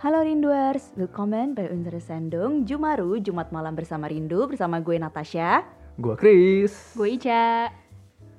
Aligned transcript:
Halo 0.00 0.24
Rinduers, 0.24 0.96
willkommen 0.96 1.52
bei 1.52 1.68
unserer 1.68 2.00
Sendung 2.00 2.64
Jumaru 2.64 3.20
Jumat 3.20 3.52
Malam 3.52 3.76
bersama 3.76 4.08
Rindu 4.08 4.48
bersama 4.48 4.80
gue 4.80 4.96
Natasha. 4.96 5.60
Gua 6.00 6.16
Chris. 6.16 6.96
Gue 6.96 7.20
Ica. 7.20 7.68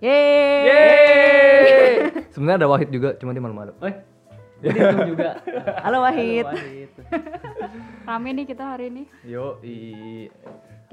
Yeay! 0.02 0.66
Yeay. 0.66 1.86
Sebenarnya 2.34 2.66
ada 2.66 2.70
Wahid 2.74 2.90
juga, 2.90 3.14
cuma 3.14 3.38
dia 3.38 3.46
malu-malu. 3.46 3.78
Oi, 3.78 3.94
dihitung 4.58 5.14
juga. 5.14 5.38
Halo 5.86 6.02
Wahid. 6.02 6.50
Halo, 6.50 6.58
Wahid. 6.58 6.92
Rame 8.10 8.30
nih 8.42 8.46
kita 8.50 8.64
hari 8.66 8.90
ini. 8.90 9.04
Yo, 9.22 9.62
i 9.62 9.78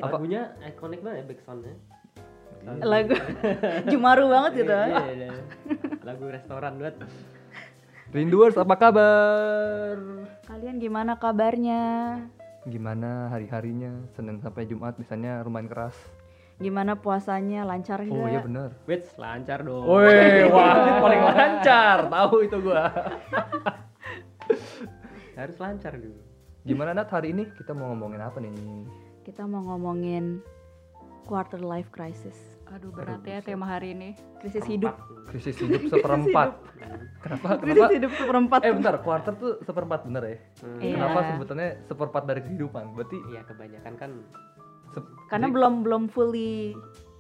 Apa 0.05 0.21
punya 0.21 0.53
ikonik 0.69 1.01
banget 1.01 1.25
ya 1.25 1.33
backsoundnya? 1.33 1.75
Lagu 2.85 3.17
Jumaru 3.89 4.29
banget 4.29 4.69
gitu. 4.69 4.77
Iya, 4.77 5.01
iya, 5.17 5.29
iya. 5.33 5.45
Lagu 6.05 6.29
restoran 6.29 6.77
banget. 6.77 7.09
Rinduers 8.09 8.57
apa 8.57 8.73
kabar? 8.81 10.01
Kalian 10.49 10.81
gimana 10.81 11.21
kabarnya? 11.21 12.17
Gimana 12.65 13.29
hari-harinya? 13.29 14.01
Senin 14.17 14.41
sampai 14.41 14.65
Jumat 14.65 14.97
misalnya 14.97 15.45
lumayan 15.45 15.69
keras. 15.69 15.93
Gimana 16.57 16.97
puasanya? 16.97 17.69
Lancar 17.69 18.01
Oh 18.09 18.25
iya 18.25 18.41
bener. 18.41 18.73
Wits, 18.89 19.13
lancar 19.21 19.61
dong. 19.61 19.85
Woi, 19.85 20.41
Wahid 20.57 20.95
paling 21.05 21.21
lancar. 21.21 22.09
Tahu 22.09 22.35
itu 22.49 22.57
gua. 22.65 22.89
Harus 25.39 25.57
lancar 25.61 26.01
dulu. 26.01 26.17
Gimana 26.65 26.97
Nat 26.97 27.13
hari 27.13 27.37
ini? 27.37 27.45
Kita 27.61 27.77
mau 27.77 27.93
ngomongin 27.93 28.25
apa 28.25 28.41
nih? 28.41 28.51
Kita 29.21 29.45
mau 29.45 29.61
ngomongin 29.69 30.41
quarter 31.29 31.61
life 31.61 31.93
crisis. 31.93 32.58
Aduh 32.69 32.93
berat 32.93 33.25
ya 33.25 33.41
tema 33.41 33.65
hari 33.67 33.97
ini. 33.97 34.13
Krisis 34.39 34.65
hidup. 34.65 34.95
Krisis 35.27 35.57
hidup 35.57 35.89
seperempat. 35.89 36.61
Kenapa? 37.19 37.49
Krisis 37.57 37.75
Kenapa? 37.81 37.95
hidup 37.97 38.13
seperempat. 38.15 38.61
Eh 38.61 38.73
bentar, 38.73 38.95
quarter 39.01 39.33
tuh 39.35 39.53
seperempat 39.63 40.05
bener 40.05 40.23
ya? 40.23 40.37
Hmm. 40.63 40.79
Iya. 40.79 40.95
Kenapa 40.95 41.19
sebutannya 41.27 41.69
seperempat 41.85 42.23
dari 42.25 42.41
kehidupan? 42.45 42.85
Berarti 42.93 43.19
Iya, 43.29 43.41
kebanyakan 43.45 43.93
kan 43.97 44.11
se- 44.93 45.09
Karena 45.27 45.47
jadi- 45.47 45.55
belum 45.57 45.73
belum 45.83 46.03
fully 46.09 46.77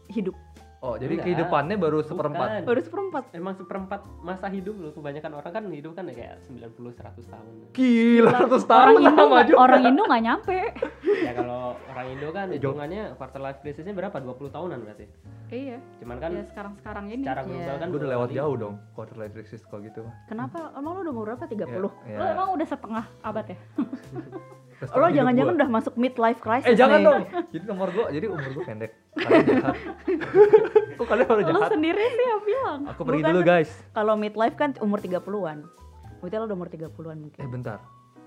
hidup. 0.08 0.36
Oh, 0.78 0.94
jadi 0.94 1.10
Enggak. 1.12 1.26
kehidupannya 1.26 1.74
baru 1.76 1.98
seperempat. 2.00 2.48
Bukan. 2.48 2.62
Baru 2.64 2.80
seperempat. 2.80 3.24
emang 3.32 3.54
seperempat 3.54 4.00
masa 4.20 4.46
hidup 4.46 4.78
loh. 4.78 4.94
Kebanyakan 4.94 5.32
orang 5.34 5.50
kan 5.50 5.64
hidup 5.68 5.92
kan 5.92 6.06
ya 6.06 6.14
kayak 6.14 6.34
90 6.44 6.94
100 6.94 7.26
tahun. 7.26 7.52
Gila, 7.72 8.30
ratus 8.32 8.62
tahun 8.62 8.78
Orang 8.78 8.94
Indo, 8.96 9.10
lama 9.10 9.26
nggak- 9.28 9.48
juga. 9.48 9.58
orang 9.58 9.80
Indo 9.84 10.02
nggak 10.04 10.22
nyampe. 10.22 10.58
ya 11.26 11.32
kalau 11.34 11.60
orang 11.88 12.06
Indo 12.08 12.28
kan 12.30 12.46
hitungannya 12.48 13.02
quarter 13.14 13.40
life 13.40 13.58
crisisnya 13.58 13.90
berapa? 13.92 14.16
20 14.16 14.38
tahunan 14.48 14.78
berarti. 14.80 15.06
iya. 15.50 15.78
Cuman 15.98 16.16
kan 16.16 16.30
ya 16.30 16.44
sekarang 16.46 16.72
sekarang 16.76 17.04
ini. 17.08 17.22
cara 17.22 17.40
Iya. 17.40 17.48
global 17.48 17.76
kan 17.76 17.86
Gue 17.88 17.98
udah 17.98 18.10
lewat 18.14 18.28
jauh 18.30 18.54
dong 18.56 18.74
quarter 18.92 19.16
life 19.16 19.34
crisis 19.34 19.60
kalau 19.64 19.82
gitu. 19.82 20.06
Kenapa? 20.26 20.70
Emang 20.72 20.94
lu 20.94 21.00
udah 21.02 21.12
umur 21.12 21.24
berapa? 21.26 21.42
30? 21.42 21.90
Ya, 22.06 22.16
Lo 22.16 22.24
emang 22.28 22.48
udah 22.54 22.66
setengah 22.68 23.04
abad 23.20 23.46
ya? 23.46 23.58
restoran 24.78 25.00
Lo 25.02 25.08
jangan-jangan 25.10 25.54
udah 25.58 25.70
masuk 25.70 25.94
midlife 25.94 26.40
crisis 26.40 26.66
Eh 26.66 26.78
jangan 26.78 26.98
nih. 26.98 27.06
dong. 27.06 27.22
Jadi 27.50 27.64
nomor 27.66 27.88
gua, 27.90 28.06
jadi 28.08 28.26
umur 28.30 28.48
gua 28.54 28.64
pendek. 28.64 28.92
Kok 30.98 31.06
kalian 31.06 31.26
baru 31.26 31.40
Lo 31.42 31.50
jahat? 31.60 31.70
sendiri 31.74 32.04
sih 32.10 32.26
yang 32.26 32.42
bilang. 32.42 32.80
Aku 32.90 33.02
pergi 33.02 33.22
Bukan. 33.22 33.32
dulu 33.34 33.40
guys. 33.42 33.70
Kalau 33.92 34.14
midlife 34.14 34.56
kan 34.56 34.70
umur 34.78 34.98
30-an. 34.98 35.58
Berarti 36.18 36.34
lo 36.34 36.44
udah 36.46 36.56
umur 36.56 36.68
30-an 36.68 37.18
mungkin. 37.18 37.38
Eh 37.38 37.48
bentar. 37.48 37.78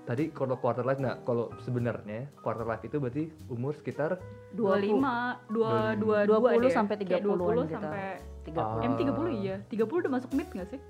Tadi 0.02 0.34
kalau 0.34 0.58
quarter 0.58 0.82
life 0.82 0.98
nah 0.98 1.14
kalau 1.22 1.54
sebenarnya 1.62 2.26
quarter 2.42 2.66
life 2.66 2.82
itu 2.82 2.98
berarti 2.98 3.30
umur 3.46 3.70
sekitar 3.70 4.18
25, 4.50 4.98
2, 5.46 5.46
2, 5.46 6.26
20 6.26 6.66
sampai 6.68 6.94
30-an 6.98 7.22
20 7.22 7.70
gitu. 7.70 7.74
sampai 7.78 8.04
30. 8.42 8.58
Ah. 8.58 8.82
M 8.82 8.92
30 8.98 9.38
iya. 9.38 9.56
30 9.70 9.86
udah 9.86 10.10
masuk 10.10 10.30
mid 10.34 10.50
gak 10.50 10.66
sih? 10.74 10.80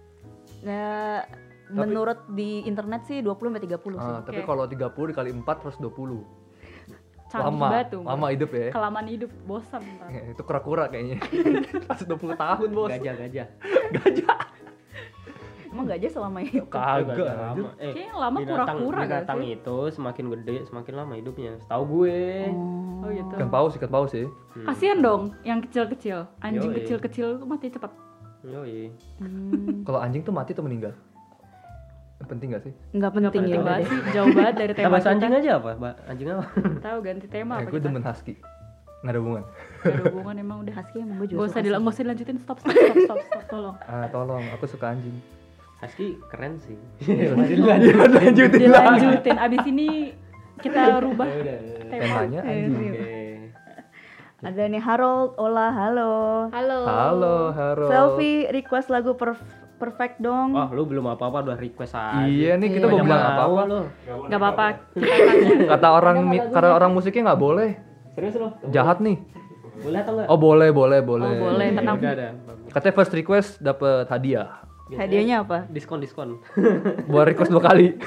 Nah, 0.65 1.29
menurut 1.75 2.19
di 2.29 2.63
internet 2.63 3.03
sih 3.05 3.19
20 3.19 3.33
sampai 3.49 3.65
30 3.65 3.97
sih. 3.97 4.13
ah, 4.13 4.21
tapi 4.21 4.41
Oke. 4.41 4.47
kalau 4.47 4.65
30 4.65 5.11
dikali 5.11 5.31
4 5.33 5.43
terus 5.59 5.77
20. 5.77 6.21
Canggih 7.33 7.49
lama, 7.49 7.65
banget 7.67 7.87
tuh. 7.89 8.03
lama 8.05 8.27
hidup 8.29 8.51
ya. 8.53 8.69
Kelamaan 8.71 9.07
hidup, 9.09 9.31
bosan 9.43 9.81
ntar. 9.81 10.09
Eh, 10.09 10.23
itu 10.31 10.43
kura-kura 10.43 10.85
kayaknya. 10.87 11.17
120 11.97 12.37
tahun, 12.37 12.69
Bos. 12.71 12.91
Gajah-gajah. 12.93 13.47
Emang 15.73 15.89
gajah 15.89 16.11
selama 16.13 16.39
itu. 16.45 16.61
Kagak. 16.69 17.17
Gajah 17.17 17.37
lama. 17.57 17.69
Eh, 17.81 17.89
Kayaknya 17.89 18.05
yang 18.05 18.21
lama 18.21 18.37
binatang, 18.37 18.53
kura-kura 18.77 18.99
gak 18.99 19.09
binatang 19.09 19.39
sih? 19.41 19.53
itu 19.57 19.77
semakin 19.89 20.25
gede 20.29 20.57
semakin 20.69 20.93
lama 20.95 21.13
hidupnya. 21.17 21.53
Tahu 21.65 21.83
gue. 21.89 22.21
Oh 23.01 23.09
gitu. 23.09 23.35
Ikan 23.35 23.49
paus, 23.49 23.73
ikan 23.81 23.89
paus 23.91 24.13
ya. 24.13 24.29
Hmm. 24.53 24.67
Kasian 24.69 24.99
dong 25.01 25.23
yang 25.43 25.59
kecil-kecil. 25.59 26.29
Anjing 26.39 26.77
kecil-kecil 26.77 27.41
tuh 27.41 27.49
mati 27.49 27.73
cepat. 27.73 27.89
Yoi. 28.45 28.93
Hmm, 29.17 29.81
Kalau 29.83 29.99
anjing 29.99 30.21
tuh 30.21 30.35
mati 30.35 30.53
atau 30.53 30.61
meninggal? 30.61 30.93
Penting 32.25 32.49
gak 32.51 32.63
sih? 32.63 32.73
nggak 32.91 33.11
penting 33.11 33.33
Penting 33.35 33.53
ya. 33.53 33.63
banget 33.63 33.85
sih, 33.85 33.99
jauh 34.11 34.31
banget 34.31 34.55
dari 34.57 34.73
tema 34.77 34.89
bahas 34.91 35.07
anjing 35.07 35.33
aja 35.33 35.51
apa? 35.55 35.71
Ba- 35.75 35.99
Anjing 36.05 36.29
apa? 36.29 36.45
Tahu 36.81 36.99
ganti 37.01 37.27
tema 37.27 37.55
Eh, 37.55 37.59
apa 37.59 37.69
gue 37.69 37.75
kita? 37.75 37.87
demen 37.87 38.03
husky. 38.03 38.35
Nggak 39.03 39.11
ada 39.11 39.19
hubungan. 39.19 39.43
Gak 39.83 39.93
ada 39.93 40.05
hubungan 40.09 40.35
emang 40.39 40.57
udah. 40.63 40.75
Husky 40.75 40.97
emang 40.99 41.17
gue 41.17 41.27
juga 41.27 41.39
Gak 41.39 41.49
usah, 41.49 41.61
nggak 41.61 41.83
usah 41.89 42.03
dilanjutin, 42.03 42.37
stop, 42.39 42.57
stop, 42.57 42.71
stop, 42.73 42.97
stop, 42.97 43.19
stop, 43.21 43.43
tolong. 43.49 43.77
Ah, 43.91 44.07
tolong, 44.09 44.45
aku 44.51 44.65
suka 44.67 44.87
anjing. 44.89 45.17
Husky 45.79 46.07
keren 46.29 46.55
sih. 46.59 46.79
Lanjutin 47.03 48.61
Dilanjutin, 48.61 49.37
abis 49.37 49.63
ini 49.67 50.15
kita 50.59 50.83
rubah 51.05 51.27
Ya 51.27 51.59
tema. 51.89 52.23
Temanya 52.23 52.41
anjing. 52.41 52.93
Oke. 52.93 53.19
Ada 54.43 54.63
nih 54.65 54.79
Harold, 54.81 55.35
Ola, 55.37 55.71
halo. 55.71 56.13
Halo. 56.51 56.79
Halo, 56.85 57.37
Haro. 57.53 57.87
Selfie 57.87 58.47
request 58.49 58.87
lagu 58.89 59.15
perf- 59.15 59.39
perfect 59.83 60.15
dong. 60.19 60.55
Wah, 60.55 60.71
lu 60.71 60.83
belum 60.85 61.03
apa-apa 61.09 61.43
udah 61.43 61.57
request 61.57 61.93
aja. 61.93 62.23
Iya 62.23 62.55
nih 62.55 62.69
kita 62.71 62.87
Iya. 62.87 62.87
mau 62.87 62.95
Banyak 62.95 63.07
bilang 63.09 63.23
apa-apa. 63.29 63.61
lu. 63.67 63.81
Gak 64.25 64.39
apa-apa, 64.39 64.65
kita 64.95 65.15
tanya. 65.29 65.49
Kata 65.69 65.89
orang 65.91 66.17
kata 66.49 66.69
orang 66.71 66.91
musiknya 66.93 67.23
nggak 67.27 67.41
boleh. 67.41 67.71
Serius 68.13 68.35
lu? 68.37 68.49
Jahat 68.69 68.99
nih. 68.99 69.19
Boleh 69.75 69.99
atau 69.99 70.13
enggak? 70.15 70.27
Oh 70.29 70.39
boleh, 70.39 70.69
boleh, 70.71 71.01
boleh. 71.03 71.27
Oh 71.29 71.39
boleh, 71.45 71.69
tenang. 71.73 71.97
Udah 71.99 72.13
ada. 72.13 72.29
Katanya 72.71 72.95
first 72.95 73.13
request 73.13 73.49
dapat 73.59 74.07
hadiah. 74.07 74.63
Hadiahnya 74.89 75.43
apa? 75.43 75.67
Diskon 75.67 75.99
diskon. 75.99 76.39
Buat 77.11 77.27
request 77.29 77.51
dua 77.51 77.63
kali. 77.65 77.97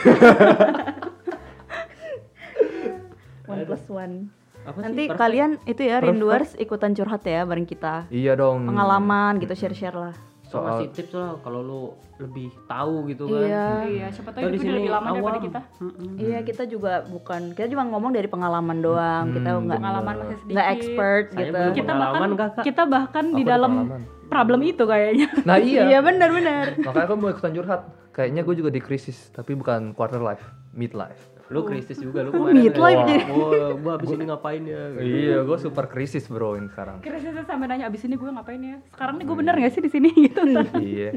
One 3.45 3.61
plus 3.63 3.85
one. 3.87 4.15
Apa 4.63 4.73
sih? 4.75 4.83
Nanti 4.83 5.03
Perfect? 5.05 5.19
kalian 5.19 5.51
itu 5.65 5.81
ya. 5.83 5.97
Rinduers 5.99 6.57
ikutan 6.57 6.93
curhat 6.93 7.21
ya 7.23 7.43
bareng 7.43 7.63
kita. 7.63 8.09
iya 8.09 8.33
dong. 8.33 8.65
Pengalaman 8.65 9.37
gitu 9.37 9.53
share-share 9.53 9.93
lah. 9.93 10.15
So, 10.55 10.57
Soal 10.57 10.67
ngasih 10.71 10.89
tips 10.89 11.13
lah 11.13 11.31
kalau 11.41 11.59
lu 11.59 11.81
lebih 12.15 12.47
tahu 12.65 12.95
gitu 13.05 13.23
kan. 13.27 13.43
Iya. 13.43 13.67
Iya, 13.85 14.07
siapa 14.07 14.29
tahu 14.31 14.39
Kita 14.39 14.47
di 14.47 14.55
itu 14.55 14.63
sini 14.63 14.73
lebih 14.73 14.87
lama 14.89 15.07
daripada 15.09 15.27
awam. 15.29 15.43
kita. 15.43 15.59
Mm-mm. 15.77 16.11
Iya 16.15 16.39
kita 16.41 16.63
juga 16.65 16.93
bukan 17.03 17.41
kita 17.51 17.67
cuma 17.67 17.83
ngomong 17.85 18.11
dari 18.11 18.27
pengalaman 18.27 18.77
doang. 18.79 19.25
kita 19.29 19.49
Hmm, 19.51 19.63
nggak 19.65 19.77
Pengalaman 19.77 20.15
masih 20.15 20.37
sedikit. 20.37 20.53
nggak 20.55 20.67
expert 20.71 21.23
Saya 21.25 21.39
gitu. 21.41 21.59
Kita 21.75 21.91
bahkan, 21.93 22.29
Kakak. 22.33 22.63
kita 22.63 22.83
bahkan 22.85 23.25
Aku 23.25 23.35
di 23.35 23.43
dalam 23.43 23.71
pengalaman. 23.75 24.01
problem 24.25 24.59
itu 24.63 24.83
kayaknya. 24.85 25.27
Nah 25.43 25.57
iya. 25.59 25.81
Iya 25.85 25.99
benar 25.99 26.29
benar. 26.31 26.65
Makanya 26.79 27.03
aku 27.03 27.13
mau 27.15 27.29
ikutan 27.29 27.51
curhat. 27.51 27.81
Kayaknya 28.09 28.41
gue 28.41 28.55
juga 28.55 28.71
di 28.71 28.79
krisis, 28.79 29.27
tapi 29.29 29.51
bukan 29.53 29.91
quarter 29.91 30.17
life, 30.17 30.39
mid 30.71 30.95
life. 30.95 31.34
Lu 31.47 31.61
krisis 31.61 31.97
juga 31.97 32.21
lu 32.21 32.31
kemarin. 32.31 32.57
midlife 32.57 33.01
jadi. 33.05 33.23
Wah, 33.27 33.71
gua 33.75 33.91
habis 33.95 34.09
ini 34.09 34.23
ngapain 34.23 34.61
ya? 34.63 34.81
Iya, 34.95 35.37
gue 35.41 35.57
super 35.57 35.85
krisis 35.85 36.25
bro 36.25 36.53
ini 36.53 36.65
sekarang. 36.67 36.99
Kira-kira 36.99 37.43
sampai 37.43 37.67
nanya 37.67 37.85
abis 37.85 38.01
ini 38.01 38.13
gue 38.13 38.25
ngapain 38.27 38.57
ya? 38.57 38.77
Sekarang 38.89 39.15
nih 39.15 39.25
gue 39.25 39.35
bener 39.35 39.53
gak 39.55 39.71
sih 39.71 39.79
di 39.79 39.89
sini 39.89 40.09
gitu? 40.25 40.41
ntar. 40.43 40.65
iya. 40.75 41.09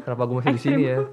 Kenapa 0.00 0.22
gue 0.24 0.36
masih 0.36 0.52
di 0.52 0.60
sini 0.60 0.82
ya? 0.84 0.98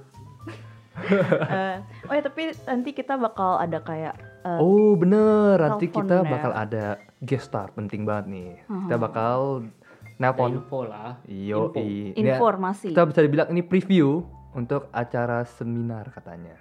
Eh, 0.96 1.76
oh 2.08 2.14
ya 2.14 2.24
tapi 2.24 2.42
nanti 2.64 2.90
kita 2.90 3.20
bakal 3.20 3.60
ada 3.60 3.84
kayak 3.84 4.16
eh, 4.42 4.60
Oh 4.60 4.96
bener, 4.96 5.60
nanti 5.60 5.92
kita 5.92 6.24
ya. 6.24 6.26
bakal 6.26 6.56
ada 6.56 6.86
guest 7.20 7.52
star 7.52 7.68
penting 7.70 8.08
banget 8.08 8.26
nih. 8.32 8.52
Kita 8.64 8.96
bakal 8.98 9.68
nelpon. 10.16 10.56
info 10.56 10.88
lah. 10.88 11.20
Yo, 11.28 11.68
Info. 11.68 11.84
Ini- 11.84 12.16
informasi. 12.32 12.96
Kita 12.96 13.04
bisa 13.04 13.20
dibilang 13.20 13.52
ini 13.52 13.60
preview 13.60 14.24
untuk 14.56 14.88
acara 14.90 15.44
seminar 15.44 16.08
katanya. 16.10 16.56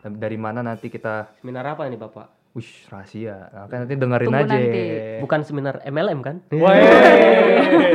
Dari 0.00 0.38
mana 0.38 0.62
nanti 0.62 0.86
kita, 0.86 1.34
Seminar 1.38 1.74
apa 1.74 1.84
ini, 1.84 1.96
Bapak? 1.96 2.38
wish 2.54 2.86
rahasia. 2.88 3.50
Nah, 3.50 3.66
kan 3.66 3.86
nanti 3.86 3.94
dengerin 3.94 4.26
Tunggu 4.26 4.42
aja. 4.42 4.56
nanti. 4.56 4.82
Bukan 5.22 5.40
seminar 5.42 5.78
MLM 5.84 6.18
kan? 6.20 6.36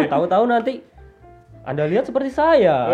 Tahu-tahu 0.08 0.44
nanti 0.48 0.80
Anda 1.64 1.84
lihat 1.84 2.08
seperti 2.08 2.32
saya. 2.32 2.88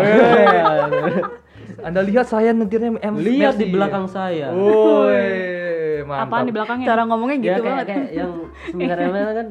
Anda 1.80 2.00
lihat 2.02 2.26
saya 2.26 2.50
nyetirnya 2.50 2.98
M 2.98 3.14
lihat 3.18 3.54
di 3.54 3.70
belakang 3.70 4.06
saya. 4.06 4.50
Woi, 4.50 6.02
mantap. 6.02 6.26
Apaan 6.26 6.44
di 6.44 6.52
belakangnya? 6.52 6.86
Cara 6.86 7.02
ngomongnya 7.06 7.36
Ya 7.36 7.42
gitu 7.54 7.62
kayak, 7.62 7.70
banget. 7.70 7.86
kayak 7.86 8.08
yang 8.12 8.32
seminar 8.66 8.96
MLM 9.00 9.30
kan 9.32 9.46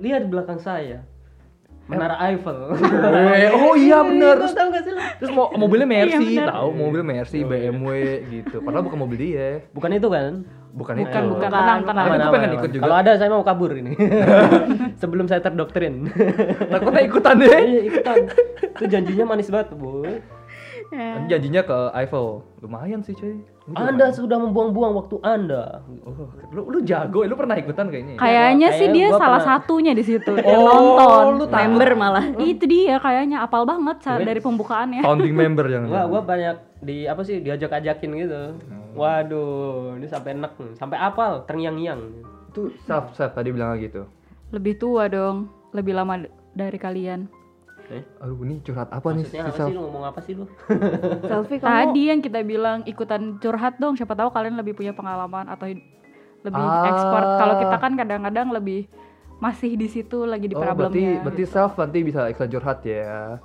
lihat 0.00 0.20
di 0.22 0.28
belakang 0.28 0.58
saya. 0.58 0.98
Menara 1.90 2.16
Eiffel. 2.30 2.58
Woi, 2.78 3.42
oh 3.58 3.74
iya 3.74 3.98
bener. 4.06 4.38
Terus, 4.38 4.54
tahu 4.54 4.68
gak 4.70 4.82
sih 4.86 4.92
terus 5.18 5.30
mau 5.34 5.50
mobilnya 5.58 5.88
Mercy, 5.90 6.38
bener. 6.38 6.48
tahu 6.54 6.68
mobil 6.70 7.02
Mercy, 7.02 7.38
BMW 7.42 7.86
gitu. 8.30 8.62
Padahal 8.62 8.86
bukan 8.86 8.98
mobil 9.02 9.18
dia. 9.18 9.66
Bukan 9.74 9.90
itu 9.98 10.06
kan? 10.06 10.46
Bukan, 10.70 10.94
Bukan, 11.02 11.02
itu. 11.02 11.10
bukan, 11.10 11.22
Bukan, 11.34 11.50
tenang, 11.50 11.80
tenang. 11.82 12.06
Gue 12.06 12.30
pengen 12.30 12.50
ikut 12.62 12.70
juga. 12.70 12.82
Kalau 12.86 12.96
ada 13.02 13.10
saya 13.18 13.28
mau 13.34 13.42
kabur 13.42 13.74
ini. 13.74 13.92
Sebelum 15.02 15.26
saya 15.26 15.42
terdoktrin. 15.42 16.06
Takutnya 16.70 17.02
ikutan 17.02 17.34
deh. 17.42 17.50
Iya 17.50 17.80
ikutan. 17.90 18.16
Itu 18.78 18.84
janjinya 18.86 19.24
manis 19.34 19.50
banget, 19.50 19.74
Bu. 19.74 20.06
Tapi 20.90 21.26
janjinya 21.26 21.62
ke 21.62 21.78
Eiffel. 21.94 22.42
Lumayan 22.60 23.00
sih, 23.00 23.14
cuy. 23.14 23.38
Anda 23.70 24.10
sudah 24.10 24.42
membuang-buang 24.42 24.98
waktu 24.98 25.22
Anda. 25.22 25.86
Oh, 26.02 26.26
lu, 26.50 26.66
lu 26.66 26.78
jago, 26.82 27.22
lu 27.22 27.38
pernah 27.38 27.54
ikutan 27.54 27.86
kayaknya. 27.86 28.14
ya? 28.14 28.18
Kayaknya 28.18 28.68
Kayak 28.68 28.78
sih 28.82 28.86
dia 28.90 29.06
salah 29.08 29.38
pernah- 29.38 29.46
satunya 29.46 29.92
di 29.94 30.02
situ. 30.02 30.32
Oh, 30.34 30.58
nonton. 30.66 31.24
lu. 31.38 31.44
Member 31.46 31.90
malah. 31.94 32.24
Itu 32.34 32.66
dia 32.66 32.98
kayaknya 32.98 33.38
apal 33.40 33.62
banget 33.62 34.02
sa- 34.02 34.18
Gue- 34.18 34.26
dari 34.26 34.42
pembukaannya. 34.42 35.06
Founding 35.06 35.30
member 35.32 35.66
yang 35.70 35.86
Gua 35.86 36.10
gua 36.10 36.22
banyak 36.26 36.56
di 36.82 37.06
apa 37.06 37.22
sih 37.22 37.38
diajak-ajakin 37.38 38.10
gitu. 38.18 38.40
Waduh, 38.90 39.94
ini 39.94 40.06
sampai 40.06 40.34
enak, 40.34 40.58
sampai 40.74 40.98
apal, 40.98 41.46
terngiang-ngiang. 41.46 42.00
itu 42.50 42.74
self 42.82 43.14
self 43.14 43.30
tadi 43.30 43.54
bilang 43.54 43.78
gitu. 43.78 44.10
Lebih 44.50 44.74
tua 44.74 45.06
dong, 45.06 45.46
lebih 45.70 45.94
lama 45.94 46.26
dari 46.50 46.74
kalian. 46.74 47.30
Eh, 47.90 48.02
Aduh, 48.20 48.38
ini 48.40 48.62
curhat 48.62 48.86
apa 48.88 49.10
nih? 49.10 49.26
maksudnya 49.26 49.42
apa 49.44 49.52
Self? 49.52 49.66
sih 49.66 49.74
lu 49.74 49.82
ngomong 49.82 50.04
apa 50.04 50.20
sih 50.20 50.32
lu? 50.32 50.44
Selfie 51.28 51.58
kamu 51.58 51.66
Tadi 51.66 52.02
yang 52.06 52.20
kita 52.20 52.40
bilang 52.42 52.78
ikutan 52.84 53.22
curhat 53.36 53.74
dong, 53.76 53.94
siapa 53.94 54.14
tahu 54.14 54.30
kalian 54.30 54.54
lebih 54.54 54.72
punya 54.72 54.92
pengalaman 54.92 55.46
atau 55.46 55.66
lebih 56.40 56.64
Ah. 56.64 56.86
ekspor. 56.88 57.22
Kalau 57.36 57.54
kita 57.58 57.76
kan 57.76 57.92
kadang-kadang 57.94 58.48
lebih 58.48 58.86
masih 59.36 59.74
di 59.74 59.88
situ 59.88 60.22
lagi 60.22 60.46
di 60.46 60.54
Oh, 60.54 60.60
berarti 60.60 60.76
problemnya. 60.76 61.20
berarti 61.20 61.44
self 61.44 61.74
nanti 61.74 61.98
bisa 62.00 62.28
iklan 62.28 62.46
curhat 62.48 62.78
ya. 62.82 63.42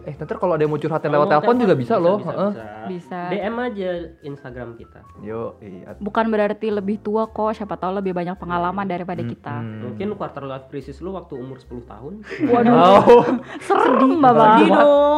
Eh, 0.00 0.14
nanti 0.14 0.32
kalau 0.32 0.52
ada 0.52 0.62
yang 0.62 0.72
mau 0.72 0.76
curhat 0.76 1.00
lewat 1.00 1.28
telepon 1.28 1.54
juga 1.56 1.74
bisa, 1.74 1.94
loh. 1.96 2.16
Bisa, 2.18 2.30
Heeh. 2.30 2.50
bisa. 2.50 2.64
Bisa. 2.88 3.18
DM 3.28 3.56
aja 3.58 3.90
Instagram 4.22 4.68
kita. 4.74 5.00
Yo, 5.20 5.54
iya. 5.60 5.92
Bukan 5.94 6.28
berarti 6.28 6.68
lebih 6.68 6.98
tua 6.98 7.26
kok, 7.26 7.52
siapa 7.52 7.74
tahu 7.74 7.94
lebih 7.94 8.10
banyak 8.12 8.34
pengalaman 8.34 8.84
daripada 8.84 9.20
kita. 9.20 9.54
Hmm. 9.54 9.84
Mungkin 9.84 10.14
quarter 10.14 10.42
life 10.42 10.66
crisis 10.66 10.98
lu 10.98 11.12
waktu 11.12 11.34
umur 11.34 11.56
10 11.56 11.84
tahun. 11.84 12.12
Waduh, 12.44 12.74
Oh, 13.04 13.24
serem 13.60 14.16
bapak. 14.16 14.34
lagi, 14.34 14.64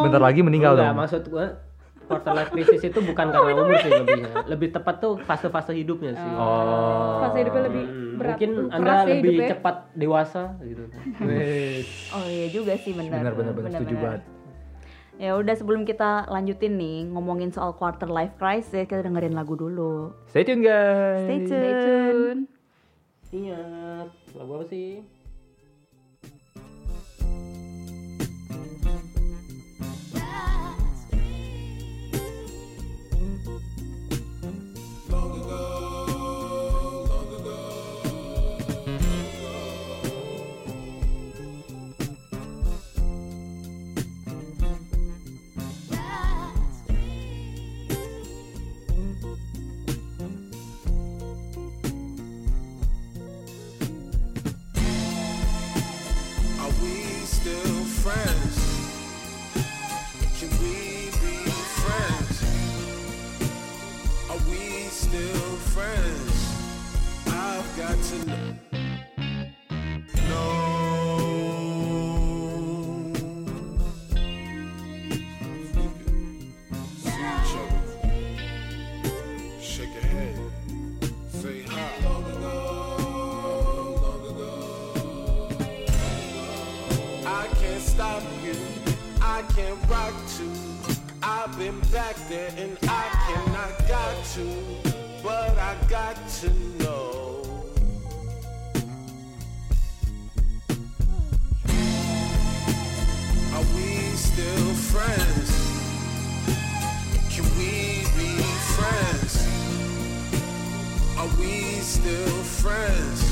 bentar 0.03 0.21
lagi 0.21 0.41
meninggal 0.41 0.75
Enggak, 0.75 0.89
dong. 0.89 0.99
maksud 0.99 1.23
gua 1.29 1.47
quarter 2.03 2.33
life 2.35 2.51
crisis 2.51 2.83
itu 2.83 2.99
bukan 3.01 3.27
karena 3.29 3.55
umur 3.55 3.79
sih 3.79 3.91
lebihnya. 3.93 4.31
Lebih 4.45 4.69
tepat 4.73 4.99
tuh 4.99 5.15
fase-fase 5.21 5.71
hidupnya 5.73 6.13
sih. 6.13 6.33
Oh. 6.33 7.23
Fase 7.23 7.37
hidupnya 7.39 7.63
lebih 7.71 7.85
Hmm, 7.87 8.19
berat. 8.19 8.29
mungkin 8.35 8.51
Anda 8.69 8.93
lebih 9.07 9.31
hidupnya. 9.31 9.49
cepat 9.53 9.77
dewasa 9.95 10.43
gitu. 10.61 10.83
Wes. 11.23 11.87
Oh 12.11 12.27
iya 12.27 12.47
juga 12.51 12.75
sih 12.75 12.91
benar. 12.91 13.23
Benar 13.23 13.33
benar 13.33 13.53
benar 13.55 13.71
setuju 13.73 13.95
banget. 13.97 14.23
Ya 15.21 15.37
udah 15.37 15.53
sebelum 15.53 15.85
kita 15.85 16.33
lanjutin 16.33 16.81
nih 16.81 17.05
ngomongin 17.13 17.53
soal 17.53 17.77
quarter 17.77 18.09
life 18.09 18.41
crisis, 18.41 18.89
kita 18.89 19.05
dengerin 19.05 19.37
lagu 19.37 19.53
dulu. 19.53 20.17
Stay 20.33 20.49
tune 20.49 20.65
guys. 20.65 21.29
Stay 21.29 21.45
tune. 21.45 21.61
Stay 21.61 21.75
tune. 21.77 22.41
Ingat, 23.29 24.09
lagu 24.33 24.51
apa 24.57 24.65
sih? 24.65 25.05
Friends? 58.11 58.57
Can 60.39 60.51
we 60.63 60.77
be 61.23 61.51
friends? 61.83 62.37
Are 64.31 64.43
we 64.51 64.65
still 64.89 65.57
friends? 65.75 66.35
I've 67.27 67.77
got 67.77 68.03
to 68.03 68.17
know. 68.27 68.50
Rock 89.91 90.15
to. 90.37 90.47
I've 91.23 91.59
been 91.59 91.79
back 91.93 92.17
there 92.29 92.53
and 92.57 92.79
I 92.85 93.05
cannot 93.27 93.89
got 93.89 94.25
to. 94.35 94.47
But 95.23 95.59
I 95.59 95.77
got 95.89 96.17
to 96.41 96.51
know. 96.79 97.43
Are 103.55 103.67
we 103.75 103.91
still 104.29 104.69
friends? 104.93 105.51
Can 107.33 107.45
we 107.59 108.07
be 108.17 108.33
friends? 108.77 109.35
Are 111.19 111.31
we 111.39 111.81
still 111.81 112.43
friends? 112.63 113.30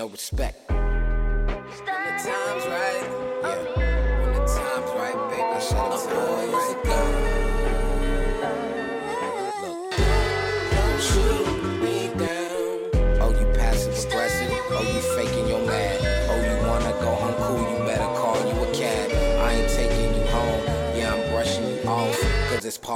No 0.00 0.08
respect. 0.08 0.59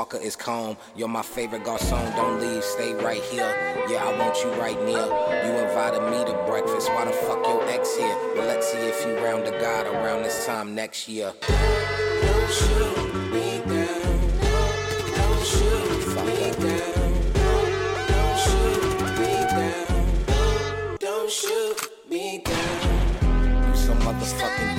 Parker, 0.05 0.21
it's 0.23 0.37
calm. 0.37 0.77
You're 0.95 1.09
my 1.09 1.23
favorite 1.23 1.65
garçon. 1.65 2.15
Don't 2.15 2.39
leave, 2.39 2.63
stay 2.63 2.93
right 2.93 3.23
here. 3.23 3.49
Yeah, 3.89 4.05
I 4.05 4.19
want 4.19 4.37
you 4.45 4.51
right 4.61 4.79
near. 4.85 4.99
You 4.99 5.67
invited 5.67 6.03
me 6.11 6.23
to 6.27 6.45
breakfast. 6.47 6.91
Why 6.91 7.07
the 7.07 7.13
fuck 7.13 7.43
your 7.47 7.67
ex 7.71 7.97
here? 7.97 8.15
Well, 8.37 8.47
let's 8.47 8.71
see 8.71 8.77
if 8.77 9.03
you 9.07 9.17
round 9.25 9.47
the 9.47 9.53
God 9.53 9.87
around 9.87 10.23
this 10.23 10.45
time 10.45 10.75
next 10.75 11.09
year. 11.09 11.33
Don't 11.41 12.51
shoot 12.53 13.15
me 13.33 13.63
down. 13.65 14.29
Don't 15.17 15.47
shoot 15.47 16.07
me 16.27 16.53
down. 16.61 17.13
Don't 18.13 18.39
shoot 18.45 19.01
me 19.21 19.33
down. 19.57 20.99
Don't 20.99 21.31
shoot 21.31 21.81
me 22.11 22.43
down. 22.45 23.69
You 23.69 23.75
so 23.75 23.95
motherfucking 23.95 24.74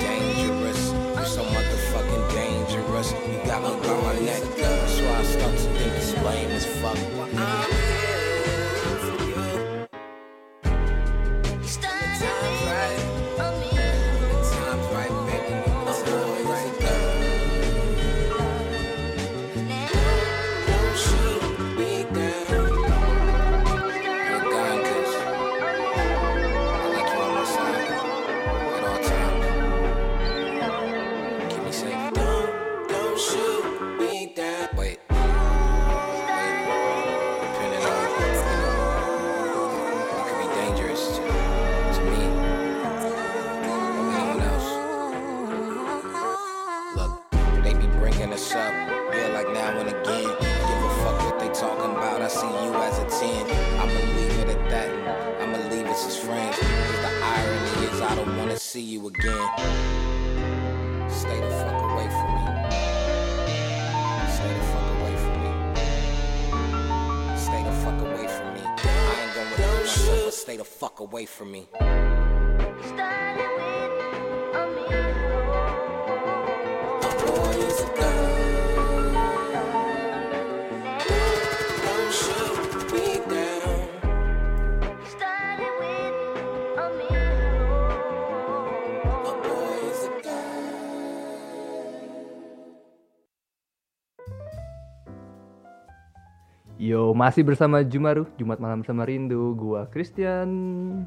masih 97.15 97.48
bersama 97.48 97.79
Jumaru, 97.79 98.27
Jumat 98.36 98.60
malam 98.60 98.84
bersama 98.84 99.07
Rindu. 99.07 99.55
Gua 99.55 99.88
Christian. 99.88 100.51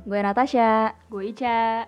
Gue 0.09 0.25
Natasha. 0.25 0.97
Gue 1.13 1.37
Ica. 1.37 1.85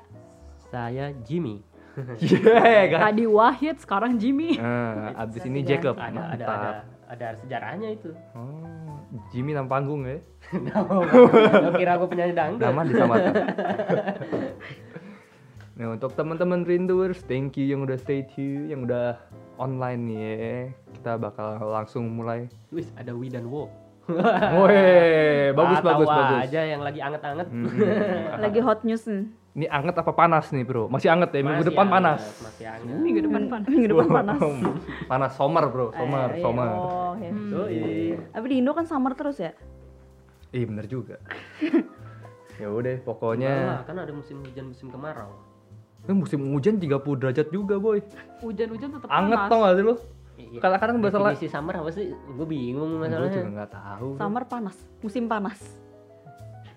Saya 0.69 1.17
Jimmy. 1.25 1.65
Yeah, 2.23 2.87
kan? 2.87 3.01
Tadi 3.11 3.25
Wahid, 3.27 3.77
sekarang 3.83 4.21
Jimmy. 4.21 4.61
Nah, 4.61 5.11
abis 5.19 5.43
ini 5.43 5.65
Jacob. 5.67 5.99
Ada 5.99 6.37
ada 6.39 6.45
ada 6.47 6.71
ada 7.11 7.27
sejarahnya 7.43 7.99
itu. 7.99 8.15
Oh, 8.33 9.03
Jimmy 9.35 9.57
nama 9.57 9.67
panggung 9.67 10.07
ya. 10.07 10.23
Lo 11.67 11.75
kira 11.75 11.99
aku 11.99 12.07
penyanyi 12.07 12.33
dangdut? 12.37 12.63
Nama 12.63 12.81
disamakan. 12.87 13.33
nah, 15.77 15.87
untuk 15.99 16.15
teman-teman 16.15 16.63
Rinduers, 16.63 17.27
thank 17.27 17.59
you 17.59 17.67
yang 17.67 17.83
udah 17.83 17.99
stay 17.99 18.23
tune, 18.23 18.71
yang 18.71 18.87
udah 18.87 19.19
online 19.59 20.01
nih 20.07 20.19
ya. 20.23 20.55
Kita 20.95 21.13
bakal 21.19 21.59
langsung 21.59 22.07
mulai. 22.07 22.47
Wis 22.71 22.95
ada 22.95 23.11
We 23.13 23.29
dan 23.29 23.51
Wo. 23.51 23.80
Woi, 24.57 24.81
bagus 25.53 25.77
Ah, 25.77 25.85
bagus 25.85 26.07
tawa 26.07 26.21
bagus. 26.23 26.41
aja 26.45 26.61
yang 26.63 26.81
lagi 26.81 27.01
anget-anget. 27.01 27.47
Mm-mm. 27.49 28.41
Lagi 28.45 28.61
hot 28.61 28.81
news 28.83 29.05
nih. 29.05 29.25
Ini 29.51 29.67
anget 29.67 29.95
apa 29.97 30.13
panas 30.13 30.47
nih, 30.49 30.63
Bro? 30.63 30.87
Masih 30.87 31.11
anget 31.11 31.31
ya, 31.31 31.43
minggu 31.43 31.59
Masih 31.59 31.71
depan 31.71 31.85
anget, 31.85 31.97
panas. 31.97 32.23
Masih 32.41 32.67
anget. 32.67 32.97
Minggu 32.97 33.21
depan 33.21 33.43
panas. 33.47 33.67
Minggu 33.67 33.89
depan 33.89 34.09
panas. 34.09 34.39
panas 35.07 35.31
somar, 35.35 35.65
Bro. 35.69 35.87
Somar, 35.93 36.29
Eh, 36.31 36.39
somar. 36.39 36.69
Oh, 36.71 37.13
ya. 37.17 37.31
Tapi 38.31 38.47
di 38.47 38.57
Indo 38.57 38.73
kan 38.73 38.87
summer 38.87 39.13
terus 39.13 39.37
ya? 39.37 39.51
Iya, 40.51 40.65
bener 40.67 40.87
juga. 40.87 41.19
ya 42.63 42.69
udah, 42.69 42.95
pokoknya 43.01 43.53
lah, 43.67 43.81
kan 43.83 43.97
ada 43.97 44.11
musim 44.11 44.39
hujan, 44.41 44.71
musim 44.71 44.87
kemarau. 44.87 45.31
Eh, 46.03 46.15
musim 46.15 46.41
hujan 46.49 46.77
30 46.77 46.89
derajat 47.17 47.49
juga, 47.51 47.75
boy. 47.77 48.01
Hujan-hujan 48.41 48.89
tetap 48.93 49.09
Anget 49.09 49.37
panas. 49.37 49.51
tau 49.51 49.59
gak 49.61 49.75
sih 49.75 49.85
lu? 49.85 49.95
Iya. 50.49 50.59
Kadang-kadang 50.59 50.97
bahasa 50.99 51.17
la- 51.17 51.31
Definisi 51.31 51.47
summer 51.47 51.75
apa 51.77 51.91
sih? 51.91 52.07
Gue 52.09 52.47
bingung 52.47 52.91
Gue 52.93 53.05
juga 53.05 53.21
masalahnya. 53.21 53.43
nggak 53.53 53.71
tahu. 53.71 54.09
Summer 54.17 54.45
panas, 54.45 54.77
musim 54.99 55.25
panas. 55.27 55.61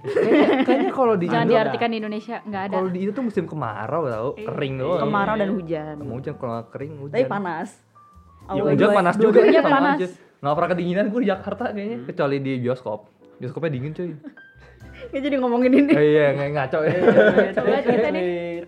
Kayaknya, 0.03 0.67
kayaknya 0.67 0.91
kalau 0.91 1.15
di 1.15 1.25
Jangan 1.25 1.47
diartikan 1.47 1.87
di 1.87 1.97
Indonesia, 1.97 2.35
nggak 2.41 2.63
ada. 2.65 2.75
kalau 2.75 2.89
di 2.89 2.99
itu 2.99 3.11
tuh 3.11 3.23
musim 3.23 3.43
kemarau 3.45 4.03
tau, 4.05 4.29
Iya. 4.33 4.45
kering 4.45 4.73
doang. 4.75 5.01
Kemarau 5.01 5.35
dan 5.37 5.49
hujan. 5.49 5.95
Kamu 5.95 6.13
hujan 6.13 6.33
kalau 6.35 6.57
kering 6.67 6.93
hujan. 6.97 7.13
Tapi 7.13 7.23
panas. 7.25 7.69
Ya 8.45 8.61
hujan 8.61 8.89
panas 8.91 9.15
juga 9.15 9.39
sama 9.39 9.69
panas. 9.71 9.95
aja. 9.95 10.07
Nggak 10.37 10.53
pernah 10.53 10.69
kedinginan 10.69 11.05
gue 11.07 11.19
di 11.19 11.29
Jakarta 11.29 11.63
kayaknya, 11.69 11.97
Hmm. 11.97 12.05
kecuali 12.05 12.37
di 12.37 12.53
bioskop. 12.59 12.99
Bioskopnya 13.37 13.71
dingin 13.71 13.91
cuy. 13.91 14.11
Ya 15.05 15.19
jadi 15.19 15.35
ngomongin 15.35 15.73
ini. 15.73 15.91
eh, 15.91 16.05
iya, 16.05 16.25
nggak 16.31 16.49
ngaco 16.53 16.79
ya. 16.81 16.95
Coba 17.51 17.75
kita 17.81 18.07
nih. 18.09 18.63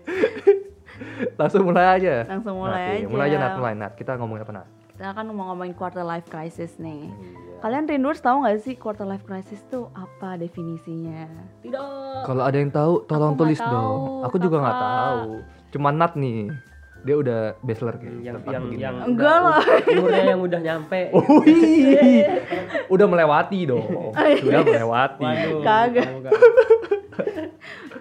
Langsung 1.34 1.62
mulai 1.64 1.86
aja. 1.92 2.14
Langsung 2.26 2.56
mulai 2.56 2.82
Oke, 2.82 2.92
aja. 2.94 3.06
Mulai 3.06 3.24
aja 3.26 3.36
Nat, 3.38 3.52
mulai 3.56 3.74
Nat. 3.74 3.92
Kita 3.94 4.16
ngomongin 4.16 4.42
apa 4.42 4.52
Nat? 4.54 4.68
Kita 4.96 5.12
kan 5.12 5.28
mau 5.28 5.52
ngomongin 5.52 5.76
quarter 5.76 6.00
life 6.00 6.24
crisis 6.32 6.80
nih. 6.80 7.12
Iya. 7.12 7.60
Kalian 7.60 7.84
rinduers 7.84 8.24
tahu 8.24 8.48
nggak 8.48 8.64
sih 8.64 8.74
quarter 8.80 9.04
life 9.04 9.28
crisis 9.28 9.60
tuh 9.68 9.92
apa 9.92 10.40
definisinya? 10.40 11.28
Tidak. 11.60 12.24
Kalau 12.24 12.40
ada 12.40 12.56
yang 12.56 12.72
tahu, 12.72 13.04
tolong 13.04 13.36
Aku 13.36 13.44
tulis 13.44 13.60
tahu, 13.60 13.68
dong. 13.68 14.00
Aku 14.24 14.36
juga 14.40 14.56
nggak 14.64 14.72
kakak. 14.72 14.88
tahu. 14.88 15.30
Cuma 15.76 15.88
Nat 15.92 16.12
nih, 16.16 16.48
dia 17.06 17.16
udah 17.16 17.40
bachelor 17.62 17.94
kayak 17.96 18.14
yang 18.20 18.36
yang 18.42 18.62
begini. 18.66 18.82
yang 18.82 18.94
Enggak 19.06 19.38
lah. 19.38 19.62
umurnya 19.86 20.24
yang 20.26 20.40
udah 20.42 20.60
nyampe. 20.60 21.00
Oh, 21.14 21.22
Wih, 21.40 22.26
udah 22.90 23.06
melewati 23.06 23.58
dong. 23.64 24.10
Sudah 24.12 24.60
melewati. 24.60 25.22
Waduh. 25.22 25.60
Kagak. 25.62 26.08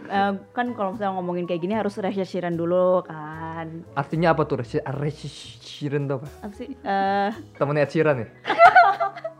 Eh, 0.05 0.31
kan 0.53 0.69
kalau 0.77 0.93
misalnya 0.93 1.17
ngomongin 1.17 1.49
kayak 1.49 1.65
gini 1.65 1.73
harus 1.73 1.97
researchiran 1.97 2.53
dulu 2.53 3.01
kan. 3.01 3.81
Artinya 3.97 4.37
apa 4.37 4.45
tuh? 4.45 4.61
Sheeran 4.61 6.05
tuh 6.05 6.21
apa? 6.21 6.27
Apa 6.45 6.53
sih? 6.53 6.69
Eh, 6.71 7.29
Temennya 7.57 7.83
Ed 7.83 7.91
Sheeran 7.91 8.15
ya? 8.21 8.27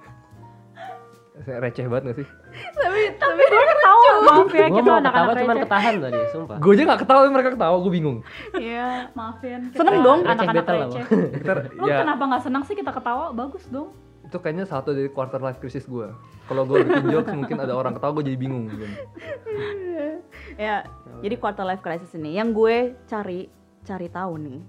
Saya 1.43 1.59
receh 1.59 1.83
banget 1.85 2.03
gak 2.07 2.17
sih? 2.23 2.27
tapi 2.71 3.01
tapi 3.19 3.41
Ketawa, 3.43 4.09
maaf 4.23 4.49
ya 4.49 4.67
Gua 4.71 4.77
kita 4.79 4.87
mau 4.87 4.97
anak-anak 4.97 5.27
ketawa 5.27 5.41
cuman 5.43 5.55
receh. 5.55 5.65
ketahan 5.67 5.95
tadi, 5.99 6.19
sumpah. 6.31 6.57
Gue 6.57 6.71
aja 6.71 6.83
gak 6.87 6.99
ketawa, 7.03 7.21
mereka 7.27 7.49
ketawa, 7.51 7.75
gue 7.83 7.91
bingung. 7.91 8.17
Iya, 8.55 8.87
maafin. 9.11 9.59
Kita 9.69 9.79
Seneng 9.83 9.95
dong. 9.99 10.19
Receh 10.23 10.31
Anak-anak 10.31 10.65
receh. 10.65 11.03
Lu 11.75 11.85
ya, 11.85 11.97
kenapa 12.01 12.23
nggak 12.23 12.43
senang 12.47 12.63
sih 12.63 12.73
kita 12.73 12.91
ketawa? 12.91 13.35
Bagus 13.35 13.67
dong. 13.67 13.91
itu 14.25 14.41
kayaknya 14.41 14.65
satu 14.65 14.89
dari 14.89 15.05
quarter 15.05 15.37
life 15.37 15.61
crisis 15.61 15.85
gue. 15.85 16.09
Kalau 16.49 16.65
gue 16.65 16.81
bikin 16.81 17.13
jokes 17.13 17.29
mungkin 17.29 17.61
ada 17.61 17.77
orang 17.77 17.93
ketawa, 17.93 18.17
gue 18.17 18.33
jadi 18.33 18.39
bingung. 18.41 18.65
Gitu. 18.65 18.85
ya, 20.65 20.81
jadi 21.21 21.35
quarter 21.37 21.61
life 21.61 21.85
crisis 21.85 22.09
ini 22.17 22.33
yang 22.33 22.49
gue 22.49 22.97
cari 23.05 23.51
cari 23.85 24.07
tahu 24.09 24.33
nih. 24.41 24.61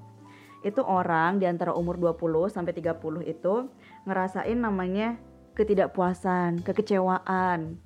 Itu 0.61 0.85
orang 0.85 1.41
di 1.41 1.49
antara 1.49 1.73
umur 1.73 1.97
20 1.97 2.53
sampai 2.53 2.75
30 2.75 3.01
itu 3.25 3.55
ngerasain 4.05 4.59
namanya 4.61 5.17
ketidakpuasan, 5.57 6.61
kekecewaan 6.61 7.81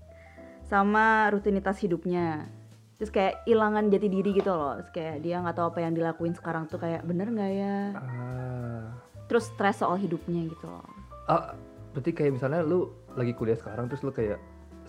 sama 0.66 1.30
rutinitas 1.30 1.78
hidupnya. 1.78 2.50
Terus 2.98 3.10
kayak 3.10 3.46
hilangan 3.48 3.88
jati 3.88 4.12
diri 4.12 4.36
gitu 4.36 4.52
loh. 4.52 4.76
Terus 4.82 4.90
kayak 4.92 5.16
dia 5.24 5.40
nggak 5.40 5.56
tahu 5.56 5.66
apa 5.72 5.80
yang 5.80 5.94
dilakuin 5.96 6.34
sekarang 6.36 6.68
tuh 6.68 6.82
kayak 6.82 7.06
bener 7.06 7.32
nggak 7.32 7.52
ya? 7.54 7.76
Ah. 7.96 8.84
Terus 9.30 9.48
stres 9.48 9.80
soal 9.80 9.96
hidupnya 9.96 10.44
gitu 10.50 10.68
loh. 10.68 10.84
Ah, 11.30 11.56
berarti 11.96 12.10
kayak 12.12 12.36
misalnya 12.36 12.60
lu 12.60 12.92
lagi 13.16 13.32
kuliah 13.32 13.56
sekarang 13.56 13.88
terus 13.88 14.04
lu 14.04 14.12
kayak 14.12 14.36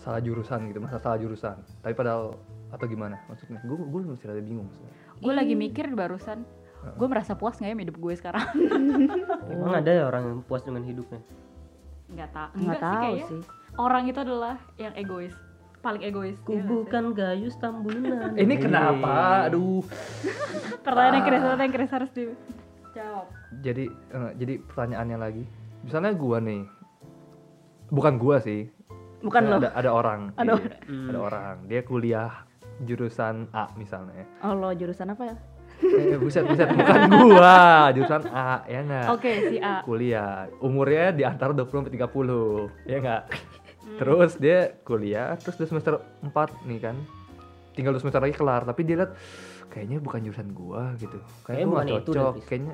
salah 0.01 0.19
jurusan 0.19 0.67
gitu, 0.73 0.81
masa 0.81 0.97
salah 0.99 1.21
jurusan. 1.21 1.61
Tapi 1.85 1.93
padahal 1.93 2.35
atau 2.73 2.85
gimana 2.89 3.21
maksudnya? 3.31 3.63
Gue 3.63 3.79
gue 3.79 3.99
masih 4.11 4.27
rada 4.27 4.43
bingung. 4.43 4.67
sebenarnya. 4.73 4.97
Gue 5.21 5.33
lagi 5.37 5.53
mikir 5.55 5.85
barusan. 5.93 6.43
Gue 6.97 7.07
merasa 7.07 7.37
puas 7.37 7.61
nggak 7.61 7.71
ya 7.71 7.77
hidup 7.77 7.97
gue 8.01 8.13
sekarang? 8.17 8.43
Emang 9.53 9.73
ada 9.77 9.91
ya 9.93 10.03
orang 10.09 10.23
yang 10.25 10.39
puas 10.41 10.65
dengan 10.65 10.81
hidupnya? 10.81 11.21
Nggak 12.11 12.29
tahu. 12.35 12.49
Nggak 12.59 12.81
tahu 12.81 13.01
kayaknya. 13.03 13.25
sih. 13.27 13.41
Orang 13.79 14.03
itu 14.11 14.19
adalah 14.19 14.55
yang 14.75 14.93
egois. 14.99 15.33
Paling 15.81 16.03
egois. 16.05 16.37
Ku 16.45 16.53
sih? 16.53 16.61
bukan 16.61 17.03
gayus 17.17 17.55
tambunan. 17.57 18.37
Ini 18.37 18.55
kenapa? 18.61 19.47
Aduh. 19.49 19.81
Pertanyaan 20.85 21.15
yang 21.17 21.25
Chris, 21.25 21.41
pertanyaan 21.41 21.63
yang 21.65 21.73
Chris 21.73 21.91
harus 21.91 22.11
dijawab. 22.13 23.25
Jadi 23.65 23.85
eh, 23.89 24.31
jadi 24.37 24.53
pertanyaannya 24.61 25.17
lagi. 25.17 25.43
Misalnya 25.81 26.11
gua 26.13 26.37
nih. 26.37 26.61
Bukan 27.89 28.21
gua 28.21 28.37
sih. 28.37 28.69
Bukan 29.25 29.41
loh. 29.49 29.57
Ada 29.61 29.69
ada 29.73 29.89
orang. 29.89 30.21
Ada 30.37 30.53
Iya, 30.85 31.09
Ada 31.09 31.19
orang. 31.19 31.55
Dia 31.65 31.81
kuliah 31.81 32.31
jurusan 32.85 33.49
A 33.53 33.69
misalnya. 33.77 34.25
Oh 34.41 34.53
lo 34.57 34.73
jurusan 34.73 35.13
apa 35.13 35.33
ya? 35.33 35.35
Eh, 35.91 36.17
buset 36.17 36.43
buset 36.47 36.69
bukan 36.71 36.99
gua, 37.11 37.91
jurusan 37.91 38.23
A 38.31 38.63
ya 38.65 38.79
enggak? 38.81 39.07
Oke, 39.11 39.31
si 39.51 39.57
A. 39.59 39.83
Kuliah. 39.83 40.47
Umurnya 40.63 41.11
di 41.11 41.23
antara 41.27 41.51
20 41.51 41.67
sampai 41.83 41.93
30, 41.93 42.71
ya 42.87 42.97
enggak? 43.03 43.21
Hmm. 43.81 43.97
Terus 43.99 44.31
dia 44.39 44.59
kuliah, 44.87 45.35
terus 45.35 45.55
dia 45.59 45.67
semester 45.67 45.99
4 46.23 46.31
nih 46.69 46.79
kan. 46.79 46.95
Tinggal 47.71 47.95
dua 47.95 48.01
semester 48.03 48.21
lagi 48.21 48.35
kelar, 48.35 48.67
tapi 48.67 48.83
dia 48.83 48.95
lihat 48.99 49.15
kayaknya 49.71 49.97
bukan 50.03 50.19
jurusan 50.27 50.49
gua 50.51 50.91
gitu. 50.99 51.17
Kayaknya 51.47 51.65
gua 51.67 51.81
itu 51.83 52.11
cocok. 52.11 52.33
Kayaknya 52.47 52.73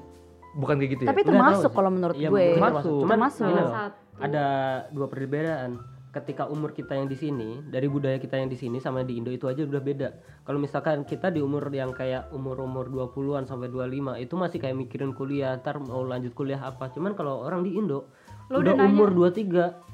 bukan 0.58 0.75
kayak 0.82 0.91
gitu 0.97 1.01
ya. 1.06 1.10
Tapi 1.13 1.21
termasuk 1.21 1.71
kalau 1.73 1.89
menurut 1.93 2.15
Iya, 2.17 2.30
gue. 2.34 2.45
Termasuk. 2.58 3.01
Termasuk. 3.06 3.49
Ada 4.17 4.45
dua 4.89 5.06
perbedaan. 5.06 5.96
Ketika 6.17 6.49
umur 6.49 6.73
kita 6.73 6.97
yang 6.97 7.06
di 7.06 7.13
sini, 7.13 7.62
dari 7.69 7.86
budaya 7.86 8.17
kita 8.17 8.41
yang 8.41 8.49
di 8.49 8.58
sini 8.58 8.82
sama 8.82 9.06
di 9.06 9.21
Indo 9.21 9.30
itu 9.30 9.45
aja 9.45 9.62
udah 9.62 9.77
beda. 9.77 10.10
Kalau 10.41 10.58
misalkan 10.58 11.06
kita 11.06 11.30
di 11.30 11.45
umur 11.45 11.69
yang 11.69 11.93
kayak 11.93 12.34
umur-umur 12.34 12.89
20-an 12.89 13.45
sampai 13.45 13.69
25 13.69 14.17
itu 14.17 14.34
masih 14.34 14.58
kayak 14.58 14.75
mikirin 14.82 15.13
kuliah, 15.13 15.53
ntar 15.62 15.77
mau 15.77 16.01
lanjut 16.01 16.34
kuliah 16.34 16.58
apa. 16.58 16.89
Cuman 16.89 17.13
kalau 17.13 17.45
orang 17.45 17.62
di 17.62 17.77
Indo 17.77 18.10
Lo 18.49 18.63
udah, 18.63 18.73
udah 18.73 18.75
nanya. 18.80 18.89
umur 18.89 19.10
23 19.13 19.87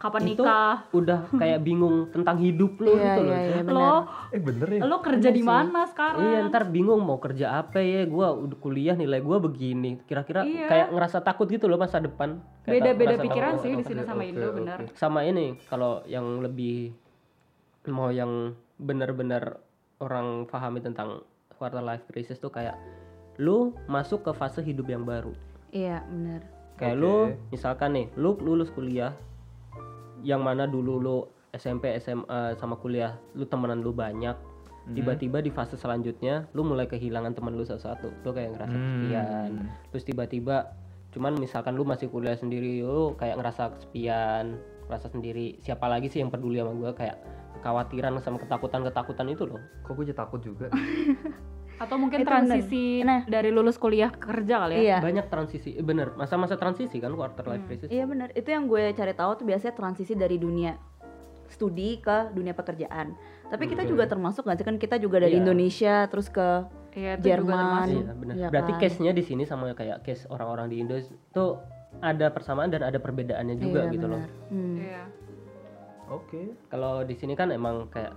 Kapan 0.00 0.22
itu 0.26 0.40
nikah? 0.40 0.88
udah 0.90 1.28
kayak 1.30 1.60
bingung 1.60 2.08
tentang 2.08 2.40
hidup 2.40 2.72
lo 2.76 2.88
Iya, 2.90 3.04
gitu 3.04 3.20
loh. 3.20 3.30
iya, 3.30 3.40
iya, 3.44 3.60
benar. 3.60 3.76
Lo, 3.76 3.96
eh 4.32 4.40
bener 4.40 4.68
ya. 4.70 4.80
lo 4.82 4.96
kerja 4.98 5.28
di 5.28 5.42
mana 5.44 5.84
sekarang? 5.84 6.24
Iya 6.24 6.38
ntar 6.48 6.62
bingung 6.66 6.98
mau 6.98 7.16
kerja 7.16 7.46
apa 7.54 7.78
ya 7.78 8.02
Gua 8.04 8.32
udah 8.32 8.56
kuliah 8.56 8.94
nilai 8.94 9.20
gua 9.20 9.36
begini 9.38 10.00
Kira-kira 10.02 10.40
Iya. 10.42 10.66
kayak 10.66 10.86
ngerasa 10.90 11.20
takut 11.20 11.44
gitu 11.46 11.68
loh 11.68 11.76
masa 11.76 12.00
depan 12.00 12.40
Kayak 12.62 12.96
Beda-beda 12.96 13.06
ngerasa 13.12 13.24
pikiran 13.24 13.52
takut. 13.52 13.62
sih 13.62 13.70
di 13.70 13.84
sini 13.84 14.02
sama 14.02 14.22
Indo, 14.24 14.46
oke. 14.46 14.56
benar. 14.56 14.78
Sama 14.94 15.20
ini 15.22 15.46
kalau 15.66 16.00
yang 16.04 16.40
lebih 16.40 16.96
Mau 17.86 18.08
yang 18.08 18.52
benar-benar 18.76 19.60
orang 19.98 20.44
pahami 20.44 20.80
tentang 20.80 21.20
quarter 21.52 21.80
life 21.80 22.04
crisis 22.06 22.36
tuh 22.36 22.48
kayak 22.48 22.72
Lu 23.36 23.76
masuk 23.86 24.20
ke 24.22 24.32
fase 24.32 24.60
hidup 24.60 24.84
yang 24.86 25.04
baru 25.04 25.36
Iya 25.68 26.00
benar. 26.04 26.40
Kayak 26.74 26.94
Oke. 26.94 27.02
lu 27.02 27.14
misalkan 27.50 27.92
nih 27.92 28.06
Lu 28.14 28.32
lulus 28.34 28.68
kuliah 28.68 29.12
Yang 30.22 30.40
mana 30.40 30.64
dulu 30.64 30.94
lu 30.96 31.18
SMP, 31.50 31.96
SMA 31.98 32.54
sama 32.54 32.76
kuliah 32.76 33.18
Lu 33.34 33.44
temenan 33.44 33.80
lu 33.80 33.90
banyak 33.90 34.36
Mhm. 34.80 34.96
tiba-tiba 34.96 35.38
di 35.44 35.52
fase 35.52 35.76
selanjutnya 35.76 36.48
lu 36.56 36.64
mulai 36.64 36.88
kehilangan 36.88 37.36
teman 37.36 37.52
lu 37.52 37.62
satu-satu 37.62 38.24
lu 38.24 38.30
kayak 38.32 38.56
ngerasa 38.56 38.72
Hmm. 38.72 38.80
kesepian 38.80 39.50
terus 39.92 40.04
tiba-tiba 40.08 40.56
cuman 41.12 41.36
misalkan 41.36 41.76
lu 41.76 41.84
masih 41.84 42.08
kuliah 42.08 42.32
sendiri 42.32 42.80
lu 42.80 43.12
kayak 43.14 43.36
ngerasa 43.38 43.76
kesepian 43.76 44.56
ngerasa 44.88 45.12
sendiri 45.12 45.60
siapa 45.60 45.84
lagi 45.84 46.08
sih 46.08 46.24
yang 46.24 46.32
peduli 46.32 46.64
sama 46.64 46.72
gua 46.72 46.96
kayak 46.96 47.20
kekhawatiran 47.60 48.18
sama 48.24 48.40
ketakutan-ketakutan 48.40 49.28
itu 49.28 49.44
loh 49.44 49.60
Kok 49.84 49.92
gue 49.94 50.04
jadi 50.08 50.16
takut 50.16 50.40
juga? 50.40 50.72
Atau 51.80 51.96
mungkin 51.96 52.20
Itu 52.20 52.28
benar. 52.28 52.44
transisi 52.44 53.00
Nah. 53.00 53.24
dari 53.24 53.48
lulus 53.48 53.74
kuliah 53.74 54.12
ke 54.12 54.20
kerja 54.20 54.60
kali 54.60 54.74
ya? 54.76 54.80
Iya. 54.80 54.98
banyak 55.00 55.26
transisi 55.26 55.72
eh, 55.72 55.80
bener 55.80 56.12
masa-masa 56.12 56.54
transisi 56.54 57.00
kan 57.00 57.10
quarter 57.10 57.42
life 57.42 57.64
crisis 57.64 57.88
Iya 57.88 58.04
benar. 58.04 58.28
Itu 58.30 58.48
yang 58.48 58.68
gue 58.68 58.92
cari 58.92 59.12
tahu 59.12 59.30
tuh 59.34 59.44
biasanya 59.44 59.72
transisi 59.72 60.12
dari 60.12 60.36
dunia 60.36 60.76
studi 61.48 61.98
ke 61.98 62.30
dunia 62.30 62.52
pekerjaan. 62.52 63.16
Tapi 63.48 63.64
kita 63.66 63.82
juga 63.82 64.06
termasuk 64.06 64.44
nggak 64.44 64.56
sih 64.56 64.66
kan 64.66 64.76
kita 64.76 64.96
juga 64.96 65.18
dari 65.18 65.34
Iya. 65.34 65.42
Indonesia 65.42 65.94
terus 66.06 66.28
ke 66.28 66.68
Iya, 66.92 67.16
itu 67.16 67.22
juga 67.22 67.30
Jerman. 67.32 67.56
termasuk. 67.56 67.96
Iya, 67.96 68.12
bener. 68.14 68.34
Iya 68.36 68.48
berarti 68.50 68.72
kan? 68.72 68.80
case-nya 68.80 69.12
di 69.12 69.22
sini 69.22 69.42
sama 69.42 69.64
kayak 69.72 69.98
case 70.00 70.28
orang-orang 70.28 70.66
di 70.68 70.76
Indo 70.78 70.94
itu 70.94 71.46
ada 71.98 72.26
persamaan 72.28 72.68
dan 72.68 72.82
ada 72.82 72.98
perbedaannya 72.98 73.56
juga 73.56 73.80
Iya, 73.84 73.90
gitu 73.90 74.06
loh 74.06 74.20
benar. 74.20 74.30
Hmm. 74.52 74.76
Iya. 74.76 75.02
Oke. 76.08 76.42
kalau 76.66 77.02
di 77.02 77.14
sini 77.14 77.32
kan 77.32 77.48
emang 77.48 77.86
kayak 77.88 78.14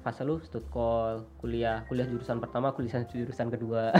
fase 0.00 0.22
lu 0.22 0.40
stud 0.40 0.64
call 0.66 1.28
kuliah 1.36 1.84
kuliah 1.84 2.04
jurusan 2.04 2.36
pertama 2.36 2.70
kuliah 2.70 3.04
jurusan 3.10 3.48
kedua 3.48 3.92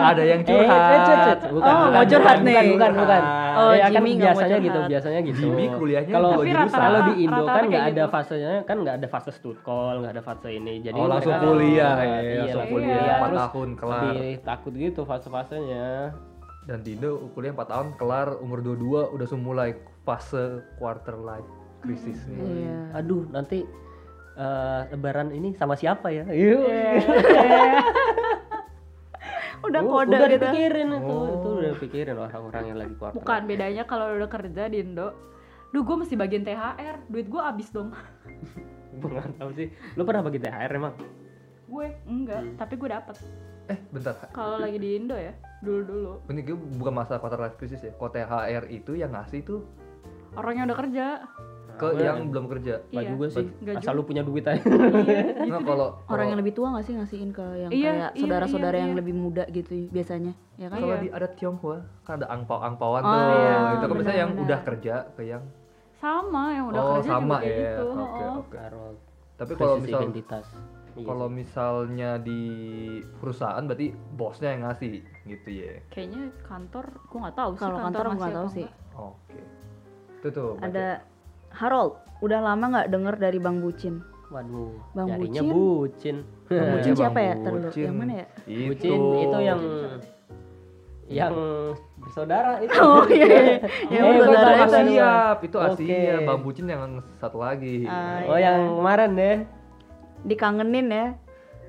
Ada 0.00 0.22
yang 0.22 0.40
Eh, 0.40 0.46
curhat. 0.46 0.70
eh, 0.70 0.98
cut, 1.00 1.18
cut. 1.18 1.38
bukan, 1.50 1.66
Oh, 1.68 1.78
bukan, 1.80 1.92
mau 1.92 2.04
curhat 2.04 2.36
bukan, 2.36 2.44
nih. 2.44 2.54
bukan, 2.54 2.70
bukan, 2.72 2.92
bukan. 2.96 3.22
Oh, 3.52 3.72
Ya, 3.72 3.82
kan 3.84 3.90
Jimmy 3.92 4.10
nggak 4.10 4.22
mau 4.24 4.26
biasanya 4.32 4.48
curhat. 4.54 4.66
gitu, 4.66 4.80
biasanya 4.88 5.20
gitu. 5.20 5.40
Jimmy 5.40 5.64
kuliahnya 5.72 6.12
kalau 6.12 6.30
jurusan. 6.40 6.78
kalau 6.78 7.00
di 7.02 7.12
Indo 7.18 7.34
rata-rata 7.36 7.52
kan 7.52 7.64
nggak 7.68 7.84
ada 7.84 7.94
gitu. 7.98 8.14
fasenya, 8.14 8.52
kan 8.62 8.76
nggak 8.78 8.94
ada 8.94 9.08
fase 9.08 9.30
stud 9.32 9.58
call, 9.60 9.94
nggak 9.98 10.12
ada 10.14 10.22
fase 10.22 10.48
ini. 10.50 10.74
Jadi 10.80 10.94
oh 10.94 11.06
langsung 11.06 11.32
mereka- 11.32 11.46
kuliah 11.48 11.74
ya, 11.74 11.98
Iya, 11.98 12.38
langsung 12.38 12.38
langsung 12.54 12.66
kuliah 12.70 12.94
kuliah. 12.94 13.18
4 13.18 13.26
Terus 13.28 13.38
tahun 13.42 13.68
kelar. 13.74 14.02
Lebih 14.08 14.32
takut 14.40 14.72
gitu 14.72 15.00
fase-fasenya. 15.02 15.86
Dan 16.64 16.78
di 16.80 16.90
Indo 16.94 17.10
kuliah 17.32 17.52
4 17.52 17.66
tahun 17.66 17.88
kelar 17.96 18.28
umur 18.38 18.58
22 18.60 18.78
udah 19.10 19.26
mulai 19.36 19.70
fase 20.02 20.44
quarter 20.76 21.16
life 21.16 21.48
crisis 21.78 22.22
nih. 22.24 22.38
Iya. 22.38 22.78
Aduh, 22.94 23.26
nanti 23.28 23.62
eh, 24.38 24.80
lebaran 24.88 25.28
ini 25.30 25.52
sama 25.52 25.74
siapa 25.74 26.08
ya? 26.08 26.22
Yuk. 26.24 26.62
Udah 29.58 29.82
Oh, 29.82 29.90
kode 29.92 30.14
udah 30.14 30.20
gitu. 30.24 30.34
dipikirin 30.38 30.88
itu, 30.94 31.10
Oh. 31.10 31.26
itu 31.28 31.48
udah 31.52 31.70
dipikirin 31.74 32.14
orang-orang 32.16 32.64
yang 32.64 32.78
lagi 32.78 32.94
quarter. 32.94 33.16
Bukan 33.18 33.40
bedanya 33.44 33.82
kalau 33.84 34.06
udah 34.08 34.30
kerja 34.30 34.70
di 34.70 34.78
Indo. 34.78 35.10
Duh, 35.68 35.82
gue 35.82 35.96
mesti 35.98 36.14
bagian 36.14 36.40
THR. 36.40 36.96
Duit 37.06 37.26
gue 37.26 37.42
habis 37.42 37.68
dong. 37.68 37.90
Gue 38.98 39.10
nggak 39.10 39.30
tahu 39.36 39.50
sih. 39.52 39.68
Lu 39.94 40.02
pernah 40.02 40.22
bagi 40.22 40.38
THR 40.38 40.70
emang? 40.72 40.94
gue 41.68 41.86
enggak, 42.02 42.40
Hmm. 42.40 42.56
tapi 42.56 42.74
gue 42.74 42.88
dapet. 42.88 43.14
Eh 43.68 43.76
bentar. 43.90 44.16
Kalau 44.32 44.56
lagi 44.56 44.74
di 44.74 44.96
Indo 44.96 45.12
ya, 45.12 45.30
dulu-dulu. 45.60 46.24
Ini 46.26 46.40
gue 46.40 46.56
bukan 46.56 46.94
masalah 46.96 47.20
quarter 47.20 47.36
life 47.38 47.54
crisis 47.54 47.78
ya. 47.78 47.92
Kok 47.92 48.10
THR 48.10 48.64
itu 48.68 48.94
yang 48.94 49.12
ngasih 49.12 49.44
tuh 49.44 49.60
Orang 50.32 50.56
yang 50.56 50.66
udah 50.66 50.78
kerja. 50.78 51.06
Ke 51.78 51.86
yang 51.96 52.18
belum 52.28 52.44
kerja. 52.46 52.74
Nggak 52.84 53.00
Iya. 53.00 53.10
juga 53.10 53.26
sih. 53.30 53.46
Nggak 53.58 53.76
Asal 53.78 53.92
lu 53.94 54.02
punya 54.02 54.22
duit 54.22 54.42
aja. 54.42 54.58
Nah, 55.48 55.60
kalau 55.62 55.88
Orang 55.94 56.04
kalau- 56.04 56.26
yang 56.26 56.38
lebih 56.38 56.52
tua 56.52 56.74
gak 56.74 56.84
sih 56.84 56.92
ngasihin 56.92 57.30
ke 57.30 57.46
yang 57.56 57.70
Iya, 57.70 57.88
kayak 57.88 58.10
iya, 58.10 58.20
saudara-saudara 58.20 58.74
iya, 58.74 58.82
yang 58.82 58.92
iya. 58.92 58.98
lebih 59.00 59.14
muda 59.14 59.44
gitu 59.48 59.72
biasanya, 59.88 60.32
ya 60.54 60.66
kan? 60.66 60.78
kalau 60.78 60.92
Iya. 60.92 61.00
di 61.00 61.08
adat 61.08 61.32
Tionghoa 61.34 61.78
kan 62.02 62.12
ada 62.18 62.26
angpau-angpauan 62.28 63.00
Oh, 63.00 63.08
tuh. 63.08 63.22
iya, 63.32 63.56
itu 63.72 63.84
kan 63.84 63.94
biasanya 63.96 64.18
yang 64.18 64.32
udah 64.36 64.60
kerja 64.62 64.94
ke 65.12 65.22
yang 65.24 65.42
Sama 65.94 66.42
yang 66.52 66.66
udah 66.68 66.78
oh 66.80 66.94
kerja 66.96 67.10
sama 67.10 67.36
ya. 67.40 67.48
gitu. 67.48 67.86
Oke, 67.90 68.22
oh. 68.22 68.34
oke. 68.38 68.58
Tapi 69.36 69.52
kalau 69.54 69.74
misal 69.78 70.00
identitas. 70.00 70.46
Iya 70.94 71.06
kalau 71.06 71.28
misalnya 71.28 72.10
di 72.18 72.42
perusahaan 73.16 73.62
berarti 73.62 73.86
bosnya 74.12 74.50
yang 74.50 74.62
ngasih 74.64 74.98
gitu 75.24 75.48
ya. 75.48 75.78
Kayaknya 75.88 76.22
kantor, 76.42 76.86
gua 77.06 77.18
nggak 77.22 77.36
tahu 77.36 77.50
sih. 77.54 77.62
Kalau 77.62 77.76
kantor 77.78 78.02
aku 78.02 78.10
ngasih 78.10 78.18
nggak 78.20 78.34
tahu 78.34 78.48
sih. 78.50 78.66
Oke. 78.92 79.38
Itu 80.12 80.28
tuh. 80.28 80.50
baca. 80.54 80.66
Ada 80.66 80.86
Harold, 81.58 81.92
udah 82.20 82.38
lama 82.40 82.64
nggak 82.70 82.88
denger 82.88 83.14
dari 83.18 83.38
Bang 83.38 83.58
Bucin? 83.58 83.98
Waduh, 84.28 84.70
Bang 84.92 85.08
Bucin? 85.16 85.42
bucin. 85.42 86.16
Bang 86.46 86.54
Iya, 86.54 86.70
Bucin 86.70 86.92
Bang 86.92 87.00
siapa 87.00 87.18
ya? 87.18 87.34
Bucin. 87.36 87.84
yang 87.84 87.96
mana 87.96 88.12
ya? 88.14 88.26
Bucin 88.46 88.98
itu 89.18 89.38
yang 89.40 89.60
yang 91.08 91.34
bersaudara 91.98 92.60
itu. 92.60 92.76
Oh 92.84 93.02
iya, 93.08 93.26
iya. 93.26 93.56
yang 93.90 94.04
Eh, 94.04 94.12
bersaudara 94.14 94.52
itu. 94.60 94.92
Siap, 94.92 95.36
itu 95.42 95.56
Oke. 95.56 95.72
Asia. 95.82 96.14
Bang 96.22 96.40
Bucin 96.42 96.66
yang 96.66 96.82
satu 97.16 97.38
lagi. 97.40 97.88
Ah, 97.88 98.22
Oh, 98.22 98.36
iya. 98.36 98.52
yang 98.54 98.60
kemarin 98.76 99.10
deh. 99.14 99.36
Dikangenin 100.22 100.86
ya. 100.88 101.06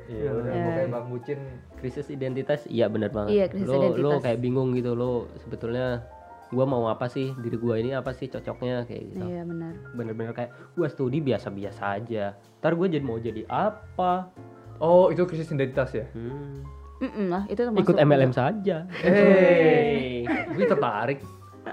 Iya, 0.05 0.29
udah 0.33 0.51
Ya. 0.51 0.63
pokoknya 0.67 0.89
Bang 0.91 1.07
Bucin 1.07 1.39
Krisis 1.79 2.11
identitas, 2.11 2.67
iya 2.67 2.85
benar 2.85 3.07
banget. 3.09 3.29
Iya, 3.31 3.45
krisis 3.47 3.63
lo, 3.63 3.73
Lo 3.73 3.79
identitas. 3.87 4.19
kayak 4.21 4.39
bingung 4.39 4.75
gitu, 4.75 4.91
lo 4.91 5.11
sebetulnya 5.39 6.03
gua 6.49 6.65
mau 6.65 6.89
apa 6.89 7.05
sih 7.05 7.33
diri 7.39 7.57
gua 7.57 7.77
ini 7.77 7.93
apa 7.93 8.13
sih 8.13 8.29
cocoknya 8.29 8.85
kayak 8.89 9.03
gitu. 9.13 9.25
Iya 9.25 9.41
benar. 9.45 9.73
Bener-bener 9.93 10.33
kayak 10.33 10.51
gua 10.73 10.87
studi 10.89 11.21
biasa-biasa 11.21 12.01
aja. 12.01 12.33
Ntar 12.59 12.75
gue 12.75 12.87
jadi 12.99 13.05
mau 13.05 13.21
jadi 13.21 13.47
apa? 13.47 14.33
Oh, 14.79 15.11
itu 15.11 15.23
krisis 15.27 15.51
identitas 15.51 15.91
ya? 15.91 16.07
Hmm. 16.15 16.63
Mm-mm 16.99 17.31
lah, 17.31 17.43
itu. 17.47 17.63
Ikut 17.63 17.95
MLM 17.95 18.35
saja. 18.35 18.83
Eh, 19.03 20.27
gue 20.27 20.65
tertarik. 20.67 21.23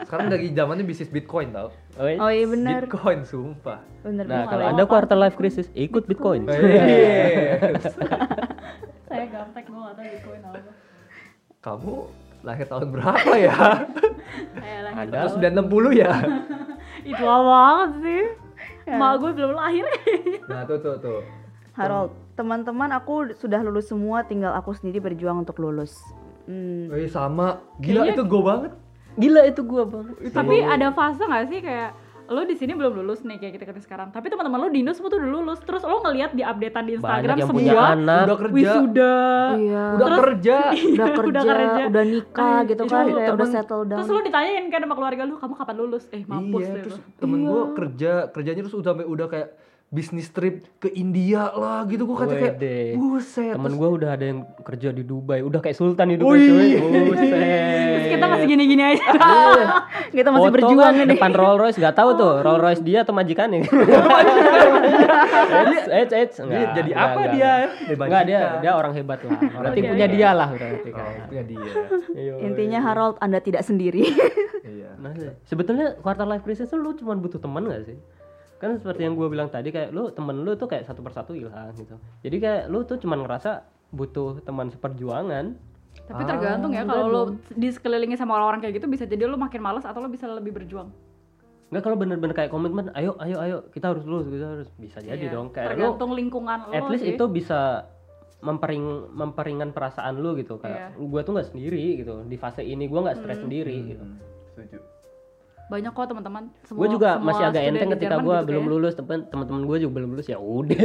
Sekarang 0.06 0.30
lagi 0.30 0.54
zamannya 0.54 0.84
bisnis 0.86 1.10
Bitcoin 1.10 1.50
tau. 1.50 1.74
Oh, 1.98 2.06
iya. 2.06 2.18
Oh 2.22 2.30
iya 2.30 2.46
benar. 2.46 2.86
Bitcoin, 2.86 3.26
sumpah. 3.26 3.80
Benar. 4.06 4.24
Nah, 4.26 4.44
kalau 4.46 4.64
Anda 4.66 4.84
tahu. 4.84 4.92
quarter 4.92 5.18
life 5.18 5.34
crisis, 5.38 5.66
ikut 5.74 6.06
Bitcoin. 6.06 6.46
Yes. 6.46 7.90
Saya 9.08 9.24
gaptek, 9.30 9.66
gua 9.70 9.90
nggak 9.90 9.94
tahu 9.98 10.06
Bitcoin 10.14 10.40
apa. 10.46 10.60
Kamu 11.64 11.94
lahir 12.46 12.66
tahun 12.70 12.94
berapa 12.94 13.30
ya? 13.34 13.58
Terus 15.10 15.34
960 15.34 15.98
ya? 15.98 16.12
Itu 17.10 17.22
banget 17.26 17.90
sih. 18.02 18.22
Ya. 18.86 18.96
Mak 19.02 19.12
gue 19.18 19.30
belum 19.34 19.52
lahir. 19.58 19.82
Nah, 20.50 20.62
tuh 20.62 20.78
tuh 20.78 20.94
tuh. 21.02 21.20
Harold, 21.74 22.14
teman-teman 22.38 22.94
aku 22.94 23.34
sudah 23.34 23.58
lulus 23.60 23.90
semua, 23.90 24.22
tinggal 24.22 24.54
aku 24.54 24.70
sendiri 24.72 25.02
berjuang 25.02 25.42
untuk 25.42 25.58
lulus. 25.58 25.98
Hmm. 26.46 26.86
Eh, 26.94 27.10
sama. 27.10 27.58
Gila 27.82 28.06
Kayaknya- 28.06 28.14
itu 28.14 28.22
go 28.24 28.40
banget. 28.46 28.72
Gila 29.16 29.42
itu 29.48 29.60
gua 29.64 29.84
banget. 29.88 30.14
Tapi 30.28 30.60
ada 30.60 30.92
fase 30.92 31.24
nggak 31.24 31.44
sih 31.48 31.60
kayak 31.64 31.90
lo 32.26 32.42
di 32.42 32.54
sini 32.54 32.72
belum 32.74 32.92
lulus 33.02 33.22
nih 33.22 33.38
kayak 33.38 33.52
kita 33.58 33.64
kita 33.70 33.80
sekarang. 33.82 34.08
Tapi 34.10 34.26
teman-teman 34.26 34.58
lo 34.58 34.68
di 34.68 34.82
Indo 34.82 34.92
semua 34.92 35.10
tuh 35.10 35.18
udah 35.22 35.30
lulus. 35.30 35.58
Terus 35.62 35.82
lo 35.86 36.02
ngeliat 36.02 36.30
di 36.34 36.42
updatean 36.42 36.84
di 36.84 36.92
Instagram 36.98 37.36
yang 37.38 37.48
semua 37.48 37.60
punya 37.62 37.74
anak. 37.94 38.22
Udah 38.26 38.38
kerja. 38.38 38.54
wisuda. 38.54 39.16
Iya. 39.56 39.84
Udah 39.96 40.08
kerja. 40.18 40.56
Udah 40.74 41.08
kerja, 41.18 41.28
Udah 41.30 41.42
udah, 41.44 41.44
kerja. 41.46 42.02
nikah 42.02 42.56
Ay, 42.58 42.68
gitu 42.68 42.82
itu 42.82 42.92
kan, 42.92 43.04
kayak 43.06 43.32
udah 43.34 43.48
settle 43.48 43.82
down. 43.86 43.98
Terus 44.02 44.08
lo 44.10 44.20
ditanyain 44.22 44.64
kan 44.68 44.80
sama 44.82 44.94
keluarga 44.94 45.22
lo, 45.24 45.34
kamu 45.38 45.54
kapan 45.54 45.76
lulus? 45.78 46.04
Eh 46.10 46.22
mampus 46.26 46.62
iya, 46.62 46.74
deh 46.74 46.82
terus 46.86 46.96
lo. 46.98 47.04
temen 47.16 47.38
gue 47.42 47.62
kerja, 47.74 48.12
kerjanya 48.30 48.60
terus 48.66 48.76
udah 48.76 48.90
sampai 48.92 49.06
udah 49.06 49.26
kayak 49.26 49.48
bisnis 49.86 50.34
trip 50.34 50.66
ke 50.82 50.90
India 50.98 51.46
lah 51.54 51.86
gitu 51.86 52.10
gue 52.10 52.16
kata 52.18 52.34
kayak 52.34 52.58
buset 52.98 53.54
Temen 53.54 53.78
gue 53.78 53.86
udah 53.86 54.18
ada 54.18 54.24
yang 54.26 54.42
kerja 54.66 54.90
di 54.90 55.06
Dubai, 55.06 55.46
udah 55.46 55.62
kayak 55.62 55.78
sultan 55.78 56.10
hidupnya 56.10 56.34
Wih. 56.34 56.50
cuy. 56.50 56.70
Buset. 57.14 57.30
Terus 57.30 58.08
kita 58.10 58.26
masih 58.26 58.46
gini-gini 58.50 58.82
aja. 58.82 59.06
kita 60.10 60.28
masih 60.34 60.50
Foto 60.50 60.56
berjuang 60.58 60.90
kan 60.90 61.06
ini. 61.06 61.12
depan 61.14 61.30
Rolls 61.38 61.58
Royce 61.62 61.78
nggak 61.78 61.96
tahu 62.02 62.10
tuh 62.18 62.32
Rolls 62.42 62.62
Royce 62.66 62.82
dia 62.82 63.06
atau 63.06 63.14
majikannya. 63.14 63.62
Eits, 65.46 65.86
eits, 65.86 66.12
eits. 66.12 66.36
Jadi 66.74 66.90
apa 66.90 67.20
dia? 67.30 67.70
nggak. 67.94 68.22
Dia 68.26 68.40
dia 68.58 68.72
orang 68.74 68.92
hebat 68.98 69.22
lah. 69.22 69.38
Berarti 69.38 69.80
punya 69.86 70.06
dia 70.10 70.28
lah 70.34 70.48
berarti 70.50 70.90
kan. 70.90 71.06
Oh, 71.06 71.26
punya 71.30 71.44
dia. 71.46 71.62
Iya. 72.10 72.34
Intinya 72.42 72.78
Harold, 72.82 73.16
Anda 73.22 73.38
tidak 73.38 73.62
sendiri. 73.62 74.02
iya. 74.66 74.90
Nah, 74.98 75.14
sebetulnya 75.46 75.94
quarter 76.02 76.26
life 76.26 76.42
crisis 76.42 76.66
tuh 76.66 76.80
lu 76.80 76.98
cuma 76.98 77.14
butuh 77.14 77.38
teman 77.38 77.70
gak 77.70 77.86
sih? 77.86 77.98
Kan 78.56 78.80
seperti 78.80 79.04
yang 79.04 79.14
gue 79.14 79.28
bilang 79.28 79.52
tadi 79.52 79.68
kayak 79.68 79.92
lu 79.92 80.08
temen 80.10 80.40
lu 80.40 80.56
tuh 80.56 80.64
kayak 80.64 80.88
satu 80.88 81.04
persatu 81.04 81.36
hilang 81.36 81.76
gitu. 81.76 82.00
Jadi 82.24 82.36
kayak 82.40 82.62
lu 82.72 82.82
tuh 82.82 82.96
cuma 82.96 83.16
ngerasa 83.16 83.64
butuh 83.92 84.40
teman 84.42 84.72
seperjuangan. 84.72 85.56
Tapi 85.96 86.22
tergantung 86.28 86.72
ya 86.72 86.84
kalau 86.84 87.06
lo 87.08 87.22
di 87.52 87.68
sekelilingi 87.72 88.16
sama 88.16 88.36
orang-orang 88.36 88.60
kayak 88.64 88.80
gitu 88.80 88.86
bisa 88.86 89.04
jadi 89.04 89.24
lo 89.24 89.36
makin 89.36 89.60
malas 89.60 89.84
atau 89.84 90.00
lo 90.00 90.08
bisa 90.08 90.28
lebih 90.28 90.52
berjuang. 90.52 90.88
Nggak 91.66 91.82
kalau 91.82 91.96
bener-bener 91.98 92.30
kayak 92.30 92.50
komitmen, 92.52 92.94
ayo 92.94 93.18
ayo 93.18 93.36
ayo 93.42 93.56
kita 93.74 93.90
harus 93.90 94.06
lulus 94.06 94.30
kita 94.30 94.46
harus 94.46 94.68
bisa 94.78 95.02
jadi 95.02 95.26
Iya, 95.26 95.34
dong. 95.34 95.50
Kayak 95.50 95.74
lu 95.74 95.92
tergantung 95.98 96.10
lingkungan 96.14 96.58
lo 96.70 96.72
at 96.72 96.86
least 96.88 97.04
sih. 97.04 97.18
itu 97.18 97.24
bisa 97.26 97.90
mempering 98.38 98.84
memperingan 99.10 99.72
perasaan 99.72 100.20
lu 100.20 100.36
gitu 100.36 100.60
kayak 100.60 100.94
Iya. 100.94 101.00
gue 101.00 101.20
tuh 101.24 101.32
nggak 101.34 101.48
sendiri 101.50 101.84
gitu 101.98 102.22
di 102.22 102.36
fase 102.36 102.62
ini 102.62 102.86
gue 102.86 103.00
nggak 103.00 103.18
stres 103.18 103.38
sendiri 103.42 103.76
gitu. 103.96 104.04
Hmm, 104.04 104.20
setuju. 104.52 104.78
Banyak 105.66 105.90
kok 105.90 106.06
teman-teman. 106.06 106.44
Semua- 106.62 106.78
Gue 106.78 106.88
juga 106.90 107.10
semua 107.12 107.26
masih 107.28 107.44
agak 107.44 107.62
enteng 107.64 107.90
ketika 107.92 108.16
gue 108.16 108.22
gitu 108.22 108.46
belum 108.46 108.62
kayaknya. 108.62 108.72
lulus 108.72 108.92
temen 108.94 109.18
teman-teman 109.26 109.62
gue 109.64 109.76
juga 109.78 109.92
belum 109.94 110.08
lulus 110.14 110.26
ya 110.26 110.38
udah. 110.38 110.78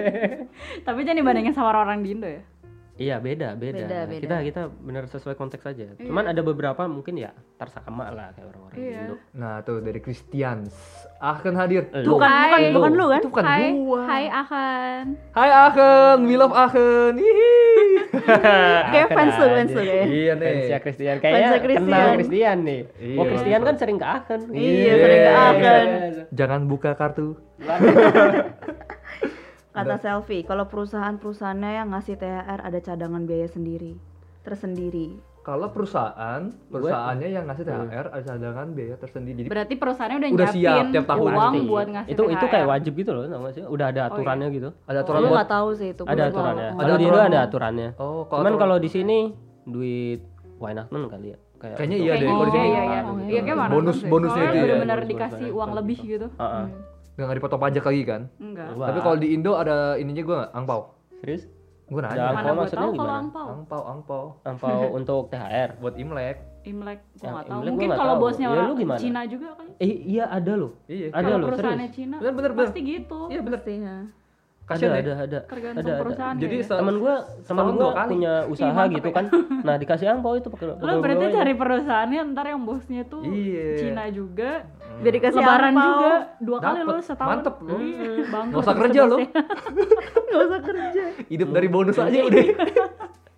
Tapi 0.86 0.98
jangan 1.02 1.18
dibandingin 1.18 1.52
sama 1.52 1.68
orang-orang 1.70 2.00
di 2.00 2.10
Indo 2.10 2.28
ya. 2.30 2.42
Iya 2.98 3.16
beda 3.16 3.54
beda. 3.54 3.78
Beda, 3.80 3.98
beda. 4.04 4.18
Kita 4.18 4.36
kita 4.42 4.62
benar 4.76 5.06
sesuai 5.06 5.32
konteks 5.32 5.62
aja. 5.64 5.86
Cuman 5.96 6.26
ada 6.26 6.42
beberapa 6.42 6.82
mungkin 6.84 7.14
ya 7.16 7.30
tarsakama 7.54 8.10
lah 8.10 8.34
kayak 8.34 8.50
orang-orang 8.50 8.74
di 8.74 8.82
Iya. 8.84 8.98
Indo. 9.00 9.14
Nah, 9.32 9.54
tuh 9.62 9.78
dari 9.78 9.98
Christians 9.98 10.74
akan 11.16 11.54
hadir. 11.54 11.86
Lu. 11.96 12.14
bukan, 12.14 12.26
bukan, 12.26 12.58
Hai. 12.58 12.74
bukan 12.74 12.92
lu 12.92 13.06
kan? 13.08 13.20
Itu 13.20 13.28
bukan 13.30 13.44
Hai, 13.44 13.66
gua. 13.72 14.00
hai 14.04 14.24
Akan. 14.28 15.04
Hai 15.30 15.50
Aken, 15.64 16.18
we 16.26 16.34
love 16.34 16.50
Aken. 16.50 17.12
Hihi. 17.14 17.54
Kayak 18.92 19.08
fans 19.10 19.34
lu, 19.36 19.46
fans 19.48 19.70
lu 19.70 19.80
kayaknya. 19.80 20.04
Iya 20.08 20.32
nih. 20.34 20.48
Fansnya 20.50 20.78
Christian 20.80 21.16
kayaknya 21.18 21.48
Christian. 21.56 21.86
kenal 21.86 22.06
Christian 22.12 22.58
nih. 22.60 22.80
Iya. 22.98 23.14
Oh 23.14 23.24
Christian 23.24 23.60
kan 23.62 23.74
sering 23.78 23.96
ke 23.96 24.06
Aachen. 24.06 24.40
Iya, 24.50 24.92
sering 24.96 25.20
ke 25.20 25.32
Aachen. 25.32 25.86
Jangan 26.32 26.60
buka 26.66 26.90
kartu. 26.92 27.38
Kata 29.80 29.96
selfie, 29.96 30.42
kalau 30.42 30.64
perusahaan-perusahaannya 30.64 31.70
yang 31.72 31.88
ngasih 31.88 32.14
THR 32.14 32.60
ada 32.60 32.78
cadangan 32.78 33.22
biaya 33.22 33.46
sendiri, 33.46 33.94
tersendiri. 34.42 35.08
Kalau 35.40 35.70
perusahaan, 35.70 36.40
perusahaannya 36.68 37.28
yang 37.30 37.44
ngasih 37.46 37.64
THR 37.64 38.06
ada 38.10 38.20
cadangan 38.22 38.68
biaya 38.70 38.96
tersendiri. 38.96 39.36
Jadi 39.38 39.48
Berarti 39.48 39.74
perusahaannya 39.74 40.18
udah, 40.18 40.28
Udah 40.28 40.48
nyiapin 40.50 40.60
siap 40.68 40.86
tiap 40.92 41.06
tahun 41.06 41.22
uang 41.24 41.38
Pasti. 41.40 41.60
buat 41.64 41.86
ngasih 41.88 42.10
itu 42.10 42.22
itu 42.26 42.36
THR. 42.38 42.52
kayak 42.52 42.66
wajib 42.68 42.92
gitu 42.94 43.10
loh 43.10 43.22
gak 43.24 43.52
sih? 43.54 43.62
Udah 43.64 43.86
ada 43.88 44.00
Oh, 44.02 44.08
aturannya 44.10 44.48
gitu. 44.50 44.68
ada 44.84 44.98
aturan 45.00 45.18
Gue 45.18 45.30
buat 45.30 45.48
tahu 45.48 45.68
sih 45.72 45.88
itu. 45.90 46.02
Ada 46.04 46.22
aturannya. 46.28 46.68
Kalau 46.74 46.94
di 46.94 47.04
Indo 47.06 47.20
ada 47.22 47.38
aturannya. 47.40 47.88
Oh, 47.96 48.04
kalau 48.26 48.40
Cuman 48.44 48.50
aturan- 48.50 48.60
kalau 48.60 48.76
di 48.76 48.88
sini 48.88 49.18
duit 49.64 50.20
Wainaknen 50.58 51.02
kali 51.06 51.26
ya. 51.32 51.38
Kayak 51.58 51.74
Kayaknya 51.76 51.96
untuk- 51.96 52.06
iya 52.06 52.14
deh, 52.14 52.28
kalau 52.28 52.44
di 52.44 52.50
sini. 52.50 52.60
iya, 52.60 52.68
iya, 52.68 52.82
iya. 52.84 53.00
Oh, 53.00 53.16
Iya, 53.18 53.40
iya. 53.40 53.54
Bonus- 53.68 54.04
bonusnya 54.04 54.42
itu 54.44 54.52
ya. 54.52 54.62
bener-bener 54.62 54.96
Bonus- 54.96 55.10
dikasih 55.10 55.48
uang 55.50 55.70
lebih 55.72 55.98
gitu. 56.04 56.26
Nggak 57.18 57.36
dipotong 57.36 57.60
pajak 57.60 57.84
lagi 57.84 58.02
kan. 58.04 58.22
Enggak. 58.38 58.68
Wah. 58.72 58.86
Tapi 58.88 58.98
kalau 59.02 59.16
di 59.18 59.28
Indo 59.32 59.52
ada 59.54 59.76
ininya 59.94 60.22
gue 60.22 60.36
nggak 60.38 60.52
angpau. 60.54 60.80
Serius? 61.18 61.44
Gue 61.84 61.98
Ada 61.98 62.06
nanya. 62.06 62.20
angpau 62.22 62.36
Mana 62.36 62.46
gue 62.46 62.56
maksudnya 62.56 62.78
tahu 62.78 62.88
kalau 62.88 62.96
gimana? 63.00 63.18
angpau. 63.18 63.46
Angpau, 63.48 63.82
angpau. 63.82 64.24
Angpau 64.44 64.80
untuk 64.98 65.22
THR. 65.28 65.68
Buat 65.78 65.94
Imlek. 65.96 66.36
Imlek, 66.62 66.98
gue 67.12 67.26
nggak 67.26 67.44
tahu. 67.44 67.58
Imlek 67.58 67.70
Mungkin 67.72 67.88
kalau 67.92 68.14
bosnya 68.16 68.46
Ya, 68.46 68.52
orang 68.52 68.64
lu 68.66 68.74
gimana? 68.76 69.00
Cina 69.00 69.20
juga 69.24 69.48
kan. 69.56 69.66
Eh 69.76 69.92
iya 70.06 70.24
ada 70.28 70.52
loh. 70.54 70.72
Iya. 70.86 71.06
Ada 71.10 71.22
Kalau 71.24 71.36
loh 71.36 71.46
perusahaannya 71.48 71.78
serius. 71.86 71.96
Cina, 71.98 72.16
Bener, 72.16 72.32
bener, 72.32 72.50
bener. 72.52 72.62
pasti 72.62 72.80
gitu. 72.80 73.20
Iya 73.26 73.40
bener. 73.40 73.58
Pasti, 73.58 73.74
ya. 73.80 73.96
Ada 74.68 74.84
ya. 74.84 74.92
ada 74.94 75.12
ada. 75.18 75.38
Tergantung 75.42 75.80
Ada 75.80 75.88
ada. 75.88 76.00
perusahaan. 76.00 76.36
Jadi 76.36 76.56
Temen 76.60 76.96
gua 76.98 77.14
temen 77.16 77.40
setahun 77.42 77.70
gua 77.70 77.80
dua 77.80 77.92
kali. 77.94 78.08
punya 78.10 78.32
usaha 78.46 78.68
mantep 78.70 78.94
gitu 78.94 79.08
ya. 79.08 79.14
kan. 79.14 79.24
Nah, 79.58 79.74
dikasih 79.76 80.06
angpau 80.08 80.34
itu 80.34 80.48
pakai 80.48 80.66
lo 80.68 80.74
berarti 80.98 81.24
cari 81.30 81.52
perusahaannya 81.54 82.20
ntar 82.28 82.46
yang 82.46 82.62
bosnya 82.62 83.02
tuh 83.02 83.22
Iya. 83.22 83.68
Cina 83.78 84.04
juga. 84.08 84.50
Biar 84.98 85.14
dikasih 85.14 85.38
Lebaran 85.38 85.70
angpau. 85.70 85.86
juga 85.88 86.12
dua 86.38 86.58
kali 86.58 86.78
Dapet. 86.78 86.90
lo 86.90 87.00
setahun. 87.00 87.30
Mantep 87.32 87.54
lu. 87.58 87.76
Iya, 87.78 88.10
bangga 88.26 88.50
Nggak 88.50 88.60
usah 88.60 88.76
kerja 88.76 89.00
lo. 89.02 89.16
Nggak 90.28 90.42
usah 90.44 90.60
kerja. 90.62 91.04
Hidup 91.26 91.48
dari 91.50 91.68
bonus 91.68 91.96
aja 91.96 92.18
udah. 92.20 92.44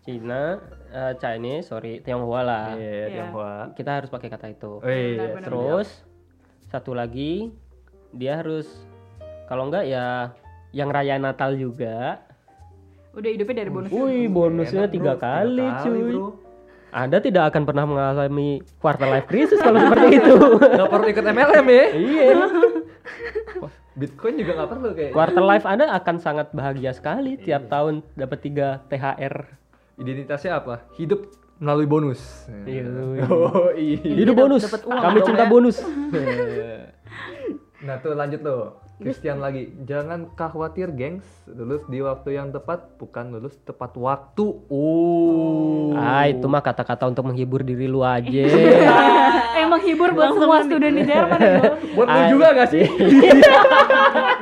Cina, 0.01 0.43
eh, 0.91 1.13
Chinese, 1.17 1.69
sorry, 1.69 2.01
Tionghoa 2.01 2.41
lah. 2.41 2.65
Iya, 2.73 2.91
Iya. 2.91 3.07
Tionghoa. 3.13 3.55
Kita 3.73 3.91
harus 3.95 4.09
pakai 4.09 4.29
kata 4.29 4.47
itu. 4.49 4.81
Iya. 4.81 5.37
Benar-benar. 5.37 5.45
Terus 5.45 5.89
satu 6.67 6.93
lagi 6.93 7.53
dia 8.11 8.35
harus 8.37 8.67
kalau 9.47 9.67
enggak 9.67 9.85
ya 9.85 10.33
yang 10.71 10.89
raya 10.89 11.17
Natal 11.17 11.55
juga. 11.55 12.23
Udah 13.11 13.27
hidupnya 13.27 13.67
dari 13.67 13.71
bonus. 13.71 13.91
Wih, 13.91 14.27
bonusnya 14.27 14.87
Enak, 14.87 14.95
tiga 14.95 15.13
bro. 15.15 15.21
kali, 15.21 15.67
Tiga 15.67 15.83
cuy. 15.83 16.01
bro. 16.07 16.29
Anda 16.91 17.23
tidak 17.23 17.55
akan 17.55 17.63
pernah 17.63 17.85
mengalami 17.87 18.49
quarter 18.83 19.07
life 19.07 19.27
crisis 19.27 19.59
kalau 19.59 19.79
seperti 19.79 20.19
itu. 20.19 20.35
Nggak 20.75 20.91
perlu 20.91 21.07
ikut 21.07 21.25
MLM 21.25 21.67
ya. 21.69 21.85
iya. 21.95 22.31
Bitcoin 23.91 24.35
juga 24.39 24.53
nggak 24.57 24.71
perlu 24.71 24.89
kayak. 24.95 25.13
Quarter 25.13 25.45
life 25.45 25.67
Anda 25.67 25.87
akan 25.93 26.17
sangat 26.19 26.47
bahagia 26.51 26.91
sekali 26.91 27.37
tiap 27.37 27.69
tahun 27.69 28.03
dapat 28.17 28.39
3 28.43 28.89
THR. 28.89 29.35
Identitasnya 30.01 30.57
apa? 30.57 30.89
Hidup 30.97 31.31
melalui 31.61 31.85
bonus. 31.85 32.49
Iya. 32.65 32.87
Oh 33.29 33.71
iya. 33.71 34.01
Hidup 34.01 34.35
bonus. 34.35 34.65
Kami 34.73 35.19
cinta 35.23 35.45
ya. 35.45 35.51
bonus. 35.51 35.77
Nah 37.81 37.97
tuh 38.01 38.15
lanjut 38.15 38.41
tuh. 38.41 38.80
Christian 39.01 39.41
lagi. 39.41 39.73
Jangan 39.89 40.29
khawatir, 40.37 40.93
gengs. 40.93 41.25
Lulus 41.49 41.81
di 41.89 42.05
waktu 42.05 42.37
yang 42.37 42.53
tepat, 42.53 43.01
bukan 43.01 43.33
lulus 43.33 43.57
tepat 43.65 43.97
waktu. 43.97 44.45
Oh. 44.69 45.97
ah, 45.97 46.29
itu 46.29 46.45
mah 46.45 46.61
kata-kata 46.61 47.09
untuk 47.09 47.25
menghibur 47.25 47.65
diri 47.65 47.89
lu 47.89 48.05
aja. 48.05 48.45
Emang 49.65 49.81
hibur 49.81 50.13
buat 50.13 50.37
semua 50.37 50.61
student 50.69 50.95
di 51.01 51.05
Jerman 51.09 51.39
itu. 51.41 51.69
Buat 51.97 52.09
lu 52.13 52.23
juga 52.37 52.47
gak 52.55 52.69
sih? 52.71 52.85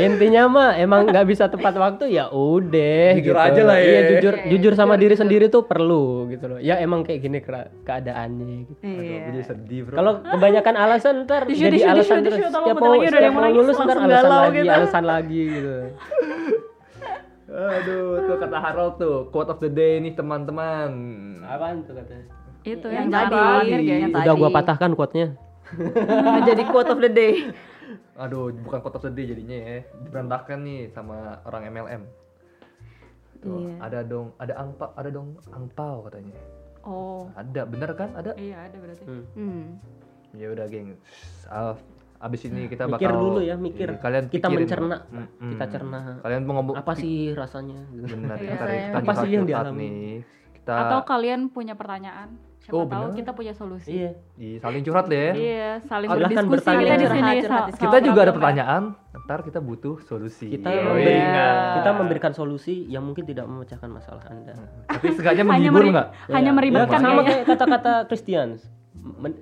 Intinya 0.00 0.42
mah 0.46 0.70
emang 0.74 1.04
nggak 1.04 1.26
bisa 1.26 1.44
tepat 1.44 1.74
waktu 1.74 2.10
ya 2.10 2.28
udah 2.28 3.18
Jujur 3.18 3.34
gitu. 3.34 3.38
aja 3.40 3.62
lah 3.62 3.76
ya. 3.76 3.84
Iya 3.84 4.00
jujur 4.12 4.34
Iya, 4.34 4.48
jujur 4.48 4.72
sama 4.72 4.94
jujur, 4.94 5.00
diri 5.00 5.10
jujur. 5.10 5.22
sendiri 5.22 5.46
tuh 5.48 5.62
perlu 5.62 6.04
gitu 6.28 6.44
loh. 6.46 6.58
Ya 6.58 6.78
emang 6.78 7.02
kayak 7.02 7.20
gini 7.20 7.38
keadaannya 7.82 8.46
gitu. 8.64 8.80
Aduh, 8.80 9.02
Iya. 9.02 9.18
jadi 9.26 9.40
sedih 9.44 9.80
bro. 9.82 9.94
Kalau 9.94 10.12
kebanyakan 10.22 10.74
alasan 10.76 11.14
ntar 11.24 11.42
jadi 11.44 11.74
tisu, 11.74 11.86
alasan 11.88 12.16
tisu, 12.16 12.24
terus 12.24 12.38
setiap 12.46 12.64
bentar 12.70 12.80
mau 12.80 12.90
lagi 12.90 12.98
udah 12.98 13.08
ada 13.08 13.10
setiap 13.10 13.26
yang 13.26 13.34
mau 13.34 13.50
lulus 13.50 13.76
ntar 13.76 13.98
alasan 13.98 14.08
galau 14.08 14.38
lagi 14.40 14.58
gitu. 14.58 14.72
alasan 14.72 15.04
lagi 15.04 15.40
gitu. 15.48 15.76
Aduh, 17.48 18.04
tuh 18.22 18.36
kata 18.36 18.58
Harold 18.58 18.94
tuh, 18.96 19.16
quote 19.28 19.48
of 19.48 19.58
the 19.58 19.68
day 19.68 19.96
nih 19.98 20.12
teman-teman. 20.12 20.90
Apaan 21.42 21.80
tuh 21.82 21.96
katanya? 21.96 22.24
Itu 22.60 22.86
Yang 22.86 22.92
yang 22.92 23.08
tadi, 23.08 23.36
tadi. 23.72 23.84
yang 23.88 24.10
Udah 24.12 24.34
gua 24.36 24.50
patahkan 24.52 24.90
quote-nya. 24.92 25.32
Jadi 26.48 26.62
quote 26.64 26.90
of 26.90 26.98
the 26.98 27.08
day. 27.08 27.48
Aduh, 28.18 28.50
bukan 28.52 28.82
the 28.82 29.10
day 29.10 29.24
jadinya 29.26 29.56
ya. 29.56 29.78
Diberantakan 30.02 30.58
nih 30.62 30.90
sama 30.90 31.38
orang 31.44 31.70
MLM. 31.70 32.02
Tuh, 33.38 33.62
Iya. 33.62 33.74
ada 33.78 33.98
dong, 34.02 34.34
ada 34.36 34.54
angpa, 34.58 34.90
ada 34.92 35.08
dong 35.08 35.38
angpau 35.48 36.02
katanya. 36.02 36.34
Oh. 36.82 37.30
Ada, 37.32 37.62
bener 37.62 37.94
kan? 37.94 38.10
Ada. 38.12 38.34
Iya 38.34 38.66
ada 38.66 38.76
berarti. 38.76 39.04
Hmm. 39.38 39.78
Ya 40.34 40.50
udah, 40.50 40.66
geng. 40.66 40.98
Ah, 41.46 41.78
abis 42.18 42.50
ini 42.50 42.66
kita 42.66 42.90
Mikir 42.90 43.06
bakal 43.06 43.22
dulu 43.22 43.40
ya, 43.40 43.54
mikir. 43.54 43.94
Iya, 43.94 44.02
kalian 44.02 44.24
Kita 44.26 44.50
pikirin. 44.50 44.58
mencerna. 44.66 44.96
Mm-mm. 45.08 45.50
Kita 45.54 45.64
cerna. 45.70 45.98
Kalian 46.18 46.42
mau 46.42 46.54
ngomong 46.58 46.74
Apa 46.74 46.92
sih 46.92 47.30
rasanya? 47.30 47.78
Benar, 47.88 48.36
Iya, 48.36 48.50
kita, 48.50 48.64
saya- 48.66 48.90
kita 48.90 48.98
Apa 48.98 49.12
sih 49.14 49.30
yang 49.30 49.46
dialami? 49.46 49.86
nih. 49.86 50.14
Kita 50.58 50.74
Atau 50.74 51.00
kalian 51.06 51.40
punya 51.48 51.78
pertanyaan? 51.78 52.34
Siapa 52.68 52.76
Oh, 52.76 52.84
tahu 52.84 53.00
bener. 53.06 53.16
kita 53.16 53.30
punya 53.32 53.52
solusi. 53.52 53.88
Iya. 53.90 54.10
Ih, 54.36 54.60
saling 54.60 54.84
curhat 54.84 55.08
deh 55.08 55.16
ya. 55.16 55.32
Iya, 55.32 55.70
saling 55.82 56.04
Silahkan 56.06 56.28
berdiskusi 56.44 56.52
bertanya. 56.52 56.76
kita 56.78 56.92
di 56.92 57.00
Curhat, 57.00 57.16
sini. 57.16 57.40
curhat 57.40 57.64
di 57.64 57.72
Kita 57.80 57.96
juga 58.04 58.20
ada 58.20 58.32
pertanyaan, 58.34 58.82
ntar 59.18 59.40
kita 59.40 59.58
butuh 59.58 59.96
solusi. 60.04 60.46
Kita 60.50 60.68
memberikan 60.68 61.32
Iya. 61.32 61.48
kita 61.74 61.90
memberikan 61.94 62.32
solusi 62.32 62.74
yang 62.86 63.02
mungkin 63.02 63.24
tidak 63.24 63.48
memecahkan 63.48 63.88
masalah 63.88 64.20
Anda. 64.26 64.52
Tapi 64.86 65.06
seenggaknya 65.10 65.42
Hanya 65.42 65.48
menghibur 65.48 65.80
meri- 65.80 65.92
nggak? 65.96 66.08
Hanya 66.28 66.44
Ya, 66.44 66.52
meribetkan 66.52 66.92
ya, 66.94 67.04
sama 67.06 67.20
kayak 67.24 67.42
kata-kata 67.46 67.92
Christian. 68.04 68.48
Men- 69.16 69.40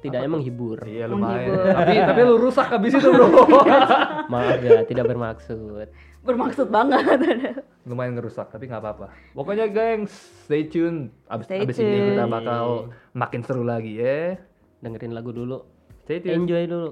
tidaknya 0.00 0.30
menghibur. 0.30 0.78
Iya 0.80 1.04
lumayan. 1.06 1.28
Menghibur. 1.46 1.76
tapi 1.76 1.92
tapi 2.00 2.20
lu 2.24 2.34
rusak 2.36 2.66
habis 2.68 2.90
itu 2.90 3.06
bro. 3.06 3.28
Maaf 4.32 4.58
ya, 4.60 4.80
tidak 4.82 5.04
bermaksud. 5.06 5.92
Bermaksud 6.22 6.70
banget. 6.70 7.02
lumayan 7.82 8.14
ngerusak 8.14 8.46
tapi 8.46 8.70
nggak 8.70 8.78
apa-apa. 8.78 9.06
Pokoknya 9.34 9.66
gengs, 9.66 10.14
stay 10.46 10.70
tune. 10.70 11.10
Abis, 11.26 11.50
Stay 11.50 11.66
abis 11.66 11.82
ini 11.82 11.90
tune. 11.90 12.08
kita 12.14 12.24
bakal 12.30 12.64
makin 13.12 13.42
seru 13.42 13.66
lagi 13.66 13.98
ya. 13.98 14.38
Dengerin 14.78 15.12
lagu 15.12 15.34
dulu. 15.34 15.66
Stay 16.06 16.22
tune. 16.22 16.46
Enjoy 16.46 16.62
dulu. 16.64 16.90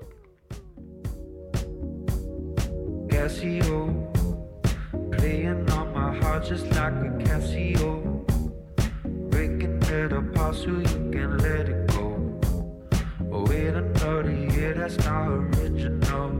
Casio, 3.06 3.90
playing 5.14 5.62
on 5.70 5.86
my 5.92 6.10
heart 6.18 6.42
just 6.42 6.66
like 6.74 6.94
a 6.98 7.10
Casio. 7.22 8.02
Breaking 9.30 9.78
it 9.86 10.10
apart 10.10 10.56
so 10.56 10.74
you 10.74 10.98
can 11.14 11.38
let 11.38 11.68
it 11.68 11.86
go. 11.94 12.18
Oh, 13.30 13.46
wait 13.46 13.74
another 13.74 14.30
year, 14.30 14.74
that's 14.74 14.98
not 15.06 15.28
original. 15.28 16.39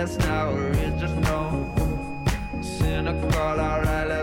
that's 0.00 0.16
not 0.16 0.54
original. 0.54 1.74
Cynical, 2.62 3.34
alright, 3.36 4.08
let's 4.08 4.08
go 4.08 4.08
now. 4.08 4.19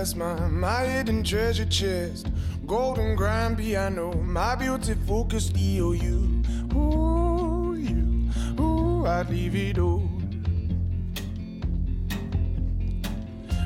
confess 0.00 0.16
my, 0.16 0.48
my 0.48 0.84
hidden 0.86 1.22
treasure 1.22 1.66
chest. 1.66 2.28
Golden 2.66 3.14
grand 3.16 3.58
piano, 3.58 4.14
my 4.22 4.54
beauty 4.54 4.94
focused 5.06 5.54
EOU. 5.54 6.74
Ooh, 6.74 7.74
you, 7.74 8.30
ooh, 8.58 9.06
I'd 9.06 9.28
leave 9.28 9.54
it 9.54 9.78
all. 9.78 10.08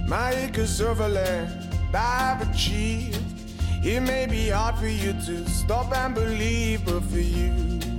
My 0.08 0.32
acres 0.32 0.80
of 0.80 0.98
land 0.98 1.48
I've 1.94 2.50
achieved. 2.50 3.20
It 3.84 4.00
may 4.00 4.26
be 4.26 4.48
hard 4.48 4.76
for 4.76 4.88
you 4.88 5.12
to 5.12 5.48
stop 5.48 5.94
and 5.94 6.14
believe, 6.16 6.84
but 6.84 7.02
for 7.04 7.18
you, 7.18 7.52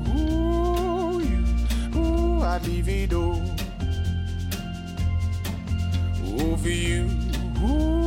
ooh, 0.10 1.22
you, 1.22 1.42
ooh, 1.96 2.42
I'd 2.42 2.66
leave 2.68 2.90
it 2.90 3.14
all. 3.14 3.42
Ooh, 6.26 6.58
for 6.58 6.70
you, 6.70 7.10
ooh. 7.62 8.05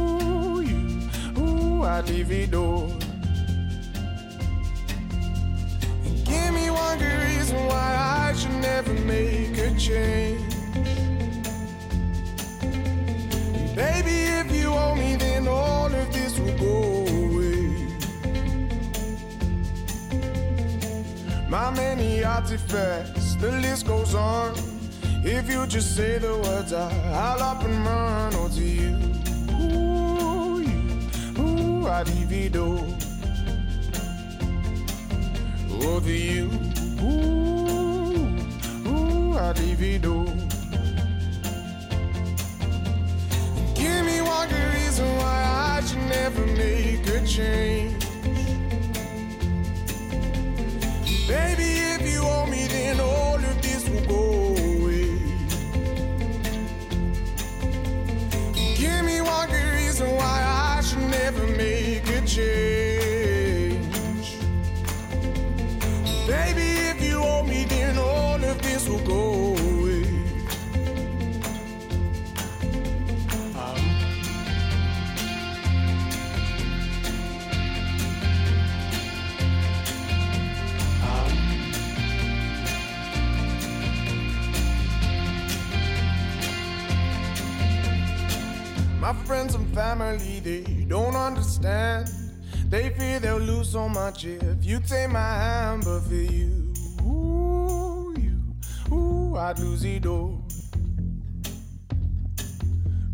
I 1.83 2.03
divido. 2.03 2.91
And 6.05 6.25
give 6.27 6.53
me 6.55 6.71
one 6.71 6.99
good 6.99 7.21
reason 7.29 7.57
why 7.67 8.29
I 8.29 8.35
should 8.35 8.57
never 8.61 8.93
make 8.93 9.57
a 9.59 9.75
change. 9.77 10.55
And 12.63 13.77
baby, 13.77 14.17
if 14.41 14.53
you 14.53 14.69
owe 14.69 14.95
me, 14.95 15.17
then 15.17 15.49
all 15.49 15.87
of 15.87 16.13
this 16.13 16.39
will 16.39 16.59
go 16.59 17.07
away. 17.07 17.89
My 21.49 21.71
many 21.71 22.25
artifacts, 22.25 23.37
the 23.37 23.53
list 23.53 23.87
goes 23.87 24.15
on. 24.15 24.55
If 25.25 25.51
you 25.51 25.67
just 25.67 25.97
say 25.97 26.19
the 26.19 26.37
words, 26.39 26.73
I, 26.73 26.91
I'll 27.13 27.43
up 27.43 27.65
and 27.65 27.85
run. 27.85 28.35
Oh, 28.35 28.49
to 28.49 28.63
you 28.63 29.28
alivido. 31.89 32.79
Oh. 35.71 35.81
oh, 35.83 36.01
the 36.01 36.17
you, 36.17 36.51
ooh, 37.03 38.37
ooh, 38.89 39.37
I 39.37 39.53
alivido. 39.53 40.27
Oh. 40.29 40.49
Give 43.75 44.05
me 44.05 44.21
one 44.21 44.49
good 44.49 44.75
reason 44.75 45.07
why 45.17 45.77
I 45.77 45.81
should 45.87 46.07
never 46.09 46.45
make 46.47 47.07
a 47.09 47.27
change. 47.27 48.05
Baby, 51.27 51.71
if 51.95 52.13
you 52.13 52.23
want 52.23 52.51
me, 52.51 52.67
then 52.69 53.01
all 53.01 53.37
of 53.37 53.63
this 53.63 53.89
will 53.89 54.07
go 54.07 54.57
away. 54.65 55.09
Give 58.77 59.05
me 59.05 59.21
one 59.21 59.49
good 59.49 59.73
reason 59.75 60.11
why 60.17 60.77
I 60.77 60.81
should 60.83 61.09
never 61.11 61.47
make 61.57 61.78
change. 62.39 64.29
Baby, 66.27 66.69
if 66.93 66.99
you 67.03 67.21
want 67.21 67.49
me, 67.49 67.65
then 67.65 67.99
all 67.99 68.43
of 68.43 68.63
this 68.63 68.89
will 68.89 69.05
go 69.05 69.57
away. 69.57 70.05
My 89.01 89.13
friends 89.25 89.55
and 89.55 89.67
family, 89.75 90.41
they 90.41 90.63
don't 90.87 91.17
understand. 91.17 92.18
They 92.69 92.91
fear 92.91 93.19
they'll 93.19 93.39
lose 93.39 93.73
so 93.73 93.89
much 93.89 94.27
if 94.27 94.63
you 94.63 94.79
take 94.81 95.11
my 95.11 95.19
hand, 95.19 95.85
but 95.87 96.01
for 96.01 96.15
you, 96.15 96.75
ooh, 97.01 98.15
you, 98.19 98.95
ooh, 98.95 99.37
I'd 99.39 99.59
lose 99.59 99.85
it 99.85 100.05
all. 100.05 100.45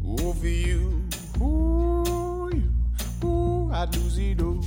Ooh, 0.04 0.32
for 0.34 0.46
you, 0.48 1.08
ooh, 1.40 2.50
you, 2.52 3.28
ooh, 3.28 3.70
I'd 3.72 3.94
lose 3.94 4.18
it 4.18 4.42
all. 4.42 4.60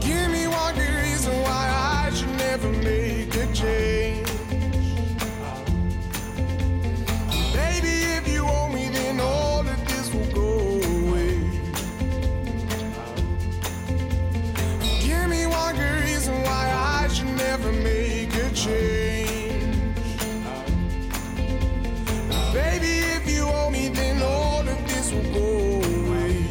Give 0.00 0.30
me 0.30 0.46
one 0.46 0.74
good 0.74 0.94
reason 1.02 1.42
why 1.42 2.06
I 2.06 2.10
should 2.14 2.36
never 2.38 2.70
make 2.70 3.34
a 3.34 3.52
change. 3.52 4.28
Baby, 7.52 7.94
if 8.16 8.28
you 8.32 8.46
owe 8.46 8.70
me, 8.70 8.88
then 8.88 9.20
all. 9.20 9.53
Reason 16.24 16.42
why 16.44 17.02
I 17.02 17.08
should 17.08 17.36
never 17.36 17.70
make 17.70 18.34
a 18.34 18.50
change. 18.54 19.62
Baby, 22.52 22.94
if 23.16 23.30
you 23.30 23.44
owe 23.46 23.70
me, 23.70 23.90
then 23.90 24.22
all 24.22 24.60
of 24.60 24.88
this 24.88 25.12
will 25.12 25.32
go 25.34 25.82
away. 25.82 26.46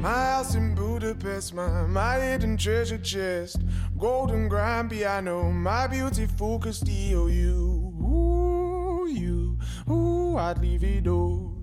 My 0.00 0.08
house 0.08 0.54
in 0.54 0.76
Budapest, 0.76 1.54
my, 1.54 1.86
my 1.86 2.20
hidden 2.20 2.56
treasure 2.56 2.98
chest, 2.98 3.56
golden 3.98 4.48
grand 4.48 4.90
piano, 4.90 5.50
my 5.50 5.88
beautiful 5.88 6.60
Castillo. 6.60 7.26
You, 7.26 7.92
ooh, 8.00 9.08
you, 9.10 9.58
ooh, 9.90 10.36
I'd 10.36 10.58
leave 10.58 10.84
it 10.84 11.08
all. 11.08 11.56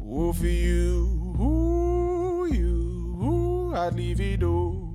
Ooh, 0.00 0.32
for 0.34 0.46
you, 0.46 1.21
ooh, 1.40 2.44
you, 2.50 2.74
ooh, 3.22 3.74
I'd 3.74 3.94
leave 3.94 4.20
it 4.20 4.42
all. 4.42 4.92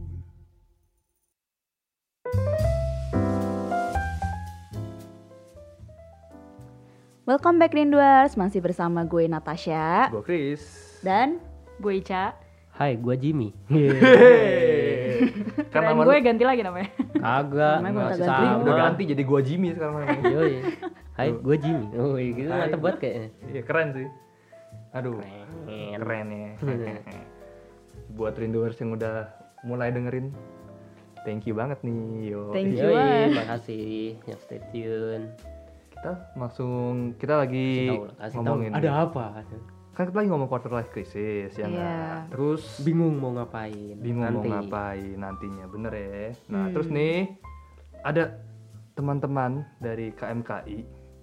Welcome 7.28 7.60
back 7.60 7.76
Rinduers, 7.76 8.40
masih 8.40 8.64
bersama 8.64 9.04
gue 9.04 9.28
Natasha 9.28 10.08
Gue 10.14 10.24
Chris. 10.24 10.64
dan 11.04 11.44
Gue 11.82 12.00
Ica. 12.00 12.32
Hai, 12.78 12.94
gua 12.94 13.18
Jimmy. 13.18 13.58
Dan 15.74 15.82
nama 15.90 15.98
gue 16.06 16.14
lu 16.14 16.22
ganti 16.22 16.46
lagi 16.46 16.62
namanya. 16.62 16.94
Kagak, 17.18 17.82
tak 17.82 17.90
ganti. 17.90 18.22
sama. 18.22 18.62
udah 18.62 18.74
ganti 18.78 19.04
jadi 19.10 19.24
gua 19.26 19.42
Jimmy 19.42 19.74
sekarang 19.74 20.06
namanya. 20.06 20.62
Hai, 21.18 21.34
gua 21.34 21.58
Jimmy. 21.58 21.90
Oh, 21.98 22.14
gitu 22.22 22.46
mantep 22.46 22.78
banget 22.78 22.98
kayaknya. 23.02 23.30
Iya 23.50 23.62
keren 23.66 23.88
sih. 23.98 24.08
Aduh, 24.98 25.22
keren 25.93 26.28
ya. 26.28 26.50
Buat 28.10 28.36
rinduers 28.36 28.78
yang 28.78 28.93
udah 28.93 29.30
mulai 29.62 29.89
dengerin, 29.89 30.32
thank 31.22 31.43
you 31.43 31.54
banget 31.54 31.78
nih. 31.82 32.32
Yo. 32.32 32.50
Thank 32.50 32.74
you. 32.74 32.88
Yoi, 32.88 33.36
makasih 33.36 33.88
yang 34.24 34.39
stay 34.39 34.60
tune. 34.68 35.26
Kita 35.91 36.12
langsung 36.34 36.74
kita 37.16 37.34
lagi 37.39 37.68
Kasih 37.68 37.89
tahu, 37.91 38.06
kasih 38.16 38.34
tahu. 38.34 38.43
ngomongin. 38.43 38.72
Ada 38.72 38.89
apa? 39.04 39.26
Kan 39.91 40.04
kita 40.06 40.18
lagi 40.20 40.30
ngomong 40.30 40.45
quarter 40.45 40.70
life 40.72 40.89
crisis 40.89 41.52
ya 41.52 41.60
Iya. 41.60 41.68
nggak? 41.68 42.18
Terus 42.32 42.64
Bingung 42.80 43.18
mau 43.18 43.34
ngapain. 43.34 43.98
bingung 43.98 44.24
nanti. 44.24 44.45
mau 44.45 44.62
ngapain 44.62 45.16
nantinya, 45.16 45.66
bener 45.68 45.93
ya. 45.93 46.22
Nah 46.48 46.64
Hmm. 46.64 46.74
terus 46.74 46.88
nih 46.88 47.34
ada 48.04 48.24
teman-teman 48.93 49.66
dari 49.78 50.10
KMKI 50.12 50.78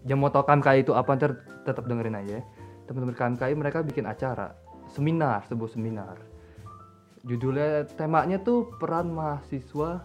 yang 0.05 0.19
mau 0.19 0.29
tahu 0.29 0.43
KMKI 0.45 0.79
itu 0.81 0.93
apa 0.93 1.11
ntar 1.13 1.33
tetap 1.63 1.87
dengerin 1.87 2.19
aja. 2.19 2.43
Teman-teman 2.85 3.15
KMKI 3.15 3.55
mereka 3.55 3.81
bikin 3.81 4.05
acara 4.05 4.53
seminar, 4.87 5.45
sebuah 5.45 5.71
seminar. 5.71 6.17
Judulnya 7.23 7.89
temanya 7.91 8.37
tuh 8.37 8.69
peran 8.77 9.09
mahasiswa 9.09 10.05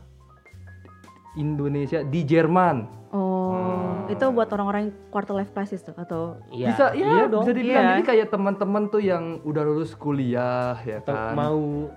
Indonesia 1.36 2.02
di 2.02 2.24
Jerman. 2.24 2.88
Oh, 3.10 4.06
itu 4.06 4.22
buat 4.30 4.48
orang-orang 4.50 4.82
yang 4.84 4.94
quarter 5.10 5.34
life 5.34 5.50
crisis 5.50 5.82
tuh 5.82 5.98
atau 5.98 6.38
Iya. 6.48 6.68
bisa 6.70 6.86
ya 6.94 7.06
iya 7.10 7.24
dong. 7.26 7.42
bisa 7.42 7.52
dibilang 7.52 7.74
Iya. 7.82 7.92
jadi 7.92 8.04
kayak 8.06 8.28
teman-teman 8.30 8.84
tuh 8.88 9.02
yang 9.02 9.24
udah 9.42 9.64
lulus 9.66 9.92
kuliah 9.94 10.78
ya 10.80 11.02
Atau 11.02 11.12
kan 11.12 11.34
mau 11.34 11.90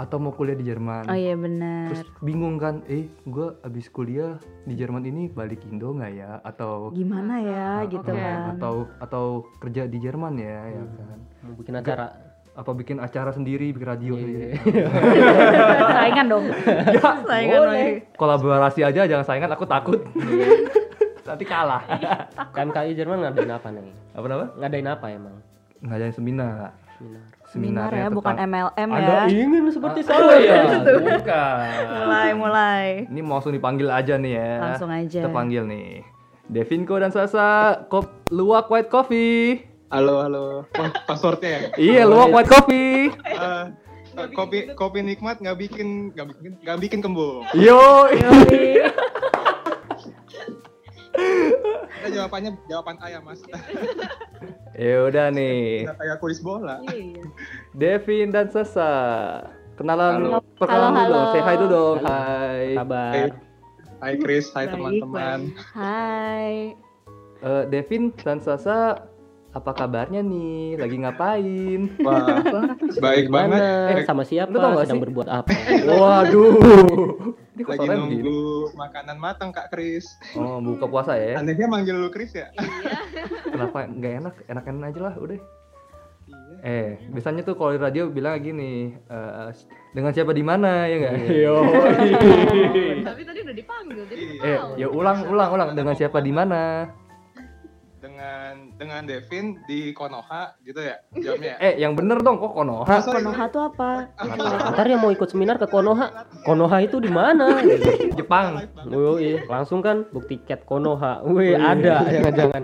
atau 0.00 0.16
mau 0.16 0.32
kuliah 0.32 0.56
di 0.56 0.64
Jerman. 0.64 1.04
Oh 1.04 1.16
iya 1.16 1.36
benar. 1.36 1.92
Terus 1.92 2.08
bingung 2.24 2.56
kan, 2.56 2.80
eh 2.88 3.04
gue 3.28 3.46
abis 3.60 3.92
kuliah 3.92 4.40
di 4.64 4.72
Jerman 4.72 5.04
ini 5.04 5.28
balik 5.28 5.60
Indo 5.68 5.92
nggak 5.92 6.12
ya? 6.16 6.40
Atau 6.40 6.88
Gimana 6.96 7.36
ya 7.44 7.84
gitu 7.84 8.00
Oke. 8.00 8.16
kan. 8.16 8.56
atau 8.56 8.74
atau 8.96 9.24
kerja 9.60 9.84
di 9.84 10.00
Jerman 10.00 10.40
ya, 10.40 10.72
ya 10.72 10.82
kan? 10.88 11.18
mau 11.44 11.54
bikin 11.60 11.76
acara. 11.76 12.06
Apa 12.50 12.74
bikin 12.74 12.98
acara 12.98 13.30
sendiri, 13.30 13.70
bikin 13.72 13.88
radio 13.88 14.16
sendiri? 14.16 14.58
Saingan 15.96 16.26
dong. 16.28 16.44
Saingan 17.28 17.60
lagi. 17.68 17.88
Kolaborasi 18.16 18.80
aja, 18.84 19.06
jangan 19.06 19.24
saingan. 19.24 19.52
Aku 19.54 19.64
takut. 19.64 20.02
Nanti 21.30 21.44
kalah. 21.46 21.84
KMKI 22.50 22.98
Jerman 22.98 23.22
ngadain 23.22 23.54
apa 23.54 23.68
nih? 23.70 23.94
apa 24.18 24.26
nama? 24.26 24.46
Ngadain 24.58 24.88
apa 24.90 25.06
emang? 25.14 25.36
Ngadain 25.78 26.10
seminar. 26.12 26.74
Seminar. 26.98 27.39
Seminar 27.50 27.90
ya, 27.90 28.06
bukan 28.06 28.38
MLM 28.38 28.88
Anda 28.88 29.26
ya. 29.26 29.26
ingin 29.26 29.66
seperti 29.74 30.06
Oh 30.06 30.30
saya? 30.30 30.38
iya, 30.38 30.60
bukan. 31.18 31.66
Mulai 31.98 32.30
mulai. 32.30 32.86
Ini 33.10 33.20
mau 33.20 33.36
langsung 33.36 33.50
dipanggil 33.50 33.90
aja 33.90 34.14
nih 34.14 34.38
ya. 34.38 34.52
Langsung 34.62 34.86
aja. 34.86 35.18
Kita 35.18 35.30
panggil 35.34 35.66
nih. 35.66 36.06
Devinko 36.46 36.94
dan 36.96 37.10
Sasa, 37.10 37.74
kop 37.86 38.06
luwak 38.30 38.70
white 38.70 38.86
coffee. 38.86 39.66
Halo, 39.90 40.22
halo. 40.22 40.62
Wah, 40.78 40.90
passwordnya 41.02 41.50
ya? 41.50 41.60
Iya, 41.74 42.02
luwak 42.06 42.30
white 42.30 42.46
coffee. 42.48 43.10
Eh, 43.10 43.64
kopi 44.30 44.70
kopi 44.70 45.02
nikmat 45.02 45.42
nggak 45.42 45.58
bikin 45.58 46.14
nggak 46.14 46.26
bikin 46.30 46.50
nggak 46.62 46.78
bikin 46.78 46.98
kembung. 47.02 47.42
Yo. 47.52 48.06
Ada 52.00 52.08
jawabannya 52.10 52.50
jawaban 52.66 52.96
ayam 53.00 53.22
mas. 53.24 53.40
Ya 54.80 55.04
udah 55.04 55.28
nih. 55.28 55.84
Kayak 55.84 56.24
kuis 56.24 56.40
bola. 56.40 56.80
Devin 57.76 58.32
dan 58.32 58.48
Sasa. 58.48 58.88
Kenalan 59.76 60.24
Halo. 60.24 60.40
perkenalan 60.56 60.88
Halo, 60.88 60.96
dulu 60.96 61.12
dong. 61.12 61.20
halo. 61.20 61.32
Say 61.32 61.40
hi 61.42 61.54
dulu 61.56 61.68
dong. 61.68 61.96
Halo. 62.00 62.08
Hai. 62.08 62.64
Kabar. 62.76 63.12
Eh, 63.12 63.28
Hai 64.00 64.14
Chris, 64.16 64.48
hai 64.56 64.64
teman-teman. 64.64 65.40
Hai. 65.76 66.72
Eh, 67.40 67.64
Devin 67.68 68.08
dan 68.16 68.40
Sasa 68.40 69.04
apa 69.50 69.70
kabarnya 69.74 70.22
nih? 70.22 70.78
Lagi 70.78 70.96
ngapain? 71.02 71.80
Wah, 72.06 72.38
baik 73.02 73.26
banget. 73.26 73.58
Mana? 73.58 74.06
Sama 74.06 74.22
siapa? 74.22 74.54
lu 74.54 74.62
tau 74.62 74.78
gak 74.78 74.86
Sedang 74.86 74.98
sih? 75.02 75.04
berbuat 75.10 75.28
apa? 75.28 75.50
Waduh. 75.90 76.54
Ini 77.58 77.62
Lagi 77.66 77.86
nunggu 77.90 78.72
makanan 78.78 79.16
matang 79.18 79.50
Kak 79.50 79.74
Chris. 79.74 80.06
Oh, 80.38 80.62
buka 80.62 80.86
puasa 80.86 81.18
ya? 81.18 81.42
Anehnya 81.42 81.66
manggil 81.66 81.98
lu 81.98 82.08
Chris 82.14 82.30
ya? 82.32 82.48
Kenapa 83.50 83.90
nggak 83.90 84.12
enak? 84.22 84.34
Enak-enak 84.48 84.86
aja 84.94 85.00
lah, 85.10 85.14
udah. 85.18 85.38
Iya. 86.30 86.56
Eh, 86.62 86.90
biasanya 87.10 87.42
tuh 87.42 87.58
kalau 87.58 87.74
di 87.74 87.80
radio 87.82 88.06
bilang 88.06 88.38
gini, 88.38 88.94
eh, 88.94 89.50
dengan 89.90 90.14
siapa 90.14 90.30
di 90.30 90.44
mana 90.46 90.86
ya 90.86 90.96
nggak? 91.02 91.14
Iya. 91.26 91.42
Yo. 91.42 91.56
Tapi 93.02 93.20
tadi 93.26 93.38
udah 93.42 93.56
dipanggil 93.56 94.04
jadi 94.06 94.24
eh, 94.46 94.58
ya 94.78 94.86
ulang, 94.86 95.26
ulang, 95.26 95.50
ulang. 95.50 95.68
Dengan 95.74 95.98
siapa 95.98 96.22
di 96.22 96.30
mana? 96.30 96.86
Dengan 98.20 98.52
dengan 98.76 99.02
Devin 99.08 99.46
di 99.64 99.96
Konoha 99.96 100.52
gitu 100.60 100.76
ya 100.76 101.00
jamnya. 101.14 101.56
Eh, 101.56 101.80
yang 101.80 101.96
bener 101.96 102.20
dong, 102.20 102.36
kok 102.36 102.52
Konoha? 102.52 103.00
Sorry, 103.00 103.16
Konoha 103.16 103.48
tuh 103.48 103.62
apa? 103.64 104.12
Ntar 104.70 104.84
yang 104.84 105.00
mau 105.00 105.08
ikut 105.08 105.24
seminar 105.24 105.56
ke 105.56 105.64
Konoha. 105.64 106.28
Konoha 106.44 106.84
itu 106.84 107.00
di 107.00 107.08
mana? 107.08 107.64
Jepang. 108.12 108.60
Oh, 108.86 109.16
iya. 109.16 109.40
Langsung 109.46 109.80
kan 109.80 110.04
book 110.06 110.28
tiket 110.28 110.68
Konoha. 110.68 111.24
Wih, 111.24 111.56
ada 111.56 112.04
jangan-jangan. 112.12 112.62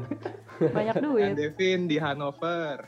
banyak 0.61 0.95
Dan 0.95 1.03
duit. 1.03 1.33
Devin 1.33 1.89
di 1.89 1.97
Hanover. 1.97 2.85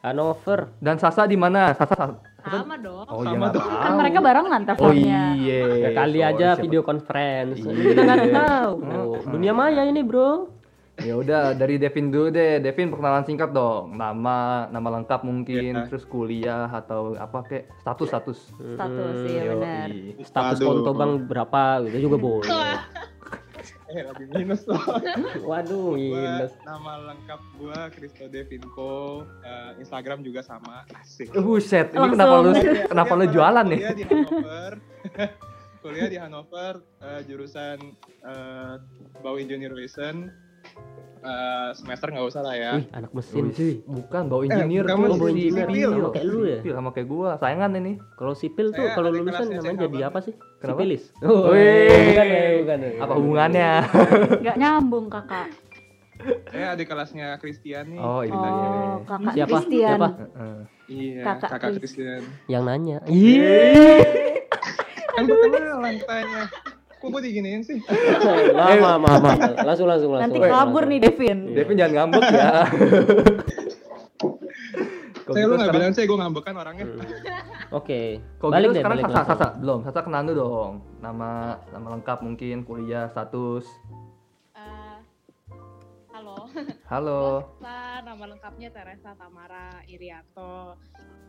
Hanover. 0.00 0.70
Dan 0.78 1.02
Sasa 1.02 1.26
di 1.26 1.34
mana? 1.34 1.74
Sasa, 1.74 1.98
Sasa. 1.98 2.14
Sama 2.44 2.78
dong. 2.78 3.10
Oh 3.10 3.26
iya 3.26 3.34
Sama 3.34 3.46
dong. 3.50 3.66
Kan 3.66 3.92
mereka 3.98 4.18
barengan 4.20 4.62
Oh 4.62 4.66
teleponnya. 4.68 5.22
iya. 5.34 5.58
Ya, 5.80 5.90
kali 5.92 6.20
Sorry, 6.20 6.30
aja 6.30 6.48
siapa- 6.48 6.62
video 6.62 6.86
conference. 6.86 7.58
Iya. 7.58 7.74
Kita 7.90 8.00
nggak 8.04 8.22
tahu. 8.30 8.70
Oh. 8.86 9.18
Dunia 9.26 9.50
maya 9.50 9.82
ini, 9.82 9.98
Bro. 9.98 10.54
Ya 10.94 11.18
udah 11.18 11.52
dari 11.52 11.74
Devin 11.74 12.08
dulu 12.08 12.30
deh. 12.30 12.62
Devin 12.62 12.86
perkenalan 12.88 13.26
singkat 13.26 13.50
dong. 13.50 13.98
Nama, 13.98 14.70
nama 14.70 14.88
lengkap 14.94 15.26
mungkin, 15.26 15.74
Iya. 15.74 15.86
terus 15.90 16.06
kuliah 16.06 16.70
atau 16.70 17.18
apa 17.18 17.42
kayak 17.42 17.64
status 17.82 18.08
status. 18.08 18.38
Status 18.54 19.16
iya 19.26 19.42
Yoi. 19.42 19.52
benar. 19.52 19.88
Status 20.22 20.58
konto 20.60 20.94
bang 20.94 21.12
berapa 21.26 21.60
gitu 21.88 21.98
juga 22.04 22.16
boleh. 22.16 22.50
Eh 23.84 24.02
lagi 24.02 24.26
minus 24.26 24.66
loh. 24.66 24.80
Waduh, 25.46 25.94
Gua, 25.94 26.18
minus. 26.18 26.52
nama 26.66 27.14
lengkap 27.14 27.40
gua 27.54 27.86
Kristo 27.88 28.26
Devinko. 28.26 29.22
Eh, 29.40 29.78
Instagram 29.78 30.26
juga 30.26 30.42
sama. 30.42 30.82
Asik. 30.98 31.30
Eh, 31.30 31.38
Buset, 31.38 31.94
ini 31.94 32.06
kenapa 32.10 32.34
lu 32.42 32.50
kenapa 32.90 33.12
lu 33.14 33.24
jualan 33.30 33.64
nih? 33.70 33.80
Kuliah 33.80 33.94
di 33.94 34.04
Hanover. 34.04 34.72
kuliah 35.84 36.08
di 36.10 36.18
Hanover 36.18 36.74
eh, 36.98 37.20
jurusan 37.22 37.78
eh, 38.24 38.74
Bau 39.22 39.36
Engineering 39.38 39.86
eh, 41.24 41.68
semester 41.72 42.06
nggak 42.06 42.26
usah 42.26 42.40
lah 42.40 42.52
ya. 42.52 42.72
Wih, 42.74 42.86
anak 42.92 43.10
mesin 43.10 43.44
sih. 43.50 43.80
bukan 43.82 44.22
bau 44.26 44.40
Eh, 44.40 44.46
engineer 44.46 44.84
cuy. 44.84 44.92
mesin, 44.94 45.16
bau 45.16 45.26
engineer. 45.26 45.66
sipil. 45.66 45.90
Sama 45.90 46.10
kayak 46.10 46.26
lu 46.26 46.40
ya? 46.42 46.58
Sipil 46.58 46.74
sama 46.74 46.90
kayak 46.90 47.08
gua 47.08 47.28
sayangan 47.36 47.70
ini 47.74 47.92
Kalau 48.14 48.34
sipil 48.34 48.66
tuh 48.70 48.86
kalau 48.92 49.08
lulusan 49.10 49.46
namanya 49.50 49.78
jadi 49.82 49.98
apa 50.06 50.18
sih? 50.20 50.34
Kenapa? 50.58 50.76
Sipilis. 50.76 51.02
Wih. 51.18 51.88
bukan 52.06 52.26
ya, 52.26 52.42
bukan 52.58 52.78
ya. 52.78 52.90
apa 53.00 53.12
hubungannya 53.14 53.70
Nggak 54.42 54.56
nyambung 54.56 55.06
kakak. 55.08 55.48
Saya 56.46 56.72
adik 56.72 56.86
kelasnya 56.86 57.36
Christian 57.36 57.84
nih. 57.90 57.98
oh 57.98 58.20
iya 58.20 58.32
Oh, 58.32 58.96
kakak 59.02 59.32
Siapa? 59.34 59.50
Christian. 59.58 59.88
Siapa? 59.90 60.08
Heeh. 60.14 60.56
Iya, 60.84 61.22
Kakak 61.22 61.48
kakak, 61.50 61.68
Chris. 61.70 61.80
Christian. 61.90 62.22
Yang 62.46 62.62
nanya. 62.62 62.96
Kan 65.10 65.22
perkenalan 65.24 65.94
tanya. 66.02 66.42
Kok 67.04 67.12
gue 67.12 67.22
diginiin 67.22 67.60
sih? 67.60 67.76
Lama, 68.50 68.96
lama, 68.96 69.08
lama. 69.12 69.30
Langsung, 69.60 69.84
langsung, 69.84 70.08
langsung. 70.08 70.24
Nanti 70.24 70.40
langsung, 70.40 70.56
kabur 70.56 70.82
langsung. 70.82 70.88
nih 70.88 71.00
Devin. 71.04 71.38
Devin 71.52 71.76
jangan 71.76 71.92
ngambek 72.00 72.22
ya 72.26 72.48
Kok 75.24 75.32
Saya 75.32 75.36
gitu 75.38 75.44
lu 75.46 75.52
nggak 75.52 75.60
sekarang- 75.62 75.76
bilang 75.78 75.92
saya 75.92 76.06
gue 76.06 76.18
ngambek 76.18 76.42
kan 76.42 76.54
orangnya. 76.54 76.84
Oke. 77.78 78.00
Kok 78.36 78.48
Balik 78.50 78.60
gitu 78.62 78.72
deh, 78.72 78.80
sekarang 78.80 78.96
balik 78.98 79.04
Sasa. 79.10 79.24
Sasa, 79.26 79.46
belum, 79.54 79.78
Sasa 79.82 79.98
kenalan 80.00 80.26
dulu 80.26 80.36
dong 80.38 80.72
Nama, 80.98 81.30
nama 81.70 81.86
lengkap 81.94 82.18
mungkin, 82.20 82.56
kuliah, 82.62 83.04
status 83.06 83.64
Eh, 84.54 84.96
halo, 86.10 86.36
Halo 86.92 87.20
Teresa, 87.54 87.76
nama 88.02 88.24
lengkapnya 88.26 88.68
Teresa 88.70 89.12
Tamara 89.12 89.80
Irianto. 89.84 90.76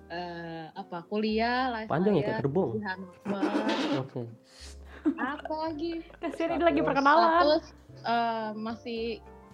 Eh, 0.05 0.65
apa 0.69 1.03
kuliah 1.03 1.71
Panjang 1.83 2.13
ya, 2.13 2.23
kayak 2.29 2.39
gerbong. 2.41 2.71
di 2.73 2.83
Hannover. 2.83 4.27
Apa 5.15 5.53
lagi 5.63 6.01
Kasihan 6.17 6.49
ini 6.51 6.63
lagi 6.63 6.81
perkenalan. 6.81 7.29
status 7.31 7.63
eh, 8.01 8.49
masih 8.55 9.01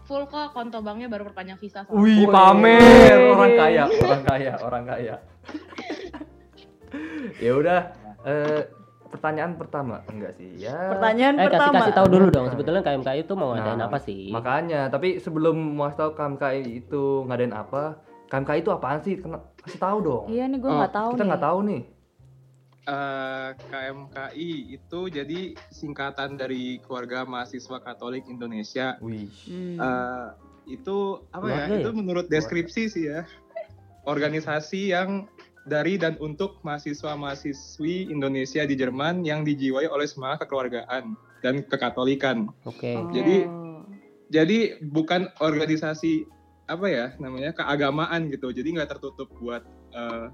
full 0.01 0.25
kok 0.25 0.51
kontobangnya 0.51 1.07
baru 1.07 1.23
perpanjang 1.25 1.57
visa 1.57 1.81
soalnya. 1.81 1.97
Wih, 1.97 2.19
Wih. 2.21 2.27
pamer 2.27 3.19
Orang 3.29 3.51
kaya, 3.53 3.83
orang 3.87 4.23
kaya, 4.23 4.53
orang 4.59 4.83
kaya 4.85 5.15
Ya 7.37 7.51
udah, 7.53 7.79
eh, 8.21 8.61
pertanyaan 9.07 9.55
pertama 9.55 10.03
Enggak 10.05 10.33
sih, 10.33 10.55
ya 10.57 10.89
Pertanyaan 10.89 11.35
Eh, 11.37 11.45
kasih 11.45 11.51
pertama. 11.61 11.77
kasih 11.77 11.93
tahu 11.93 12.07
dulu 12.09 12.27
dong. 12.29 12.45
Sebetulnya 12.49 12.81
KMKI 12.81 13.19
itu 13.21 13.33
mau 13.33 13.49
ngadain 13.51 13.75
Nah, 13.77 13.87
apa 13.87 13.99
sih? 13.99 14.27
Makanya, 14.29 14.81
tapi 14.87 15.17
sebelum 15.17 15.55
mau 15.73 15.87
kasih 15.87 15.99
tahu 16.01 16.11
KMKI 16.13 16.61
itu 16.77 17.03
ngadain 17.25 17.53
apa 17.53 17.83
KMKI 18.27 18.59
itu 18.59 18.71
apaan 18.71 18.99
sih? 18.99 19.15
Kena, 19.15 19.37
kasih 19.57 19.77
tahu 19.77 19.97
dong 20.01 20.23
Iya 20.27 20.47
nih 20.47 20.57
gue 20.57 20.69
Oh, 20.69 20.77
nggak 20.77 20.93
tahu 20.93 21.09
Kita 21.11 21.23
nggak 21.25 21.43
tahu 21.43 21.59
nih 21.65 21.81
Eh, 22.81 23.49
KMKI 23.69 24.73
itu 24.73 24.99
jadi 25.13 25.53
singkatan 25.69 26.33
dari 26.33 26.81
Keluarga 26.81 27.29
Mahasiswa 27.29 27.77
Katolik 27.77 28.25
Indonesia. 28.25 28.97
Wih 29.05 29.29
Hmm. 29.45 29.77
Eh, 29.77 30.27
itu 30.73 31.21
apa 31.29 31.45
ya? 31.45 31.69
Keluarga 31.69 31.75
ya? 31.77 31.81
Itu 31.85 31.91
menurut 31.93 32.25
deskripsi 32.25 32.89
sih 32.89 33.05
ya. 33.05 33.29
Organisasi 34.09 34.97
yang 34.97 35.29
dari 35.69 36.01
dan 36.01 36.17
untuk 36.17 36.57
mahasiswa-mahasiswi 36.65 38.09
Indonesia 38.09 38.65
di 38.65 38.73
Jerman 38.73 39.21
yang 39.21 39.45
dijiwai 39.45 39.85
oleh 39.85 40.09
semangat 40.09 40.49
kekeluargaan 40.49 41.13
dan 41.45 41.61
kekatolikan. 41.69 42.49
Oke. 42.65 42.97
Oh. 42.97 43.13
Jadi 43.13 43.45
jadi 44.33 44.81
bukan 44.81 45.29
organisasi 45.37 46.25
apa 46.65 46.89
ya 46.89 47.13
namanya 47.21 47.53
keagamaan 47.53 48.33
gitu. 48.33 48.49
Jadi 48.49 48.73
nggak 48.73 48.97
tertutup 48.97 49.29
buat 49.37 49.61
eh, 49.93 50.33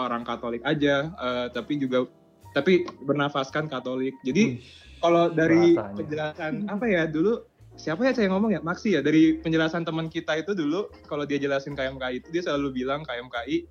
orang 0.00 0.24
Katolik 0.24 0.64
aja, 0.64 1.12
eh, 1.12 1.46
tapi 1.52 1.76
juga 1.76 2.08
tapi 2.56 2.88
bernafaskan 3.04 3.68
Katolik. 3.70 4.16
Jadi 4.24 4.58
kalau 5.00 5.32
dari 5.32 5.74
bahasanya. 5.76 5.96
penjelasan 5.96 6.52
apa 6.68 6.84
ya 6.88 7.02
dulu 7.08 7.40
siapa 7.80 8.04
ya 8.04 8.12
saya 8.12 8.28
ngomong 8.28 8.52
ya 8.52 8.60
Maksi 8.60 8.98
ya 8.98 9.00
dari 9.00 9.40
penjelasan 9.40 9.88
teman 9.88 10.12
kita 10.12 10.36
itu 10.36 10.52
dulu 10.52 10.92
kalau 11.08 11.24
dia 11.24 11.40
jelasin 11.40 11.72
KMKI 11.72 12.20
itu 12.20 12.28
dia 12.28 12.42
selalu 12.44 12.84
bilang 12.84 13.00
KMKI 13.08 13.64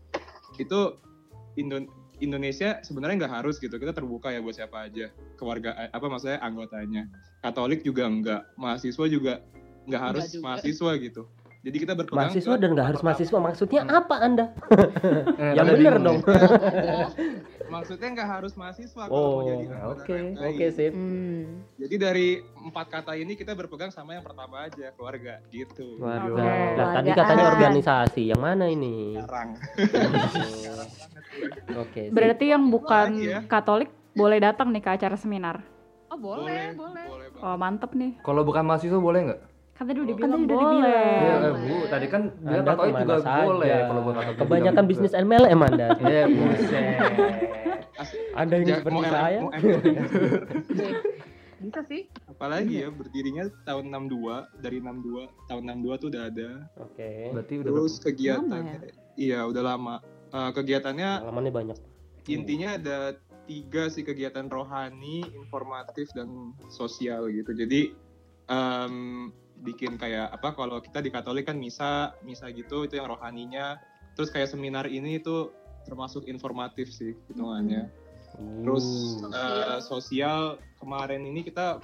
itu 0.57 0.79
Indo- 1.61 1.91
Indonesia 2.17 2.81
sebenarnya 2.81 3.25
nggak 3.25 3.33
harus 3.43 3.61
gitu 3.61 3.77
kita 3.77 3.93
terbuka 3.93 4.33
ya 4.33 4.41
buat 4.41 4.57
siapa 4.57 4.89
aja 4.89 5.13
keluarga 5.37 5.77
apa 5.93 6.05
maksudnya 6.09 6.41
anggotanya 6.41 7.05
Katolik 7.45 7.85
juga 7.85 8.09
enggak 8.09 8.41
mahasiswa 8.57 9.05
juga 9.05 9.33
nggak 9.85 10.01
harus 10.01 10.25
juga. 10.33 10.43
mahasiswa 10.49 10.91
gitu 10.97 11.23
jadi 11.59 11.77
kita 11.77 11.93
berpegang 11.93 12.19
Mahasiswa 12.25 12.55
dan 12.55 12.69
nggak 12.71 12.87
harus 12.87 13.01
mahasiswa. 13.01 13.37
Maksudnya 13.37 13.81
Hmm. 13.81 13.97
apa 13.97 14.15
Anda? 14.17 14.45
Eh, 15.41 15.53
Yang 15.53 15.65
bingung 15.75 16.01
dong. 16.01 16.19
maksudnya 17.69 18.07
nggak 18.09 18.29
harus 18.31 18.53
mahasiswa 18.55 19.03
kalau 19.03 19.13
Oh, 19.13 19.29
mau 19.29 19.45
jadi 19.45 19.65
anggota 19.69 20.01
oke, 20.01 20.09
KMKI. 20.09 20.47
Oke, 20.49 20.65
sip. 20.71 20.91
Hmm. 20.91 21.43
Jadi 21.75 21.95
dari 21.95 22.27
empat 22.41 22.85
kata 22.89 23.13
ini 23.13 23.33
kita 23.33 23.53
berpegang 23.53 23.89
sama 23.89 24.15
yang 24.15 24.23
pertama 24.23 24.65
aja 24.65 24.89
keluarga 24.91 25.37
gitu. 25.49 25.99
Waduh. 25.99 26.33
Oke. 26.33 26.41
Lah 26.41 26.87
tadi 26.91 27.09
Keluargaan. 27.09 27.19
katanya 27.19 27.45
organisasi. 27.51 28.21
Yang 28.25 28.41
mana 28.41 28.65
ini? 28.65 28.95
Sekarang. 29.15 29.49
Oke. 31.77 32.01
sip. 32.01 32.11
Berarti 32.11 32.45
yang 32.47 32.63
bukan 32.67 33.07
ya? 33.19 33.39
Katolik 33.45 33.89
boleh 34.11 34.39
datang 34.39 34.71
nih 34.71 34.81
ke 34.81 34.89
acara 34.91 35.15
seminar. 35.15 35.61
Oh 36.09 36.17
boleh, 36.17 36.73
boleh. 36.73 37.05
boleh 37.05 37.27
banget. 37.29 37.45
Oh 37.45 37.55
mantep 37.55 37.91
nih. 37.93 38.17
Kalau 38.19 38.41
bukan 38.41 38.65
mahasiswa 38.65 38.97
boleh 38.97 39.19
nggak? 39.27 39.41
Kan 39.79 39.87
tadi 39.87 39.99
udah 40.01 40.11
Kan 40.11 40.19
bilang 40.19 40.31
tadi 40.33 40.43
udah 40.43 40.57
boleh. 40.59 40.75
dibilang. 40.75 40.91
Iya, 40.99 41.35
Boleh. 41.39 41.39
eh, 41.39 41.55
Bu. 41.55 41.75
Tadi 41.87 42.05
kan 42.05 42.21
dia 42.35 42.59
ke 42.59 42.67
mana 42.67 42.99
juga 42.99 43.15
saja? 43.17 43.41
boleh 43.41 43.71
kalau 43.79 44.01
bukan 44.01 44.15
Katolik. 44.19 44.39
Kebanyakan 44.41 44.75
bilang 44.75 44.89
bisnis 44.91 45.13
juga. 45.13 45.23
MLM 45.23 45.59
Anda. 45.63 45.87
Iya, 46.03 46.23
buset. 46.27 46.83
Anda 48.33 48.53
yang 48.53 48.65
Ja- 48.65 48.77
seperti 48.77 48.91
mau 48.93 49.03
saya. 49.05 49.39
Bisa 51.59 51.81
sih. 51.85 52.01
Apalagi 52.25 52.75
ya 52.77 52.89
berdirinya 52.89 53.43
tahun 53.61 53.85
62 53.89 54.47
dari 54.57 54.77
62 54.79 55.27
tahun 55.45 55.63
62 55.65 55.95
tuh 55.97 56.07
udah 56.09 56.23
ada. 56.25 56.49
Oke. 56.77 57.11
Berarti 57.29 57.53
udah 57.57 57.71
Terus 57.73 57.93
kegiatannya 57.99 58.75
Lama 58.75 59.15
iya 59.15 59.39
udah 59.43 59.63
lama. 59.65 59.95
Eh, 60.29 60.51
kegiatannya 60.53 61.09
Pengalamannya 61.19 61.53
banyak. 61.53 61.77
intinya 62.27 62.75
ada 62.75 62.97
tiga 63.43 63.87
sih 63.87 64.03
kegiatan 64.03 64.45
rohani, 64.45 65.23
informatif 65.33 66.11
dan 66.13 66.29
sosial 66.69 67.27
gitu. 67.27 67.51
Jadi 67.51 67.91
em, 68.45 69.27
bikin 69.61 69.95
kayak 69.95 70.31
apa 70.31 70.51
kalau 70.51 70.79
kita 70.79 70.99
di 70.99 71.09
Katolik 71.09 71.45
kan 71.45 71.55
misa, 71.55 72.15
misa 72.21 72.47
gitu 72.49 72.83
itu 72.83 72.95
yang 72.95 73.07
rohaninya. 73.07 73.79
Terus 74.13 74.29
kayak 74.29 74.49
seminar 74.49 74.85
ini 74.85 75.17
itu 75.17 75.51
termasuk 75.83 76.25
informatif 76.25 76.89
sih 76.89 77.15
hitungannya. 77.27 77.87
Terus 78.63 78.85
Uh. 79.25 79.79
sosial 79.79 80.39
kemarin 80.77 81.23
ini 81.23 81.41
kita 81.41 81.81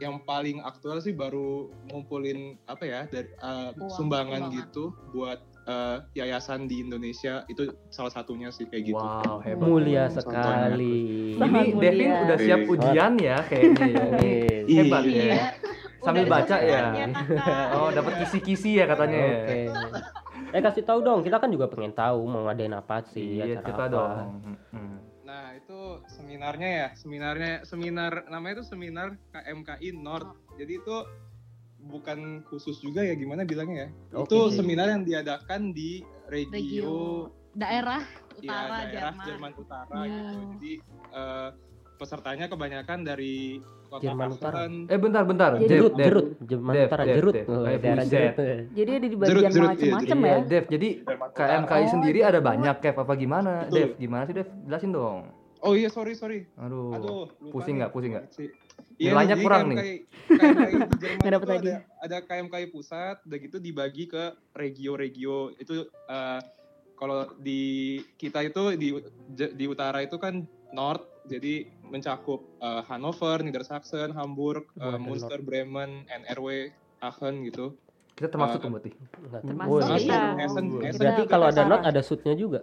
yang 0.00 0.18
paling 0.18 0.58
aktual 0.60 0.98
sih 0.98 1.12
baru 1.12 1.70
ngumpulin 1.86 2.56
apa 2.64 2.82
ya 2.82 3.00
dari 3.06 3.28
eh, 3.28 3.70
Uang, 3.70 3.90
sumbangan 3.92 4.48
sumbangan. 4.48 4.58
gitu 4.58 4.84
buat 5.12 5.38
eh, 5.64 5.98
yayasan 6.14 6.66
di 6.66 6.80
Indonesia 6.80 7.44
itu 7.46 7.68
salah 7.88 8.10
satunya 8.10 8.48
sih 8.48 8.64
kayak 8.64 8.84
gitu. 8.86 8.98
Wow, 8.98 9.38
hebat. 9.40 9.62
Mulia 9.62 10.08
Contohnya. 10.08 10.24
sekali. 10.72 10.98
Sangat 11.36 11.62
Ini 11.62 11.70
mulia. 11.70 11.82
Devin 11.84 12.10
udah 12.18 12.38
siap 12.38 12.58
Iya. 12.58 12.70
ujian 12.70 13.12
ya 13.18 13.38
kayaknya 13.44 13.84
ya. 13.86 14.04
Ini 14.10 14.32
Iya. 14.64 14.80
hebat 14.80 15.04
ya. 15.04 15.34
Iya. 16.04 16.06
Sambil 16.06 16.24
baca 16.28 16.56
ya. 16.60 16.80
Oh, 17.76 17.88
dapat 17.88 18.12
kisi-kisi 18.20 18.76
ya 18.76 18.84
katanya 18.84 19.16
ya. 19.16 19.32
Oke. 19.34 19.58
Eh 20.50 20.60
kasih 20.60 20.84
tahu 20.84 21.00
dong, 21.00 21.20
kita 21.20 21.36
kan 21.36 21.48
juga 21.48 21.66
pengen 21.66 21.90
tahu 21.90 22.20
mau 22.24 22.44
ngadain 22.44 22.70
apa 22.72 23.02
sih, 23.08 23.40
Iya, 23.40 23.58
acara 23.58 23.64
kita 23.64 23.82
apa. 23.82 23.90
dong. 23.90 24.16
Hmm. 24.70 24.96
Nah 25.24 25.44
itu 25.52 25.80
seminarnya 26.06 26.68
ya, 26.70 26.88
seminarnya 26.94 27.52
seminar 27.64 28.28
namanya 28.28 28.60
itu 28.60 28.66
seminar 28.68 29.08
KMKI 29.32 29.88
North. 29.96 30.30
Jadi 30.54 30.72
itu 30.76 30.96
bukan 31.80 32.18
khusus 32.46 32.78
juga 32.78 33.02
ya 33.02 33.12
gimana 33.12 33.42
bilangnya 33.42 33.88
ya. 33.88 33.88
Oke. 34.14 34.30
Itu 34.30 34.52
seminar 34.52 34.88
yang 34.88 35.02
diadakan 35.02 35.72
di 35.72 36.00
regio, 36.26 36.52
Regio 36.52 36.96
daerah 37.52 38.02
ya, 38.34 38.38
utara 38.40 38.76
daerah 38.84 38.86
Jerman. 39.12 39.24
Jerman 39.26 39.52
Utara 39.54 39.94
Iya. 39.96 40.06
gitu. 40.06 40.38
Jadi 40.54 40.72
eh, 41.10 41.48
pesertanya 41.94 42.46
kebanyakan 42.46 42.98
dari 43.02 43.58
kota 43.94 44.02
Jerman 44.02 44.28
Utara. 44.34 44.58
Eh 44.66 44.98
bentar 44.98 45.22
bentar. 45.22 45.50
Jadi- 45.54 45.70
Jerut, 45.70 45.92
Dev. 45.94 46.06
jerut, 46.10 46.26
Jerman 46.42 46.72
Dev, 46.74 46.86
Utara, 46.90 47.02
Dev, 47.06 47.14
jerut. 47.14 47.34
Dev. 47.34 47.46
Oh, 47.46 47.62
daerah 47.62 48.04
jerut. 48.04 48.34
Jadi 48.74 48.90
ada 48.90 49.06
di 49.06 49.16
bagian 49.16 49.38
iya, 49.38 49.62
macam-macam 49.62 50.18
Iya, 50.18 50.26
ya. 50.26 50.38
Dev. 50.42 50.64
Jadi. 50.66 50.88
KMKI 51.34 51.84
Oh, 51.84 51.90
sendiri 51.94 52.18
iya. 52.18 52.30
ada 52.30 52.40
banyak 52.42 52.76
Kev 52.82 52.96
apa 52.98 53.14
gimana? 53.14 53.52
Dev, 53.70 53.90
gimana 53.96 54.22
sih 54.26 54.34
Dev? 54.34 54.48
Jelasin 54.66 54.90
dong. 54.90 55.20
Oh 55.64 55.72
iya 55.72 55.88
sorry 55.88 56.12
sorry. 56.12 56.44
Aduh. 56.60 57.30
Pusing 57.48 57.80
nggak? 57.80 57.90
Pusing 57.94 58.12
nggak? 58.18 58.26
Sih. 58.34 58.52
Nilainya 59.00 59.38
kurang 59.40 59.70
KMKI, 59.70 59.74
nih. 59.74 59.98
KMKI 60.28 60.74
di 60.76 60.96
Jerman 61.00 61.30
itu 61.40 61.52
ada, 61.56 61.74
ada 61.98 62.16
KMKI 62.20 62.66
pusat, 62.68 63.16
udah 63.24 63.38
gitu 63.40 63.56
dibagi 63.58 64.04
ke 64.06 64.34
regio-regio. 64.52 65.56
Itu 65.56 65.88
eh, 65.88 66.40
kalau 66.94 67.32
di 67.40 67.62
kita 68.20 68.44
itu 68.44 68.76
di 68.76 68.92
di 69.34 69.64
utara 69.66 70.04
itu 70.04 70.20
kan 70.20 70.44
North, 70.70 71.06
jadi 71.24 71.68
mencakup 71.88 72.44
eh, 72.60 72.82
Hannover, 72.88 73.40
Niedersachsen, 73.40 74.12
Hamburg, 74.12 74.68
ada 74.76 75.00
Munster, 75.00 75.40
Bremen, 75.40 76.04
NRW, 76.08 76.72
Aachen 77.00 77.44
gitu. 77.48 77.76
Kita 78.14 78.30
termasuk 78.30 78.58
Eh, 78.58 78.62
tuh 78.62 78.70
berarti. 78.70 78.90
Enggak 78.94 79.42
Termasuk. 79.42 79.80
Essen, 79.90 80.22
Essen 80.38 80.64
Berarti 81.02 81.22
juga 81.26 81.32
kalau 81.34 81.46
ada 81.50 81.62
not 81.66 81.82
ada 81.82 82.00
shootnya 82.00 82.34
juga. 82.38 82.62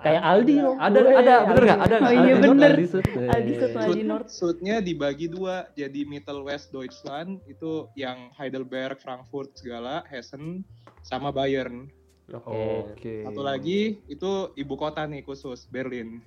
Kayak 0.00 0.22
Aldi 0.24 0.56
loh. 0.64 0.74
Ada 0.80 0.98
ada 1.12 1.34
bener 1.44 1.62
nggak? 1.68 1.80
Ada 1.84 1.96
Oh 2.00 2.12
iya 2.12 2.34
bener. 2.40 2.72
Aldi 2.72 2.86
Sud. 2.88 3.04
Aldi 3.04 3.52
Sud 3.52 3.70
Eh, 3.76 3.84
Aldi 3.84 4.02
Nord. 4.04 4.26
Suitnya 4.32 4.76
dibagi 4.80 5.28
dua, 5.28 5.68
jadi 5.76 6.08
Middle 6.08 6.40
West 6.48 6.72
Deutschland 6.72 7.36
itu 7.44 7.84
yang 7.96 8.32
Heidelberg, 8.32 8.96
Frankfurt 8.96 9.52
segala, 9.60 10.00
Hessen, 10.08 10.64
sama 11.04 11.28
Bayern. 11.28 11.92
Oke. 12.32 12.96
Oke. 12.96 13.14
Satu 13.28 13.42
lagi 13.44 14.00
itu 14.08 14.30
ibu 14.56 14.74
kota 14.78 15.04
nih 15.04 15.20
khusus 15.20 15.68
Berlin. 15.68 16.24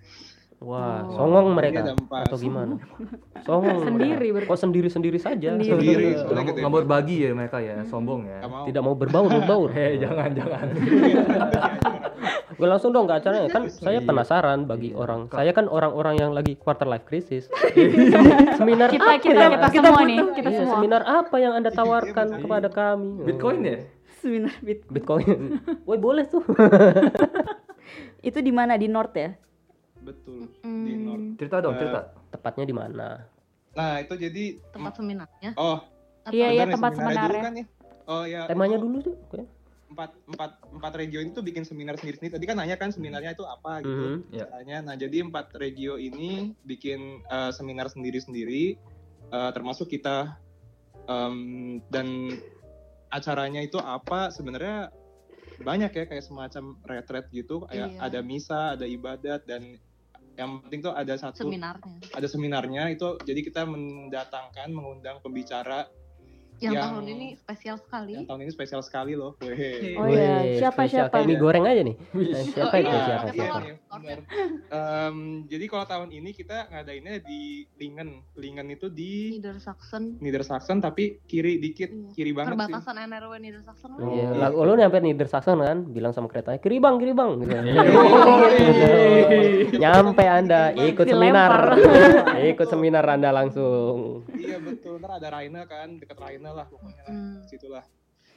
Wah, 0.60 1.02
Oh. 1.04 1.18
songong 1.18 1.48
Ini 1.48 1.56
mereka 1.56 1.80
atau 1.98 2.38
gimana? 2.38 2.76
Songong. 3.42 3.80
Sendiri 3.88 4.28
mereka. 4.30 4.50
Kok 4.50 4.60
sendiri-sendiri 4.60 5.18
saja? 5.18 5.50
Sendiri. 5.52 5.72
Sendiri, 5.72 6.08
Nggak 6.14 6.30
mau- 6.30 6.46
gede. 6.46 6.60
nggak 6.60 6.70
mau 6.70 6.80
berbagi 6.80 7.16
ya 7.20 7.30
mereka 7.32 7.58
ya, 7.58 7.76
sombong 7.84 8.22
ya. 8.24 8.40
Mau. 8.44 8.64
Tidak 8.64 8.82
mau 8.82 8.94
berbaur, 8.94 9.30
berbaur. 9.30 9.70
Eh 9.76 9.98
jangan 9.98 10.30
jangan. 10.32 10.68
Gue 12.54 12.70
langsung 12.70 12.92
dong 12.92 13.10
ke 13.10 13.18
acaranya 13.18 13.50
kan 13.50 13.66
saya 13.68 13.98
Iya. 13.98 14.06
penasaran 14.06 14.60
bagi 14.64 14.94
Iya. 14.94 15.00
orang. 15.00 15.22
Saya 15.28 15.52
kan 15.52 15.66
orang-orang 15.66 16.16
yang 16.18 16.32
lagi 16.32 16.54
quarter 16.54 16.86
life 16.86 17.04
crisis. 17.04 17.50
seminar 18.56 18.88
Kita 18.88 19.04
apa 19.04 19.20
kita 19.20 19.34
yang- 19.42 19.58
kita 19.66 19.88
semua 19.90 20.04
nih, 20.06 20.20
kita 20.32 20.48
Iya, 20.48 20.60
semua. 20.62 20.74
seminar 20.78 21.02
apa 21.04 21.36
yang 21.38 21.54
Anda 21.54 21.70
tawarkan 21.70 22.28
Iya, 22.30 22.40
kepada 22.40 22.68
kami? 22.70 23.26
Bitcoin 23.26 23.60
ya? 23.64 23.78
Seminar 24.22 24.54
bit. 24.60 24.86
Bitcoin. 24.88 25.60
Woi, 25.84 25.98
boleh 25.98 26.24
tuh. 26.24 26.46
Itu 28.22 28.40
di 28.40 28.52
mana 28.52 28.78
di 28.78 28.88
North 28.88 29.12
ya? 29.14 29.36
Betul. 30.04 30.52
Hmm, 30.62 30.86
Di 30.86 30.94
Nord. 30.96 31.24
Cerita 31.40 31.58
dong, 31.60 31.74
Eh, 31.76 31.80
cerita. 31.80 32.02
Tepatnya 32.30 32.64
di 32.64 32.76
mana? 32.76 33.08
Nah 33.74 33.94
itu 33.98 34.14
jadi 34.14 34.44
tempat 34.70 34.94
seminarnya. 34.96 35.52
oh 35.58 35.80
Iya 36.30 36.48
iya 36.54 36.64
tempat 36.70 36.92
seminarnya 36.94 37.28
dulu 37.28 37.40
kan 37.42 37.54
ya. 37.56 37.66
Oh 38.06 38.24
ya. 38.24 38.42
Temanya 38.48 38.76
itu 38.78 38.86
dulu 38.86 38.98
tuh. 39.02 39.16
Oke. 39.28 39.44
Empat 39.90 40.10
empat 40.26 40.52
empat 40.72 40.92
regio 40.96 41.20
itu 41.20 41.40
bikin 41.40 41.64
seminar 41.64 41.96
sendiri 41.98 42.16
sendiri. 42.18 42.34
Tadi 42.38 42.46
kan 42.46 42.56
nanya 42.58 42.76
kan 42.76 42.90
seminarnya 42.90 43.34
itu 43.34 43.44
apa 43.44 43.82
gitu. 43.82 43.92
Mhm. 43.92 44.18
Ya. 44.32 44.46
Caranya. 44.46 44.78
Nah 44.84 44.96
jadi 44.96 45.24
empat 45.24 45.56
regio 45.56 45.96
ini 45.96 46.54
bikin 46.64 47.24
eh, 47.26 47.52
seminar 47.52 47.90
sendiri 47.90 48.20
sendiri, 48.20 48.78
termasuk 49.30 49.90
kita 49.90 50.38
Em, 51.04 51.84
dan 51.92 52.32
acaranya 53.12 53.60
itu 53.60 53.76
apa 53.76 54.32
sebenarnya 54.32 54.88
banyak 55.60 55.92
ya 55.92 56.06
kayak 56.08 56.24
semacam 56.24 56.80
retret 56.82 57.28
gitu 57.30 57.68
kayak 57.68 57.92
Iya. 57.92 58.00
ada 58.00 58.20
misa 58.24 58.74
ada 58.74 58.88
ibadat 58.88 59.44
dan 59.44 59.76
yang 60.34 60.66
penting 60.66 60.82
tuh 60.82 60.94
ada 60.98 61.14
satu 61.14 61.46
Seminarnya. 61.46 61.98
ada 62.18 62.28
seminarnya 62.28 62.84
itu 62.90 63.22
jadi 63.22 63.40
kita 63.46 63.70
mendatangkan 63.70 64.74
mengundang 64.74 65.22
pembicara 65.22 65.86
Yang, 66.64 66.74
Yang- 66.74 66.86
tahun 66.88 67.06
ini 67.06 67.28
spesial 67.36 67.76
sekali. 67.76 68.12
yang 68.14 68.24
tahun 68.24 68.40
ini 68.40 68.52
spesial 68.52 68.82
sekali 68.82 69.14
loh 69.14 69.36
Wehe. 69.38 69.94
Oh 69.94 70.08
iya, 70.08 70.56
siapa 70.58 70.82
spesial. 70.82 71.12
siapa? 71.12 71.28
Mie 71.28 71.36
goreng 71.36 71.64
aja 71.64 71.84
nih. 71.84 71.96
Siapa 72.48 72.72
Oh, 72.72 72.80
itu? 72.80 72.88
iya. 72.88 73.04
Siapa? 73.04 73.28
Iya, 73.28 73.44
Siapa? 73.44 73.60
iya. 74.00 74.16
Em, 74.70 75.18
jadi 75.46 75.66
kalau 75.68 75.86
tahun 75.86 76.10
ini 76.10 76.32
kita 76.32 76.72
ngadainnya 76.72 77.20
di 77.20 77.42
Lingen 77.76 78.10
Lingen 78.34 78.68
itu 78.70 78.88
di 78.88 79.36
Niedersachsen. 79.36 80.18
Niedersachsen 80.18 80.80
tapi 80.80 81.20
kiri 81.24 81.60
dikit 81.60 81.90
Iya. 81.90 82.10
kiri 82.14 82.32
banget 82.32 82.56
sih 82.56 82.60
Perbatasan 82.64 82.96
NRW 83.04 83.34
Niedersachsen. 83.38 83.90
kan? 83.92 84.08
Iya, 84.08 84.26
Oh. 84.26 84.40
lah, 84.40 84.66
lu 84.66 84.74
nyampe 84.74 84.98
Niedersachsen 84.98 85.58
kan, 85.58 85.78
bilang 85.86 86.12
sama 86.12 86.26
keretanya, 86.26 86.58
kiri 86.58 86.80
bang, 86.80 86.96
kiri 86.96 87.12
bang, 87.12 87.30
gitu. 87.38 87.54
nyampe 89.76 90.24
anda, 90.24 90.62
ikut 90.72 91.06
seminar, 91.06 91.76
ikut 92.46 92.68
seminar 92.68 93.06
anda 93.06 93.30
langsung. 93.32 94.24
Iya 94.44 94.58
betul, 94.60 95.00
ntar 95.00 95.18
ada 95.18 95.28
Raina 95.30 95.64
kan, 95.64 95.96
deket 95.96 96.16
Raina 96.16 96.52
lah 96.52 96.66
pokoknya 96.66 97.02
lah, 97.02 97.10
Hmm. 97.10 97.40
situlah. 97.44 97.84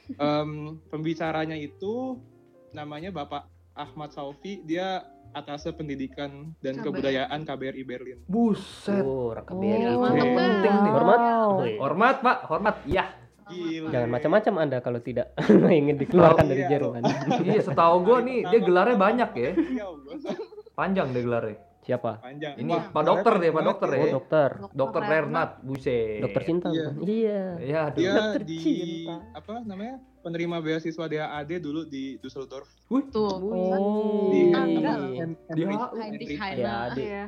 Em, 0.09 0.51
pembicaranya 0.87 1.53
itu 1.53 2.15
namanya 2.71 3.11
Bapak 3.11 3.43
Ahmad 3.73 4.09
Saufi, 4.09 4.63
dia 4.63 5.03
atas 5.29 5.67
pendidikan 5.69 6.55
dan 6.57 6.79
KBRI. 6.79 6.85
kebudayaan 6.87 7.39
KBRI 7.43 7.83
Berlin. 7.83 8.19
Buset. 8.25 9.03
Oh, 9.03 9.35
KBRI. 9.35 9.91
Oh. 9.91 10.01
Bang. 10.01 10.15
Penting 10.15 10.75
nih. 10.79 10.91
Hormat. 10.91 11.19
Hormat, 11.77 12.15
Pak. 12.21 12.37
Hormat. 12.47 12.75
Iya. 12.85 13.05
Gila. 13.45 13.91
Jangan 13.91 14.09
macam-macam 14.09 14.53
anda 14.57 14.77
kalau 14.79 14.99
tidak 14.99 15.31
ingin 15.73 15.95
dikeluarkan 15.95 16.43
Oh, 16.43 16.49
dari 16.49 16.63
iya, 16.63 16.69
Jerman. 16.69 17.01
Iya, 17.47 17.61
setahu 17.61 17.95
gua 18.01 18.19
nih 18.19 18.43
dia 18.45 18.59
gelarnya 18.59 18.97
banyak 18.97 19.29
ya. 19.37 19.51
Allah. 19.83 20.13
Panjang 20.73 21.07
deh 21.11 21.21
gelarnya. 21.21 21.57
Siapa? 21.87 22.19
Panjang. 22.19 22.53
Ini 22.59 22.73
Wah, 22.75 22.83
Pak 22.91 23.03
Dokter 23.07 23.33
deh, 23.39 23.51
Pak 23.55 23.63
Dokter 23.63 23.89
ya. 23.89 23.95
ya. 23.95 24.03
Oh, 24.03 24.13
dokter. 24.19 24.49
Dokter 24.75 25.01
Renat, 25.07 25.49
buset. 25.63 26.19
Dokter 26.19 26.41
cinta. 26.43 26.67
Iya. 26.67 26.87
Iya. 26.99 27.41
Iya. 27.63 27.81
Dia 27.95 28.11
Dokter 28.11 28.43
di 28.43 28.57
cinta. 28.59 29.15
apa 29.31 29.53
namanya? 29.63 29.95
Penerima 30.19 30.59
beasiswa 30.59 31.05
DAAD 31.07 31.51
dulu 31.63 31.87
di 31.87 32.19
Düsseldorf. 32.19 32.67
Tuh. 32.91 33.39
Oh. 33.39 34.35
Di 34.35 34.51
Di. 35.55 35.63
Heinrich 35.63 36.35
Heine. 36.35 36.59
Ya. 36.59 36.75
Iya. 36.91 37.25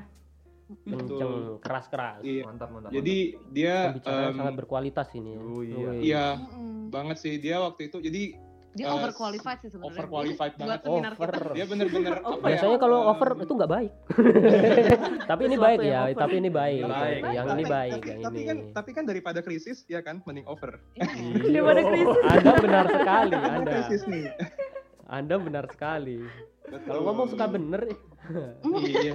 Kenceng, 0.69 1.63
keras-keras. 1.63 2.19
Iya. 2.21 2.43
Mantap, 2.43 2.69
mantap. 2.75 2.91
Jadi 2.91 3.17
dia 3.55 3.95
sangat 4.03 4.53
berkualitas 4.59 5.07
ini. 5.15 5.33
ya. 5.33 5.39
Oh, 5.39 5.63
iya. 5.63 5.77
Wih. 5.79 5.99
iya 6.03 6.25
banget 6.91 7.17
sih 7.23 7.39
dia 7.39 7.63
waktu 7.63 7.87
itu. 7.87 8.03
Jadi 8.03 8.48
Dia 8.79 8.87
Eh, 8.87 8.95
overqualified 8.95 9.59
sih 9.59 9.69
sebenarnya. 9.69 9.91
overqualified 9.93 10.53
Buat 10.53 10.61
banget. 10.61 10.79
seminar 10.81 11.13
Over. 11.13 11.27
kita. 11.29 11.51
dia 11.51 11.65
bener-bener 11.65 12.13
apa 12.23 12.31
ya, 12.31 12.43
Biasanya 12.47 12.77
kalau 12.79 12.99
over 13.05 13.29
itu 13.37 13.53
nggak 13.53 13.71
baik. 13.71 13.91
tapi 15.29 15.41
ini 15.43 15.57
baik 15.57 15.79
ya, 15.81 15.99
over. 16.01 16.15
tapi 16.17 16.35
ini 16.37 16.49
baik. 16.49 16.81
Baik. 16.81 17.21
Yang 17.29 17.47
ini 17.49 17.65
baik, 17.67 17.91
tapi, 17.93 18.07
yang 18.09 18.21
tapi 18.23 18.37
ini. 18.37 18.47
kan 18.47 18.57
tapi 18.71 18.89
kan 18.93 19.03
daripada 19.03 19.39
krisis 19.39 19.83
ya 19.85 19.99
kan 19.99 20.23
mending 20.23 20.47
over. 20.47 20.79
Daripada 21.45 21.81
krisis. 21.83 22.17
Anda 22.25 22.51
benar 22.55 22.85
sekali, 22.87 23.35
Anda. 23.35 23.69
krisis 23.69 24.01
nih. 24.05 24.25
Anda 25.05 25.35
benar 25.37 25.65
sekali. 25.67 26.19
Kalau 26.79 27.01
ngomong 27.03 27.27
suka 27.27 27.45
bener, 27.45 27.81
eh. 27.83 27.97
Iya. 28.79 29.13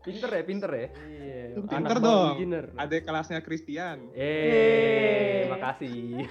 Pinter 0.00 0.30
ya, 0.30 0.42
pinter 0.42 0.70
ya. 0.70 0.86
Iya. 1.04 1.42
Pinter 1.58 1.74
anak 1.76 1.98
dong. 2.00 2.28
beginner. 2.32 2.64
Ada 2.72 2.96
kelasnya 3.02 3.40
Christian. 3.42 4.08
Eh, 4.14 5.50
makasih. 5.50 6.22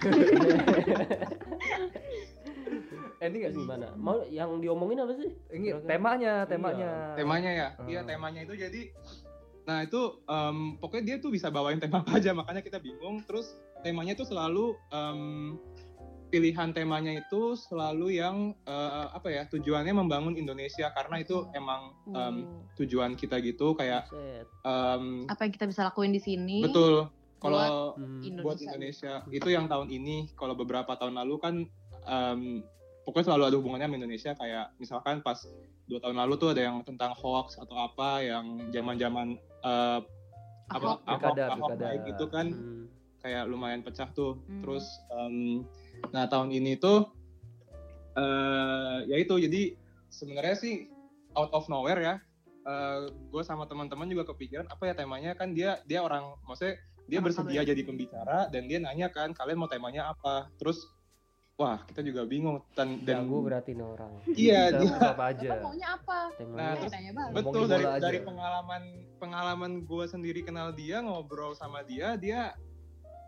Eh, 3.17 3.27
ini 3.33 3.37
nggak 3.41 3.53
sih 3.53 3.61
gimana? 3.65 3.87
Mau 3.97 4.21
yang 4.29 4.61
diomongin 4.61 5.01
apa 5.01 5.13
sih? 5.17 5.33
Ini 5.49 5.81
temanya, 5.89 6.45
temanya. 6.45 7.17
Temanya 7.17 7.51
ya. 7.51 7.67
Hmm. 7.77 7.87
Iya, 7.89 8.01
temanya 8.05 8.41
itu 8.45 8.53
jadi 8.53 8.81
Nah, 9.67 9.83
itu 9.83 9.99
em, 10.31 10.79
pokoknya 10.79 11.03
dia 11.03 11.17
tuh 11.19 11.27
bisa 11.27 11.51
bawain 11.51 11.75
tema 11.75 11.99
apa 11.99 12.15
aja, 12.23 12.31
makanya 12.31 12.63
kita 12.63 12.79
bingung. 12.79 13.19
Terus 13.27 13.51
temanya 13.83 14.15
tuh 14.15 14.23
selalu 14.23 14.79
em, 14.95 15.59
pilihan 16.31 16.71
temanya 16.71 17.11
itu 17.11 17.59
selalu 17.59 18.15
yang 18.15 18.55
eh, 18.63 19.07
apa 19.11 19.27
ya? 19.27 19.43
Tujuannya 19.51 19.91
membangun 19.91 20.39
Indonesia 20.39 20.87
karena 20.95 21.19
itu 21.19 21.51
emang 21.51 21.91
em, 22.07 22.47
tujuan 22.79 23.19
kita 23.19 23.43
gitu 23.43 23.75
kayak 23.75 24.07
em, 24.63 25.27
Apa 25.27 25.43
yang 25.43 25.51
kita 25.51 25.67
bisa 25.67 25.83
lakuin 25.83 26.15
di 26.15 26.23
sini? 26.23 26.63
betul. 26.63 27.11
Kalau 27.37 27.93
Hmm. 27.99 28.23
buat 28.41 28.55
Indonesia. 28.57 28.71
Indonesia 28.71 29.13
itu 29.35 29.49
yang 29.51 29.67
tahun 29.67 29.91
ini 29.91 30.31
kalau 30.33 30.55
beberapa 30.55 30.95
tahun 30.95 31.19
lalu 31.19 31.35
kan 31.43 31.55
em, 32.07 32.63
pokoknya 33.07 33.31
selalu 33.31 33.43
ada 33.47 33.55
hubungannya 33.55 33.87
sama 33.87 33.97
Indonesia 34.03 34.31
kayak 34.35 34.65
misalkan 34.83 35.23
pas 35.23 35.39
dua 35.87 36.03
tahun 36.03 36.19
lalu 36.19 36.33
tuh 36.35 36.51
ada 36.51 36.61
yang 36.67 36.83
tentang 36.83 37.15
hoax 37.15 37.55
atau 37.55 37.79
apa 37.79 38.19
yang 38.19 38.67
zaman-zaman 38.75 39.39
eh, 39.63 39.99
apa 40.67 40.99
Ahok. 41.07 41.39
Ahok, 41.39 41.71
naik 41.79 42.03
gitu 42.11 42.27
kan 42.27 42.51
Hmm. 42.51 42.91
kayak 43.23 43.47
lumayan 43.47 43.79
pecah 43.79 44.11
tuh 44.11 44.43
Hmm. 44.43 44.59
terus 44.59 44.83
em, 45.07 45.63
nah 46.11 46.27
tahun 46.27 46.51
ini 46.51 46.75
tuh 46.75 47.07
eh 48.19 48.97
ya 49.07 49.15
itu 49.15 49.39
jadi 49.39 49.79
sebenarnya 50.11 50.55
sih 50.59 50.75
out 51.39 51.53
of 51.55 51.71
nowhere 51.71 52.03
ya 52.03 52.15
gue 53.31 53.43
sama 53.47 53.63
teman-teman 53.63 54.11
juga 54.11 54.27
kepikiran 54.35 54.67
apa 54.67 54.91
ya 54.91 54.93
temanya 54.97 55.31
kan 55.39 55.55
dia 55.55 55.79
dia 55.87 56.03
orang 56.03 56.35
maksudnya 56.43 56.75
dia 57.07 57.23
bersedia 57.23 57.63
KBRI. 57.63 57.71
jadi 57.71 57.81
pembicara 57.87 58.37
dan 58.51 58.67
dia 58.67 58.83
nanya 58.83 59.07
kan 59.07 59.31
kalian 59.31 59.55
mau 59.63 59.71
temanya 59.71 60.11
apa 60.11 60.51
terus 60.59 60.83
wah 61.57 61.81
kita 61.89 62.05
juga 62.05 62.21
bingung 62.23 62.61
dan 62.77 63.01
dan 63.01 63.25
Jago 63.25 63.41
berarti 63.41 63.73
nih 63.73 63.85
orang. 63.85 64.11
iya 64.37 64.61
dia 64.77 64.93
apa 64.93 65.23
aja. 65.33 65.49
Apa 65.57 65.65
maunya 65.65 65.87
apa? 65.97 66.19
Nah, 66.53 66.71
terus- 66.77 66.93
betul 67.33 67.63
dari 67.65 67.85
aja. 67.85 67.97
dari 67.99 68.19
pengalaman 68.21 68.83
pengalaman 69.17 69.71
gue 69.81 70.05
sendiri 70.05 70.45
kenal 70.45 70.69
dia 70.71 71.01
ngobrol 71.01 71.57
sama 71.57 71.81
dia 71.81 72.13
dia 72.15 72.53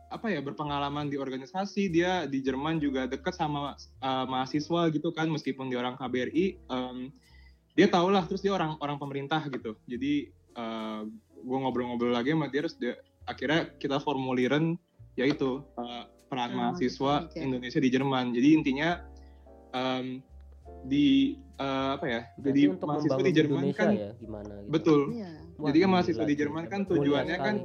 apa 0.10 0.26
ya 0.30 0.42
berpengalaman 0.42 1.10
di 1.10 1.18
organisasi 1.22 1.90
dia 1.90 2.26
di 2.26 2.42
Jerman 2.42 2.82
juga 2.82 3.06
deket 3.06 3.34
sama 3.34 3.78
uh, 4.02 4.26
mahasiswa 4.26 4.90
gitu 4.90 5.10
kan 5.14 5.30
meskipun 5.30 5.70
dia 5.70 5.78
orang 5.78 5.94
KBRI 6.02 6.58
em, 6.66 7.14
dia 7.78 7.86
tau 7.86 8.10
lah 8.10 8.26
terus 8.26 8.42
dia 8.42 8.50
orang 8.50 8.74
orang 8.82 8.98
pemerintah 8.98 9.46
gitu 9.54 9.78
jadi 9.86 10.34
gue 11.40 11.58
ngobrol-ngobrol 11.64 12.12
lagi 12.12 12.36
sama 12.36 12.52
dia 12.52 12.68
terus 12.68 12.76
dia 12.76 13.00
akhirnya 13.24 13.72
kita 13.80 14.02
formuliran 14.04 14.76
yaitu 15.16 15.64
uh, 15.80 16.04
peran 16.30 16.48
Peran 16.48 16.52
mahasiswa 16.56 17.14
mahasiswa 17.26 17.42
Indonesia 17.42 17.80
di 17.80 17.90
Jerman 17.90 18.26
jadi 18.32 18.50
intinya 18.54 18.90
em, 19.72 20.06
di 20.82 21.06
uh, 21.58 21.98
apa 21.98 22.06
ya 22.06 22.22
Berarti 22.32 22.46
jadi 22.46 22.62
untuk 22.70 22.88
mahasiswa 22.88 23.10
membangun 23.10 23.26
di 23.26 23.34
Jerman 23.36 23.58
Indonesia 23.60 23.82
kan 23.82 23.90
ya 23.92 24.10
gimana 24.16 24.54
gitu. 24.56 24.70
betul 24.70 25.02
Iya. 25.12 25.32
Jadi 25.60 25.78
kan 25.78 25.90
mahasiswa 25.92 26.24
di. 26.24 26.36
Jerman 26.36 26.64
kan 26.66 26.80
tujuannya 26.88 27.36
kan 27.36 27.56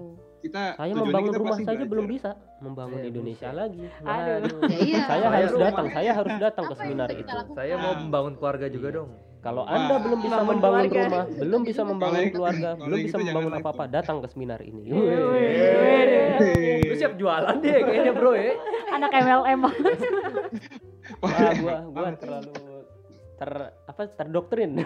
kita 0.43 0.63
saya 0.75 0.93
tujuannya 0.93 1.07
membangun 1.07 1.31
kita 1.31 1.39
rumah 1.41 1.55
saja 1.55 1.65
belajar. 1.71 1.87
belum 1.89 2.07
bisa 2.11 2.31
membangun 2.59 2.99
Saya 2.99 3.09
Indonesia 3.09 3.49
buset. 3.49 3.57
lagi. 3.57 3.83
Aduh. 4.03 4.57
Ya 4.67 4.79
iya. 4.91 5.01
Saya 5.01 5.07
Saya 5.07 5.27
harus 5.31 5.53
datang, 5.55 5.87
saya 5.89 6.11
harus 6.13 6.35
datang 6.37 6.65
ke 6.67 6.75
seminar 6.75 7.09
bisa 7.09 7.21
itu. 7.23 7.37
Saya 7.55 7.75
mau 7.79 7.93
membangun 7.97 8.35
keluarga 8.35 8.67
juga 8.67 8.89
Iya. 8.91 8.99
dong. 8.99 9.11
Kalau 9.41 9.63
Wah. 9.63 9.73
Anda 9.73 9.97
belum 10.01 10.19
bisa 10.21 10.35
Bangun 10.35 10.49
membangun 10.51 10.85
keluarga. 10.85 11.01
rumah, 11.07 11.25
belum 11.39 11.61
bisa 11.63 11.83
membangun 11.85 12.25
keluarga, 12.29 12.69
belum 12.75 12.99
bisa 12.99 13.17
membangun 13.21 13.53
apa-apa, 13.55 13.85
datang 13.87 14.17
ke 14.19 14.29
seminar 14.29 14.61
ini. 14.61 14.81
Siap 17.05 17.15
jualan 17.15 17.57
deh 17.59 17.77
kayaknya 17.79 18.13
bro 18.13 18.33
ya. 18.33 18.53
Anak 18.91 19.11
MLM 19.13 19.59
banget. 19.61 19.99
Wah, 21.21 21.51
gua 21.55 21.75
gua 21.87 22.09
terlalu 22.15 22.53
ter 23.35 23.51
apa 23.85 24.03
terdoktrin. 24.11 24.81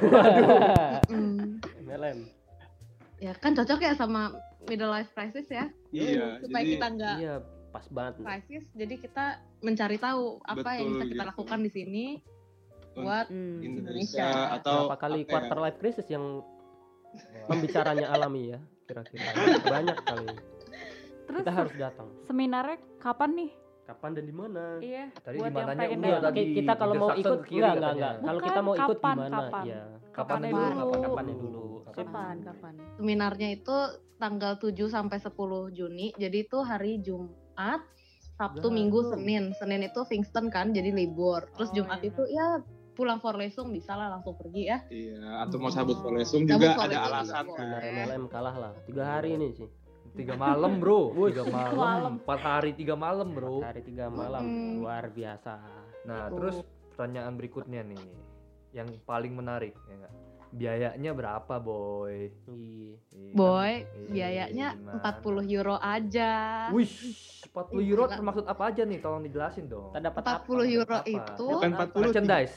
MLM. 1.80 2.18
Ya 3.18 3.34
kan 3.34 3.50
cocok 3.50 3.82
ya 3.82 3.98
sama 3.98 4.30
middle 4.64 4.86
life 4.88 5.10
crisis 5.10 5.46
ya. 5.48 5.66
Iya, 5.90 6.38
Supaya 6.38 6.62
jadi 6.62 6.70
kita 6.72 6.86
nggak 6.88 7.16
Iya, 7.18 7.34
pas 7.68 7.82
banget. 7.88 8.14
crisis, 8.20 8.64
jadi 8.72 8.94
kita 8.94 9.24
mencari 9.58 9.98
tahu 9.98 10.38
apa 10.40 10.78
yang 10.78 10.86
bisa 10.88 11.02
kita 11.04 11.14
gitu. 11.16 11.26
lakukan 11.26 11.58
di 11.58 11.70
sini 11.72 12.04
buat 12.94 13.26
Hmm. 13.26 13.58
Indonesia 13.58 14.22
Indonesia. 14.22 14.54
atau 14.54 14.86
Berapa 14.86 14.98
kali 15.00 15.20
apa 15.20 15.24
ya? 15.24 15.30
quarter 15.34 15.58
life 15.58 15.78
crisis 15.78 16.06
yang 16.06 16.46
pembicaranya 17.44 18.06
alami 18.08 18.54
ya 18.54 18.58
kira-kira 18.86 19.26
banyak 19.66 19.98
kali. 19.98 20.28
Terus 21.28 21.40
Kita 21.40 21.52
harus 21.54 21.72
datang. 21.74 22.08
seminarnya 22.20 22.76
kapan 22.98 23.30
nih? 23.36 23.50
Kapan 23.84 24.10
dan 24.12 24.24
di 24.24 24.34
mana? 24.34 24.64
Iya. 24.78 25.04
Tadi 25.14 25.36
buat 25.38 25.48
di 25.48 25.54
yang 25.54 25.68
mananya 25.68 25.86
enggak 25.90 26.20
tadi. 26.22 26.36
Ki- 26.38 26.54
kita 26.58 26.72
kalau 26.74 26.94
mau 26.94 27.10
ikut 27.10 27.38
enggak 27.42 27.72
enggak 27.74 27.92
enggak. 27.94 28.12
Kalau 28.18 28.40
kita 28.42 28.60
mau 28.60 28.74
ikut 28.74 28.96
kapan, 28.96 29.14
gimana? 29.14 29.36
kapan? 29.38 29.62
Iya. 29.64 29.82
Kapan 30.10 30.38
Kapan 30.38 30.40
dulu? 30.42 30.56
dulu? 30.58 30.84
Kapan 30.84 31.02
Kapannya 31.02 31.34
dulu? 31.36 31.62
Kapan? 31.88 32.34
Kapan? 32.42 32.72
seminarnya 32.94 33.48
itu 33.50 33.76
tanggal 34.16 34.52
7 34.54 34.88
sampai 34.88 35.18
10 35.18 35.32
Juni. 35.70 36.06
Jadi 36.12 36.38
itu 36.42 36.58
hari 36.60 36.92
Jumat, 37.00 37.80
Sabtu. 38.34 38.68
Minggu, 38.68 39.08
Senin. 39.08 39.52
Senin 39.52 39.82
itu 39.82 40.00
Kingston 40.04 40.48
kan, 40.48 40.70
jadi 40.70 40.90
libur. 40.90 41.48
Terus 41.50 41.70
Oh, 41.70 41.74
Jumat 41.74 41.98
iya. 41.98 42.08
itu 42.08 42.22
ya 42.24 42.46
pulang 42.92 43.18
for 43.18 43.34
lesung 43.34 43.70
bisa 43.70 43.94
lah 43.94 44.10
langsung 44.10 44.34
pergi 44.34 44.62
ya. 44.64 44.78
Iya, 44.88 45.22
atau 45.40 45.56
mau 45.56 45.70
sabut 45.70 45.96
Sabut 45.96 46.10
juga 46.44 46.74
kolesum 46.74 46.82
ada 46.82 46.98
alasan 47.04 47.44
boleh. 47.46 47.54
kan. 47.54 47.66
Seminar 47.78 47.82
MLM 48.04 48.24
kalah 48.26 48.56
lah. 48.58 48.72
Tiga 48.84 49.04
hari 49.08 49.28
ini 49.34 49.48
sih. 49.54 49.68
Tiga 50.18 50.34
malam 50.34 50.82
bro, 50.82 51.14
tiga 51.30 51.44
malam, 51.46 52.18
empat 52.18 52.40
hari 52.42 52.74
tiga 52.74 52.98
malam 52.98 53.30
bro. 53.30 53.62
Hari 53.62 53.86
tiga 53.86 54.10
malam 54.10 54.42
Hmm. 54.42 54.82
luar 54.82 55.14
biasa. 55.14 55.62
Nah 56.02 56.26
Gitu. 56.26 56.34
terus 56.34 56.56
pertanyaan 56.90 57.38
berikutnya 57.38 57.86
nih, 57.86 58.02
yang 58.74 58.90
paling 59.06 59.30
menarik 59.30 59.78
ya 59.86 59.94
nggak? 59.94 60.14
Biayanya 60.48 61.12
berapa 61.12 61.54
boy? 61.60 62.34
Iya. 62.50 62.96
Iya, 63.12 63.32
Boy, 63.36 63.72
iya, 63.84 64.08
biayanya 64.08 64.68
gimana? 64.74 64.96
40 65.04 65.44
euro 65.46 65.76
aja. 65.76 66.32
Wih, 66.72 66.88
40 67.46 67.84
euro 67.84 68.04
Gila. 68.08 68.16
termaksud 68.16 68.44
apa 68.48 68.62
aja 68.72 68.82
nih? 68.82 68.98
Tolong 68.98 69.22
dijelasin 69.22 69.68
dong. 69.68 69.92
Kita 69.92 70.00
dapat 70.02 70.22
40 70.24 70.34
apa? 70.64 70.72
euro 70.72 70.96
Apa? 70.98 71.06
itu 71.06 71.46
Bukan 71.46 71.70
40, 71.70 72.00
Merchandise. 72.00 72.56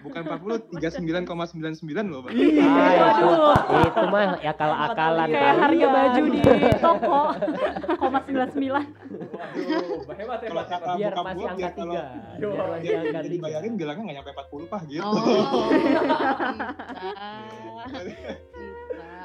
Bukan 0.00 0.22
40, 0.24 0.80
39,99 1.28 2.12
loh, 2.12 2.20
Bang. 2.24 2.32
Ah, 2.32 2.40
itu, 2.40 3.36
itu 3.84 4.04
mah 4.08 4.40
ya 4.40 4.52
kalau 4.56 4.76
akalan 4.76 5.28
Kayak 5.28 5.56
harga 5.60 5.86
baju 5.92 6.22
di 6.32 6.40
toko. 6.80 7.22
Koma 8.00 8.18
99. 8.24 8.70
Waduh, 8.70 10.16
hebat 10.16 10.40
Kalau 10.40 10.64
kata 10.64 10.90
biar 10.96 11.12
bokap 11.12 11.24
masih 11.28 11.44
angka 11.46 11.70
tiga. 11.76 12.02
Biar 12.40 12.66
masih 12.70 12.80
dia 12.80 12.98
angka 13.00 13.20
tiga. 13.20 13.28
dibayarin 13.28 13.72
bilangnya 13.76 14.02
nggak 14.04 14.16
nyampe 14.20 14.30
40 14.32 14.72
pak 14.72 14.82
gitu. 14.88 15.04
Oh, 15.04 15.68
bisa. 17.90 18.00
Bisa, 18.00 18.49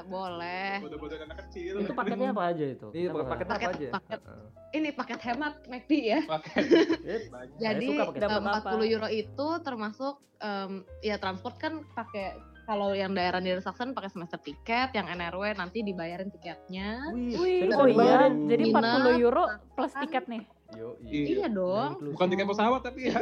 boleh. 0.05 0.71
Bodoh-bodoh 0.81 1.17
anak 1.17 1.37
kecil. 1.47 1.73
Itu 1.81 1.91
paketnya 1.93 2.29
apa 2.31 2.43
aja 2.49 2.65
itu? 2.65 2.87
Iya, 2.91 3.09
Apa? 3.11 3.19
paket 3.27 3.45
apa 3.45 3.53
Paket- 3.53 3.73
aja? 3.73 3.87
paket. 3.93 4.19
Heeh. 4.21 4.47
Ini 4.75 4.89
paket 4.91 5.19
hemat 5.23 5.53
McD 5.65 5.91
ya. 5.93 6.19
Pakai. 6.25 6.55
Saya 7.05 7.19
Jadi 7.61 7.87
eh, 7.95 8.19
dapat 8.19 8.41
40 8.65 8.93
euro 8.93 9.07
itu 9.07 9.47
termasuk 9.61 10.15
em, 10.39 10.71
ya 10.99 11.15
transport 11.15 11.55
kan 11.55 11.83
pakai 11.91 12.35
kalau 12.65 12.97
yang 12.97 13.13
daerah 13.13 13.37
Niedersachsen 13.37 13.93
pakai 13.93 14.09
semester 14.09 14.41
tiket, 14.41 14.89
yang 14.91 15.05
NRW 15.05 15.53
nanti 15.53 15.85
dibayarin 15.85 16.33
tiketnya. 16.33 17.13
Wih, 17.13 17.69
serius 17.69 17.77
oh 17.77 17.85
iya. 17.85 18.25
Jadi 18.25 18.63
Minat, 18.73 19.05
40 19.05 19.21
euro 19.21 19.43
plus 19.77 19.93
tiket 19.95 20.25
nih. 20.25 20.41
Yo, 20.73 20.97
Iya 20.99 21.45
dong. 21.47 22.01
Bukan 22.01 22.25
tiket 22.25 22.49
pesawat 22.49 22.81
tapi 22.81 23.13
ya. 23.13 23.21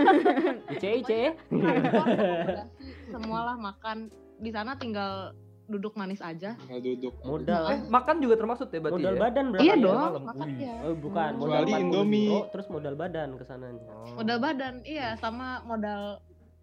IC 0.74 0.84
IC. 1.04 1.12
Transport, 1.52 2.06
akomodasi, 2.08 2.86
semualah 3.12 3.56
makan 3.60 4.08
di 4.40 4.48
sana 4.48 4.72
tinggal 4.74 5.36
duduk 5.70 5.94
manis 5.94 6.18
aja. 6.20 6.58
Tinggal 6.58 6.82
duduk. 6.82 7.14
Modal 7.22 7.62
Eh, 7.68 7.78
makan 7.86 8.16
juga 8.18 8.34
termasuk 8.36 8.66
ya 8.68 8.78
berarti 8.78 8.96
modal 8.98 9.14
ya? 9.14 9.20
badan 9.20 9.44
berapa? 9.48 9.62
Iya 9.62 9.70
ya? 9.70 9.80
dong, 9.80 9.96
malam. 9.96 10.22
makan 10.26 10.48
ya. 10.58 10.74
Oh, 10.80 10.94
bukan, 10.96 11.30
modal 11.32 11.46
Kecuali 11.56 11.70
40 11.72 11.82
Indomie. 11.84 12.26
euro, 12.28 12.40
terus 12.50 12.66
modal 12.68 12.94
badan 12.94 13.28
ke 13.32 13.44
sananya. 13.44 13.82
Oh. 13.86 14.04
Modal 14.16 14.38
badan, 14.38 14.74
iya 14.84 15.08
sama 15.16 15.46
modal 15.62 16.02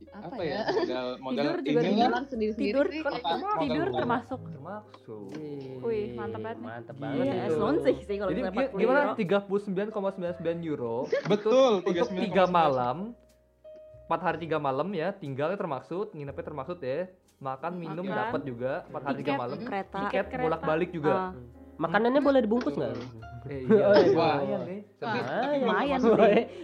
apa, 0.07 0.29
Apa 0.29 0.35
ya? 0.39 0.51
ya? 0.53 0.61
Modal 0.69 1.07
modal 1.19 1.43
Tidur 1.43 1.59
juga 1.63 1.79
ini. 1.81 1.97
Jalan 1.97 2.23
sendiri-sendiri 2.25 2.69
Tidur 2.69 2.85
sih. 2.87 3.01
kan 3.01 3.11
kayak- 3.13 3.25
Modal 3.33 3.57
tidur 3.59 3.87
termasuk. 3.91 4.39
termasuk. 4.45 5.27
Wih, 5.79 6.05
mantep 6.13 6.39
banget 6.39 6.57
Iya, 6.57 6.93
banget 6.93 7.25
Iya, 7.25 7.43
itu. 7.47 7.65
sih 7.79 7.95
sih 8.03 8.15
kalau 8.17 8.29
Jadi 8.29 8.39
misalnya 8.39 8.53
gi- 8.53 8.67
40 8.67 8.77
gimana 8.77 8.99
euro. 9.01 9.15
39,99 9.17 10.57
euro 10.63 10.95
Betul, 11.25 11.71
untuk 11.79 11.87
39,99. 11.87 12.29
3 12.29 12.45
malam 12.47 12.97
4 14.05 14.21
hari 14.21 14.37
3 14.39 14.57
malam 14.57 14.87
ya 14.93 15.11
tinggalnya 15.11 15.55
termaksud 15.55 16.13
nginepnya 16.13 16.45
termaksud 16.45 16.77
ya 16.79 17.11
makan 17.37 17.71
minum 17.77 18.01
Makan. 18.01 18.17
dapat 18.19 18.41
juga 18.43 18.71
4 18.87 18.97
hari 18.97 19.15
3 19.15 19.21
Tiket, 19.21 19.37
malam 19.37 19.59
kereta. 19.61 19.97
tiket 20.01 20.25
kereta. 20.27 20.43
bolak 20.43 20.61
balik 20.63 20.89
juga 20.89 21.13
Ah. 21.13 21.31
Makanannya 21.77 22.21
boleh 22.25 22.41
dibungkus 22.41 22.73
nggak? 22.73 22.89
eh, 23.53 23.61
iya 23.63 23.83
Oh, 23.85 23.93
iya. 23.93 24.17
Wah, 24.17 24.33
Ah, 24.97 25.53
lumayan. 25.53 26.01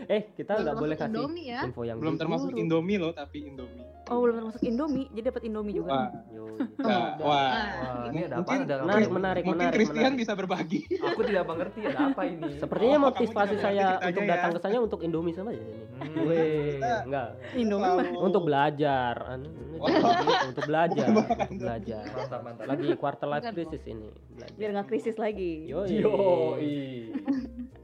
Eh, 0.10 0.22
kita 0.34 0.58
nggak 0.58 0.76
boleh 0.76 0.96
kasih 0.98 1.30
ya. 1.38 1.62
info 1.64 1.86
yang 1.86 2.02
Belum 2.02 2.18
termasuk. 2.18 2.50
Indomie 2.58 2.98
loh, 2.98 3.14
tapi 3.14 3.46
Indomie. 3.46 3.93
Oh, 4.14 4.22
belum 4.22 4.36
termasuk 4.38 4.62
Indomie. 4.62 5.10
Jadi 5.10 5.26
dapat 5.26 5.44
Indomie 5.44 5.74
juga. 5.74 5.90
Wah, 5.90 6.08
nah, 6.78 7.18
wah. 7.18 7.50
Wah, 7.50 8.06
ini 8.08 8.20
ada 8.24 8.36
apa 8.36 8.46
Mungkin- 8.46 8.62
ada 8.62 8.76
apa 8.76 8.86
Menarik, 8.86 9.02
ini? 9.04 9.14
menarik, 9.14 9.42
Mungkin 9.44 9.58
menarik, 9.58 9.74
Christian 9.74 9.98
menarik. 10.06 10.22
bisa 10.22 10.32
berbagi. 10.34 10.80
aku 11.02 11.22
tidak 11.24 11.44
mengerti 11.44 11.80
ada 11.84 12.00
apa 12.06 12.22
ini 12.24 12.52
Sepertinya 12.56 12.94
Oh, 12.94 13.04
motivasi 13.04 13.56
saya 13.58 13.88
untuk 14.00 14.22
ya. 14.22 14.30
datang 14.30 14.52
ke 14.54 14.60
sana 14.60 14.78
untuk 14.80 15.00
Indomie 15.02 15.34
sama 15.34 15.50
aja 15.50 15.60
ini. 15.60 15.84
Hmm. 15.94 16.24
Weh, 16.24 16.78
enggak. 16.80 17.28
Indomie 17.56 17.90
mah. 17.92 18.06
Untuk 18.22 18.42
belajar. 18.44 19.16
Oh. 19.76 19.90
untuk 20.46 20.64
belajar, 20.64 21.06
untuk 21.10 21.28
belajar. 21.60 22.04
mantap 22.08 22.40
mantap 22.42 22.66
Lagi 22.66 22.88
quarter 22.96 23.28
life 23.28 23.48
crisis 23.50 23.84
ini. 23.84 24.08
Belajar. 24.32 24.56
Biar 24.56 24.70
nggak 24.72 24.88
krisis 24.88 25.16
lagi. 25.18 25.68
Yoi. 25.68 25.90
Yoi. 25.98 26.78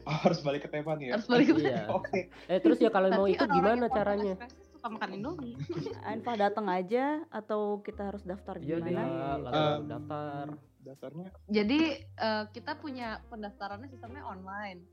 Oh, 0.01 0.17
harus 0.19 0.39
balik 0.39 0.63
ke 0.63 0.69
Tepan 0.69 0.97
ya. 0.99 1.11
Harus 1.13 1.27
balik 1.27 1.45
ke 1.49 1.59
Iya. 1.59 1.86
Oke. 1.91 2.19
Eh 2.45 2.59
terus 2.59 2.77
ya 2.77 2.88
kalau 2.88 3.09
mau 3.09 3.25
ikut 3.25 3.45
gimana 3.45 3.86
caranya? 3.88 4.38
crisis 4.38 4.68
suka 4.80 4.88
makan 4.89 5.09
Indomie. 5.13 5.55
Entah 6.07 6.36
datang 6.39 6.65
aja 6.65 7.27
atau 7.27 7.84
kita 7.84 8.07
harus 8.07 8.23
daftar 8.23 8.55
Iya 8.57 8.80
gimana? 8.80 9.03
Ya, 9.03 9.30
langsung 9.38 9.84
Um, 9.84 9.84
daftar. 9.86 10.45
Daftarnya 10.80 11.27
Jadi 11.45 11.80
eh, 11.99 12.43
kita 12.49 12.80
punya 12.80 13.19
pendaftarannya 13.27 13.91
sistemnya 13.91 14.23
online. 14.23 14.88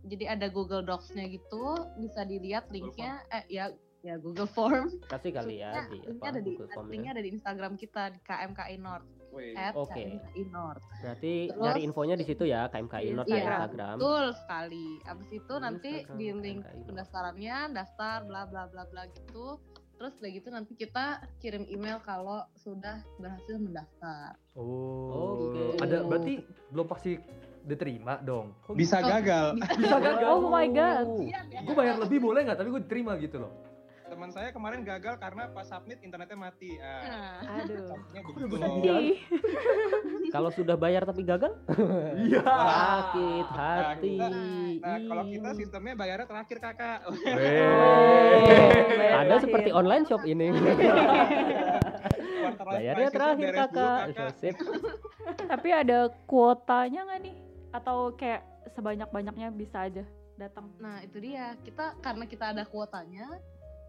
Jadi 0.00 0.24
ada 0.24 0.48
Google 0.48 0.80
Docs-nya 0.80 1.28
gitu, 1.28 1.76
bisa 1.96 2.24
dilihat 2.24 2.72
linknya. 2.72 3.20
Eh 3.28 3.44
ya 3.52 3.68
ya 4.00 4.16
Google 4.16 4.48
Form. 4.48 4.88
Kasih 5.04 5.36
kali 5.36 5.60
ya 5.60 5.74
Linknya- 5.74 5.84
di 5.84 5.98
linknya 6.00 6.16
apa 6.16 6.24
ada 6.24 6.40
di 6.40 6.50
Google 6.50 6.70
Form 6.72 6.86
linknya 6.88 7.12
ada 7.12 7.22
di 7.22 7.30
Instagram 7.30 7.72
kita 7.76 8.02
di 8.08 8.18
KMKI 8.22 8.76
North. 8.80 9.08
At 9.54 9.72
Oke. 9.72 9.94
KMKI 9.94 10.42
North. 10.48 10.84
Berarti 10.98 11.34
Terus- 11.46 11.58
nyari 11.58 11.80
infonya 11.82 12.14
di 12.14 12.24
situ 12.24 12.44
ya 12.44 12.66
KMKI 12.66 13.08
North 13.12 13.26
Iya, 13.26 13.38
Instagram. 13.38 13.96
Betul 13.96 14.24
sekali. 14.34 14.86
Abis 15.02 15.28
itu 15.30 15.52
Di 15.52 15.60
nanti 15.60 15.90
Instagram, 15.96 16.16
di 16.16 16.26
link 16.34 16.60
KMKI 16.62 16.82
pendaftarannya 16.84 17.56
daftar 17.72 18.16
bla 18.22 18.42
bla 18.44 18.62
bla 18.66 18.82
bla 18.84 19.02
gitu. 19.08 19.46
Terus 19.94 20.14
udah 20.14 20.30
gitu 20.30 20.48
nanti 20.48 20.72
kita 20.72 21.06
kirim 21.36 21.66
email 21.66 21.98
kalau 22.00 22.46
sudah 22.54 23.02
berhasil 23.16 23.56
mendaftar. 23.56 24.38
oh 24.54 25.50
Oke. 25.50 25.78
ada 25.78 26.02
berarti 26.02 26.34
belum 26.68 26.86
pasti 26.86 27.18
diterima 27.60 28.16
dong 28.18 28.54
Kok 28.62 28.72
bisa 28.72 28.98
gagal. 28.98 29.58
bisa 29.76 29.98
gagal 29.98 30.30
Oh 30.30 30.46
my 30.46 30.64
god. 30.68 31.04
gue 31.60 31.74
bayar 31.74 31.98
lebih 31.98 32.18
boleh 32.18 32.40
nggak 32.42 32.56
tapi 32.56 32.70
gue 32.70 32.80
diterima 32.80 33.18
gitu 33.18 33.38
loh 33.38 33.52
Teman 34.18 34.34
saya 34.34 34.50
kemarin 34.50 34.82
gagal 34.82 35.14
karena 35.14 35.46
pas 35.46 35.62
submit 35.62 36.02
internetnya 36.02 36.34
mati. 36.34 36.74
Ah, 36.74 37.38
Nah, 37.38 37.62
Aduh. 37.62 37.94
begitu. 38.10 38.50
Sedih. 38.50 39.14
Kalau 40.34 40.50
sudah 40.50 40.74
bayar 40.74 41.06
tapi 41.06 41.22
gagal? 41.22 41.54
iya 42.18 42.42
Sakit 42.42 43.46
Nah, 43.46 43.78
hati. 43.78 44.18
kita- 44.18 44.34
Nah, 44.82 44.98
kalau 45.06 45.22
kita 45.22 45.54
sistemnya 45.54 45.94
bayarnya 45.94 46.26
terakhir 46.26 46.58
kakak. 46.58 46.98
Ada 47.06 47.14
Terakhir. 49.22 49.38
seperti 49.38 49.70
online 49.70 50.02
shop 50.02 50.24
ini. 50.24 50.50
Bayarnya 52.58 53.06
crisis-nya 53.06 53.14
terakhir 53.14 53.54
kakak. 53.54 53.98
Sip. 54.34 54.58
Tapi 55.46 55.70
ada 55.70 56.10
kuotanya 56.26 57.06
nggak 57.06 57.22
nih? 57.22 57.38
Atau 57.70 58.12
kayak 58.12 58.44
sebanyak-banyaknya 58.68 59.48
bisa 59.50 59.80
aja 59.80 60.04
datang? 60.34 60.68
nah 60.76 61.00
itu 61.00 61.16
dia. 61.18 61.56
Kita 61.60 61.96
karena 61.98 62.24
kita 62.24 62.50
ada 62.50 62.64
kuotanya, 62.64 63.26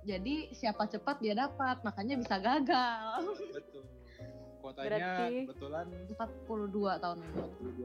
jadi 0.09 0.35
siapa 0.51 0.83
cepat 0.85 1.21
dia 1.21 1.37
dapat. 1.37 1.81
Makanya 1.81 2.15
bisa 2.17 2.35
gagal. 2.35 3.21
Betul. 3.53 3.83
Kuotanya 4.59 4.87
Berarti- 4.89 5.45
kebetulan 5.45 5.85
42 6.09 6.97
tahun 6.97 7.17
ini. 7.17 7.33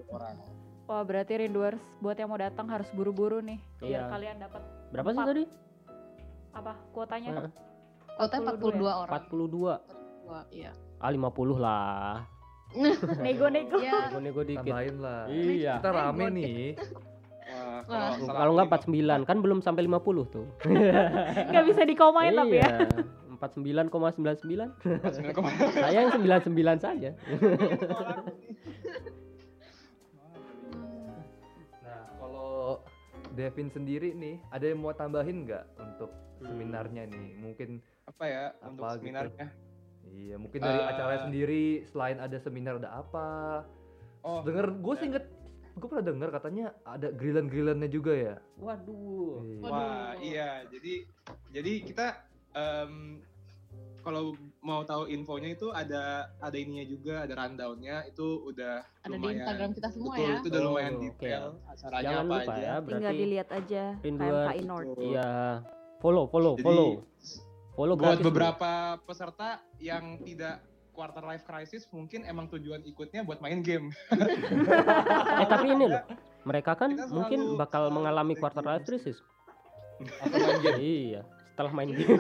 22 0.01 0.05
orang. 0.09 0.37
Wah 0.85 1.01
berarti 1.01 1.33
rinduers 1.39 1.81
buat 1.99 2.13
yang 2.13 2.29
mau 2.29 2.37
datang 2.37 2.69
harus 2.69 2.85
buru-buru 2.91 3.41
nih 3.41 3.57
biar 3.79 3.89
Iya. 3.89 4.03
kalian 4.05 4.37
dapat 4.37 4.63
Berapa 4.93 5.09
sih 5.09 5.25
tadi? 5.25 5.45
apa 6.53 6.73
kuotanya? 6.93 7.31
Heeh. 7.33 7.51
Totalnya 8.15 8.53
42 8.53 8.93
orang. 8.95 9.13
42. 9.17 9.75
Wah, 10.25 10.45
iya. 10.51 10.71
Ah 10.99 11.09
50 11.09 11.57
lah. 11.57 12.21
Nego-nego. 13.25 13.79
Iya. 13.79 14.13
Nego-nego 14.13 14.41
dikit. 14.43 14.67
Tambahin 14.67 14.97
lah. 14.99 15.23
Iya. 15.27 15.73
Kita 15.79 15.91
rame 15.91 16.25
nih. 16.29 16.67
Wah, 17.45 17.85
kalau 17.85 18.33
Kalau 18.33 18.53
nggak 18.55 18.69
49 18.89 19.25
kan 19.25 19.37
belum 19.39 19.59
sampai 19.61 19.85
50 19.85 20.01
tuh. 20.27 20.47
Nggak 21.51 21.65
bisa 21.67 21.83
dikomain 21.85 22.33
tapi 22.33 22.57
ya. 22.57 22.69
Iya. 22.81 22.89
49,99. 23.37 23.93
49,9. 23.93 25.77
Saya 25.77 25.99
yang 26.01 26.13
99 26.15 26.49
saja. 26.81 27.11
Nah, 31.85 32.03
kalau 32.17 32.81
Devin 33.35 33.69
sendiri 33.69 34.15
nih, 34.15 34.41
ada 34.49 34.65
yang 34.65 34.81
mau 34.81 34.93
tambahin 34.93 35.45
nggak 35.45 35.65
untuk 35.77 36.11
seminarnya 36.41 37.05
nih? 37.07 37.29
Mungkin 37.37 37.69
apa 38.07 38.25
ya 38.25 38.45
Apa 38.55 38.69
untuk 38.71 38.85
gitu? 38.87 38.97
seminarnya? 39.03 39.47
iya, 40.07 40.37
mungkin 40.37 40.61
dari 40.61 40.79
Eh. 40.79 40.85
acaranya 40.87 41.23
sendiri 41.25 41.65
selain 41.87 42.19
ada 42.19 42.37
seminar 42.39 42.77
ada 42.77 42.93
apa? 42.95 43.29
Oh, 44.21 44.41
Denger, 44.41 44.73
gue 44.75 44.95
sih 44.97 45.07
inget, 45.07 45.25
gue 45.75 45.89
pernah 45.89 46.07
denger 46.07 46.29
katanya 46.31 46.67
ada 46.83 47.11
grillan-grillannya 47.11 47.89
juga 47.89 48.13
ya. 48.13 48.35
Waduh. 48.57 49.43
Iya. 49.43 49.61
Wah, 49.65 50.11
iya. 50.17 50.51
Jadi 50.67 50.95
jadi 51.51 51.73
kita 51.83 52.07
em, 52.53 53.19
kalau 54.01 54.33
mau 54.61 54.85
tahu 54.85 55.09
infonya 55.09 55.51
itu 55.51 55.69
ada 55.69 56.29
ada 56.39 56.55
ininya 56.55 56.85
juga, 56.85 57.25
ada 57.25 57.35
rundownnya 57.35 58.05
itu 58.07 58.27
udah 58.45 58.85
Ada 59.01 59.09
di 59.09 59.17
lumayan. 59.17 59.37
Instagram 59.41 59.71
kita 59.73 59.89
semua 59.91 60.13
Betul, 60.13 60.25
ya. 60.25 60.35
itu 60.35 60.47
udah 60.47 60.61
Oh, 60.61 60.67
lumayan 60.69 60.95
oke. 60.95 61.03
detail 61.03 61.45
acaranya 61.67 62.05
Jangan 62.05 62.21
apa 62.21 62.35
lupa 62.35 62.53
aja. 62.53 62.63
ya, 62.63 62.75
Tinggal 62.85 63.15
dilihat 63.15 63.49
aja 63.51 63.83
KMKI 63.99 64.61
North. 64.63 64.89
Iya. 65.01 65.31
Follow, 65.99 66.25
follow, 66.29 66.53
Jadi, 66.55 66.65
follow. 66.65 66.91
Follow 67.75 67.97
buat 67.97 68.19
beberapa 68.21 68.73
peserta 69.03 69.49
yang 69.81 70.21
tidak 70.21 70.63
quarter 70.95 71.21
life 71.21 71.43
crisis 71.43 71.85
mungkin 71.91 72.23
emang 72.23 72.47
tujuan 72.49 72.81
ikutnya 72.81 73.21
buat 73.21 73.39
main 73.39 73.61
game. 73.61 73.91
Eh 75.43 75.47
tapi 75.47 75.67
ini 75.69 75.91
loh, 75.91 76.03
mereka 76.45 76.73
kan 76.73 76.95
selalu- 76.95 77.11
mungkin 77.11 77.41
bakal 77.55 77.83
selalu 77.85 77.97
mengalami 77.97 78.35
quarter 78.35 78.63
life 78.63 78.87
crisis. 78.87 79.19
Iya, 80.75 81.23
setelah 81.51 81.71
main 81.71 81.91
game. 81.99 82.19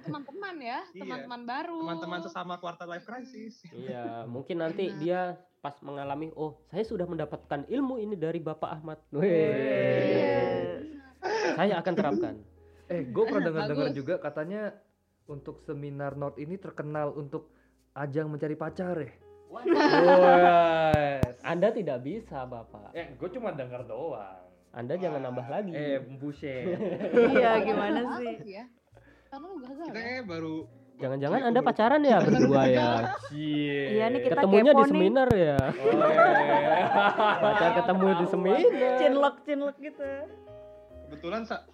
Teman-teman 0.00 0.54
ya, 0.58 0.80
Iya. 0.88 1.00
teman-teman 1.00 1.40
baru. 1.44 1.78
Teman-teman 1.80 2.20
sesama 2.22 2.54
quarter 2.56 2.86
life 2.86 3.04
crisis. 3.04 3.62
iya, 3.70 4.24
mungkin 4.24 4.58
nanti 4.58 4.90
dia 4.96 5.34
pas 5.60 5.76
mengalami, 5.80 6.32
oh 6.34 6.56
saya 6.66 6.82
sudah 6.82 7.04
mendapatkan 7.04 7.68
ilmu 7.68 7.98
ini 7.98 8.16
dari 8.16 8.40
Bapak 8.40 8.70
Ahmad. 8.72 8.98
Weh. 9.12 10.80
Saya 11.54 11.76
akan 11.78 11.94
terapkan. 11.94 12.34
Eh, 12.88 13.06
gue 13.06 13.22
pernah 13.22 13.44
dengar-dengar 13.44 13.92
juga 13.92 14.14
katanya 14.18 14.74
untuk 15.30 15.62
seminar 15.62 16.18
North 16.18 16.36
ini 16.36 16.58
terkenal 16.58 17.14
untuk 17.14 17.54
ajang 17.94 18.26
mencari 18.26 18.54
pacar 18.54 18.98
ya. 18.98 19.14
Wah. 19.46 19.62
Anda 21.42 21.70
tidak 21.70 22.02
bisa, 22.02 22.42
Bapak. 22.44 22.90
Eh, 22.92 23.14
gue 23.14 23.28
cuma 23.30 23.50
dengar 23.50 23.82
doang. 23.82 24.42
Anda 24.70 24.94
jangan 24.94 25.22
nambah 25.24 25.46
lagi. 25.46 25.70
Eh, 25.70 25.98
buset. 26.18 26.78
Iya, 27.32 27.62
gimana 27.64 28.00
sih? 28.18 28.34
ya? 28.48 28.66
Karena 29.26 29.46
lu 29.46 29.58
gagal 29.58 29.74
Kita 29.80 29.86
ya? 29.86 29.94
kayaknya 29.94 30.24
baru 30.26 30.56
Jangan-jangan 31.00 31.38
Iya, 31.40 31.48
Anda 31.48 31.60
pacaran 31.64 32.02
ya 32.04 32.18
berdua 32.20 32.62
ya. 32.68 32.88
Iya 33.32 34.04
nih 34.12 34.20
kita 34.20 34.34
Ketemunya 34.36 34.62
kepo 34.66 34.76
di 34.76 34.84
nih. 34.84 34.90
seminar 34.92 35.28
ya. 35.32 35.56
Pacar 37.40 37.70
ketemu 37.72 38.06
di 38.12 38.26
seminar. 38.28 38.60
Cinlok 38.98 39.34
cinlok 39.40 39.76
gitu. 39.80 40.10
kebetulan 41.08 41.42
sa- 41.42 41.64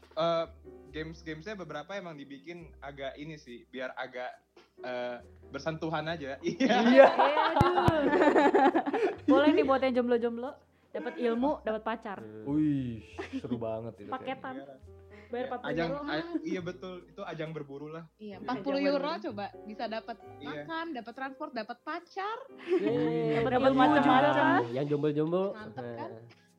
eh, 0.97 1.05
games-gamesnya 1.05 1.55
beberapa 1.55 1.93
emang 1.93 2.17
dibikin 2.17 2.73
agak 2.81 3.13
ini 3.17 3.37
sih, 3.37 3.69
biar 3.69 3.93
agak 3.95 4.33
eh, 4.81 5.21
bersentuhan 5.47 6.09
aja. 6.09 6.41
Iya. 6.43 6.77
Iya. 6.83 7.07
Eh, 7.07 7.37
aduh. 7.53 8.05
Boleh 9.27 9.51
nih 9.53 9.65
buat 9.65 9.81
yang 9.83 9.95
jomblo-jomblo 9.95 10.51
dapat 10.89 11.15
ilmu, 11.21 11.61
dapat 11.61 11.83
pacar. 11.85 12.19
Wih, 12.49 13.05
seru 13.37 13.61
banget 13.61 13.95
itu. 14.01 14.09
Paketan. 14.09 14.65
Bayar 15.27 15.59
40 15.59 15.67
Ajang, 15.67 15.89
euro. 15.91 16.01
a- 16.07 16.39
iya 16.41 16.61
betul, 16.63 16.95
itu 17.03 17.19
ajang 17.21 17.51
berburu 17.51 17.91
lah. 17.91 18.07
Iya, 18.17 18.39
Jangan 18.39 18.63
40 18.63 18.79
euro 18.89 19.11
dulu. 19.11 19.25
coba 19.27 19.45
bisa 19.67 19.85
dapat 19.91 20.17
Iya. 20.39 20.63
makan, 20.63 20.87
dapat 20.95 21.13
transport, 21.13 21.51
dapat 21.53 21.77
pacar. 21.83 22.39
Dapat 23.43 23.73
macam-macam. 23.75 24.47
Yang 24.71 24.87
jomblo-jomblo 24.89 25.45
Mantep 25.53 25.85
kan? 25.99 26.11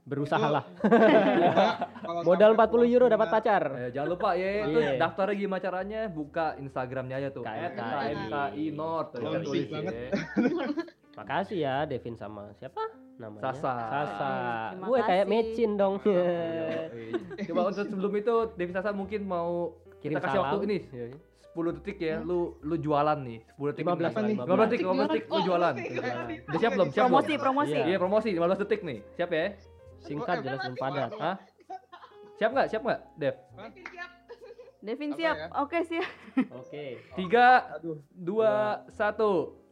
Berusahalah. 0.08 0.64
Kalau 0.80 2.22
Modal 2.24 2.52
sampai 2.54 2.68
40 2.80 2.88
euro 2.90 3.06
dapat 3.06 3.28
pacar. 3.30 3.64
Eh, 3.78 3.90
jangan 3.92 4.10
lupa 4.10 4.30
ya, 4.34 4.50
itu 4.64 4.80
Iya. 4.80 4.92
daftarnya 4.98 5.36
gimana 5.36 5.62
caranya? 5.62 6.00
Buka 6.08 6.56
Instagramnya 6.56 7.16
aja 7.18 7.30
tuh. 7.30 7.44
KMKI. 7.44 8.64
North. 8.72 9.12
tulis 9.14 9.68
banget. 9.68 9.94
ya. 9.94 10.10
Makasih 11.18 11.58
ya 11.58 11.76
Devin 11.84 12.14
sama 12.14 12.54
siapa 12.54 12.78
namanya? 13.18 13.42
Sasa. 13.44 13.74
Sasa. 13.90 14.32
Terima 14.72 14.86
Gue 14.86 15.00
kayak 15.02 15.26
mecin 15.26 15.72
dong. 15.74 15.98
Iya. 16.06 16.94
Coba 17.44 17.62
untuk 17.68 17.86
sebelum 17.86 18.14
itu 18.16 18.34
Devi 18.54 18.72
Sasa 18.72 18.94
mungkin 18.94 19.26
mau 19.26 19.74
Kirim 19.98 20.14
kita 20.14 20.22
kasih 20.24 20.38
salam. 20.38 20.46
waktu 20.54 20.66
ini 20.66 20.78
Iya. 20.88 21.08
10 21.50 21.74
detik 21.74 21.98
ya, 21.98 22.22
lu 22.22 22.54
lu 22.62 22.78
jualan 22.78 23.18
nih 23.18 23.42
10 23.50 23.74
detik 23.74 23.82
15 23.82 23.98
nih. 24.22 24.36
lah, 24.38 24.46
15 24.46 24.70
detik, 24.70 24.86
15 24.86 25.08
detik 25.10 25.24
lu 25.26 25.40
jualan. 25.42 25.74
Udah 26.46 26.60
siap 26.62 26.72
belum? 26.72 26.88
Siap 26.88 27.02
Promosi 27.02 27.26
belum? 27.28 27.42
promosi. 27.42 27.74
Iya. 27.74 27.84
Iya, 27.84 27.98
promosi 27.98 28.28
15 28.32 28.60
detik 28.62 28.82
nih. 28.84 29.00
Siap 29.18 29.30
ya? 29.32 29.46
Singkat 30.08 30.36
Oh, 30.40 30.44
jelas 30.44 30.60
dan 30.62 30.76
padat. 30.76 31.12
Hah? 31.20 31.36
Siap 32.38 32.50
nggak? 32.50 32.68
Siap 32.70 32.82
nggak, 32.82 33.02
Dev? 33.16 33.36
Devin 34.80 35.12
Apa 35.12 35.20
siap. 35.20 35.36
ya? 35.36 35.48
Oke 35.58 35.78
siap. 35.84 36.10
Oke. 36.54 36.86
3 37.18 37.76
Aduh. 37.76 37.98
2 38.14 38.88
1 38.88 39.68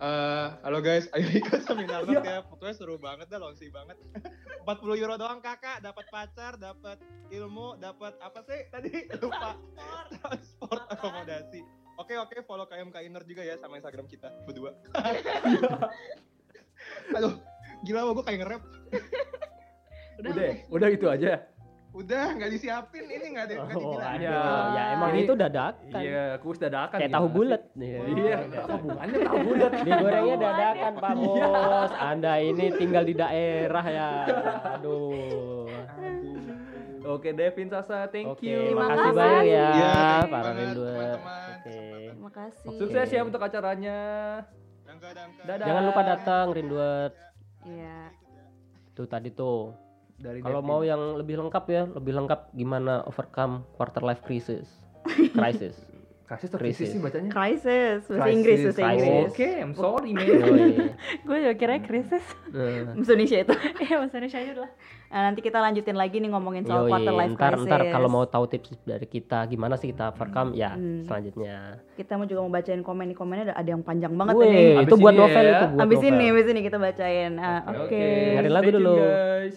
Eh, 0.00 0.46
halo 0.64 0.80
guys, 0.80 1.04
ayo 1.12 1.28
ikut 1.28 1.60
seminar 1.60 2.08
North 2.08 2.24
ya. 2.24 2.40
Pokoknya 2.40 2.72
seru 2.72 2.96
banget 2.96 3.28
dah, 3.28 3.36
launching 3.36 3.68
banget. 3.68 4.00
40 4.64 4.96
euro 4.96 5.20
doang 5.20 5.44
kakak, 5.44 5.84
dapat 5.84 6.08
pacar, 6.08 6.56
dapat 6.56 6.96
ilmu, 7.28 7.76
dapat 7.76 8.16
apa 8.16 8.40
sih 8.40 8.64
tadi? 8.72 9.04
Lupa. 9.20 9.60
Transport 10.08 10.88
akomodasi. 10.88 11.60
Oke 12.00 12.16
oke, 12.16 12.32
follow 12.40 12.64
KMK 12.64 12.96
Inner 13.04 13.28
juga 13.28 13.44
ya 13.44 13.60
sama 13.60 13.76
Instagram 13.76 14.08
kita 14.08 14.32
berdua. 14.48 14.72
Aduh, 17.12 17.36
gila 17.84 18.08
gue 18.08 18.24
kayak 18.24 18.38
nge-rap. 18.40 18.62
Udah, 20.20 20.30
Udah, 20.30 20.50
udah 20.70 20.88
itu 20.90 21.06
aja. 21.08 21.32
Udah, 21.90 22.22
nggak 22.32 22.50
disiapin, 22.50 23.02
ini 23.02 23.34
nggak 23.34 23.44
ada 23.44 23.54
nggak 23.56 23.66
Oh, 23.66 23.82
dibilangin. 23.82 24.20
aduh. 24.22 24.30
Ya. 24.30 24.70
Ya 24.70 24.84
emang 24.94 25.10
Ini- 25.10 25.20
itu 25.20 25.32
dadakan. 25.34 25.98
Iya, 25.98 26.24
kuis 26.38 26.58
dadakan. 26.58 26.96
Kayak 26.96 27.10
tahu 27.10 27.26
gimana 27.26 27.34
bulat. 27.34 27.62
Iya. 27.74 27.98
Iya, 28.06 28.36
apa 28.38 28.74
hubungannya 28.76 29.16
tahu 29.18 29.38
bulat? 29.42 29.72
Digorengnya 29.86 30.36
dadakan 30.38 30.92
Pak 30.94 31.12
Iya. 31.12 31.46
Bos. 31.48 31.92
Anda 31.96 32.32
ini 32.38 32.64
tinggal 32.72 33.04
di 33.04 33.14
daerah 33.16 33.84
ya. 33.88 34.10
Aduh. 34.76 35.66
Oke, 37.02 37.32
Devin 37.32 37.66
Sasa, 37.66 38.06
thank 38.06 38.28
Oke, 38.28 38.44
you. 38.44 38.60
Terima 38.62 38.86
makasih 38.86 39.02
kasih. 39.02 39.16
banyak 39.16 39.42
ya 39.42 39.66
Iya, 39.72 39.98
para 40.22 40.30
banget, 40.44 40.54
rindu. 40.62 40.82
teman-teman. 40.84 41.48
Oke. 41.50 41.78
Terima 42.06 42.30
kasih. 42.30 42.68
Sukses 42.76 43.08
ya 43.08 43.20
untuk 43.24 43.40
acaranya. 43.40 43.98
Dangka, 44.84 45.08
dangka. 45.10 45.42
Dadah. 45.42 45.66
Jangan 45.66 45.82
lupa 45.82 46.02
datang 46.06 46.46
rinduet. 46.52 47.12
Iya. 47.62 47.98
Tuh 48.92 49.06
tadi 49.08 49.32
tuh. 49.32 49.74
Dari 50.20 50.38
Kalau 50.38 50.60
mau 50.60 50.80
yang 50.82 51.16
lebih 51.16 51.40
lengkap 51.40 51.64
ya, 51.66 51.82
lebih 51.88 52.12
lengkap 52.14 52.52
gimana 52.52 53.00
overcome 53.02 53.64
quarter 53.72 54.04
life 54.04 54.20
crisis. 54.20 54.68
Crisis. 55.32 55.72
Kasih 56.22 56.46
atau 56.46 56.62
Krisis. 56.62 56.78
krisis 56.78 56.94
sih 56.94 57.00
bacanya? 57.02 57.26
Crisis, 57.28 58.06
bahasa 58.06 58.22
Crisis, 58.22 58.30
Inggris, 58.30 58.58
bahasa 58.60 58.78
crisis. 58.78 59.02
Inggris. 59.02 59.30
Oke, 59.32 59.48
I'm 59.58 59.72
sorry 59.74 60.10
man. 60.12 60.28
Gue 61.26 61.36
juga 61.40 61.54
kira 61.56 61.74
krisis. 61.82 62.22
Nah, 62.46 62.94
Bahasa 62.94 63.10
Indonesia 63.10 63.38
itu. 63.40 63.54
Iya, 63.82 63.94
bahasa 63.98 64.14
Indonesia 64.14 64.38
aja 64.38 64.50
udah. 64.54 64.70
Nah, 65.10 65.20
nanti 65.26 65.40
kita 65.40 65.58
lanjutin 65.58 65.96
lagi 65.96 66.16
nih 66.16 66.30
ngomongin 66.30 66.62
soal 66.62 66.86
yoi. 66.86 66.90
quarter 66.92 67.10
life 67.10 67.34
ntar 67.34 67.50
crisis. 67.50 67.66
ntar 67.66 67.82
kalau 67.90 68.06
mau 68.06 68.22
tahu 68.24 68.44
tips 68.46 68.78
dari 68.84 69.06
kita 69.08 69.42
gimana 69.48 69.74
sih 69.74 69.90
kita 69.90 70.14
overcome 70.14 70.54
ya 70.54 70.70
Hmm. 70.70 71.02
selanjutnya. 71.02 71.82
kita 71.98 72.12
mau 72.14 72.24
juga 72.24 72.40
mau 72.40 72.52
bacain 72.52 72.78
komen 72.80 73.04
nih 73.06 73.16
komennya 73.16 73.44
ada, 73.50 73.54
ada 73.58 73.68
yang 73.68 73.82
panjang 73.82 74.12
banget 74.14 74.34
ini. 74.38 74.64
Abis 74.76 74.86
itu 74.86 74.94
buat 74.96 75.14
novel 75.16 75.42
ya. 75.42 75.50
itu 75.50 75.66
buat 75.66 75.82
Abis 75.82 75.98
novel. 75.98 76.10
ini, 76.12 76.24
abis 76.30 76.46
ini 76.46 76.60
kita 76.62 76.78
bacain. 76.78 77.32
Ah, 77.36 77.60
Oke. 77.66 77.74
Oke, 77.82 78.02
Dengerin 78.30 78.52
lagu 78.54 78.70
dulu. 78.70 78.92
guys. 78.94 79.56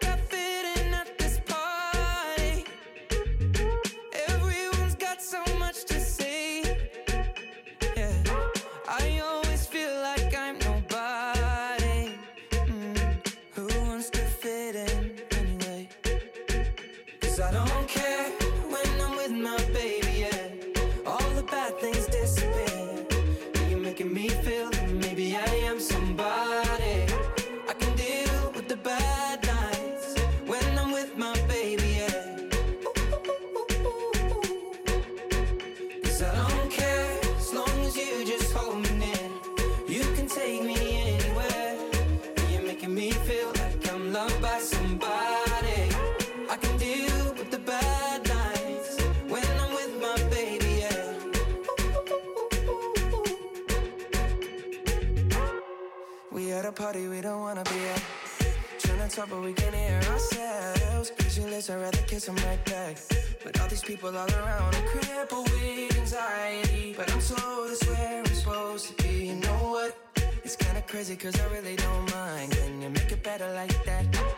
talk, 59.21 59.29
but 59.29 59.43
we 59.43 59.53
can 59.53 59.73
hear 59.73 59.99
ourselves. 60.11 61.11
Visionless, 61.17 61.69
I'd 61.69 61.81
rather 61.81 62.01
kiss 62.07 62.25
them 62.25 62.35
right 62.37 62.63
back. 62.65 62.97
But 63.43 63.59
all 63.59 63.67
these 63.67 63.83
people 63.83 64.09
all 64.09 64.29
around 64.29 64.75
are 64.75 64.87
crippled 64.87 65.49
with 65.51 65.97
anxiety. 65.97 66.93
But 66.97 67.11
I'm 67.11 67.21
told 67.21 67.71
it's 67.71 67.85
where 67.87 68.19
I'm 68.19 68.25
supposed 68.25 68.87
to 68.97 69.03
be. 69.03 69.27
You 69.27 69.35
know 69.35 69.61
what? 69.73 69.97
It's 70.43 70.55
kinda 70.55 70.81
crazy, 70.87 71.15
cause 71.15 71.39
I 71.39 71.45
really 71.53 71.75
don't 71.75 72.11
mind. 72.11 72.51
Can 72.51 72.81
you 72.81 72.89
make 72.89 73.11
it 73.11 73.23
better 73.23 73.51
like 73.53 73.83
that? 73.85 74.30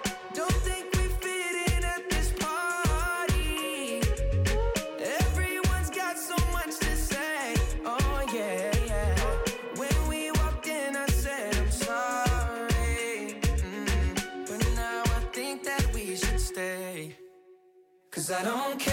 Cause 18.24 18.32
I 18.32 18.44
don't 18.46 18.80
care 18.80 18.93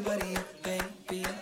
everybody 0.00 0.36
up, 0.36 0.62
baby. 0.62 1.39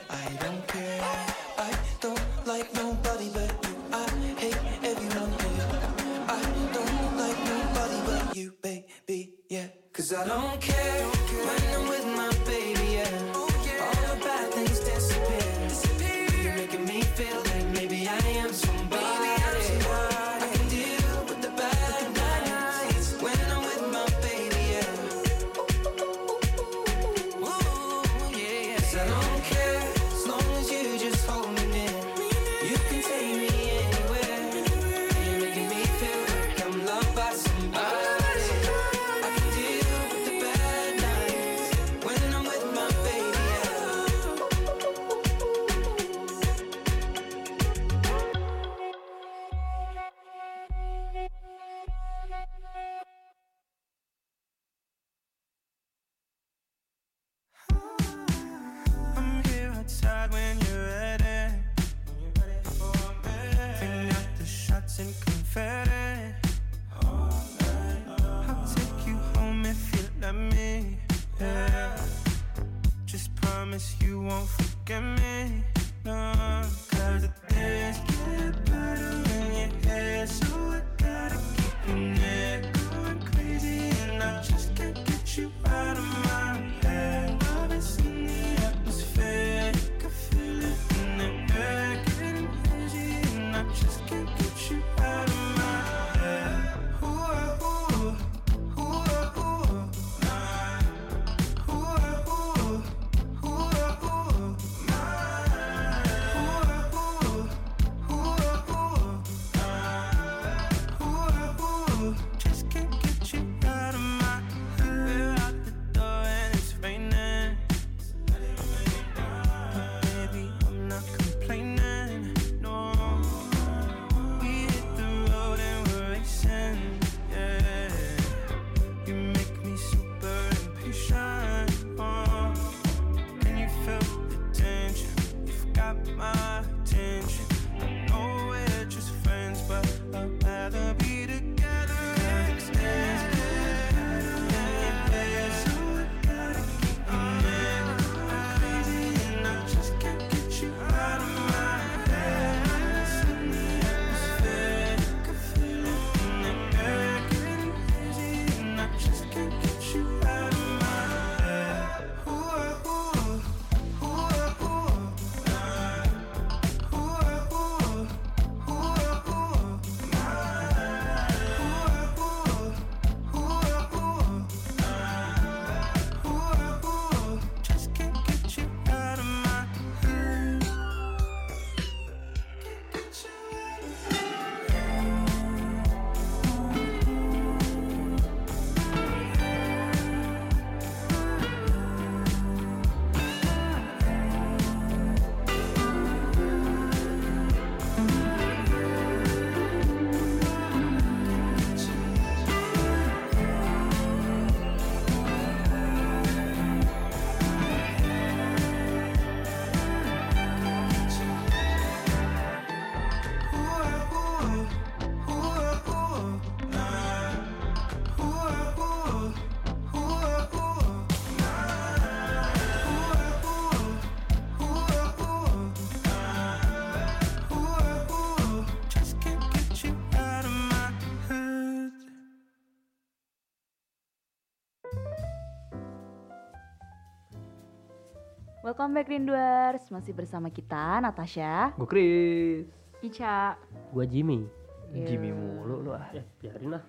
Welcome 238.88 239.04
back 239.04 239.12
Rinduers, 239.12 239.84
masih 239.92 240.16
bersama 240.16 240.48
kita 240.48 240.96
Natasha. 241.04 241.76
Gue 241.76 241.84
Chris. 241.84 242.64
Ica. 243.04 243.60
Gua 243.92 244.08
Jimmy. 244.08 244.48
Jimmy 244.96 245.28
mulu 245.28 245.84
lu 245.84 245.90
ah. 245.92 246.08
Ya, 246.08 246.24
biarin 246.40 246.72
lah. 246.72 246.80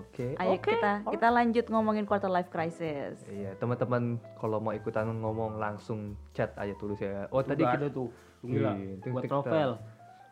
Oke. 0.00 0.32
Ayo 0.40 0.56
kita 0.56 1.04
kita 1.04 1.28
lanjut 1.28 1.68
ngomongin 1.68 2.08
quarter 2.08 2.32
life 2.32 2.48
crisis. 2.48 3.20
Iya, 3.28 3.52
teman-teman 3.60 4.16
kalau 4.40 4.64
mau 4.64 4.72
ikutan 4.72 5.12
ngomong 5.12 5.60
langsung 5.60 6.16
chat 6.32 6.56
aja 6.56 6.72
tulis 6.80 6.96
ya. 7.04 7.28
Oh, 7.28 7.44
tadi 7.44 7.68
Udah 7.68 7.72
kita 7.76 7.84
ada 7.84 7.88
tuh. 7.92 8.08
Gila. 8.40 8.72
Itu 8.96 9.08
Buat 9.12 9.24
novel. 9.28 9.70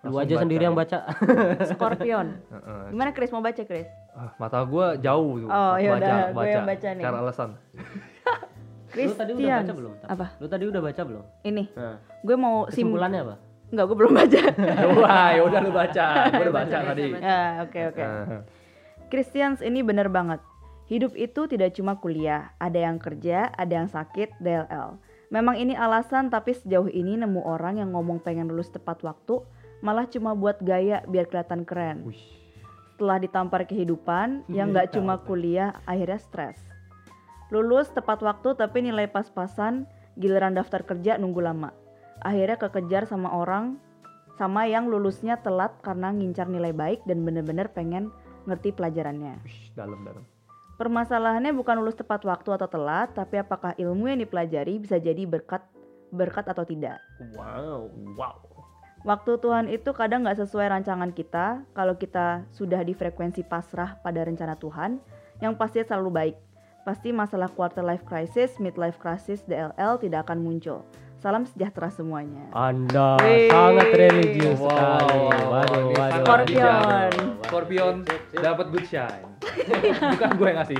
Lu 0.08 0.16
aja 0.16 0.24
baca 0.24 0.40
sendiri 0.40 0.62
ya. 0.64 0.66
yang 0.72 0.76
baca. 0.80 0.98
Scorpion. 1.68 2.26
Heeh. 2.48 2.84
Gimana 2.96 3.12
Chris 3.12 3.28
mau 3.28 3.44
baca 3.44 3.60
Chris? 3.60 3.88
Ah, 4.16 4.32
mata 4.40 4.56
gua 4.64 4.96
jauh 4.96 5.36
tuh. 5.36 5.52
Oh, 5.52 5.76
baca, 5.76 5.84
yaudah, 5.84 6.16
gue 6.16 6.36
baca. 6.40 6.48
yang 6.48 6.64
baca 6.64 6.88
nih. 6.96 7.04
Cara 7.04 7.16
alasan. 7.20 7.50
Lu 8.94 9.12
tadi 9.14 9.30
udah 9.34 9.42
Christian. 9.42 9.62
baca 9.66 9.74
belum? 9.74 9.92
Apa? 10.06 10.26
Lu 10.38 10.46
tadi 10.46 10.64
udah 10.70 10.80
baca 10.80 11.02
belum? 11.02 11.24
Ini. 11.42 11.64
Nah, 11.74 11.96
Gue 12.22 12.36
mau 12.38 12.56
sim 12.70 12.86
kesimpulannya 12.86 13.20
apa? 13.26 13.34
Enggak, 13.74 13.84
gue 13.90 13.96
belum 13.98 14.12
baca. 14.14 14.42
Wah, 15.02 15.28
ya 15.34 15.42
udah 15.42 15.60
lu 15.60 15.70
baca. 15.74 16.06
Gua 16.30 16.42
udah 16.46 16.54
baca 16.54 16.76
tadi. 16.94 17.06
Ya, 17.18 17.40
oke 17.66 17.80
oke. 17.90 18.02
Christians 19.10 19.58
ini 19.60 19.82
bener 19.82 20.06
banget. 20.08 20.38
Hidup 20.84 21.16
itu 21.16 21.48
tidak 21.48 21.72
cuma 21.74 21.96
kuliah, 21.96 22.52
ada 22.60 22.76
yang 22.76 23.00
kerja, 23.00 23.48
ada 23.56 23.72
yang 23.72 23.88
sakit, 23.88 24.36
DLL. 24.36 25.00
Memang 25.32 25.56
ini 25.56 25.72
alasan 25.72 26.28
tapi 26.28 26.52
sejauh 26.52 26.92
ini 26.92 27.16
nemu 27.16 27.40
orang 27.40 27.80
yang 27.80 27.96
ngomong 27.96 28.20
pengen 28.20 28.52
lulus 28.52 28.68
tepat 28.68 29.00
waktu, 29.00 29.40
malah 29.80 30.04
cuma 30.04 30.36
buat 30.36 30.60
gaya 30.60 31.00
biar 31.08 31.24
kelihatan 31.26 31.64
keren. 31.64 32.04
Setelah 32.94 33.16
ditampar 33.16 33.64
kehidupan, 33.64 34.44
yang 34.46 34.70
nggak 34.76 34.92
cuma 34.92 35.18
kuliah, 35.24 35.72
akhirnya 35.88 36.20
stres. 36.20 36.60
Lulus 37.54 37.86
tepat 37.94 38.18
waktu 38.18 38.58
tapi 38.58 38.82
nilai 38.82 39.06
pas-pasan, 39.06 39.86
giliran 40.18 40.58
daftar 40.58 40.82
kerja 40.82 41.22
nunggu 41.22 41.38
lama. 41.38 41.70
Akhirnya 42.18 42.58
kekejar 42.58 43.06
sama 43.06 43.30
orang 43.30 43.78
sama 44.34 44.66
yang 44.66 44.90
lulusnya 44.90 45.38
telat 45.38 45.70
karena 45.78 46.10
ngincar 46.10 46.50
nilai 46.50 46.74
baik 46.74 47.06
dan 47.06 47.22
bener-bener 47.22 47.70
pengen 47.70 48.10
ngerti 48.50 48.74
pelajarannya. 48.74 49.38
Wih, 49.46 49.70
dalam 49.78 50.02
dalam. 50.02 50.26
Permasalahannya 50.74 51.54
bukan 51.54 51.78
lulus 51.78 51.94
tepat 51.94 52.26
waktu 52.26 52.50
atau 52.58 52.66
telat, 52.66 53.14
tapi 53.14 53.38
apakah 53.38 53.78
ilmu 53.78 54.10
yang 54.10 54.18
dipelajari 54.18 54.82
bisa 54.82 54.98
jadi 54.98 55.22
berkat 55.22 55.62
berkat 56.10 56.50
atau 56.50 56.66
tidak. 56.66 56.98
Wow. 57.38 57.86
Wow. 58.18 58.42
Waktu 59.06 59.38
Tuhan 59.38 59.70
itu 59.70 59.94
kadang 59.94 60.26
nggak 60.26 60.42
sesuai 60.42 60.74
rancangan 60.74 61.14
kita. 61.14 61.62
Kalau 61.70 61.94
kita 61.94 62.50
sudah 62.50 62.82
di 62.82 62.98
frekuensi 62.98 63.46
pasrah 63.46 64.02
pada 64.02 64.26
rencana 64.26 64.58
Tuhan, 64.58 64.98
yang 65.38 65.54
pasti 65.54 65.78
selalu 65.86 66.10
baik. 66.10 66.36
Pasti 66.84 67.16
masalah 67.16 67.48
quarter 67.48 67.80
life 67.80 68.04
crisis, 68.04 68.60
midlife 68.60 69.00
crisis, 69.00 69.40
DLL 69.48 69.96
tidak 69.96 70.28
akan 70.28 70.44
muncul. 70.44 70.84
Salam 71.16 71.48
sejahtera 71.48 71.88
semuanya. 71.88 72.44
Anda 72.52 73.16
Wih. 73.24 73.48
sangat 73.48 73.88
religius 73.96 74.60
Wow, 74.60 74.68
sekali. 74.68 75.16
wow, 75.16 75.32
wow, 75.32 75.48
Waduh, 75.48 75.84
waduh. 75.96 76.20
Scorpion. 76.20 77.10
Scorpion 77.40 77.94
dapat 78.36 78.66
good 78.68 78.84
shine. 78.84 79.24
Bukan 80.12 80.30
gue 80.36 80.46
yang 80.46 80.58
ngasih. 80.60 80.78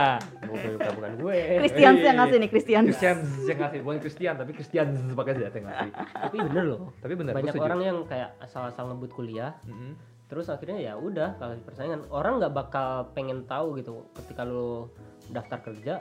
Bukan, 0.48 0.68
bukan, 0.76 0.90
bukan 0.96 1.12
gue. 1.20 1.36
Christian 1.60 1.94
yang 1.98 2.16
ngasih 2.16 2.36
nih, 2.40 2.48
Christian. 2.48 2.82
Christian 2.84 3.16
yang 3.44 3.58
ngasih, 3.58 3.78
bukan 3.80 3.98
Christian 4.00 4.34
tapi 4.36 4.50
Christian 4.52 4.86
pakai 5.12 5.32
Z 5.32 5.48
yang 5.50 5.64
ngasih. 5.64 5.90
Tapi 5.96 6.36
bener 6.42 6.64
loh. 6.66 6.80
Tapi 7.00 7.12
benar, 7.12 7.32
Banyak 7.32 7.54
orang 7.56 7.80
yang 7.80 7.98
kayak 8.04 8.36
asal-asal 8.38 8.84
ngebut 8.88 9.12
kuliah, 9.12 9.56
Mm-mm. 9.64 9.96
terus 10.28 10.48
akhirnya 10.48 10.76
ya 10.78 10.92
udah 10.92 11.36
kalau 11.36 11.56
persaingan 11.58 12.04
orang 12.08 12.36
nggak 12.36 12.52
bakal 12.52 13.08
pengen 13.12 13.44
tahu 13.44 13.80
gitu 13.80 14.04
ketika 14.12 14.44
lu 14.44 14.92
daftar 15.32 15.58
kerja, 15.64 15.94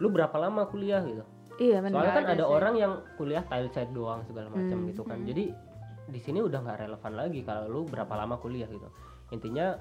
lu 0.00 0.08
berapa 0.08 0.34
lama 0.34 0.66
kuliah 0.66 1.04
gitu. 1.04 1.24
Iya 1.54 1.78
benar. 1.84 1.94
Soalnya 1.94 2.14
kan 2.18 2.26
ada 2.34 2.44
orang 2.44 2.74
yang 2.74 2.92
kuliah 3.14 3.44
tile 3.46 3.70
set 3.70 3.92
doang 3.94 4.26
segala 4.26 4.50
macam 4.50 4.74
Hmm, 4.82 4.88
gitu 4.90 5.06
kan. 5.06 5.22
Jadi 5.22 5.54
di 6.04 6.20
sini 6.20 6.42
udah 6.42 6.58
nggak 6.60 6.78
relevan 6.84 7.12
lagi 7.14 7.40
kalau 7.46 7.64
lu 7.70 7.80
berapa 7.86 8.10
lama 8.10 8.34
kuliah 8.42 8.66
gitu. 8.66 8.88
Intinya 9.30 9.78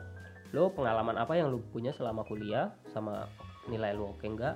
lu 0.54 0.70
pengalaman 0.70 1.18
apa 1.18 1.34
yang 1.34 1.50
lu 1.50 1.66
punya 1.74 1.90
selama 1.90 2.22
kuliah 2.30 2.70
sama 2.94 3.26
nilai 3.66 3.98
lu 3.98 4.14
oke 4.14 4.22
enggak? 4.22 4.54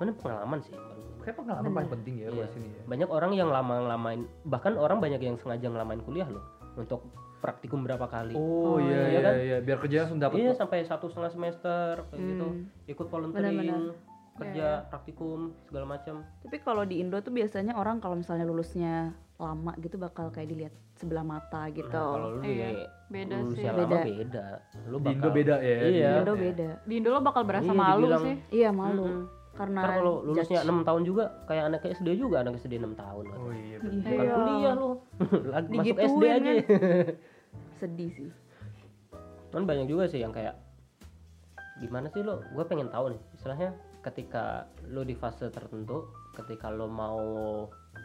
Mana 0.00 0.16
pengalaman 0.16 0.64
sih? 0.64 0.72
Kayak 1.20 1.36
pengalaman 1.44 1.70
paling 1.76 1.92
penting 1.92 2.14
ya 2.24 2.28
Iya. 2.32 2.36
buat 2.40 2.50
sini 2.56 2.68
ya. 2.72 2.82
Banyak 2.88 3.08
orang 3.12 3.32
yang 3.36 3.48
lama-lamain 3.52 4.24
bahkan 4.48 4.80
orang 4.80 4.96
banyak 4.96 5.20
yang 5.20 5.36
sengaja 5.36 5.68
ngelamain 5.68 6.00
kuliah 6.00 6.24
loh 6.24 6.40
untuk 6.80 7.04
praktikum 7.40 7.80
berapa 7.80 8.04
kali. 8.04 8.32
Oh, 8.32 8.76
iya 8.76 8.86
iya 8.86 9.08
iya 9.08 9.20
kan? 9.20 9.34
iya 9.34 9.56
biar 9.58 9.78
kerja 9.78 9.96
langsung 10.02 10.18
dapat. 10.18 10.36
Iya 10.36 10.52
sampai 10.52 10.78
satu 10.82 11.06
setengah 11.06 11.32
semester 11.32 12.04
kayak 12.06 12.20
gitu 12.22 12.46
Hmm. 12.46 12.68
ikut 12.86 13.06
volunteering 13.06 13.56
Benar-benar. 13.58 13.96
kerja 14.36 14.66
praktikum 14.86 15.38
segala 15.62 15.84
macam 15.90 16.24
Tapi 16.40 16.56
kalau 16.58 16.82
di 16.82 16.96
Indo 16.98 17.16
tuh 17.18 17.28
biasanya 17.30 17.74
orang 17.74 17.98
kalau 17.98 18.14
misalnya 18.14 18.44
lulusnya 18.44 19.12
lama 19.36 19.72
gitu 19.78 19.96
bakal 19.96 20.28
kayak 20.28 20.48
dilihat 20.48 20.72
sebelah 20.94 21.20
mata 21.22 21.64
gitu. 21.70 21.88
Nah, 21.88 22.12
kalau 22.12 22.28
lu 22.30 22.40
Iya, 22.42 22.68
di 22.70 22.84
beda 23.10 23.36
lulus 23.38 23.52
sih. 23.54 23.64
lama 23.66 23.80
Beda. 23.80 24.00
beda 24.02 24.44
lu 24.82 24.96
Di 24.96 25.02
bakal 25.02 25.14
Indo 25.14 25.28
beda 25.30 25.54
ya. 25.56 25.76
Iya. 25.78 25.80
Di 25.82 26.18
Indo 26.18 26.34
Iya. 26.34 26.42
beda. 26.42 26.68
Di 26.82 26.94
Indo 26.94 27.08
lo 27.10 27.20
bakal 27.20 27.42
berasa 27.42 27.66
Iya, 27.66 27.80
malu 27.80 28.00
dibilang. 28.02 28.22
sih. 28.22 28.36
Iya 28.50 28.70
malu. 28.70 29.04
Mm-mm. 29.04 29.24
Karena 29.50 29.78
Ntar 29.78 29.92
kalau 29.94 30.14
lulusnya 30.22 30.58
judge. 30.58 30.72
6 30.72 30.86
tahun 30.86 31.02
juga 31.04 31.24
kayak 31.44 31.64
anak 31.66 31.82
SD 31.90 32.08
juga 32.14 32.36
anak 32.38 32.54
SD 32.56 32.72
6 32.78 32.94
tahun. 32.94 33.24
Oh 33.28 33.50
iya. 33.50 33.76
Iya. 33.76 33.76
bukan 33.76 34.26
kuliah 34.30 34.72
lu 34.74 34.90
lagi 35.52 35.74
masuk 35.74 35.96
SD 36.00 36.22
aja 36.24 36.50
kan. 36.54 36.64
sedih 37.80 38.12
sih. 38.12 38.30
kan 39.50 39.64
banyak 39.64 39.84
juga 39.84 40.06
sih 40.06 40.18
yang 40.18 40.30
kayak 40.30 40.54
gimana 41.76 42.06
sih 42.06 42.20
lo 42.20 42.38
gue 42.46 42.64
pengen 42.64 42.86
tahu 42.86 43.10
nih 43.10 43.20
istilahnya 43.32 43.70
ketika 44.00 44.62
lo 44.86 45.02
di 45.02 45.12
fase 45.12 45.48
tertentu 45.48 46.06
ketika 46.32 46.68
lo 46.68 46.86
mau 46.86 47.18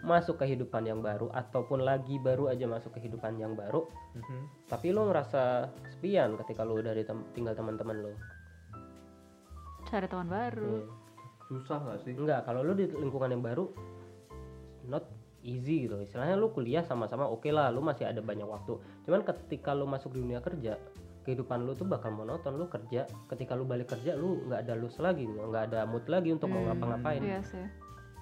masuk 0.01 0.37
kehidupan 0.37 0.83
yang 0.83 0.99
baru 0.99 1.29
ataupun 1.29 1.79
lagi 1.79 2.17
baru 2.17 2.47
aja 2.47 2.65
masuk 2.65 2.93
kehidupan 2.93 3.35
yang 3.35 3.53
baru 3.53 3.85
Mhm. 4.13 4.65
tapi 4.65 4.89
lo 4.89 5.05
ngerasa 5.05 5.69
sepian 5.87 6.33
ketika 6.35 6.63
lo 6.63 6.75
udah 6.75 6.91
ditem- 6.91 7.29
tinggal 7.31 7.53
teman-teman 7.53 7.97
lo 8.01 8.11
Cari 9.85 10.09
teman 10.09 10.25
baru. 10.25 10.81
Iya. 10.81 10.85
Susah 11.45 11.77
nggak 11.77 11.99
sih? 12.01 12.13
enggak 12.15 12.41
kalau 12.41 12.65
lo 12.65 12.73
di 12.73 12.89
lingkungan 12.89 13.29
yang 13.29 13.43
baru 13.43 13.69
not 14.83 15.05
easy 15.45 15.85
gitu 15.85 15.95
istilahnya 15.97 16.33
lo 16.33 16.49
kuliah 16.49 16.81
sama-sama 16.81 17.23
oke 17.23 17.47
lah 17.47 17.69
lo 17.69 17.79
masih 17.79 18.03
ada 18.03 18.19
banyak 18.19 18.43
waktu 18.43 18.73
cuman 19.03 19.21
ketika 19.23 19.71
lo 19.71 19.85
masuk 19.85 20.11
di 20.11 20.19
dunia 20.19 20.41
kerja 20.41 20.75
kehidupan 21.21 21.61
lo 21.61 21.73
tuh 21.73 21.85
bakal 21.85 22.09
monoton 22.11 22.53
lo 22.53 22.65
kerja 22.65 23.05
ketika 23.27 23.53
lo 23.53 23.63
balik 23.63 23.87
kerja 23.87 24.13
lo 24.13 24.41
nggak 24.43 24.59
ada 24.61 24.73
lus 24.73 24.97
lagi 24.97 25.23
nggak 25.23 25.63
ada 25.69 25.85
mood 25.85 26.05
lagi 26.05 26.29
untuk 26.29 26.49
mau 26.49 26.59
Hmm. 26.59 26.69
ngapa-ngapain 26.71 27.21
Iya 27.21 27.41
sih. 27.41 27.65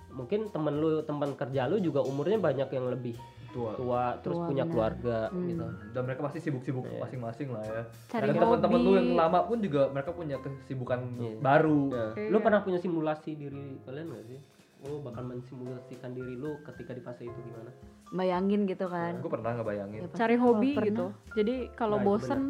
mungkin 0.09 0.47
temen 0.47 0.77
lu 0.77 1.01
teman 1.01 1.33
kerja 1.33 1.65
lu 1.65 1.79
juga 1.79 1.99
umurnya 1.99 2.37
banyak 2.37 2.69
yang 2.69 2.85
lebih 2.87 3.17
Tua. 3.49 3.73
tua 3.73 4.03
terus 4.19 4.33
Tua, 4.35 4.49
punya 4.49 4.63
benar. 4.63 4.73
keluarga 4.73 5.17
Hmm. 5.29 5.45
gitu 5.45 5.65
Dan 5.89 6.01
mereka 6.03 6.21
pasti 6.23 6.39
sibuk-sibuk 6.39 6.83
Iya. 6.83 6.99
masing-masing 6.99 7.49
lah 7.49 7.61
ya. 7.63 7.81
Cari 8.09 8.25
Dan 8.25 8.35
teman-teman 8.35 8.79
lu 8.79 8.91
yang 8.95 9.09
lama 9.13 9.39
pun 9.43 9.57
juga 9.57 9.81
mereka 9.89 10.09
punya 10.09 10.37
kesibukan 10.37 10.99
Iya. 11.15 11.37
baru. 11.37 11.81
Nah, 11.87 12.11
Iya. 12.13 12.29
lu 12.29 12.37
pernah 12.39 12.61
punya 12.61 12.77
simulasi 12.77 13.31
diri 13.35 13.77
kalian 13.79 14.09
gak 14.11 14.25
sih 14.27 14.39
lu 14.83 14.99
bakal 14.99 15.23
mensimulasikan 15.23 16.11
diri 16.11 16.35
lu 16.35 16.59
ketika 16.67 16.91
di 16.91 17.01
fase 17.01 17.23
itu 17.23 17.39
gimana 17.39 17.71
Bayangin 18.13 18.69
gitu 18.69 18.85
kan. 18.93 19.17
Gue 19.25 19.31
pernah 19.33 19.57
ngebayangin. 19.57 19.97
Ya, 19.97 20.05
pasti 20.05 20.19
Cari 20.21 20.35
kalau 20.37 20.45
hobi 20.53 20.71
pernah. 20.77 20.85
gitu. 20.85 21.05
Jadi 21.33 21.55
kalau 21.73 21.97
Nah, 21.97 22.05
bosen 22.05 22.41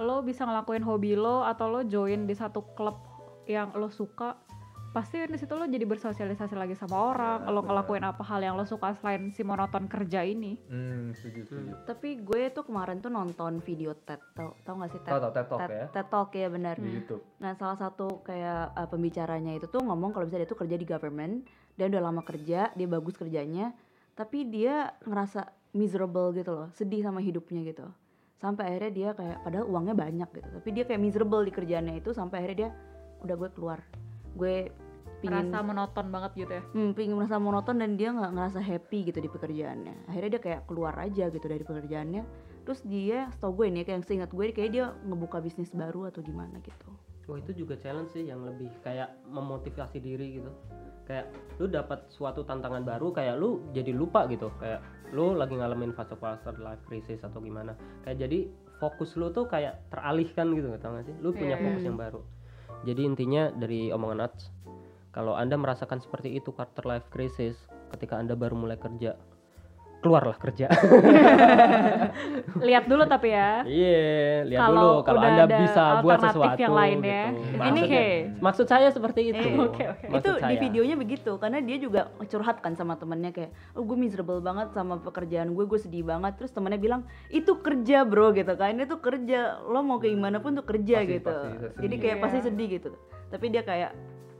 lo 0.00 0.16
bisa 0.24 0.48
ngelakuin 0.48 0.80
hobi 0.80 1.12
lo 1.20 1.44
atau 1.44 1.68
lo 1.68 1.80
join 1.84 2.24
di 2.24 2.32
satu 2.32 2.64
klub 2.72 2.96
yang 3.44 3.76
lo 3.76 3.92
suka 3.92 4.40
pasti 4.96 5.20
di 5.28 5.36
situ 5.36 5.52
lo 5.52 5.68
jadi 5.68 5.84
bersosialisasi 5.84 6.56
lagi 6.56 6.72
sama 6.72 6.96
orang 6.96 7.44
lo 7.52 7.60
ngelakuin 7.60 8.00
apa 8.00 8.24
hal 8.24 8.40
yang 8.40 8.56
lo 8.56 8.64
suka 8.64 8.96
selain 8.96 9.28
si 9.28 9.44
monoton 9.44 9.84
kerja 9.92 10.24
ini 10.24 10.56
Hmm, 10.72 11.12
setuju, 11.12 11.44
setuju. 11.44 11.70
Tapi 11.84 12.24
gue 12.24 12.48
tuh 12.48 12.64
kemarin 12.64 13.04
tuh 13.04 13.12
nonton 13.12 13.60
video 13.60 13.92
TED, 13.92 14.16
tau, 14.32 14.56
tau 14.64 14.80
gak 14.80 14.96
sih 14.96 15.00
TED? 15.04 15.12
Tahu 15.12 15.20
tahu 15.20 15.32
TED 15.36 15.46
Talk 15.52 15.60
TED, 15.60 15.68
ya 15.68 15.86
TED 15.92 16.08
Talk 16.08 16.28
ya 16.32 16.48
benar. 16.48 16.74
di 16.80 16.88
YouTube. 16.96 17.22
Nah 17.44 17.52
salah 17.60 17.76
satu 17.76 18.24
kayak 18.24 18.72
uh, 18.72 18.88
pembicaranya 18.88 19.52
itu 19.52 19.68
tuh 19.68 19.84
ngomong 19.84 20.16
kalau 20.16 20.24
misalnya 20.24 20.48
dia 20.48 20.52
tuh 20.56 20.60
kerja 20.64 20.76
di 20.80 20.86
government, 20.88 21.44
dia 21.76 21.92
udah 21.92 22.00
lama 22.00 22.24
kerja, 22.24 22.72
dia 22.72 22.88
bagus 22.88 23.20
kerjanya, 23.20 23.76
tapi 24.16 24.48
dia 24.48 24.96
ngerasa 25.04 25.44
miserable 25.76 26.32
gitu 26.32 26.56
loh, 26.56 26.68
sedih 26.72 27.04
sama 27.04 27.20
hidupnya 27.20 27.60
gitu. 27.68 27.84
Sampai 28.40 28.72
akhirnya 28.72 28.92
dia 28.96 29.08
kayak 29.12 29.44
padahal 29.44 29.68
uangnya 29.68 29.92
banyak 29.92 30.28
gitu, 30.40 30.48
tapi 30.56 30.68
dia 30.72 30.88
kayak 30.88 31.00
miserable 31.04 31.44
di 31.44 31.52
kerjaannya 31.52 32.00
itu 32.00 32.16
sampai 32.16 32.40
akhirnya 32.40 32.56
dia 32.56 32.70
udah 33.20 33.36
gue 33.36 33.50
keluar, 33.52 33.80
gue 34.40 34.72
pingin 35.20 35.48
rasa 35.48 35.64
monoton 35.64 36.06
banget 36.12 36.32
gitu 36.36 36.52
ya 36.60 36.62
hmm, 36.76 36.90
pingin 36.92 37.14
merasa 37.16 37.36
monoton 37.40 37.76
dan 37.80 37.96
dia 37.96 38.12
nggak 38.12 38.32
ngerasa 38.36 38.60
happy 38.60 39.08
gitu 39.08 39.18
di 39.18 39.30
pekerjaannya. 39.32 40.12
Akhirnya 40.12 40.30
dia 40.36 40.42
kayak 40.42 40.60
keluar 40.68 40.94
aja 41.00 41.24
gitu 41.32 41.46
dari 41.48 41.64
pekerjaannya. 41.64 42.22
Terus 42.66 42.80
dia, 42.82 43.30
setau 43.30 43.54
gue 43.54 43.70
nih, 43.70 43.86
kayak 43.86 43.96
yang 44.02 44.04
seingat 44.04 44.30
gue 44.34 44.44
kayak 44.50 44.70
dia 44.74 44.84
ngebuka 45.06 45.38
bisnis 45.38 45.70
baru 45.70 46.10
atau 46.10 46.18
gimana 46.20 46.58
gitu. 46.60 46.90
Wah 47.26 47.38
itu 47.38 47.54
juga 47.54 47.74
challenge 47.78 48.14
sih 48.14 48.26
yang 48.26 48.42
lebih 48.42 48.70
kayak 48.82 49.14
memotivasi 49.26 49.98
diri 50.02 50.42
gitu. 50.42 50.50
Kayak 51.06 51.30
lu 51.62 51.70
dapat 51.70 52.10
suatu 52.10 52.42
tantangan 52.42 52.82
baru 52.82 53.14
kayak 53.14 53.38
lu 53.38 53.62
jadi 53.70 53.94
lupa 53.94 54.26
gitu. 54.26 54.50
Kayak 54.58 54.82
lu 55.14 55.38
lagi 55.38 55.54
ngalamin 55.54 55.94
fase 55.94 56.18
fase 56.18 56.50
life 56.58 56.82
crisis 56.86 57.22
atau 57.22 57.38
gimana. 57.38 57.78
Kayak 58.02 58.26
jadi 58.26 58.38
fokus 58.82 59.14
lu 59.14 59.30
tuh 59.30 59.46
kayak 59.46 59.86
teralihkan 59.90 60.52
gitu 60.54 60.70
tau 60.82 60.98
gak 60.98 61.06
sih? 61.06 61.14
Lu 61.22 61.30
punya 61.34 61.54
Iya. 61.58 61.64
fokus 61.70 61.82
yang 61.86 61.98
baru. 61.98 62.20
Jadi 62.82 63.02
intinya 63.02 63.50
dari 63.54 63.88
omongan 63.90 64.18
Nats, 64.26 64.50
kalau 65.16 65.32
anda 65.32 65.56
merasakan 65.56 65.96
seperti 65.98 66.28
itu 66.30 66.52
quarter 66.52 66.84
life 66.84 67.08
crisis, 67.08 67.56
ketika 67.88 68.14
anda 68.14 68.36
baru 68.36 68.52
mulai 68.54 68.76
kerja 68.76 69.16
keluarlah 69.96 70.36
kerja 70.36 70.68
Lihat 72.58 72.84
dulu 72.86 73.04
tapi 73.06 73.32
ya. 73.32 73.64
iya 73.64 74.44
lihat 74.44 74.60
Kalau 74.62 74.82
dulu 74.92 74.96
kalau 75.02 75.20
anda 75.20 75.44
bisa 75.48 75.82
buat 75.98 76.14
alternatif 76.14 76.30
sesuatu 76.30 76.60
yang 76.60 76.74
lain 76.74 76.98
ya. 76.98 77.02
gitu. 77.02 77.16
Ini 77.26 77.56
Maksudnya- 77.58 77.88
kayak 77.88 78.20
maksud 78.38 78.66
saya 78.66 78.88
seperti 78.88 79.20
itu 79.26 79.40
Eh, 79.42 79.56
Oke, 79.58 79.84
oke. 79.88 80.04
itu 80.06 80.12
Maksud 80.12 80.34
di 80.36 80.42
saya. 80.46 80.60
videonya 80.60 80.96
begitu 80.96 81.32
karena 81.36 81.58
dia 81.60 81.76
juga 81.76 82.00
curhat 82.22 82.60
kan 82.60 82.72
sama 82.72 82.94
temennya 82.94 83.32
kayak 83.32 83.50
oh 83.72 83.82
gue 83.82 83.96
miserable 83.96 84.38
banget 84.40 84.68
sama 84.70 84.94
pekerjaan 84.96 85.48
gue 85.50 85.64
gue 85.64 85.80
sedih 85.80 86.04
banget 86.04 86.32
terus 86.36 86.52
temennya 86.52 86.78
bilang 86.78 87.02
itu 87.28 87.56
kerja 87.56 88.04
bro 88.04 88.30
gitu 88.30 88.52
kan 88.52 88.76
itu 88.76 88.94
kerja 88.96 89.38
lo 89.60 89.80
mau 89.80 89.96
kayak 89.96 90.14
gimana 90.14 90.38
pun 90.38 90.54
tuh 90.54 90.64
kerja 90.64 90.96
Pasti- 90.98 91.12
gitu 91.14 91.34
pasti 91.34 91.80
jadi 91.80 91.94
kayak 91.96 92.16
Iya. 92.16 92.22
pasti 92.22 92.38
sedih 92.42 92.68
gitu 92.70 92.90
tapi 93.26 93.46
dia 93.48 93.62
kayak 93.62 93.90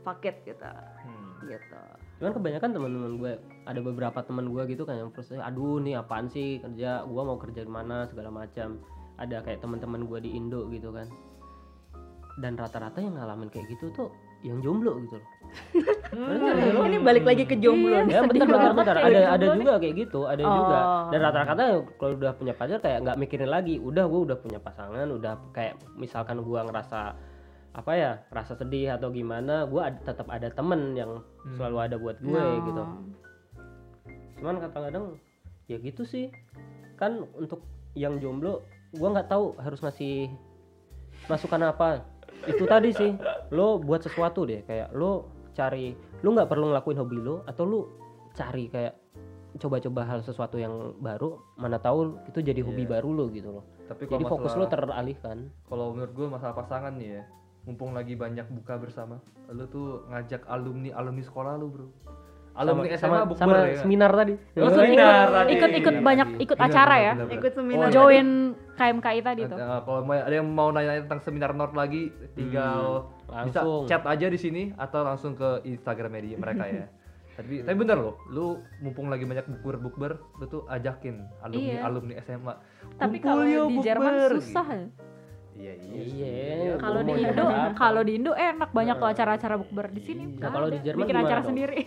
paket 0.07 0.35
gitu. 0.47 0.63
Hmm. 0.63 1.43
gitu. 1.43 1.81
Cuman 2.17 2.31
kebanyakan 2.33 2.69
teman-teman 2.73 3.11
gue 3.19 3.33
ada 3.67 3.79
beberapa 3.83 4.19
teman 4.23 4.49
gue 4.49 4.63
gitu 4.71 4.87
kan 4.87 4.95
yang 4.97 5.11
frustasi 5.11 5.43
aduh 5.43 5.77
nih 5.83 5.99
apaan 5.99 6.31
sih 6.31 6.63
kerja? 6.63 7.03
Gue 7.03 7.21
mau 7.21 7.35
kerja 7.35 7.61
di 7.67 7.71
mana? 7.71 8.07
segala 8.07 8.31
macam. 8.31 8.79
Ada 9.19 9.43
kayak 9.43 9.59
teman-teman 9.59 10.07
gue 10.07 10.19
di 10.23 10.29
Indo 10.33 10.65
gitu 10.71 10.95
kan. 10.95 11.11
Dan 12.39 12.55
rata-rata 12.55 13.01
yang 13.01 13.17
ngalamin 13.17 13.49
kayak 13.51 13.67
gitu 13.75 13.89
tuh 13.93 14.09
yang 14.45 14.61
jomblo 14.61 15.01
gitu 15.01 15.17
loh. 15.17 15.29
Lo- 16.77 16.85
ini 16.85 17.01
balik 17.01 17.25
lagi 17.25 17.43
ke 17.49 17.57
jomblo 17.57 18.05
ya 18.05 18.21
bentar 18.21 18.45
bentar 18.45 18.73
bentar 18.73 18.95
ada 19.01 19.21
ada 19.33 19.45
nih. 19.49 19.57
juga 19.57 19.73
kayak 19.81 19.95
gitu 19.97 20.19
ada 20.29 20.43
juga. 20.45 20.77
Oh. 20.77 21.03
dan 21.09 21.19
rata-rata 21.25 21.63
kalau 21.97 22.13
udah 22.13 22.33
punya 22.37 22.53
pacar 22.53 22.77
kayak 22.77 22.99
nggak 23.01 23.17
mikirin 23.17 23.49
lagi. 23.49 23.81
Udah 23.81 24.05
gue 24.05 24.21
udah 24.29 24.37
punya 24.37 24.61
pasangan 24.61 25.09
udah 25.09 25.33
kayak 25.57 25.81
misalkan 25.97 26.45
gue 26.45 26.59
ngerasa 26.69 27.17
apa 27.71 27.91
ya 27.93 28.11
rasa 28.29 28.53
sedih 28.53 28.93
atau 28.93 29.09
gimana 29.09 29.65
gue 29.65 29.79
tetap 30.01 30.27
ada 30.27 30.49
temen 30.49 30.93
yang 30.93 31.21
selalu 31.53 31.77
ada 31.79 31.95
buat 31.95 32.17
gue 32.19 32.33
Oh. 32.33 32.57
gitu. 32.63 32.83
Cuman 34.37 34.57
kadang-kadang 34.59 35.05
ya 35.65 35.77
gitu 35.77 36.03
sih. 36.03 36.29
Kan 36.95 37.25
untuk 37.33 37.61
yang 37.93 38.17
jomblo 38.17 38.61
gue 38.91 39.05
nggak 39.05 39.27
tahu 39.27 39.57
harus 39.57 39.81
ngasih 39.81 40.29
masukan 41.25 41.61
apa. 41.65 42.01
Itu 42.45 42.65
tadi 42.65 42.93
sih 42.93 43.11
lo 43.49 43.77
buat 43.77 44.01
sesuatu 44.01 44.45
deh 44.45 44.61
kayak 44.63 44.93
lo 44.93 45.29
cari 45.51 45.93
lo 46.21 46.29
nggak 46.31 46.49
perlu 46.49 46.69
ngelakuin 46.69 46.97
hobi 46.97 47.17
lo 47.17 47.41
atau 47.45 47.65
lo 47.65 47.79
cari 48.31 48.69
kayak 48.69 48.93
coba-coba 49.57 50.05
hal 50.05 50.21
sesuatu 50.21 50.61
yang 50.61 50.93
baru 51.01 51.33
mana 51.57 51.81
tahu 51.81 52.13
itu 52.29 52.45
jadi 52.45 52.61
hobi 52.61 52.85
Iya. 52.85 53.01
baru 53.01 53.09
lo 53.11 53.25
gitu 53.29 53.49
loh. 53.51 53.65
Tapi 53.89 54.05
jadi 54.05 54.21
fokus 54.23 54.53
lo 54.53 54.65
teralihkan. 54.65 55.49
Kalau 55.65 55.93
menurut 55.93 56.13
gue 56.13 56.27
masalah 56.27 56.53
pasangan 56.53 56.93
nih 56.93 57.17
ya, 57.17 57.23
mumpung 57.67 57.91
lagi 57.91 58.15
banyak 58.15 58.47
buka 58.49 58.79
bersama, 58.79 59.19
lu 59.47 59.67
tuh 59.67 60.07
ngajak 60.07 60.47
alumni 60.47 60.95
alumni 60.95 61.19
sekolah 61.21 61.53
lu 61.53 61.67
bro. 61.67 61.87
Alumni 62.57 62.89
SMA 62.89 62.97
sama, 62.97 63.29
bukber 63.29 63.37
sama 63.37 63.53
ya 63.53 63.69
kan? 63.69 63.83
seminar 63.85 64.11
tadi 64.17 64.33
Oh, 64.33 64.65
Ikut- 64.65 64.73
seminar 64.73 65.05
ikut- 65.05 65.35
tadi. 65.35 65.49
ikut-ikut 65.53 65.93
Iya, 65.93 66.01
banyak 66.01 66.27
tadi. 66.27 66.41
ikut 66.41 66.57
acara 66.57 66.73
benar, 66.89 66.97
ya. 66.97 67.11
benar, 67.13 67.21
benar. 67.21 67.37
ikut 67.37 67.51
seminar 67.53 67.85
Oh, 67.85 67.93
Join 67.93 68.27
KMKI 68.73 69.19
tadi 69.21 69.41
tuh. 69.45 69.57
Nah, 69.57 69.79
kalau 69.79 70.01
mau 70.01 70.15
ada 70.15 70.33
yang 70.33 70.47
mau 70.47 70.69
nanya 70.71 70.91
tentang 70.97 71.21
seminar 71.21 71.51
Nord 71.53 71.73
lagi, 71.75 72.09
tinggal 72.33 73.05
bisa 73.21 73.61
langsung. 73.61 73.85
chat 73.85 74.01
aja 74.01 74.25
di 74.25 74.39
sini 74.39 74.63
atau 74.73 75.05
langsung 75.05 75.37
ke 75.37 75.61
Instagram 75.65 76.09
media 76.09 76.33
mereka 76.35 76.65
ya. 76.65 76.89
tapi 77.37 77.61
tapi 77.61 77.77
bener 77.77 77.97
loh, 78.01 78.17
lu 78.27 78.45
mumpung 78.81 79.13
lagi 79.13 79.21
banyak 79.21 79.45
bukber 79.47 79.77
bukber, 79.77 80.11
lu 80.33 80.45
tuh 80.47 80.65
ajakin 80.65 81.29
alumni 81.37 81.61
Iya. 81.69 81.81
alumni 81.85 82.13
SMA. 82.17 82.53
Tapi 82.97 83.21
"Kumpul 83.21 83.45
kalau 83.45 83.69
di 83.69 83.77
Jerman 83.85 84.13
bukber," 84.17 84.31
susah 84.41 84.65
gitu. 84.65 84.89
Ya. 85.57 85.73
Iya 85.75 86.03
iya. 86.05 86.27
Iya, 86.55 86.73
Kalau 86.77 87.01
di 87.01 87.13
Indo, 87.15 87.45
kalau 87.75 88.01
di 88.01 88.11
Indo 88.13 88.31
enak 88.31 88.69
banyak 88.71 88.95
tuh 88.95 89.09
acara-acara 89.09 89.55
bukber 89.57 89.87
di 89.89 90.01
sini. 90.01 90.23
Nah, 90.35 90.49
kalau 90.49 90.67
di 90.67 90.79
Jerman 90.79 91.01
bikin 91.01 91.17
acara 91.17 91.41
dong? 91.41 91.49
sendiri. 91.49 91.79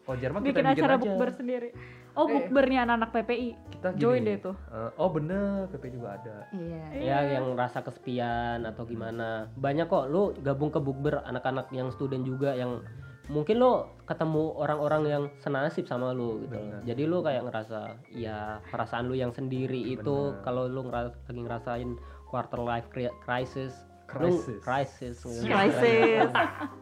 Kalau 0.00 0.16
Jerman 0.16 0.40
kita 0.40 0.46
bikin 0.48 0.64
bikin 0.64 0.74
acara 0.76 0.94
aja. 0.94 1.02
bukber 1.02 1.28
sendiri. 1.32 1.68
Oh, 2.14 2.24
Eh. 2.24 2.32
bukbernya 2.32 2.78
anak-anak 2.82 3.10
PPI. 3.12 3.48
Kita 3.68 3.88
gini, 3.90 4.00
Join 4.00 4.22
deh 4.22 4.38
tuh. 4.40 4.56
eh, 4.70 4.90
oh 4.96 5.10
bener, 5.10 5.66
PP 5.68 5.84
juga 5.90 6.08
ada. 6.14 6.36
iya 6.50 6.84
ya 6.94 7.18
yang 7.34 7.52
rasa 7.52 7.82
kesepian 7.82 8.64
atau 8.64 8.82
gimana 8.82 9.28
banyak 9.52 9.84
kok 9.84 10.06
lu 10.06 10.32
gabung 10.38 10.70
ke 10.70 10.78
bukber 10.78 11.20
anak-anak 11.20 11.68
yang 11.70 11.90
student 11.90 12.22
juga 12.22 12.54
yang 12.54 12.80
mungkin 13.26 13.58
lo 13.58 13.98
ketemu 14.06 14.54
orang-orang 14.54 15.02
yang 15.04 15.24
senasib 15.36 15.84
sama 15.84 16.14
lu 16.14 16.40
gitu 16.40 16.54
loh. 16.54 16.62
Bener. 16.62 16.80
jadi 16.86 17.02
lu 17.04 17.18
kayak 17.20 17.42
ngerasa 17.44 17.80
ya 18.08 18.38
perasaan 18.64 19.04
lu 19.04 19.14
yang 19.14 19.30
sendiri 19.30 19.82
itu 19.90 20.06
Bener. 20.30 20.40
kalau 20.40 20.64
lu 20.64 20.86
ngera- 20.86 21.10
lagi 21.20 21.40
ngerasain 21.42 21.90
quarter 22.26 22.58
life 22.58 22.86
cri- 22.88 23.14
crisis 23.20 23.72
Crisis. 24.06 24.60
crisis 24.60 25.16
Crisis. 25.18 26.30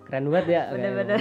keren 0.04 0.28
banget 0.28 0.46
ya 0.50 0.62
Bener-bener. 0.68 1.20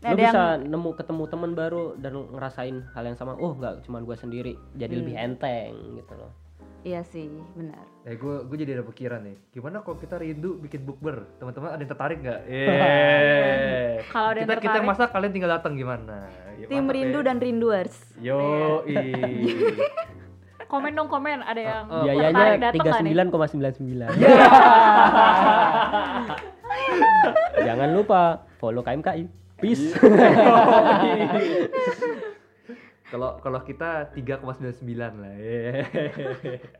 Nah, 0.00 0.12
lu 0.12 0.20
bisa 0.20 0.42
nemu 0.58 0.90
ketemu 0.94 1.22
teman 1.26 1.52
baru 1.54 1.96
dan 1.96 2.12
ngerasain 2.28 2.76
hal 2.92 3.04
yang 3.04 3.16
sama 3.16 3.32
oh 3.34 3.52
nggak 3.54 3.80
cuma 3.82 4.00
gua 4.00 4.12
sendiri 4.14 4.52
jadi 4.74 4.92
Hmm. 4.92 5.00
lebih 5.00 5.14
enteng 5.16 5.72
gitu 5.96 6.12
loh 6.12 6.28
iya 6.82 7.00
sih 7.02 7.24
benar 7.54 7.80
Eh 8.04 8.14
gue 8.14 8.44
gue 8.44 8.56
jadi 8.58 8.76
ada 8.76 8.84
pikiran 8.84 9.24
nih. 9.24 9.32
Gimana 9.50 9.80
kalau 9.80 9.96
kita 9.96 10.20
rindu 10.20 10.60
bikin 10.60 10.84
bukber? 10.84 11.24
Teman-teman 11.40 11.72
ada 11.72 11.80
yang 11.80 11.88
tertarik 11.88 12.20
nggak? 12.20 12.40
Eh. 12.52 14.04
Kalau 14.04 14.28
ada 14.28 14.38
yang 14.38 14.44
kita 14.44 14.60
kita 14.60 14.76
yang 14.76 14.84
tertarik. 14.84 14.88
masak 14.92 15.08
kalian 15.08 15.32
tinggal 15.32 15.50
datang 15.50 15.72
gimana? 15.72 16.28
Ya, 16.54 16.66
tim 16.68 16.84
rindu 16.86 17.18
ya. 17.18 17.24
dan 17.24 17.36
rinduers 17.38 17.96
Yo 18.18 18.84
Komen 20.74 20.90
dong 20.98 21.06
komen, 21.06 21.38
ada 21.38 21.86
Oh, 21.86 22.02
yang 22.02 22.18
biayanya 22.18 22.34
tertarik 22.34 22.58
datang 22.58 22.74
tiga 22.74 22.90
sembilan 22.98 23.30
koma 23.30 23.46
sembilan 23.46 23.72
sembilan. 23.78 24.10
Jangan 27.70 27.88
lupa 27.94 28.42
follow 28.58 28.82
KMKI 28.82 29.22
peace 29.54 29.94
Kalau 33.04 33.36
kalau 33.38 33.60
kita 33.60 34.08
3,99 34.10 34.80
lah. 35.14 35.34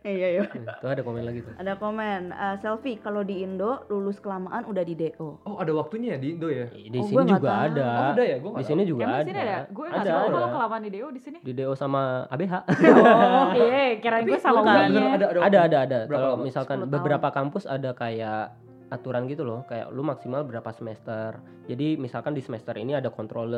Iya 0.05 0.29
iya. 0.31 0.43
Tuh 0.81 0.89
ada 0.89 1.01
komen 1.01 1.23
lagi 1.23 1.41
tuh. 1.41 1.53
Ada 1.55 1.77
komen 1.77 2.21
eh, 2.29 2.57
selfie 2.57 2.97
kalau 2.97 3.21
di 3.21 3.41
Indo 3.41 3.85
lulus 3.89 4.19
kelamaan 4.19 4.65
udah 4.65 4.81
di 4.81 4.95
DO 4.95 5.41
Oh 5.43 5.57
ada 5.57 5.73
waktunya 5.73 6.15
ya 6.15 6.19
di 6.19 6.29
Indo 6.33 6.49
ya? 6.49 6.67
di 6.69 6.97
Oh, 6.97 7.05
sini 7.05 7.29
juga 7.31 7.45
tahu. 7.47 7.65
ada. 7.71 7.87
Oh, 7.87 8.11
ada 8.11 8.23
ya? 8.25 8.37
Gua 8.39 8.51
di 8.55 8.65
sini 8.65 8.83
juga 8.85 9.03
Emang 9.03 9.15
ada 9.15 9.21
di 9.21 9.31
sini 9.31 9.41
ada? 9.43 9.59
Gue 9.69 9.87
nggak 9.87 10.01
ada. 10.01 10.11
tahu 10.11 10.27
kalau 10.31 10.49
kelamaan 10.51 10.83
di 10.83 10.91
Deo 10.91 11.09
di 11.09 11.21
sini. 11.21 11.39
di 11.41 11.53
DO 11.53 11.73
sama 11.75 12.03
ABH 12.27 12.55
Oh, 13.05 13.49
iya, 13.55 13.83
kirain 13.99 14.25
gue 14.25 14.39
sama 14.39 14.61
uni 14.83 14.97
ada 15.07 15.27
ada 15.29 15.41
ada 15.41 15.59
ada 15.63 15.79
ada. 15.83 15.99
Berapa 16.07 16.25
kalau 16.27 16.37
misalkan 16.39 16.77
10 16.79 16.83
tahun. 16.83 16.93
beberapa 16.95 17.29
kampus 17.31 17.65
ada 17.67 17.91
kayak 17.93 18.43
aturan 18.87 19.25
gitu 19.25 19.43
loh 19.43 19.65
kayak 19.65 19.89
lu 19.91 20.01
maksimal 20.01 20.41
berapa 20.43 20.71
semester. 20.71 21.37
Jadi 21.65 21.97
misalkan 21.97 22.33
di 22.33 22.41
semester 22.41 22.73
ini 22.75 22.93
ada 22.93 23.09
kontrol 23.09 23.51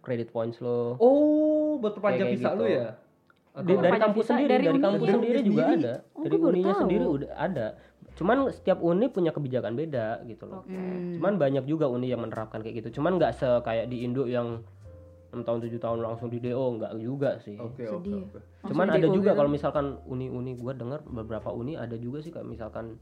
credit 0.00 0.30
points 0.30 0.56
lo. 0.58 0.96
Oh, 0.96 1.49
buat 1.80 1.92
perpanjang 1.92 2.28
visa 2.30 2.48
gitu. 2.48 2.58
lu 2.58 2.66
ya? 2.66 2.88
Di- 3.52 3.74
dari 3.76 3.98
kampus 3.98 4.16
visa 4.20 4.32
sendiri 4.32 4.50
dari 4.52 4.64
dari, 4.64 4.78
kampus 4.78 5.00
Dari 5.02 5.12
sendiri 5.12 5.34
uni 5.34 5.48
juga 5.48 5.62
sendiri? 5.64 5.82
ada 5.82 5.94
Oh, 6.08 6.22
dari 6.22 6.36
uninya 6.38 6.70
tahu. 6.70 6.80
sendiri 6.80 7.04
udah 7.08 7.30
ada 7.34 7.66
cuman 8.12 8.36
setiap 8.48 8.78
uni 8.80 9.06
punya 9.06 9.30
kebijakan 9.30 9.72
beda 9.74 10.06
gitu 10.24 10.44
loh 10.44 10.62
Hmm. 10.62 11.16
cuman 11.16 11.32
banyak 11.36 11.64
juga 11.64 11.86
uni 11.86 12.06
yang 12.06 12.20
menerapkan 12.20 12.60
kayak 12.60 12.78
gitu 12.78 13.00
cuman 13.00 13.16
nggak 13.16 13.32
se 13.32 13.48
kayak 13.60 13.86
di 13.86 14.02
Indo 14.02 14.24
yang 14.24 14.60
6 15.30 15.40
tahun 15.40 15.58
7 15.62 15.78
tahun 15.78 15.98
langsung 16.00 16.26
di 16.26 16.38
DO 16.38 16.58
nggak 16.76 16.92
juga 16.96 17.38
sih 17.38 17.54
Oke 17.56 17.86
oke 17.86 18.02
Sedih. 18.02 18.22
oke. 18.24 18.38
cuman 18.66 18.84
Langsung 18.84 18.98
ada 18.98 19.06
DO 19.08 19.14
juga 19.14 19.30
gitu. 19.30 19.38
kalau 19.38 19.50
misalkan 19.50 19.86
uni-uni 20.04 20.52
gua 20.54 20.72
dengar 20.72 21.00
beberapa 21.02 21.48
uni 21.50 21.74
ada 21.74 21.94
juga 21.96 22.18
sih 22.20 22.28
kayak 22.28 22.44
misalkan 22.44 22.98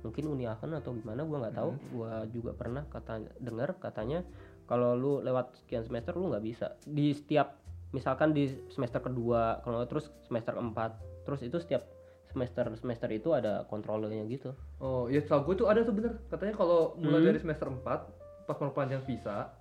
mungkin 0.00 0.24
uni 0.28 0.44
Aachen 0.44 0.74
atau 0.74 0.90
gimana 0.92 1.22
gua 1.22 1.38
nggak 1.40 1.56
tahu 1.56 1.70
gua 1.92 2.12
juga 2.28 2.50
pernah 2.52 2.82
kata 2.84 3.12
dengar 3.38 3.78
katanya 3.78 4.26
kalau 4.64 4.92
lu 4.92 5.12
lewat 5.20 5.54
sekian 5.56 5.80
semester 5.80 6.12
lu 6.12 6.28
nggak 6.28 6.44
bisa 6.44 6.66
di 6.84 7.10
setiap 7.10 7.61
misalkan 7.92 8.32
di 8.32 8.44
semester 8.68 8.98
kedua 8.98 9.60
kalau 9.60 9.78
nggak 9.78 9.90
terus 9.90 10.08
semester 10.22 10.52
keempat 10.52 10.90
terus 11.22 11.40
itu 11.40 11.56
setiap 11.56 11.84
semester 12.26 12.64
semester 12.74 13.08
itu 13.08 13.30
ada 13.30 13.62
kontrolernya 13.64 14.24
gitu 14.26 14.56
Oh 14.80 15.04
iya 15.04 15.20
setahu 15.20 15.52
gue 15.52 15.60
tuh 15.60 15.68
ada 15.68 15.84
tuh 15.84 15.92
bener 15.92 16.16
Katanya 16.26 16.56
kalau 16.56 16.96
mulai 16.96 17.20
Hmm. 17.20 17.28
dari 17.28 17.38
semester 17.38 17.68
4 17.68 17.84
Pas 18.42 18.56
mau 18.56 18.72
panjang 18.72 19.04
visa 19.04 19.52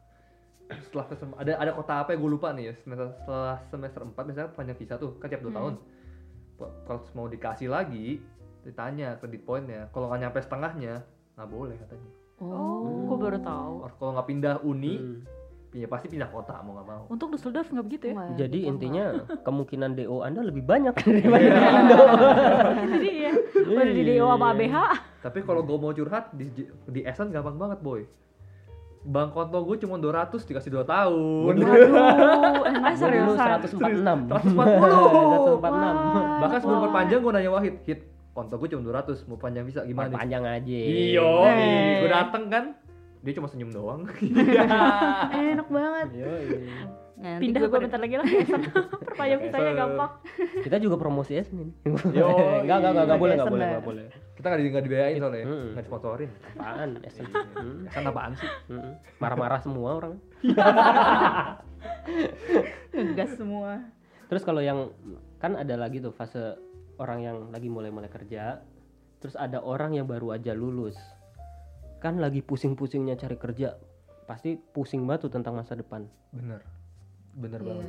Setelah 0.79 1.05
semester, 1.11 1.35
ada 1.35 1.51
ada 1.59 1.71
kota 1.71 1.99
apa 1.99 2.15
ya 2.15 2.17
gue 2.17 2.31
lupa 2.31 2.55
nih 2.55 2.71
ya 2.71 2.73
semester, 2.79 3.11
Setelah 3.19 3.55
semester 3.67 4.01
4 4.07 4.15
misalnya 4.23 4.49
panjang 4.49 4.77
visa 4.79 4.95
tuh 4.95 5.19
Kan 5.19 5.27
tiap 5.27 5.43
2 5.43 5.45
Hmm. 5.45 5.53
tahun 5.53 5.73
Kalau 6.81 6.99
mau 7.11 7.27
dikasih 7.27 7.67
lagi 7.67 8.23
Ditanya 8.63 9.19
kredit 9.19 9.43
poinnya 9.43 9.91
Kalau 9.91 10.07
nggak 10.07 10.21
nyampe 10.21 10.39
setengahnya 10.39 11.03
nggak 11.35 11.49
boleh 11.49 11.75
katanya 11.77 12.09
Oh, 12.39 13.05
gue 13.05 13.17
baru 13.19 13.37
tahu. 13.37 13.85
Kalau 13.93 14.11
nggak 14.15 14.25
pindah 14.25 14.55
uni 14.63 14.95
Hmm. 14.95 15.19
Ya 15.71 15.87
pasti 15.87 16.07
pindah 16.07 16.27
kota 16.27 16.59
mau 16.59 16.75
nggak 16.75 16.83
mau. 16.85 17.03
Untuk 17.07 17.31
Dusseldorf 17.31 17.67
nggak 17.67 17.85
begitu 17.85 18.05
ya? 18.07 18.13
Wah, 18.13 18.27
jadi 18.33 18.57
gitu, 18.57 18.69
intinya 18.69 19.05
kemungkinan 19.47 19.89
DO 19.93 20.17
anda 20.19 20.41
lebih 20.41 20.61
banyak. 20.61 20.91
Daripada 20.99 21.39
Iya. 21.39 21.55
di 21.55 21.71
Indo 21.71 21.97
Jadi 22.91 23.09
ya, 23.17 23.31
udah 23.63 23.85
di 23.87 24.03
DO 24.05 24.25
sama 24.27 24.45
ABH. 24.51 24.75
Tapi 25.21 25.39
kalau 25.41 25.61
gue 25.61 25.77
mau 25.77 25.91
curhat 25.91 26.25
di 26.31 26.45
di 26.85 27.01
Essen 27.01 27.29
gampang 27.29 27.55
banget 27.55 27.79
boy. 27.79 28.03
Bang 29.01 29.31
konto 29.31 29.57
gue 29.63 29.79
cuma 29.79 29.97
200 29.97 30.43
dikasih 30.43 30.69
2 30.75 30.85
tahun. 30.85 31.53
Waduh, 31.55 31.65
emang 32.69 32.93
Gua 32.93 33.09
dulu 33.09 33.33
seriusan. 33.33 33.47
146 33.65 34.29
140. 34.29 35.57
146 35.57 36.37
Bahkan 36.37 36.57
sebelum 36.59 36.79
perpanjang 36.83 37.19
gue 37.19 37.31
nanya 37.31 37.49
Wahid, 37.49 37.75
Hit, 37.81 37.99
konto 38.31 38.55
gue 38.55 38.67
cuma 38.69 38.81
200, 38.83 39.25
mau 39.25 39.35
panjang 39.35 39.65
bisa 39.65 39.81
gimana? 39.83 40.13
Panjang 40.13 40.43
aja. 40.43 40.69
Iyo, 40.69 41.31
Eh. 41.43 41.97
gue 41.97 42.09
dateng 42.09 42.43
kan, 42.47 42.63
dia 43.21 43.33
cuma 43.33 43.45
senyum 43.45 43.69
doang 43.69 44.01
Enak 45.53 45.67
banget. 45.67 46.07
Nah, 47.21 47.37
nanti 47.37 47.43
Pindah 47.43 47.61
gue 47.63 47.79
bentar 47.79 47.99
lagi 47.99 48.15
lah 48.17 48.25
Esen. 48.25 48.61
Perpayung 49.05 49.39
visanya 49.39 49.61
Esen. 49.67 49.77
gampang. 49.77 50.11
Kita 50.59 50.77
juga 50.77 50.95
promosi 50.97 51.37
Esen 51.37 51.57
ini. 51.59 51.73
Yo, 51.85 52.25
enggak, 52.65 52.81
enggak, 52.81 52.89
enggak, 52.89 53.05
enggak 53.05 53.19
boleh, 53.19 53.33
enggak 53.35 53.45
Esen 53.45 53.53
boleh, 53.53 53.61
dah. 53.61 53.69
enggak 53.69 53.85
boleh. 53.85 54.05
kita 54.31 54.45
nggak 54.47 54.57
di 54.57 54.67
nggak 54.67 54.85
dibayain 54.89 55.15
soalnya 55.15 55.43
Hmm. 55.43 55.67
nggak 55.69 55.83
disponsorin 55.85 56.29
Apaan 56.51 56.89
Esen? 57.03 57.25
Hmm. 57.29 57.79
kan 57.93 58.03
apaan 58.03 58.33
sih 58.33 58.49
Hmm. 58.67 58.91
Marah-marah 59.17 59.59
semua 59.61 59.89
orang. 59.95 60.13
ngegas 62.91 63.31
semua. 63.35 63.85
Terus 64.25 64.41
kalau 64.41 64.59
yang 64.59 64.89
kan 65.37 65.53
ada 65.53 65.75
lagi 65.75 65.99
tuh 65.99 66.09
fase 66.09 66.57
orang 66.97 67.19
yang 67.21 67.37
lagi 67.49 67.67
mulai-mulai 67.67 68.09
kerja, 68.09 68.65
terus 69.17 69.35
ada 69.35 69.59
orang 69.59 69.93
yang 69.93 70.05
baru 70.05 70.33
aja 70.33 70.53
lulus. 70.53 70.97
Kan 72.01 72.17
lagi 72.17 72.41
pusing-pusingnya 72.41 73.13
cari 73.15 73.37
kerja, 73.37 73.77
pasti 74.25 74.57
pusing 74.57 75.05
banget 75.05 75.29
tuh 75.29 75.33
tentang 75.33 75.53
masa 75.53 75.73
depan. 75.73 76.09
bener 76.31 76.63
bener 77.33 77.59
Iya. 77.59 77.67
banget 77.69 77.87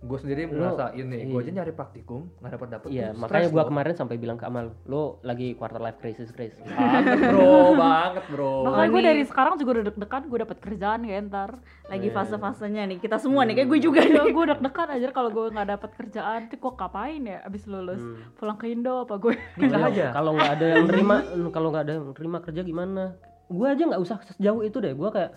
gue 0.00 0.16
sendiri 0.16 0.42
Lo- 0.46 0.56
ngerasain 0.72 1.04
nih 1.04 1.20
gue 1.26 1.34
iya. 1.34 1.44
aja 1.44 1.52
nyari 1.52 1.72
praktikum 1.72 2.32
nggak 2.40 2.52
dapat 2.56 2.68
dapet 2.70 2.88
Iya, 2.88 3.06
tuh 3.06 3.20
makanya 3.20 3.48
loh. 3.52 3.68
kemarin 3.68 3.94
sampai 3.94 4.16
bilang 4.16 4.34
ke 4.34 4.46
Amal, 4.46 4.72
lo 4.84 5.20
lagi 5.20 5.52
quarter 5.52 5.76
life 5.76 6.00
crisis, 6.00 6.30
Chris. 6.30 6.56
banget 6.56 7.20
bro 7.28 7.52
banget 7.76 8.24
bro 8.26 8.54
Makanya 8.64 8.88
gue 8.88 8.96
ini- 8.96 9.08
dari 9.10 9.22
sekarang 9.22 9.54
juga 9.54 9.70
udah 9.70 9.84
deg-degan 9.84 10.22
gue 10.24 10.38
dapet 10.40 10.58
kerjaan 10.58 11.00
kayak 11.04 11.22
ntar. 11.28 11.50
Lagi 11.84 12.08
Iya. 12.08 12.14
fase-fasenya 12.16 12.82
nih. 12.86 12.98
Kita 12.98 13.16
semua 13.18 13.44
nih 13.44 13.54
kayak 13.54 13.68
gue 13.68 13.80
juga 13.82 14.00
Iya, 14.00 14.10
nih. 14.24 14.32
gue 14.32 14.44
deg-degan 14.48 14.88
aja 14.90 15.08
kalau 15.10 15.28
gue 15.28 15.44
nggak 15.50 15.68
dapet 15.68 15.90
kerjaan. 15.94 16.38
Nanti 16.40 16.56
gue 16.56 16.72
ngapain 16.72 17.22
ya 17.22 17.38
abis 17.44 17.62
lulus? 17.66 18.00
Hmm. 18.00 18.16
Pulang 18.34 18.56
ke 18.56 18.66
Indo 18.66 18.94
apa 19.00 19.14
gue? 19.18 19.34
Aja 19.60 20.06
Kalau 20.10 20.30
nggak 20.32 20.50
ada 20.50 20.66
yang 20.70 20.84
nerima, 20.86 21.16
kalau 21.50 21.68
nggak 21.68 21.84
ada 21.84 21.92
yang 21.94 22.04
nerima 22.10 22.38
kerja 22.40 22.60
gimana? 22.62 23.04
Gua 23.50 23.74
aja 23.74 23.82
nggak 23.82 23.98
usah 24.00 24.16
sejauh 24.24 24.62
itu 24.62 24.78
deh. 24.78 24.94
Gua 24.94 25.10
kayak 25.10 25.34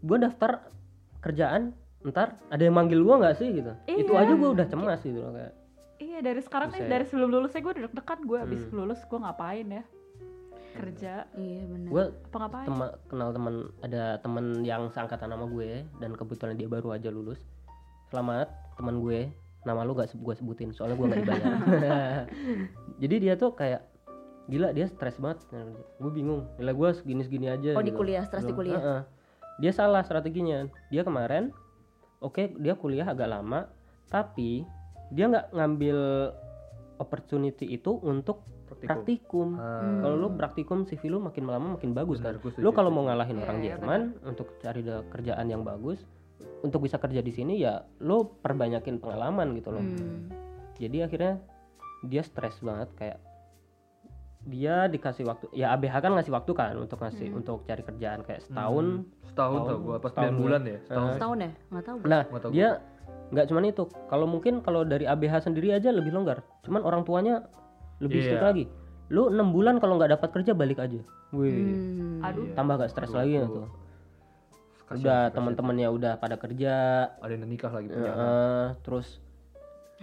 gua 0.00 0.16
daftar 0.20 0.68
kerjaan, 1.18 1.72
ntar 2.04 2.36
ada 2.46 2.60
yang 2.60 2.76
manggil 2.76 3.00
gua 3.00 3.18
nggak 3.18 3.34
sih 3.34 3.48
gitu. 3.54 3.72
Itu 3.88 4.12
Iya. 4.12 4.22
aja 4.22 4.32
gua 4.34 4.48
udah 4.52 4.66
cemas 4.66 5.00
gitu 5.00 5.18
loh 5.18 5.32
kayak. 5.32 5.52
Iya 5.96 6.18
dari 6.20 6.38
sekarang 6.38 6.68
nih 6.70 6.84
dari 6.84 7.04
sebelum 7.04 7.28
lulusnya 7.30 7.56
gue 7.58 7.72
udah 7.72 7.84
deg-degan 7.86 8.20
gue 8.22 8.38
abis 8.38 8.62
Hmm. 8.62 8.76
lulus 8.76 9.00
gue 9.02 9.16
ngapain 9.16 9.64
ya? 9.66 9.82
Kerja 10.76 11.24
Iya 11.32 11.62
benar. 11.64 11.88
Gua 11.88 12.04
apa 12.12 12.36
ngapain? 12.38 12.66
tema- 12.66 12.96
kenal 13.08 13.28
teman 13.32 13.54
ada 13.80 14.02
teman 14.20 14.44
yang 14.60 14.92
seangkatan 14.92 15.24
sama 15.26 15.48
gue 15.48 15.88
dan 15.96 16.12
kebetulan 16.12 16.52
dia 16.54 16.68
baru 16.68 16.92
aja 16.92 17.08
lulus. 17.08 17.40
Selamat 18.06 18.44
teman 18.76 19.00
gue. 19.00 19.32
Nama 19.64 19.80
lu 19.82 19.96
gak 19.96 20.12
gue 20.12 20.34
sebutin 20.36 20.70
soalnya 20.70 20.94
gue 20.94 21.06
nggak 21.06 21.18
dibayar. 21.18 21.48
Jadi 23.02 23.14
dia 23.18 23.34
tuh 23.34 23.50
kayak 23.50 23.80
gila 24.46 24.70
dia 24.70 24.86
stres 24.86 25.18
banget. 25.18 25.42
Gue 25.98 26.12
bingung. 26.14 26.46
Nilai 26.58 26.74
gue 26.74 26.88
segini-segini 27.02 27.46
aja. 27.50 27.74
Oh 27.74 27.82
di 27.82 27.90
gitu. 27.90 28.02
kuliah, 28.02 28.22
stres 28.22 28.46
di 28.46 28.54
kuliah. 28.54 28.78
Heeh. 28.80 29.00
Dia 29.62 29.72
salah 29.74 30.02
strateginya. 30.06 30.70
Dia 30.92 31.02
kemarin, 31.02 31.50
oke 32.22 32.54
dia 32.60 32.74
kuliah 32.78 33.06
agak 33.08 33.28
lama, 33.30 33.66
tapi 34.06 34.62
dia 35.10 35.30
nggak 35.30 35.54
ngambil 35.54 35.98
opportunity 36.96 37.68
itu 37.68 37.92
untuk 38.00 38.42
praktikum, 38.66 38.86
praktikum. 38.88 39.48
Ah, 39.60 40.02
Kalau 40.02 40.16
lu 40.16 40.28
praktikum 40.34 40.78
CV 40.88 41.02
lu 41.12 41.18
makin 41.22 41.46
lama 41.46 41.78
makin 41.78 41.94
bagus 41.94 42.18
Benar, 42.18 42.42
kan. 42.42 42.58
Lu 42.58 42.70
kalau 42.74 42.90
mau 42.90 43.04
setuju. 43.04 43.08
ngalahin 43.12 43.36
Iya, 43.36 43.44
orang 43.44 43.58
iya, 43.58 43.66
Jerman 43.76 44.00
untuk 44.26 44.46
cari 44.58 44.82
kerjaan 44.84 45.46
yang 45.46 45.62
bagus, 45.62 46.02
untuk 46.64 46.82
bisa 46.82 46.98
kerja 46.98 47.20
di 47.22 47.32
sini 47.32 47.62
ya 47.62 47.84
lu 48.02 48.26
perbanyakin 48.42 48.98
pengalaman 48.98 49.54
gitu 49.54 49.70
loh. 49.70 49.84
Hmm. 49.84 50.28
Jadi 50.76 50.98
akhirnya 51.04 51.40
dia 52.04 52.22
stres 52.26 52.60
banget 52.60 52.90
kayak 52.98 53.18
dia 54.46 54.86
dikasih 54.86 55.26
waktu 55.26 55.50
ya 55.52 55.74
ABH 55.74 55.94
kan 55.98 56.14
ngasih 56.14 56.30
waktu 56.30 56.52
kan 56.52 56.74
untuk 56.76 56.98
ngasih 56.98 57.28
Hmm. 57.28 57.38
untuk 57.38 57.58
cari 57.62 57.82
kerjaan 57.82 58.22
kayak 58.22 58.40
setahun 58.40 58.86
Hmm, 59.02 59.26
setahun 59.26 59.58
tau 59.58 59.66
setahun, 59.66 59.82
gue 59.82 59.96
pas 59.98 60.10
setahun 60.12 60.32
9 60.32 60.38
bulan 60.38 60.60
ya 60.62 60.78
setahun 60.80 61.10
Setahun 61.12 61.36
ya? 61.36 61.50
Nggak 61.66 61.84
tahu. 61.84 61.96
gue. 61.96 62.06
Nah, 62.06 62.22
Nggak 62.24 62.40
tahu 62.40 62.52
dia 62.52 62.68
nggak 63.26 63.46
cuman 63.46 63.62
itu. 63.64 63.82
Kalau 64.06 64.26
mungkin 64.26 64.54
kalau 64.60 64.80
dari 64.82 65.04
ABH 65.04 65.34
sendiri 65.42 65.68
aja 65.72 65.90
lebih 65.90 66.10
longgar. 66.10 66.46
Cuman 66.62 66.80
orang 66.80 67.02
tuanya 67.02 67.42
lebih 67.98 68.22
Iya. 68.22 68.26
strict 68.28 68.46
lagi. 68.46 68.64
Lu 69.08 69.28
enam 69.28 69.50
bulan 69.50 69.76
kalau 69.76 69.98
nggak 69.98 70.14
dapat 70.14 70.28
kerja 70.32 70.52
balik 70.52 70.78
aja. 70.78 71.02
Wih. 71.32 71.50
Hmm. 71.50 72.22
Aduh. 72.22 72.54
Tambah 72.54 72.74
gak 72.76 72.90
stres 72.92 73.10
Aduh, 73.10 73.18
lagi 73.18 73.34
aduh. 73.36 73.50
tuh. 73.52 73.66
Udah 74.88 75.34
teman-temannya 75.34 75.88
udah 75.90 76.12
pada 76.16 76.38
kerja. 76.38 76.74
ada 77.12 77.26
yang 77.28 77.42
nikah 77.44 77.68
lagi 77.68 77.90
punya 77.90 78.06
eh, 78.08 78.66
terus 78.80 79.18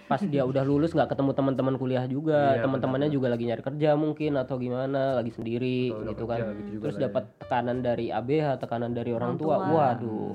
pas 0.06 0.20
dia 0.20 0.44
udah 0.50 0.62
lulus 0.62 0.92
nggak 0.92 1.10
ketemu 1.10 1.32
teman-teman 1.32 1.76
kuliah 1.76 2.06
juga. 2.06 2.56
Iya, 2.56 2.64
Teman-temannya 2.64 3.10
juga 3.10 3.28
lagi 3.28 3.44
nyari 3.44 3.62
kerja 3.62 3.90
mungkin 3.94 4.32
atau 4.36 4.56
gimana, 4.56 5.16
lagi 5.16 5.32
sendiri 5.32 5.90
Atau 5.90 6.04
gitu 6.10 6.24
kerja 6.26 6.44
kan. 6.44 6.58
gitu 6.58 6.70
juga 6.72 6.84
Terus 6.84 6.96
ya. 6.96 7.02
dapat 7.04 7.24
tekanan 7.38 7.78
dari 7.80 8.06
ABH, 8.10 8.48
tekanan 8.58 8.92
dari 8.92 9.12
orang, 9.12 9.36
Orang 9.36 9.42
tua. 9.42 9.56
tua. 9.58 9.68
Waduh. 9.70 10.32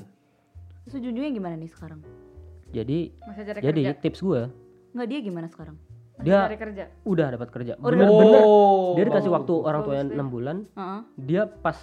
Terus 0.82 0.94
ujung-ujungnya 0.96 1.32
gimana 1.32 1.54
nih 1.54 1.68
sekarang? 1.68 2.00
Jadi 2.68 2.98
jadi 3.58 3.82
kerja. 3.86 3.92
tips 3.98 4.20
gue 4.20 4.42
Nggak 4.90 5.06
dia 5.06 5.18
gimana 5.20 5.46
sekarang? 5.46 5.76
Masih 6.14 6.24
dia 6.26 6.38
cari 6.42 6.58
kerja. 6.58 6.84
udah 7.02 7.26
dapat 7.30 7.48
kerja. 7.48 7.72
Oh, 7.76 7.86
Bener-bener 7.86 8.42
Oh, 8.42 8.92
dia 8.92 9.04
dikasih 9.04 9.30
bagus. 9.30 9.36
waktu 9.38 9.54
orang 9.62 9.80
tuanya 9.82 10.04
enam 10.10 10.28
bulan. 10.28 10.56
Heeh. 10.74 11.00
Dia 11.22 11.42
pas 11.46 11.78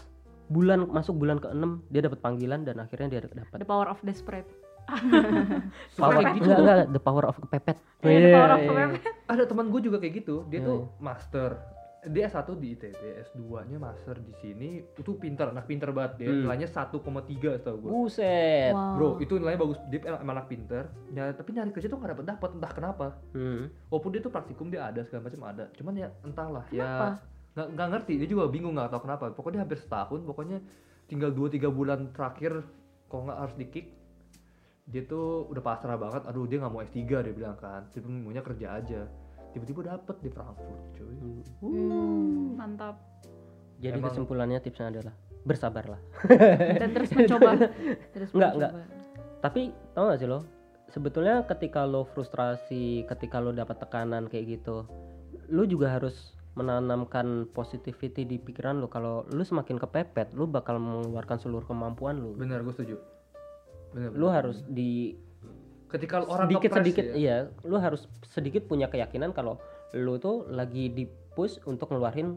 bulan 0.46 0.86
masuk 0.86 1.16
bulan 1.16 1.38
ke 1.38 1.48
enam 1.48 1.82
dia 1.88 2.02
dapat 2.02 2.20
panggilan 2.20 2.62
dan 2.62 2.78
akhirnya 2.78 3.08
dia 3.10 3.22
dapat 3.24 3.56
The 3.56 3.64
power 3.64 3.88
of 3.88 3.98
desperate. 4.02 4.46
power 5.96 6.14
kayak 6.16 6.36
gitu 6.36 6.46
enggak, 6.48 6.60
enggak, 6.60 6.88
the 6.90 7.02
power 7.02 7.24
of 7.26 7.36
kepepet. 7.40 7.78
Iya, 8.00 8.20
the 8.20 8.30
power 8.32 8.52
of 8.52 8.60
Iya, 8.60 8.68
iya. 8.68 8.86
kepepet. 8.92 9.16
ada 9.26 9.44
teman 9.44 9.66
gue 9.68 9.82
juga 9.82 9.98
kayak 9.98 10.14
gitu 10.18 10.36
dia 10.46 10.60
Iya, 10.60 10.68
tuh 10.68 10.80
master 10.98 11.52
dia 12.06 12.30
S1 12.30 12.46
di 12.56 12.68
ITB 12.72 13.02
S2 13.26 13.42
nya 13.66 13.78
master 13.80 14.14
di 14.16 14.30
sini 14.36 14.70
itu 14.78 15.12
pinter 15.16 15.50
anak 15.50 15.66
pinter 15.66 15.90
banget 15.90 16.12
dia 16.16 16.30
Hmm. 16.30 16.46
nilainya 16.46 16.70
1,3 16.70 17.02
tau 17.58 17.76
gue 17.76 17.90
Buset. 17.90 18.70
Wow. 18.72 18.94
bro 18.94 19.10
itu 19.18 19.34
nilainya 19.36 19.58
bagus 19.60 19.78
dia 19.88 20.00
emang 20.06 20.38
anak 20.38 20.46
pinter 20.46 20.86
ya 21.10 21.34
tapi 21.34 21.50
nyari 21.52 21.72
kerja 21.72 21.88
tuh 21.88 21.98
nggak 21.98 22.14
dapet 22.14 22.26
dapet 22.28 22.50
entah 22.54 22.72
kenapa 22.72 23.08
Hmm. 23.32 23.74
walaupun 23.90 24.10
dia 24.12 24.22
tuh 24.22 24.30
praktikum 24.30 24.70
dia 24.70 24.86
ada 24.86 25.02
segala 25.02 25.26
macam 25.26 25.42
ada 25.48 25.66
cuman 25.74 25.94
ya 25.96 26.14
entahlah 26.22 26.64
Kenapa? 26.68 26.78
ya 26.78 27.34
nggak 27.56 27.68
nggak 27.74 27.88
ngerti 27.90 28.14
dia 28.16 28.28
juga 28.30 28.44
bingung 28.46 28.76
nggak 28.76 28.90
tahu 28.92 29.02
kenapa 29.02 29.26
pokoknya 29.32 29.60
hampir 29.60 29.80
setahun 29.80 30.22
pokoknya 30.22 30.58
tinggal 31.06 31.32
2-3 31.32 31.58
bulan 31.70 32.12
terakhir 32.12 32.62
kalau 33.08 33.26
nggak 33.26 33.40
harus 33.40 33.56
di 33.56 33.66
kick 33.66 33.95
dia 34.86 35.02
tuh 35.04 35.50
udah 35.50 35.62
pasrah 35.62 35.98
banget 35.98 36.22
aduh 36.24 36.46
dia 36.46 36.58
nggak 36.58 36.70
mau 36.70 36.80
S3 36.80 36.98
dia 37.02 37.34
bilang 37.34 37.58
kan 37.58 37.90
dia 37.90 38.02
maunya 38.02 38.40
kerja 38.40 38.78
aja 38.78 39.02
tiba-tiba 39.50 39.82
dapet 39.88 40.16
di 40.20 40.30
Frankfurt 40.30 40.82
cuy 40.94 41.16
Hmm. 41.60 42.54
Mantap. 42.56 42.96
Jadi 43.76 43.98
Emang- 43.98 44.08
kesimpulannya 44.08 44.60
tipsnya 44.60 44.88
adalah 44.90 45.12
bersabarlah. 45.44 46.00
Dan 46.82 46.90
terus 46.92 47.10
mencoba. 47.12 47.50
Terus 48.12 48.30
Enggak, 48.32 48.52
mencoba. 48.52 48.68
enggak. 48.72 48.72
Tapi 49.42 49.62
tau 49.92 50.04
gak 50.08 50.18
sih 50.18 50.26
lo? 50.26 50.40
Sebetulnya 50.88 51.44
ketika 51.44 51.84
lo 51.84 52.06
frustrasi, 52.06 53.04
ketika 53.06 53.38
lo 53.38 53.52
dapat 53.52 53.76
tekanan 53.78 54.26
kayak 54.26 54.60
gitu, 54.60 54.88
lo 55.48 55.64
juga 55.66 55.92
harus 55.92 56.16
menanamkan 56.56 57.48
positivity 57.50 58.24
di 58.24 58.38
pikiran 58.38 58.78
lo. 58.78 58.88
Kalau 58.88 59.24
lo 59.26 59.44
semakin 59.44 59.76
kepepet, 59.78 60.32
lo 60.32 60.46
bakal 60.46 60.78
mengeluarkan 60.78 61.36
seluruh 61.38 61.66
kemampuan 61.66 62.16
lo. 62.18 62.32
bener 62.34 62.62
gue 62.62 62.72
setuju 62.72 62.96
bener, 63.96 64.12
Lo 64.12 64.28
bener. 64.28 64.36
harus 64.44 64.58
di 64.68 65.16
ketika 65.88 66.28
orang 66.28 66.52
sedikit 66.52 66.72
sedikit 66.76 67.06
ya, 67.08 67.16
iya, 67.16 67.38
lo 67.64 67.80
harus 67.80 68.12
sedikit 68.28 68.68
punya 68.68 68.92
keyakinan 68.92 69.32
kalau 69.32 69.64
lo 69.96 70.20
tuh 70.20 70.44
lagi 70.52 70.92
di 70.92 71.08
push 71.08 71.64
untuk 71.64 71.88
ngeluarin 71.88 72.36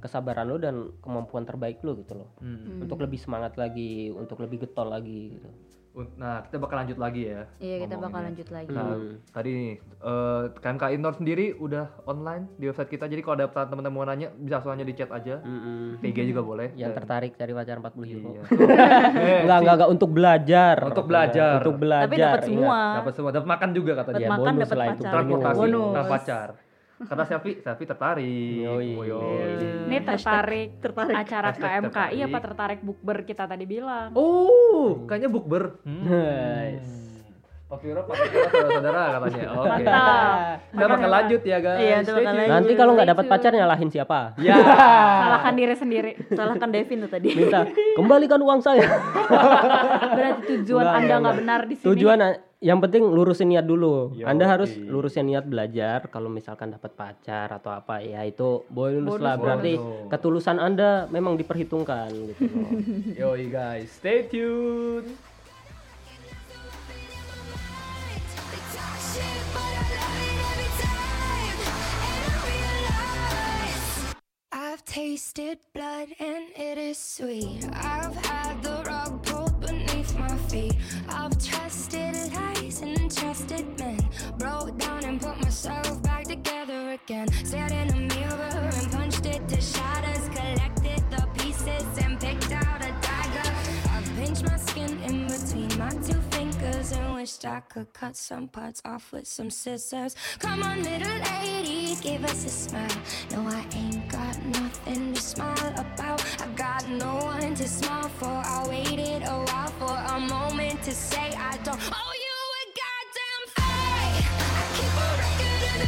kesabaran 0.00 0.48
lo 0.48 0.56
dan 0.56 0.96
kemampuan 1.04 1.44
terbaik 1.44 1.84
lo 1.84 1.92
gitu 2.00 2.24
loh. 2.24 2.32
Hmm. 2.40 2.80
Untuk 2.80 3.04
lebih 3.04 3.20
semangat 3.20 3.60
lagi, 3.60 4.08
untuk 4.08 4.40
lebih 4.40 4.64
getol 4.64 4.88
lagi 4.88 5.36
gitu. 5.36 5.48
Nah, 5.92 6.46
kita 6.46 6.56
bakal 6.56 6.78
lanjut 6.78 6.96
lagi 6.96 7.26
ya. 7.26 7.50
Iya 7.58 7.82
kita 7.82 7.98
bakal 7.98 8.22
lanjut 8.22 8.48
lagi. 8.48 8.70
Nah, 8.70 8.94
Hmm. 8.94 9.18
tadi 9.26 9.50
nih, 9.50 9.72
eh, 9.82 10.42
KMKI 10.54 10.96
Nord 10.96 11.18
sendiri 11.18 11.46
udah 11.56 12.06
online 12.06 12.46
di 12.54 12.64
website 12.64 12.88
kita. 12.88 13.04
Jadi 13.04 13.20
kalau 13.20 13.36
ada 13.36 13.50
teman-teman 13.50 13.90
mau 13.92 14.06
nanya, 14.06 14.30
bisa 14.32 14.62
soalnya 14.62 14.86
di 14.86 14.94
chat 14.94 15.10
aja. 15.10 15.42
Mm-mm. 15.42 15.98
TG 15.98 16.18
juga 16.26 16.42
boleh. 16.42 16.70
yang 16.72 16.94
Dan- 16.94 17.02
tertarik 17.02 17.34
cari 17.34 17.50
pacar 17.52 17.76
40 17.76 18.06
euro. 18.08 18.30
Iya. 18.30 18.42
enggak, 19.42 19.58
enggak, 19.58 19.74
enggak 19.74 19.90
untuk 19.90 20.10
belajar. 20.10 20.76
Untuk 20.80 21.04
belajar. 21.04 21.54
Untuk 21.58 21.76
belajar. 21.76 22.06
Tapi 22.06 22.16
dapat 22.16 22.38
ingat. 22.38 22.46
semua. 22.46 22.80
Dapat 22.94 23.12
semua, 23.12 23.30
dapat 23.32 23.48
makan 23.50 23.68
juga 23.72 23.92
katanya. 23.96 24.14
Dapat 24.14 24.22
Ya, 24.22 24.30
makan, 24.30 24.52
dapat 24.54 24.76
lah 24.76 24.86
itu. 24.86 24.94
pacar. 24.94 25.12
Transportasi, 25.12 25.58
Bonus. 25.58 25.90
nah 25.90 26.04
pacar. 26.06 26.48
Kata 27.00 27.24
Selfie, 27.24 27.64
Selfie 27.64 27.88
tertarik. 27.88 28.60
Yoi. 28.60 28.92
Yoi. 28.92 29.88
Ini 29.88 29.98
tertarik 30.04 30.84
tertarik. 30.84 31.16
acara 31.16 31.48
Hashtag 31.48 31.70
KMKI 31.80 31.88
tertarik. 31.88 32.20
apa 32.28 32.38
tertarik 32.44 32.80
bukber 32.84 33.24
kita 33.24 33.48
tadi 33.48 33.64
bilang. 33.64 34.12
Oh, 34.12 35.08
kayaknya 35.08 35.32
bukber. 35.32 35.80
Nice. 35.88 37.00
Viro 37.70 38.02
pasti 38.02 38.26
kita 38.34 38.50
saudara-saudara 38.50 39.02
katanya. 39.14 39.46
Oke. 39.54 39.68
Mantap. 39.70 40.58
Kita 40.74 40.86
bakal 40.90 41.10
lanjut 41.14 41.42
ya 41.46 41.58
guys. 41.62 41.78
Iya, 41.78 41.96
Stay 42.02 42.24
lanjut. 42.26 42.48
Nanti 42.50 42.72
kalau 42.74 42.92
nggak 42.98 43.08
dapat 43.14 43.24
pacar 43.30 43.52
nyalahin 43.54 43.88
siapa? 43.94 44.18
Ya. 44.42 44.58
Salahkan 45.22 45.54
diri 45.54 45.74
sendiri. 45.78 46.12
Salahkan 46.34 46.68
Devin 46.74 47.06
tuh 47.06 47.10
tadi. 47.14 47.30
Minta 47.30 47.70
kembalikan 47.98 48.42
uang 48.42 48.58
saya. 48.58 48.82
Berarti 50.18 50.42
tujuan 50.50 50.82
Anda 50.82 50.98
enggak, 50.98 51.18
nggak 51.22 51.36
benar 51.46 51.60
di 51.70 51.74
sini. 51.78 51.86
Tujuan 51.94 52.18
yang 52.60 52.76
penting 52.76 53.08
lurusin 53.08 53.48
niat 53.48 53.64
dulu. 53.64 54.12
Yoi. 54.12 54.28
Anda 54.28 54.44
harus 54.44 54.76
lurusin 54.76 55.32
niat 55.32 55.48
belajar. 55.48 56.12
Kalau 56.12 56.28
misalkan 56.28 56.76
dapat 56.76 56.92
pacar 56.92 57.48
atau 57.48 57.72
apa 57.72 58.04
ya 58.04 58.20
itu 58.28 58.68
boleh 58.68 59.00
lulus 59.00 59.16
Bonus, 59.16 59.24
lah. 59.24 59.34
Berarti 59.40 59.72
bonus. 59.80 60.08
ketulusan 60.12 60.56
Anda 60.60 61.08
memang 61.08 61.40
diperhitungkan 61.40 62.12
gitu 62.36 62.44
loh. 62.52 62.70
Yoi 63.32 63.48
guys, 63.48 63.88
stay 63.96 64.28
tune. 64.28 65.08
I've 74.52 74.84
tasted 74.84 75.58
blood 75.72 76.08
and 76.20 76.44
it 76.56 76.76
is 76.76 76.98
sweet. 76.98 77.64
I've 77.72 78.14
had 78.14 78.49
trusted 83.10 83.78
men. 83.78 83.98
Broke 84.38 84.76
down 84.78 85.04
and 85.04 85.20
put 85.20 85.40
myself 85.40 86.02
back 86.02 86.24
together 86.24 86.90
again. 86.90 87.30
Stared 87.44 87.72
in 87.72 87.90
a 87.90 88.14
mirror 88.14 88.70
and 88.78 88.92
punched 88.92 89.26
it 89.26 89.46
to 89.48 89.60
shatters. 89.60 90.28
Collected 90.28 91.02
the 91.10 91.26
pieces 91.38 91.84
and 92.02 92.20
picked 92.20 92.52
out 92.52 92.84
a 92.84 92.92
dagger. 93.02 93.50
I've 93.90 94.08
pinched 94.16 94.44
my 94.44 94.56
skin 94.56 94.98
in 95.02 95.26
between 95.26 95.78
my 95.78 95.90
two 95.90 96.20
fingers 96.30 96.92
and 96.92 97.14
wished 97.14 97.44
I 97.44 97.60
could 97.60 97.92
cut 97.92 98.16
some 98.16 98.48
parts 98.48 98.80
off 98.84 99.12
with 99.12 99.26
some 99.26 99.50
scissors. 99.50 100.14
Come 100.38 100.62
on, 100.62 100.82
little 100.82 101.18
lady, 101.42 101.96
give 102.00 102.24
us 102.24 102.44
a 102.44 102.48
smile. 102.48 102.96
No, 103.32 103.40
I 103.48 103.64
ain't 103.74 104.08
got 104.08 104.36
nothing 104.46 105.14
to 105.14 105.20
smile 105.20 105.72
about. 105.76 106.24
I 106.40 106.46
got 106.54 106.88
no 106.88 107.16
one 107.16 107.54
to 107.54 107.68
smile 107.68 108.08
for. 108.08 108.26
I 108.26 108.66
waited 108.68 109.22
a 109.22 109.44
while 109.48 109.72
for 109.80 110.14
a 110.14 110.20
moment 110.20 110.82
to 110.84 110.92
say 110.92 111.34
I 111.36 111.56
don't 111.64 111.80
owe 111.92 112.14
you 112.22 112.29
a 112.29 112.29
No, 115.80 115.86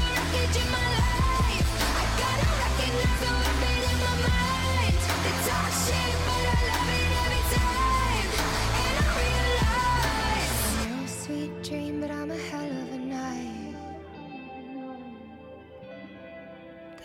sweet 11.06 11.62
dream, 11.62 12.01
but 12.01 12.10
I'm 12.10 12.31
a 12.31 12.36
hell 12.36 12.64
of 12.64 12.93
a 12.93 12.98
night. 12.98 13.74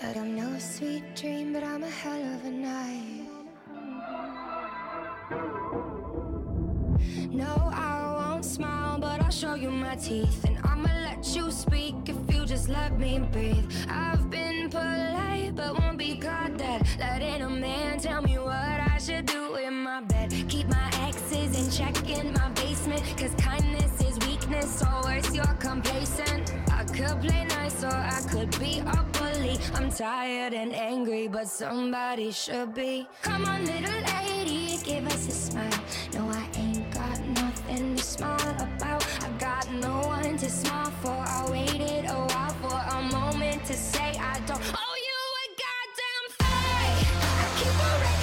That 0.01 0.17
I'm 0.17 0.35
no 0.35 0.57
sweet 0.57 1.03
dream, 1.15 1.53
but 1.53 1.63
I 1.63 1.77
won't 8.37 8.45
smile, 8.45 8.99
but 8.99 9.19
I'll 9.19 9.31
show 9.31 9.55
you 9.55 9.71
my 9.71 9.95
teeth. 9.95 10.45
And 10.45 10.59
I'ma 10.63 10.89
let 11.07 11.35
you 11.35 11.49
speak 11.49 11.95
if 12.05 12.17
you 12.31 12.45
just 12.45 12.69
let 12.69 12.99
me 12.99 13.17
breathe. 13.17 13.65
I've 13.89 14.29
been 14.29 14.69
polite, 14.69 15.55
but 15.55 15.79
won't 15.79 15.97
be 15.97 16.17
caught 16.17 16.55
dead. 16.55 16.85
Letting 16.99 17.41
a 17.41 17.49
man 17.49 17.97
tell 17.97 18.21
me 18.21 18.37
what 18.37 18.79
I 18.93 18.99
should 18.99 19.25
do 19.25 19.55
in 19.55 19.73
my 19.73 20.01
bed. 20.01 20.31
Keep 20.49 20.67
my 20.67 20.87
exes 21.07 21.51
in 21.59 21.67
check 21.71 21.95
in 22.07 22.31
my 22.33 22.49
basement. 22.49 23.01
Cause 23.17 23.33
kindness 23.39 23.93
is 24.01 24.19
weakness, 24.27 24.83
worse, 25.03 25.33
you're 25.33 25.57
complacent. 25.69 26.53
I 26.71 26.83
could 26.83 27.19
play 27.19 27.43
nice, 27.45 27.83
or 27.83 27.97
I 28.17 28.21
could 28.29 28.51
be 28.59 28.83
a 28.85 29.03
bully. 29.13 29.57
I'm 29.73 29.89
tired 29.89 30.53
and 30.53 30.75
angry, 30.75 31.27
but 31.27 31.47
somebody 31.47 32.31
should 32.31 32.75
be. 32.75 33.07
Come 33.23 33.45
on, 33.45 33.65
little 33.65 34.01
lady, 34.13 34.77
give 34.83 35.07
us 35.07 35.27
a 35.27 35.31
smile. 35.31 35.83
No, 36.13 36.29
I 36.29 36.47
ain't 36.55 36.66
nothing 37.79 37.95
to 37.95 38.03
smile 38.03 38.55
about. 38.59 39.05
I 39.21 39.29
got 39.37 39.71
no 39.71 40.07
one 40.07 40.37
to 40.37 40.49
smile 40.49 40.91
for. 41.01 41.09
I 41.09 41.47
waited 41.49 42.05
a 42.05 42.13
while 42.13 42.53
for 42.61 42.97
a 42.97 43.01
moment 43.03 43.65
to 43.65 43.73
say 43.73 44.17
I 44.19 44.39
don't 44.47 44.61
owe 44.73 44.97
you 45.07 45.19
a 45.43 45.47
goddamn 45.63 46.25
fight. 46.39 47.05
I 47.21 47.47
keep 47.59 47.77
a 47.89 48.16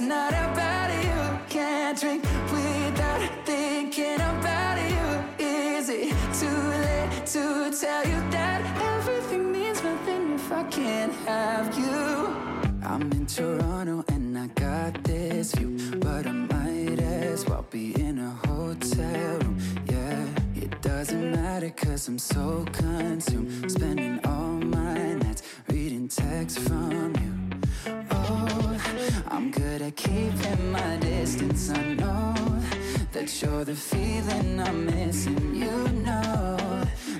that's 0.00 0.08
not 0.08 0.32
about 0.32 0.90
you. 1.04 1.38
Can't 1.48 1.98
drink 1.98 2.22
without 2.50 3.20
thinking 3.44 4.14
about 4.14 4.78
you. 4.78 5.44
Is 5.44 5.88
it 5.88 6.14
too 6.38 6.46
late 6.48 7.26
to 7.26 7.70
tell 7.78 8.04
you 8.06 8.30
that 8.30 8.60
everything 8.80 9.52
means 9.52 9.82
nothing 9.82 10.34
if 10.34 10.52
I 10.52 10.62
can't 10.64 11.12
have 11.26 11.76
you? 11.78 12.34
I'm 12.82 13.12
in 13.12 13.26
Toronto 13.26 14.04
and 14.08 14.38
I 14.38 14.46
got 14.48 15.04
this 15.04 15.54
view, 15.54 15.76
but 15.98 16.26
I 16.26 16.32
might 16.32 17.00
as 17.00 17.46
well 17.46 17.66
be 17.70 18.00
in 18.00 18.18
a 18.18 18.30
hotel 18.46 19.38
room. 19.38 19.58
Yeah, 19.88 20.26
it 20.54 20.80
doesn't 20.82 21.32
matter 21.32 21.70
cause 21.70 22.08
I'm 22.08 22.18
so 22.18 22.64
consumed, 22.72 23.69
keeping 30.20 30.72
my 30.72 30.96
distance. 30.96 31.70
I 31.70 31.94
know 31.94 32.34
that 33.12 33.28
you're 33.40 33.64
the 33.64 33.74
feeling 33.74 34.60
I'm 34.60 34.84
missing. 34.84 35.54
You 35.54 35.76
know 36.06 36.56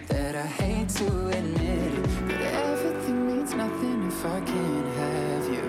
that 0.09 0.35
I 0.35 0.47
hate 0.62 0.89
to 1.01 1.09
admit 1.39 1.93
it, 1.98 2.09
but 2.27 2.40
everything 2.40 3.18
means 3.28 3.55
nothing 3.55 3.98
if 4.09 4.24
I 4.36 4.40
can't 4.52 4.90
have 5.02 5.44
you. 5.56 5.66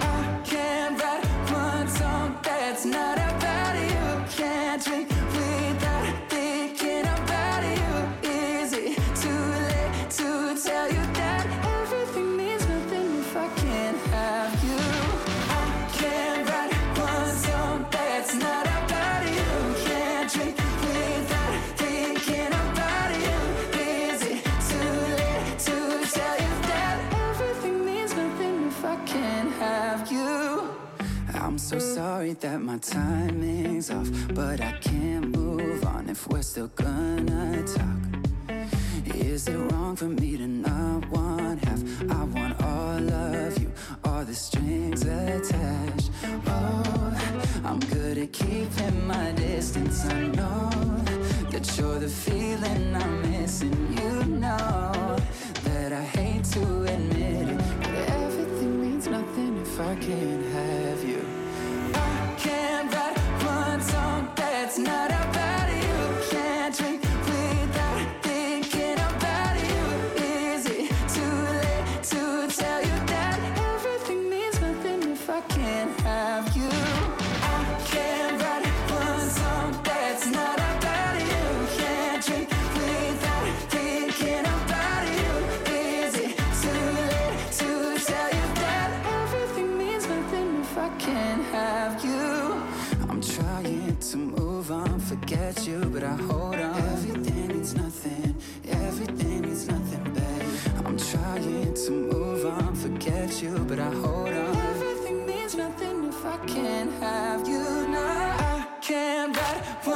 I 0.00 0.40
can't 0.44 1.02
write 1.02 1.24
one 1.50 1.88
song 1.88 2.38
that's 2.42 2.84
not 2.84 3.31
worried 32.22 32.40
that 32.40 32.62
my 32.62 32.78
timing's 32.78 33.90
off, 33.90 34.08
but 34.32 34.60
I 34.60 34.70
can't 34.80 35.36
move 35.36 35.84
on 35.84 36.08
if 36.08 36.28
we're 36.28 36.42
still 36.42 36.68
gonna 36.68 37.64
talk. 37.64 38.02
Is 39.16 39.48
it 39.48 39.56
wrong 39.56 39.96
for 39.96 40.04
me 40.04 40.36
to 40.36 40.46
not 40.46 41.08
want 41.10 41.64
half? 41.64 41.82
I 42.02 42.22
want 42.22 42.62
all 42.62 43.12
of 43.12 43.58
you, 43.60 43.72
all 44.04 44.24
the 44.24 44.36
strings 44.36 45.02
attached. 45.02 46.10
Oh, 46.46 47.12
I'm 47.64 47.80
good 47.80 48.18
at 48.18 48.32
keeping 48.32 49.04
my 49.04 49.32
distance. 49.32 50.04
I 50.06 50.28
know 50.28 50.70
that 51.50 51.76
you're 51.76 51.98
the 51.98 52.12
feeling 52.24 52.94
I'm 52.94 53.32
missing. 53.32 53.76
You 54.00 54.12
know 54.42 55.16
that 55.64 55.92
I 55.92 56.04
hate 56.18 56.44
to 56.54 56.62
admit 56.84 57.48
it, 57.48 57.60
but 57.80 57.94
everything 58.20 58.80
means 58.80 59.08
nothing 59.08 59.58
if 59.62 59.80
I 59.80 59.96
can't 59.96 60.51
that's 64.74 64.78
not 64.88 65.10
about 65.10 65.31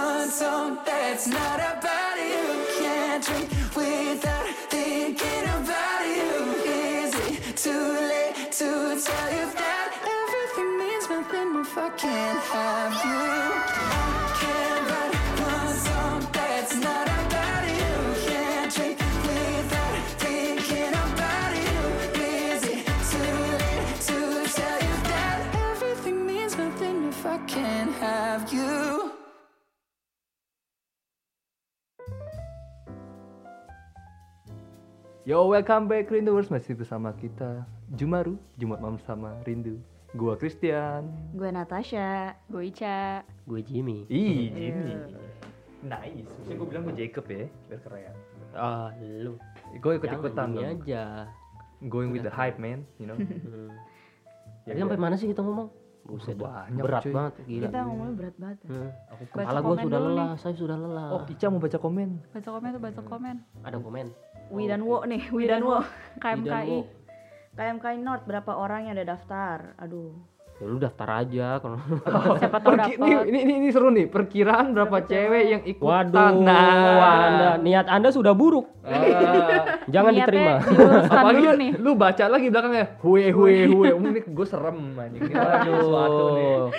one 0.07 0.31
song 0.31 0.79
that's 0.87 1.27
not 1.27 1.59
about 1.59 2.17
you. 2.31 2.45
Can't 2.79 3.25
drink 3.27 3.49
without 3.75 4.47
thinking 4.71 5.45
about 5.59 6.03
you. 6.17 6.33
Is 6.65 7.13
it 7.27 7.57
too 7.65 7.87
late 8.13 8.53
to 8.61 8.69
tell 9.07 9.31
you 9.39 9.47
that 9.63 9.89
everything 10.19 10.71
means 10.79 11.05
nothing 11.11 11.61
if 11.61 11.77
I 11.77 11.89
can't 12.03 12.41
have 12.53 12.95
you? 13.05 13.46
Yo, 35.27 35.51
welcome 35.51 35.91
back 35.91 36.07
Rinduers 36.07 36.47
masih 36.47 36.79
bersama 36.79 37.11
kita 37.13 37.67
Jumaru, 37.91 38.39
Jumat 38.55 38.79
malam 38.79 38.99
sama 39.03 39.35
Rindu. 39.43 39.83
Gua 40.15 40.39
Christian. 40.39 41.11
Gue 41.35 41.51
Natasha. 41.51 42.39
Gue 42.47 42.71
Ica. 42.71 43.27
Gue 43.45 43.61
Jimmy. 43.61 44.07
Ih, 44.07 44.49
Jimmy. 44.49 44.95
Nice. 45.83 46.23
Maksudnya 46.25 46.57
gue 46.57 46.67
bilang 46.71 46.83
gue 46.87 46.95
Jacob 46.97 47.27
ya, 47.27 47.45
biar 47.69 47.81
keren. 47.83 48.15
Ah, 48.55 48.95
lu. 49.03 49.35
Gue 49.77 49.99
ikut 49.99 50.07
Jangan 50.07 50.23
ikutan 50.23 50.47
gini 50.49 50.57
dong. 50.57 50.79
aja. 50.81 51.05
Going 51.91 52.11
with 52.15 52.25
the 52.25 52.33
hype 52.33 52.57
man, 52.57 52.87
you 52.97 53.11
know. 53.11 53.19
Hmm. 53.47 53.71
Ya, 54.67 54.75
Tadi 54.75 54.83
sampai 54.83 54.99
ya. 54.99 55.03
mana 55.03 55.15
sih 55.15 55.31
kita 55.31 55.47
ngomong? 55.47 55.69
Buset, 56.03 56.35
Banyak, 56.35 56.83
berat 56.83 57.03
cuy. 57.03 57.15
banget, 57.15 57.35
gila. 57.47 57.67
Kita 57.67 57.79
ngomongnya 57.83 58.15
berat 58.15 58.37
banget. 58.39 58.59
ya. 58.63 58.69
Hmm. 58.69 58.91
Aku 59.11 59.23
Baca 59.27 59.35
Kepala 59.43 59.59
gue 59.59 59.67
komen 59.67 59.83
sudah 59.83 59.99
dulu 59.99 60.11
lelah, 60.11 60.31
saya 60.39 60.55
sudah 60.55 60.77
lelah. 60.79 61.09
Oh, 61.13 61.23
Ica 61.27 61.47
mau 61.51 61.59
baca 61.59 61.79
komen. 61.79 62.09
Baca 62.31 62.49
komen 62.49 62.69
tuh 62.71 62.83
baca 62.83 63.01
komen. 63.03 63.37
Ada 63.63 63.77
komen. 63.79 64.07
Wi 64.51 64.71
dan 64.71 64.83
Wo 64.87 65.03
nih, 65.03 65.23
Wi 65.35 65.45
dan 65.51 65.63
Wo. 65.67 65.83
KMKI. 66.23 66.79
KMKI 67.57 67.99
North 68.05 68.25
berapa 68.29 68.53
orang 68.55 68.87
yang 68.87 68.95
udah 69.01 69.09
daftar? 69.17 69.75
Aduh. 69.81 70.13
Ya 70.57 70.65
lu 70.73 70.81
daftar 70.81 71.21
aja 71.21 71.61
kalau 71.61 71.77
Siapa 72.41 72.57
tahu 72.65 72.81
dapat. 72.81 72.97
ini, 73.29 73.45
ini, 73.45 73.53
ini 73.61 73.69
seru 73.69 73.93
nih, 73.93 74.09
perkiraan 74.09 74.73
berapa 74.73 75.05
cewek 75.05 75.45
yang 75.53 75.63
ikutan. 75.69 76.09
Waduh, 76.09 76.33
nah. 76.41 77.29
anda, 77.29 77.51
niat 77.61 77.87
anda 77.93 78.09
sudah 78.09 78.33
buruk. 78.33 78.65
Ah. 78.81 79.85
Jangan 79.93 80.17
Niatnya 80.17 80.25
diterima. 80.33 80.55
Apalagi 81.13 81.43
dulu 81.45 81.57
nih. 81.61 81.71
lu 81.77 81.91
baca 81.93 82.25
lagi 82.33 82.47
belakangnya 82.49 82.87
hue 83.05 83.29
hue 83.37 83.69
hue. 83.69 83.89
Ini 84.01 84.21
gue 84.25 84.47
serem 84.49 84.79
anjing. 84.97 85.21
Ini 85.29 85.35
sesuatu 85.77 86.25
nih. 86.33 86.49
Aduh, 86.49 86.71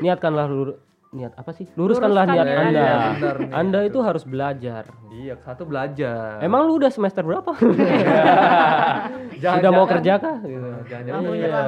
niatkanlah 0.00 0.46
lur 0.48 0.68
niat 1.16 1.32
apa 1.34 1.50
sih? 1.50 1.64
Luruskanlah 1.72 2.28
Luruskan 2.28 2.36
niat 2.36 2.46
niat 2.46 2.58
anda. 2.60 2.68
Anda. 2.68 2.84
Iya, 2.84 2.96
benar 3.16 3.36
nih. 3.40 3.50
anda 3.56 3.80
itu 3.82 3.98
harus 4.04 4.24
belajar. 4.28 4.84
Iya, 5.08 5.34
satu 5.40 5.64
belajar. 5.64 6.44
Emang 6.44 6.68
lu 6.68 6.76
udah 6.76 6.92
semester 6.92 7.24
berapa? 7.24 7.56
Jangan- 9.40 9.56
Sudah 9.58 9.70
mau 9.72 9.86
kerja 9.88 10.12
kah? 10.20 10.36
Gitu. 10.44 10.68
Jangan-jangan 10.86 11.20
iya. 11.32 11.64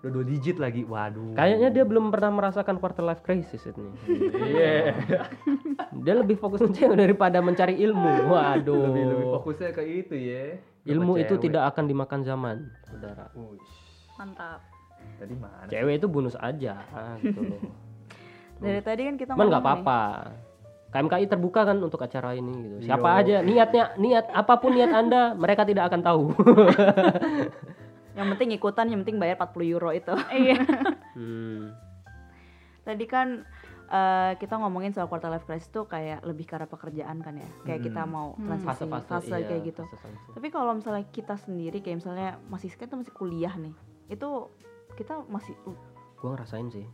Udah 0.00 0.10
dua 0.10 0.24
digit 0.24 0.56
lagi. 0.56 0.82
Waduh. 0.82 1.36
Kayaknya 1.36 1.68
dia 1.70 1.84
belum 1.84 2.08
pernah 2.08 2.32
merasakan 2.32 2.80
quarter 2.80 3.04
life 3.04 3.20
crisis 3.20 3.68
ini. 3.68 3.92
Iya. 4.32 4.96
Dia 6.04 6.14
lebih 6.16 6.40
fokus 6.40 6.64
mencari 6.64 6.96
daripada 6.96 7.44
mencari 7.44 7.76
ilmu. 7.76 8.32
Waduh. 8.32 8.88
Lebih 8.88 9.04
lebih 9.12 9.26
fokusnya 9.36 9.70
ke 9.76 9.82
itu 9.84 10.16
ya. 10.16 10.56
Ilmu 10.88 11.20
itu 11.20 11.36
cewek? 11.36 11.52
tidak 11.52 11.76
akan 11.76 11.84
dimakan 11.84 12.20
zaman, 12.24 12.56
saudara. 12.88 13.28
Mantap. 14.16 14.64
Tadi 15.20 15.34
mana? 15.36 15.68
Cewek 15.68 16.00
itu 16.00 16.08
bonus 16.08 16.32
aja, 16.40 16.80
gitu 17.20 17.44
loh. 17.44 17.60
Dari 18.60 18.80
tadi 18.84 19.02
kan 19.08 19.14
kita 19.16 19.32
nggak 19.34 19.64
apa-apa. 19.64 20.00
KMKI 20.90 21.30
terbuka 21.30 21.62
kan 21.62 21.78
untuk 21.78 22.02
acara 22.02 22.34
ini 22.34 22.50
gitu. 22.66 22.76
Siapa 22.90 23.22
aja 23.22 23.46
niatnya 23.46 23.94
niat 23.94 24.26
apa 24.34 24.58
pun 24.58 24.74
niat 24.74 24.90
Anda, 24.90 25.38
mereka 25.38 25.62
tidak 25.62 25.86
akan 25.86 26.00
tahu. 26.02 26.22
Yang 28.18 28.26
penting 28.36 28.50
ikutan, 28.58 28.86
yang 28.90 29.00
penting 29.06 29.22
bayar 29.22 29.38
40 29.38 29.70
euro 29.70 29.90
itu. 29.94 30.12
Iya. 30.34 30.58
hmm. 31.14 31.62
Tadi 32.82 33.04
kan 33.06 33.46
eh, 33.86 34.32
kita 34.34 34.58
ngomongin 34.58 34.90
soal 34.90 35.06
quarter 35.06 35.30
life 35.30 35.46
crisis 35.46 35.70
tuh 35.70 35.86
kayak 35.86 36.26
lebih 36.26 36.42
ke 36.42 36.58
arah 36.58 36.66
pekerjaan 36.66 37.22
kan 37.22 37.38
ya. 37.38 37.48
Kayak 37.62 37.86
kita 37.86 38.02
mau 38.04 38.34
Hmm. 38.34 38.50
transisi 38.50 38.82
Fase-fase 38.82 39.08
fase 39.08 39.36
iya, 39.38 39.46
kayak 39.46 39.62
gitu. 39.70 39.82
fase-fase. 39.86 40.30
Tapi 40.34 40.48
kalau 40.50 40.74
misalnya 40.74 41.06
kita 41.14 41.38
sendiri 41.38 41.78
kayak 41.80 42.02
misalnya 42.02 42.36
masih 42.50 42.68
kita 42.74 42.98
masih 42.98 43.14
kuliah 43.14 43.54
nih. 43.54 43.72
Itu 44.10 44.50
kita 44.98 45.22
masih 45.30 45.54
uh, 45.70 45.78
Gua 46.18 46.34
ngerasain 46.34 46.66
sih. 46.68 46.84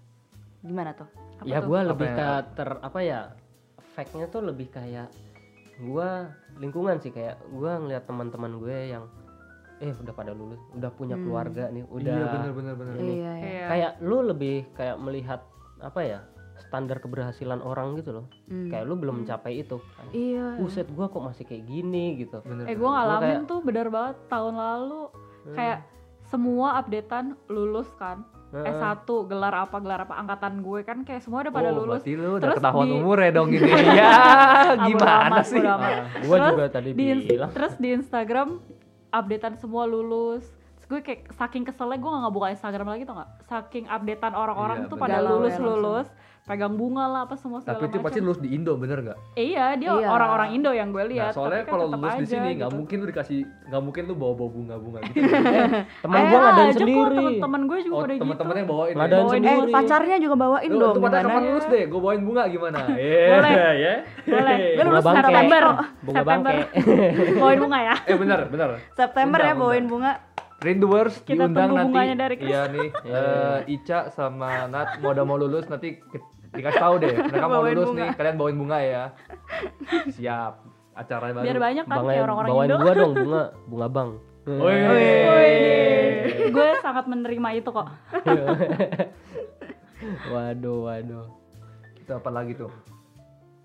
Gimana 0.67 0.91
tuh? 0.93 1.09
Apa 1.37 1.47
ya 1.47 1.59
Apa 1.59 1.79
lebih 1.87 2.09
ya? 2.09 2.17
ke 2.17 2.27
ter 2.55 2.69
apa 2.77 2.99
ya? 3.01 3.21
Efeknya 3.79 4.27
tuh 4.27 4.43
lebih 4.43 4.69
kayak 4.69 5.09
gua 5.79 6.29
lingkungan 6.57 6.99
sih 6.99 7.09
kayak 7.09 7.37
gua 7.51 7.79
ngeliat 7.79 8.05
teman-teman 8.05 8.59
gue 8.59 8.79
yang 8.91 9.05
eh 9.77 9.93
udah 9.93 10.11
pada 10.11 10.33
lulus, 10.33 10.57
udah 10.73 10.89
punya 10.91 11.15
Hmm. 11.15 11.25
keluarga 11.27 11.69
nih, 11.69 11.85
udah 11.87 12.09
Iya 12.11 12.27
benar 12.31 12.51
benar 12.51 12.75
benar. 12.75 12.93
Iya, 12.95 13.05
iya. 13.05 13.33
Iya. 13.37 13.67
kayak 13.69 13.93
lu 14.01 14.19
lebih 14.25 14.57
kayak 14.73 14.97
melihat 14.99 15.41
apa 15.79 16.01
ya? 16.03 16.21
standar 16.59 16.97
keberhasilan 16.99 17.61
orang 17.61 17.95
gitu 17.95 18.11
loh. 18.11 18.27
Hmm. 18.49 18.73
Kayak 18.73 18.89
lu 18.89 18.97
belum 18.97 19.23
mencapai 19.23 19.61
itu. 19.61 19.77
kan. 19.77 20.09
Iya. 20.11 20.57
Buset 20.57 20.89
gua 20.91 21.07
kok 21.07 21.21
masih 21.23 21.45
kayak 21.45 21.63
gini 21.63 22.17
gitu. 22.17 22.41
Bener, 22.41 22.65
Eh 22.65 22.73
bener. 22.73 22.81
gue 22.81 22.91
ngalamin 22.91 23.21
kayak- 23.21 23.45
tuh 23.47 23.59
bener 23.61 23.87
banget 23.87 24.17
tahun 24.27 24.55
lalu 24.57 25.03
Hmm. 25.45 25.53
kayak 25.53 25.79
semua 26.25 26.81
updatean 26.81 27.27
lulus 27.47 27.87
kan. 27.95 28.25
Heeh. 28.57 28.73
S1 28.73 29.09
gelar 29.29 29.55
apa 29.55 29.77
gelar 29.77 30.01
apa 30.03 30.15
angkatan 30.17 30.65
gue 30.65 30.81
kan 30.81 30.99
kayak 31.03 31.21
semua 31.21 31.45
udah 31.45 31.53
pada 31.53 31.71
oh, 31.71 31.85
lulus. 31.85 32.01
lu 32.03 32.17
udah 32.37 32.41
Terus 32.41 32.57
ketahuan 32.57 32.87
di- 32.87 32.95
umur 32.97 33.17
ya 33.21 33.31
dong 33.31 33.49
gini. 33.53 33.69
ya, 34.01 34.13
gimana 34.81 35.41
sih? 35.43 35.61
Ah, 35.61 36.09
Terus 36.17 36.41
juga 36.49 36.67
tadi 36.71 36.91
di, 36.91 37.07
bilang. 37.27 37.51
terus 37.53 37.75
di 37.77 37.89
Instagram 37.93 38.49
updatean 39.11 39.55
semua 39.57 39.85
lulus. 39.85 40.45
Terus 40.77 40.87
gue 40.89 41.01
kayak 41.03 41.21
saking 41.35 41.65
keselnya 41.65 41.99
gue 41.99 42.11
gak 42.11 42.23
ngebuka 42.25 42.47
Instagram 42.53 42.87
lagi 42.87 43.03
tuh 43.05 43.15
gak 43.17 43.31
Saking 43.45 43.85
updatean 43.87 44.35
orang-orang 44.35 44.79
Iya, 44.85 44.89
tuh 44.89 44.97
pada 44.97 45.19
Galau 45.19 45.27
ya 45.27 45.31
lulus-lulus 45.33 46.09
Pegang 46.47 46.79
bunga 46.79 47.05
lah 47.05 47.21
apa 47.27 47.35
semua 47.35 47.59
segala 47.59 47.75
Tapi 47.75 47.91
itu 47.91 47.99
pasti 47.99 48.19
lulus 48.23 48.39
di 48.39 48.55
Indo 48.55 48.79
bener 48.79 49.03
nggak? 49.03 49.19
Eh, 49.35 49.51
iya 49.51 49.75
dia 49.75 49.91
Iya. 49.91 50.07
orang-orang 50.07 50.55
Indo 50.55 50.71
yang 50.71 50.89
gue 50.89 51.03
Nah, 51.03 51.11
lihat 51.11 51.33
soalnya 51.35 51.59
tapi 51.59 51.67
kan 51.67 51.73
kalau 51.75 51.87
lulus 51.91 52.15
di 52.15 52.27
sini 52.29 52.49
nggak 52.55 52.71
gitu. 52.71 52.79
mungkin 52.79 52.97
lu 52.97 53.07
dikasih 53.11 53.39
nggak 53.67 53.83
mungkin 53.83 54.03
lu 54.07 54.15
bawa 54.15 54.33
bawa 54.33 54.51
bunga 54.53 54.75
bunga 54.79 54.99
gitu. 55.03 55.27
Temen 55.27 56.15
Eh, 56.23 56.31
ngadain 56.31 56.47
aja 56.47 56.63
kok 56.63 56.79
sendiri. 56.79 57.17
temen-temen 57.19 57.61
gue 57.67 57.79
juga 57.83 57.91
oh 57.91 58.01
pada 58.01 58.13
gitu 58.13 58.23
teman-temannya 58.23 58.65
bawain. 58.65 58.87
ya? 58.87 58.97
Ngadain 58.97 59.19
Bawain 59.19 59.35
Eh 59.37 59.51
sendiri. 59.51 59.73
pacarnya 59.75 60.17
juga 60.23 60.35
bawain 60.39 60.71
Lu, 60.71 60.79
dong. 60.79 60.87
tuh 60.87 61.01
gimana? 61.03 61.19
kapan 61.19 61.43
lulus 61.45 61.67
deh, 61.67 61.83
gue 61.85 62.01
bawain 62.01 62.23
bunga 62.23 62.43
gimana? 62.47 62.79
Iya, 62.97 63.27
Boleh. 63.29 63.53
ya. 63.77 63.95
Boleh. 64.25 64.57
Gue 64.57 64.77
Bunga 64.79 64.87
lulus. 64.87 65.05
September. 65.19 65.63
Bunga 66.01 66.17
September. 66.17 66.55
bangke. 66.55 66.79
Bawain 67.43 67.59
bunga 67.59 67.79
ya. 67.83 67.95
Eh 68.07 68.15
bener 68.15 68.39
bener. 68.47 68.69
September 68.93 69.39
ya 69.41 69.53
bawain 69.53 69.87
bunga. 69.91 70.13
Rinduers 70.57 71.21
Kita 71.21 71.37
diundang 71.45 71.69
tunggu 71.69 71.77
nanti. 71.77 71.89
bunganya 71.93 72.15
dari 72.17 72.35
Chris. 72.35 72.49
Iya 72.49 72.63
nih, 72.67 72.89
eh, 73.05 73.59
Ica 73.69 74.09
sama 74.09 74.65
Nat 74.65 74.97
mau 74.99 75.13
udah 75.13 75.21
mau 75.23 75.37
lulus 75.37 75.69
nanti 75.69 76.01
dikasih 76.57 76.81
tahu 76.81 76.95
deh. 76.99 77.15
Mereka 77.15 77.47
mau 77.47 77.63
lulus 77.63 77.89
bunga. 77.93 78.01
nih, 78.01 78.09
kalian 78.17 78.37
bawain 78.41 78.57
bunga 78.57 78.79
ya. 78.81 79.05
Siap. 80.11 80.53
Acara 80.97 81.25
baru. 81.37 81.45
Biar 81.45 81.59
banyak 81.61 81.85
kan 81.85 81.97
kayak 82.09 82.23
orang-orang 82.25 82.49
bawain 82.51 82.69
Indo. 82.73 82.77
gua 82.81 82.93
dong 82.97 83.13
bunga, 83.13 83.43
bunga 83.69 83.89
bang. 83.93 84.11
Gue 86.55 86.69
sangat 86.79 87.05
menerima 87.11 87.49
itu 87.59 87.71
kok. 87.75 87.89
waduh, 90.33 90.79
waduh. 90.87 91.27
Itu 91.99 92.13
apa 92.15 92.31
lagi 92.31 92.55
tuh? 92.55 92.71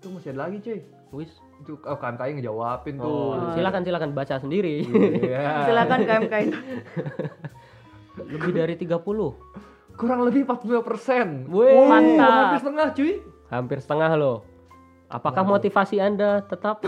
Itu 0.02 0.10
masih 0.10 0.34
ada 0.34 0.50
lagi 0.50 0.58
cuy. 0.58 0.80
Wis. 1.14 1.30
Itu 1.62 1.78
oh, 1.78 1.94
KMKI 1.94 2.42
ngejawabin 2.42 2.98
tuh. 2.98 3.38
Oh, 3.38 3.54
silakan 3.54 3.86
silakan 3.86 4.10
baca 4.10 4.34
sendiri. 4.42 4.82
Iya. 5.22 5.70
Silakan 5.70 6.00
KMKI. 6.02 6.46
Lebih 8.34 8.52
dari 8.52 8.74
30. 8.74 8.98
Kurang 10.02 10.26
lebih 10.26 10.42
40 10.42 10.82
persen. 10.82 11.26
Wih. 11.46 11.86
Mantap. 11.86 12.26
Hampir 12.26 12.58
setengah 12.58 12.86
cuy. 12.90 13.12
Hampir 13.54 13.78
setengah 13.78 14.10
loh. 14.18 14.38
Apakah 15.06 15.46
motivasi 15.46 16.02
Anda 16.02 16.42
tetap? 16.42 16.82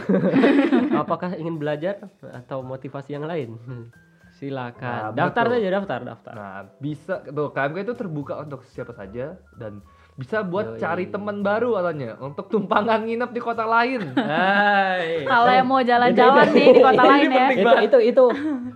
Apakah 1.07 1.39
ingin 1.39 1.61
belajar 1.61 2.11
atau 2.25 2.67
motivasi 2.67 3.15
yang 3.15 3.31
lain? 3.31 3.55
Silakan. 4.43 4.83
Nah, 4.83 5.09
daftar 5.15 5.47
betul. 5.47 5.55
saja 5.55 5.69
daftar, 5.79 6.01
daftar. 6.03 6.35
Nah, 6.35 6.59
bisa 6.83 7.23
tuh 7.23 7.55
KMK 7.55 7.79
itu 7.87 7.95
terbuka 7.95 8.35
untuk 8.43 8.67
siapa 8.67 8.91
saja 8.91 9.39
dan 9.55 9.79
bisa 10.15 10.41
buat 10.41 10.75
Yoi. 10.75 10.79
cari 10.79 11.05
teman 11.09 11.43
baru 11.43 11.75
katanya 11.75 12.15
untuk 12.19 12.47
tumpangan 12.47 13.03
nginep 13.03 13.31
di 13.31 13.41
kota 13.43 13.67
lain. 13.67 14.15
Hai. 14.15 15.27
Kalau 15.27 15.51
yang 15.51 15.67
mau 15.67 15.83
jalan-jalan 15.83 16.47
nih 16.49 16.67
di 16.71 16.81
kota 16.81 17.03
lain 17.11 17.29
ya. 17.29 17.47
itu 17.51 17.71
itu 17.83 17.99
itu 18.15 18.25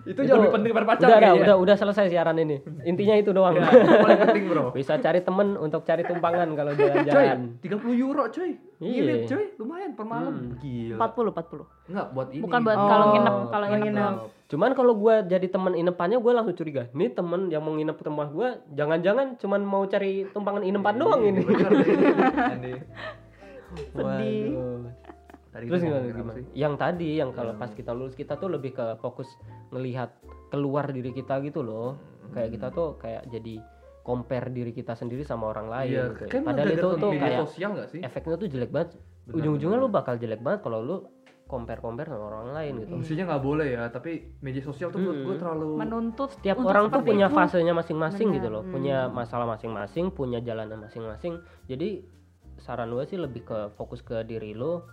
itu 0.09 0.21
jauh 0.25 0.41
lebih 0.41 0.51
penting 0.51 0.71
daripada 0.73 0.89
pacar 0.89 1.07
udah, 1.07 1.19
udah, 1.21 1.33
udah 1.39 1.57
udah 1.63 1.77
selesai 1.77 2.09
siaran 2.09 2.35
ini 2.37 2.59
intinya 2.83 3.15
itu 3.15 3.31
doang 3.31 3.55
Ya, 3.55 3.71
paling 3.71 4.19
penting, 4.21 4.45
Bro. 4.49 4.65
bisa 4.79 4.99
cari 4.99 5.21
temen 5.21 5.55
untuk 5.55 5.85
cari 5.85 6.03
tumpangan 6.03 6.49
kalau 6.53 6.73
Coy, 6.79 6.91
jalan-jalan 6.91 7.39
30 7.61 8.03
euro 8.03 8.25
coy. 8.27 8.51
Iya. 8.79 9.03
Nginep 9.05 9.21
coy, 9.27 9.45
lumayan 9.59 9.91
per 9.93 10.07
malam. 10.07 10.35
Hmm. 10.35 10.59
Gila. 10.59 10.97
40 10.97 11.39
40. 11.39 11.91
Enggak 11.93 12.07
buat 12.09 12.29
ini. 12.31 12.43
Bukan 12.43 12.61
buat 12.63 12.77
Oh, 12.77 12.89
kalau 12.89 13.07
nginep, 13.13 13.35
kalau 13.35 13.47
kalau 13.53 13.67
nginep. 13.69 13.85
nginep. 13.95 14.38
Doang. 14.49 14.53
cuman 14.57 14.71
kalau 14.73 14.97
gua 14.97 15.21
jadi 15.21 15.45
temen 15.45 15.77
inepannya 15.77 16.17
gua 16.25 16.41
langsung 16.41 16.57
curiga 16.57 16.89
ini 16.97 17.13
temen 17.13 17.53
yang 17.53 17.61
mau 17.61 17.77
nginep 17.77 18.01
di 18.01 18.05
rumah 18.09 18.29
gua 18.33 18.49
jangan-jangan 18.73 19.37
cuman 19.37 19.61
mau 19.61 19.85
cari 19.85 20.25
tumpangan 20.33 20.65
inepan 20.65 20.97
doang 20.97 21.21
ini. 21.21 21.45
Aneh. 22.57 22.81
Sedih. 23.93 24.57
Waduh. 24.57 24.89
Tadi 25.49 25.65
Terus 25.65 25.81
gimana, 25.81 26.05
gimana? 26.13 26.37
sih? 26.37 26.45
Yang 26.55 26.75
tadi 26.77 27.09
yang 27.17 27.31
kalau 27.33 27.53
pas 27.57 27.73
kita 27.73 27.93
lulus 27.97 28.15
kita 28.15 28.37
tuh 28.37 28.53
lebih 28.53 28.77
ke 28.77 29.01
fokus 29.01 29.29
ngelihat 29.73 30.13
keluar 30.53 30.89
diri 30.93 31.11
kita 31.13 31.41
gitu 31.45 31.65
loh. 31.65 31.97
Kayak 32.37 32.61
kita 32.61 32.67
tuh 32.73 33.01
kayak 33.01 33.25
jadi 33.33 33.61
compare 34.05 34.53
diri 34.53 34.73
kita 34.73 34.93
sendiri 34.93 35.25
sama 35.25 35.53
orang 35.53 35.69
lain. 35.69 35.93
Iya, 35.93 36.05
gitu. 36.17 36.25
kan 36.29 36.41
Padahal 36.45 36.69
itu 36.73 36.89
tuh 36.97 37.11
kayak 37.17 37.41
sosial 37.49 37.71
nggak 37.77 37.89
sih? 37.93 38.01
efeknya 38.05 38.37
tuh 38.37 38.49
jelek 38.49 38.71
banget. 38.73 38.91
Ujung-ujungnya 39.29 39.77
lu 39.77 39.89
bakal 39.93 40.17
jelek 40.17 40.41
banget 40.41 40.61
kalau 40.65 40.81
lu 40.81 40.97
compare 41.49 41.81
compare 41.81 42.13
sama 42.13 42.29
orang 42.29 42.53
lain 42.53 42.73
gitu. 42.85 42.95
Mestinya 43.01 43.25
nggak 43.33 43.43
boleh 43.43 43.69
ya, 43.73 43.89
tapi 43.89 44.37
media 44.45 44.61
sosial 44.61 44.93
tuh 44.93 45.01
menurut 45.01 45.21
gue 45.25 45.35
Hmm. 45.35 45.43
terlalu 45.43 45.69
Menuntut 45.81 46.31
Tiap 46.45 46.61
untuk 46.61 46.71
orang 46.71 46.93
tuh 46.93 47.01
punya 47.01 47.27
itu. 47.27 47.35
fasenya 47.35 47.73
masing-masing 47.73 48.29
gitu 48.37 48.49
loh, 48.53 48.63
hmm. 48.63 48.71
punya 48.71 49.09
masalah 49.09 49.49
masing-masing, 49.49 50.13
punya 50.13 50.45
jalannya 50.45 50.77
masing-masing. 50.77 51.41
Jadi 51.65 52.05
saran 52.61 52.93
gue 52.93 53.03
sih 53.09 53.17
lebih 53.17 53.49
ke 53.49 53.59
fokus 53.75 54.05
ke 54.05 54.21
diri 54.29 54.53
lo, 54.53 54.85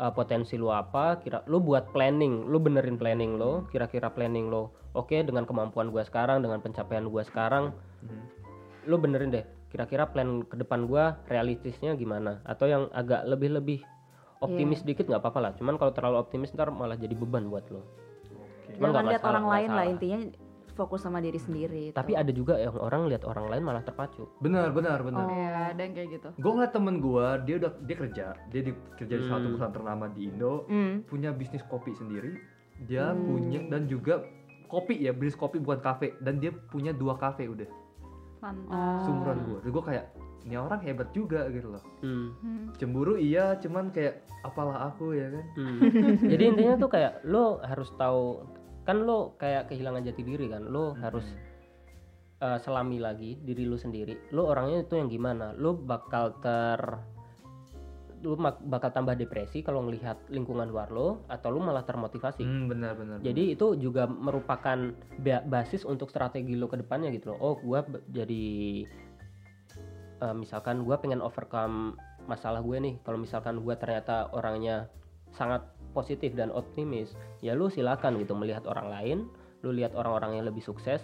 uh, 0.00 0.12
potensi 0.16 0.56
lo 0.56 0.72
apa, 0.72 1.20
kira 1.20 1.44
lo 1.44 1.60
buat 1.60 1.92
planning, 1.92 2.48
lo 2.48 2.56
benerin 2.56 2.96
planning 2.96 3.36
lo, 3.36 3.68
kira-kira 3.68 4.08
planning 4.08 4.48
lo, 4.48 4.72
oke 4.96 5.12
dengan 5.12 5.44
kemampuan 5.44 5.92
gue 5.92 6.00
sekarang, 6.02 6.40
dengan 6.40 6.64
pencapaian 6.64 7.04
gue 7.04 7.22
sekarang, 7.28 7.76
Hmm. 8.00 8.24
lo 8.88 8.96
benerin 8.96 9.30
deh, 9.30 9.44
kira-kira 9.68 10.08
plan 10.08 10.42
ke 10.42 10.56
depan 10.56 10.88
gue 10.88 11.04
realistisnya 11.28 11.94
gimana, 11.94 12.40
atau 12.42 12.66
yang 12.66 12.88
agak 12.90 13.28
lebih-lebih 13.28 13.84
optimis 14.42 14.82
dikit 14.82 15.06
nggak 15.06 15.22
apa-apa 15.22 15.40
lah, 15.40 15.52
cuman 15.54 15.74
kalau 15.76 15.90
terlalu 15.90 16.16
optimis 16.18 16.50
ntar 16.52 16.68
malah 16.68 16.94
jadi 16.94 17.14
beban 17.14 17.46
buat 17.46 17.64
lo. 17.70 17.86
Cuman 18.72 18.76
Jangan 18.76 18.90
nggak 18.92 19.04
lihat 19.08 19.24
orang 19.24 19.46
lain 19.46 19.70
lah 19.70 19.84
intinya 19.86 20.18
fokus 20.72 21.04
sama 21.04 21.20
diri 21.20 21.36
sendiri. 21.36 21.82
itu. 21.88 21.94
Tapi 21.94 22.16
ada 22.16 22.32
juga 22.32 22.56
yang 22.56 22.72
orang 22.74 23.04
lihat 23.04 23.22
orang 23.22 23.44
lain 23.46 23.60
malah 23.60 23.80
terpacu. 23.80 24.24
benar 24.40 24.72
benar 24.72 25.00
benar. 25.00 25.28
Iya, 25.28 25.52
ada 25.70 25.80
yang 25.80 25.92
kayak 25.92 26.08
gitu. 26.10 26.28
Gue 26.34 26.50
ngeliat 26.50 26.72
temen 26.72 26.96
gue, 26.96 27.26
dia 27.44 27.54
udah 27.60 27.72
dia 27.78 27.96
kerja, 27.98 28.26
dia 28.48 28.60
di, 28.64 28.72
kerja 28.96 29.14
di 29.14 29.22
suatu 29.22 29.36
Hmm. 29.38 29.48
perusahaan 29.52 29.74
ternama 29.74 30.04
di 30.08 30.20
Indo, 30.26 30.64
Hmm. 30.66 31.04
punya 31.04 31.28
bisnis 31.30 31.60
kopi 31.68 31.92
sendiri, 31.92 32.40
dia 32.82 33.12
Hmm. 33.12 33.20
punya 33.22 33.60
dan 33.68 33.84
juga 33.84 34.24
kopi 34.64 34.96
ya, 34.98 35.12
bisnis 35.12 35.36
kopi 35.36 35.60
bukan 35.60 35.78
kafe, 35.78 36.16
dan 36.18 36.40
dia 36.40 36.56
punya 36.72 36.90
dua 36.90 37.14
kafe 37.14 37.44
udah, 37.44 37.68
Mantap. 38.40 39.04
seumuran 39.04 39.38
gue. 39.44 39.58
Gue 39.68 39.84
kayak, 39.84 40.08
ini 40.42 40.58
orang 40.58 40.82
hebat 40.82 41.08
juga 41.14 41.46
gitu 41.50 41.74
loh. 41.74 41.82
Hmm. 42.02 42.34
Hmm. 42.42 42.66
Cemburu 42.76 43.14
iya, 43.18 43.56
cuman 43.62 43.94
kayak 43.94 44.26
apalah 44.42 44.90
aku 44.90 45.14
ya 45.14 45.30
kan. 45.30 45.44
Hmm. 45.54 45.78
Jadi 46.18 46.42
intinya 46.42 46.74
tuh 46.78 46.90
kayak 46.90 47.22
lo 47.26 47.62
harus 47.62 47.90
tahu 47.94 48.42
kan 48.82 49.06
lo 49.06 49.38
kayak 49.38 49.70
kehilangan 49.70 50.02
jati 50.02 50.22
diri 50.26 50.50
kan. 50.50 50.66
Lo 50.66 50.98
harus 50.98 51.26
uh, 52.42 52.58
selami 52.58 52.98
lagi 52.98 53.38
diri 53.38 53.62
lo 53.62 53.78
sendiri. 53.78 54.34
Lo 54.34 54.50
orangnya 54.50 54.82
itu 54.82 54.98
yang 54.98 55.06
gimana? 55.06 55.54
Lo 55.54 55.78
bakal 55.78 56.38
ter 56.42 56.80
lo 58.22 58.38
bakal 58.38 58.94
tambah 58.94 59.18
depresi 59.18 59.66
kalau 59.66 59.82
ngelihat 59.82 60.30
lingkungan 60.30 60.70
luar 60.70 60.94
lo 60.94 61.26
atau 61.26 61.50
lo 61.50 61.58
malah 61.58 61.82
termotivasi. 61.82 62.46
Hmm, 62.46 62.70
benar 62.70 62.94
benar. 62.94 63.18
Jadi 63.18 63.58
itu 63.58 63.74
juga 63.74 64.06
merupakan 64.06 64.94
ba- 65.18 65.42
basis 65.42 65.82
untuk 65.82 66.06
strategi 66.06 66.54
lo 66.54 66.70
ke 66.70 66.78
depannya 66.78 67.10
gitu 67.10 67.34
loh. 67.34 67.38
Oh, 67.42 67.54
gua 67.58 67.82
be- 67.82 68.06
jadi 68.14 68.86
eh, 70.22 70.34
misalkan 70.34 70.86
gua 70.86 71.02
pengen 71.02 71.18
overcome 71.18 71.98
masalah 72.30 72.62
gue 72.62 72.78
nih. 72.78 72.94
Kalau 73.02 73.18
misalkan 73.18 73.58
gua 73.66 73.74
ternyata 73.74 74.30
orangnya 74.30 74.86
sangat 75.34 75.66
positif 75.92 76.32
dan 76.38 76.54
optimis, 76.54 77.18
ya 77.44 77.52
lu 77.52 77.68
silakan 77.68 78.16
gitu 78.22 78.32
melihat 78.32 78.64
orang 78.64 78.88
lain, 78.88 79.18
lu 79.66 79.74
lihat 79.74 79.92
orang-orang 79.98 80.40
yang 80.40 80.46
lebih 80.48 80.62
sukses, 80.64 81.02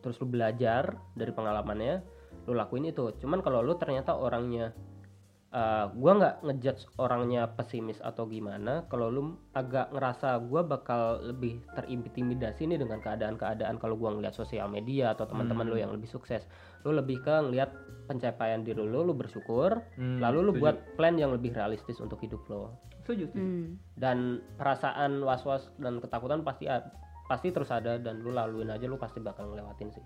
terus 0.00 0.16
lu 0.20 0.28
belajar 0.28 0.96
dari 1.16 1.32
pengalamannya, 1.32 2.00
lu 2.48 2.52
lakuin 2.56 2.88
itu. 2.88 3.12
Cuman 3.20 3.40
kalau 3.44 3.60
lu 3.60 3.76
ternyata 3.76 4.16
orangnya 4.16 4.72
uh, 5.54 5.86
gua 5.92 6.12
nggak 6.14 6.34
ngejudge 6.42 6.82
orangnya 6.96 7.46
pesimis 7.48 7.96
atau 8.00 8.26
gimana 8.26 8.84
kalau 8.84 9.08
lu 9.08 9.22
agak 9.52 9.88
ngerasa 9.88 10.36
gua 10.42 10.60
bakal 10.62 11.00
lebih 11.24 11.62
terintimidasi 11.72 12.66
nih 12.66 12.76
dengan 12.76 12.98
keadaan-keadaan 12.98 13.78
kalau 13.78 13.94
gua 13.94 14.10
ngeliat 14.10 14.32
sosial 14.32 14.66
media 14.66 15.14
atau 15.14 15.24
teman-teman 15.24 15.64
lu 15.64 15.74
Hmm. 15.74 15.80
yang 15.80 15.92
lebih 15.92 16.06
sukses 16.06 16.42
lu 16.82 16.90
lebih 16.90 17.18
ke 17.18 17.32
ngeliat 17.32 17.70
pencapaian 18.04 18.60
diri 18.60 18.76
lu 18.76 19.00
lu 19.00 19.14
bersyukur 19.14 19.80
Hmm, 19.94 20.18
lalu 20.18 20.38
lu 20.40 20.50
setuju. 20.50 20.60
buat 20.60 20.76
plan 20.94 21.14
yang 21.14 21.30
lebih 21.30 21.50
realistis 21.50 21.96
untuk 21.98 22.18
hidup 22.18 22.42
lo 22.46 22.74
Setuju, 23.00 23.28
setuju. 23.28 23.38
Hmm. 23.38 23.66
dan 23.94 24.18
perasaan 24.54 25.20
was-was 25.20 25.70
dan 25.76 25.98
ketakutan 25.98 26.40
pasti 26.40 26.66
pasti 27.24 27.48
terus 27.48 27.68
ada 27.68 27.96
dan 27.96 28.20
lu 28.20 28.28
laluin 28.30 28.68
aja 28.68 28.84
lu 28.84 28.96
pasti 28.96 29.16
bakal 29.16 29.46
ngelewatin 29.46 29.88
sih 29.90 30.04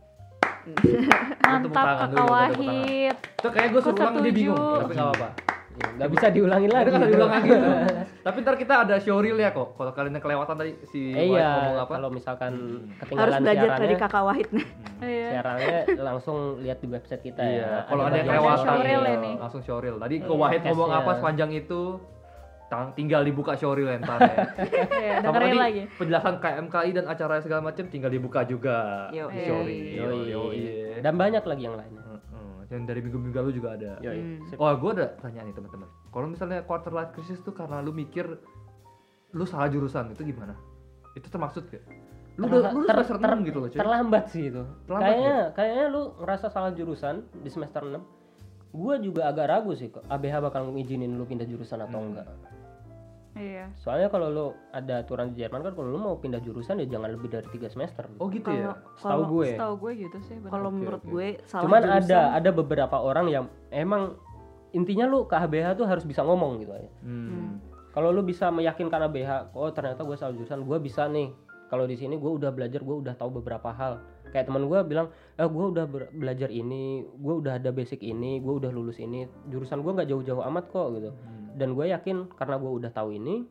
Mantap 1.41 1.73
kakak. 1.73 2.25
Wahid. 2.25 3.15
Itu 3.35 3.49
kayak 3.49 3.69
gue 3.69 3.81
Aku 3.81 3.87
suruh 3.87 3.99
ulang 3.99 4.15
dia 4.19 4.33
bingung, 4.33 4.57
setuju. 4.57 4.81
tapi 4.81 4.93
nggak 4.93 5.09
apa-apa. 5.09 5.29
Ya, 5.79 5.87
nggak 5.95 6.11
bisa 6.11 6.27
diulangin 6.29 6.71
lagi 6.75 6.83
Itu 6.83 6.91
kan 6.91 7.03
diulang 7.07 7.31
lagi. 7.31 7.51
Tapi 8.27 8.37
ntar 8.43 8.55
kita 8.59 8.75
ada 8.83 8.97
showreel 8.99 9.39
ya 9.39 9.55
kok. 9.55 9.69
Kalau 9.73 9.93
kalian 9.95 10.11
yang 10.11 10.25
kelewatan 10.27 10.55
tadi 10.59 10.73
si 10.85 11.15
Eh, 11.15 11.23
White 11.23 11.39
iya 11.39 11.51
ngomong 11.55 11.79
apa? 11.79 11.93
kalau 11.95 12.09
misalkan 12.11 12.53
Harus 12.59 12.99
ketinggalan 12.99 13.41
belajar 13.41 13.69
dari 13.79 13.95
kakak 13.97 14.23
Wahid. 14.23 14.49
Iya. 14.99 15.29
siarannya 15.31 15.79
langsung 16.03 16.39
lihat 16.59 16.83
di 16.83 16.91
website 16.91 17.23
kita 17.23 17.39
ya 17.39 17.55
Iya, 17.55 17.71
kalau 17.87 18.03
ada 18.03 18.17
yang 18.19 18.27
kelewatan 18.27 18.75
iya, 18.83 18.99
langsung 19.39 19.63
showreel. 19.63 19.95
Tadi 19.97 20.15
ke 20.19 20.27
Iya, 20.27 20.35
Wahid 20.35 20.61
ngomong 20.67 20.91
apa 20.91 21.11
sepanjang 21.15 21.51
itu 21.55 21.81
tang- 22.69 22.93
tinggal 22.93 23.21
dibuka 23.21 23.53
showreel 23.53 23.89
ya 23.89 23.99
ntar 23.99 24.21
ya. 24.21 24.35
Iya, 24.93 25.15
Sama 25.19 25.35
dengerin 25.35 25.49
tadi 25.49 25.59
lagi. 25.59 25.83
penjelasan 25.95 26.35
KMKI 26.37 26.91
dan 26.93 27.05
acara 27.07 27.35
segala 27.39 27.61
macam 27.63 27.85
tinggal 27.87 28.09
dibuka 28.09 28.41
juga 28.43 29.09
Yo. 29.09 29.27
di 29.27 29.41
showreel. 29.43 30.13
Yoi. 30.25 30.61
dan 30.99 31.15
banyak 31.15 31.41
lagi 31.43 31.63
yang 31.63 31.75
lainnya 31.75 32.03
Heeh. 32.03 32.55
Yang 32.69 32.83
dari 32.85 33.01
minggu-minggu 33.01 33.37
lalu 33.39 33.53
juga 33.55 33.69
ada. 33.73 33.93
Yoi. 33.99 34.21
Hmm. 34.45 34.55
Oh, 34.55 34.69
gue 34.71 34.91
ada 34.93 35.07
pertanyaan 35.11 35.47
nih 35.47 35.57
teman-teman. 35.57 35.89
Kalau 36.07 36.27
misalnya 36.27 36.59
quarter 36.63 36.93
life 36.93 37.11
crisis 37.11 37.41
tuh 37.41 37.53
karena 37.53 37.81
lu 37.81 37.91
mikir 37.91 38.29
lu 39.31 39.45
salah 39.45 39.67
jurusan 39.67 40.11
itu 40.11 40.23
gimana? 40.23 40.53
Itu 41.15 41.27
termaksud 41.27 41.65
gak? 41.67 41.85
Lu 42.37 42.47
udah 42.47 42.71
lu 42.71 42.85
ter- 42.85 43.01
semester 43.01 43.19
ter- 43.19 43.33
6 43.35 43.43
gitu 43.43 43.59
loh, 43.59 43.69
cuy. 43.69 43.79
terlambat 43.79 44.25
sih 44.29 44.47
itu 44.47 44.63
Terlambat 44.85 45.11
kayaknya 45.11 45.37
kayaknya 45.53 45.87
lu 45.89 46.03
ngerasa 46.17 46.47
salah 46.49 46.71
jurusan 46.71 47.15
di 47.35 47.49
semester 47.49 47.83
6 47.83 47.99
gua 48.71 48.95
juga 48.97 49.27
agak 49.27 49.49
ragu 49.49 49.73
sih 49.73 49.89
kok 49.89 50.07
ABH 50.07 50.39
bakal 50.41 50.71
ngizinin 50.71 51.11
lu 51.11 51.25
pindah 51.25 51.43
jurusan 51.45 51.81
atau 51.81 51.99
Hmm. 51.99 52.09
enggak 52.13 52.29
Iya. 53.39 53.65
soalnya 53.75 54.09
kalau 54.09 54.29
lu 54.29 54.47
ada 54.71 54.99
aturan 54.99 55.31
di 55.31 55.39
Jerman 55.39 55.63
kan 55.63 55.73
kalau 55.73 55.89
lu 55.89 55.97
mau 55.97 56.15
pindah 56.15 56.39
jurusan 56.39 56.77
ya 56.77 56.87
jangan 56.89 57.09
lebih 57.09 57.31
dari 57.31 57.47
tiga 57.49 57.67
semester 57.67 58.11
Oh 58.17 58.27
gitu 58.27 58.51
ya. 58.51 58.75
setahu 58.95 59.07
kalau- 59.15 59.31
gue 59.33 59.49
Setahu 59.53 59.75
gue 59.79 59.93
gitu 60.01 60.19
sih. 60.21 60.37
Kalau 60.43 60.69
Oke, 60.69 60.77
menurut 60.77 61.01
oke. 61.01 61.09
gue 61.09 61.27
salah 61.43 61.63
cuman 61.65 61.81
jurusan. 61.81 62.03
ada 62.05 62.21
ada 62.35 62.51
beberapa 62.53 62.97
orang 62.97 63.27
yang 63.29 63.45
emang 63.69 64.19
intinya 64.71 65.07
lu 65.07 65.25
ke 65.25 65.35
ABH 65.35 65.67
tuh 65.75 65.87
harus 65.87 66.03
bisa 66.03 66.21
ngomong 66.21 66.59
gitu 66.59 66.73
aja 66.73 66.91
Hmm. 67.01 67.57
kalau 67.91 68.11
lu 68.11 68.21
bisa 68.21 68.49
meyakinkan 68.49 69.01
ABH 69.03 69.31
oh 69.53 69.71
ternyata 69.71 70.03
gue 70.03 70.13
salah 70.13 70.33
jurusan 70.33 70.61
gue 70.61 70.79
bisa 70.79 71.07
nih 71.07 71.31
kalau 71.67 71.85
di 71.85 71.95
sini 71.95 72.15
gue 72.15 72.29
udah 72.31 72.51
belajar 72.51 72.81
gue 72.81 72.97
udah 72.99 73.15
tahu 73.15 73.39
beberapa 73.39 73.71
hal 73.71 74.01
kayak 74.29 74.45
teman 74.45 74.65
gue 74.65 74.79
bilang 74.83 75.09
eh 75.35 75.45
gue 75.45 75.65
udah 75.69 75.85
belajar 76.11 76.49
ini 76.49 76.85
gue 77.07 77.35
udah 77.35 77.57
ada 77.57 77.71
basic 77.71 78.03
ini 78.03 78.39
gue 78.39 78.55
udah 78.55 78.69
lulus 78.69 78.99
ini 78.99 79.23
jurusan 79.47 79.81
gue 79.81 79.93
nggak 79.95 80.05
jauh-jauh 80.07 80.45
amat 80.45 80.65
kok 80.67 80.89
gitu 80.93 81.11
dan 81.59 81.75
gue 81.75 81.91
yakin 81.91 82.31
karena 82.39 82.57
gue 82.57 82.71
udah 82.71 82.91
tahu 82.95 83.13
ini 83.13 83.43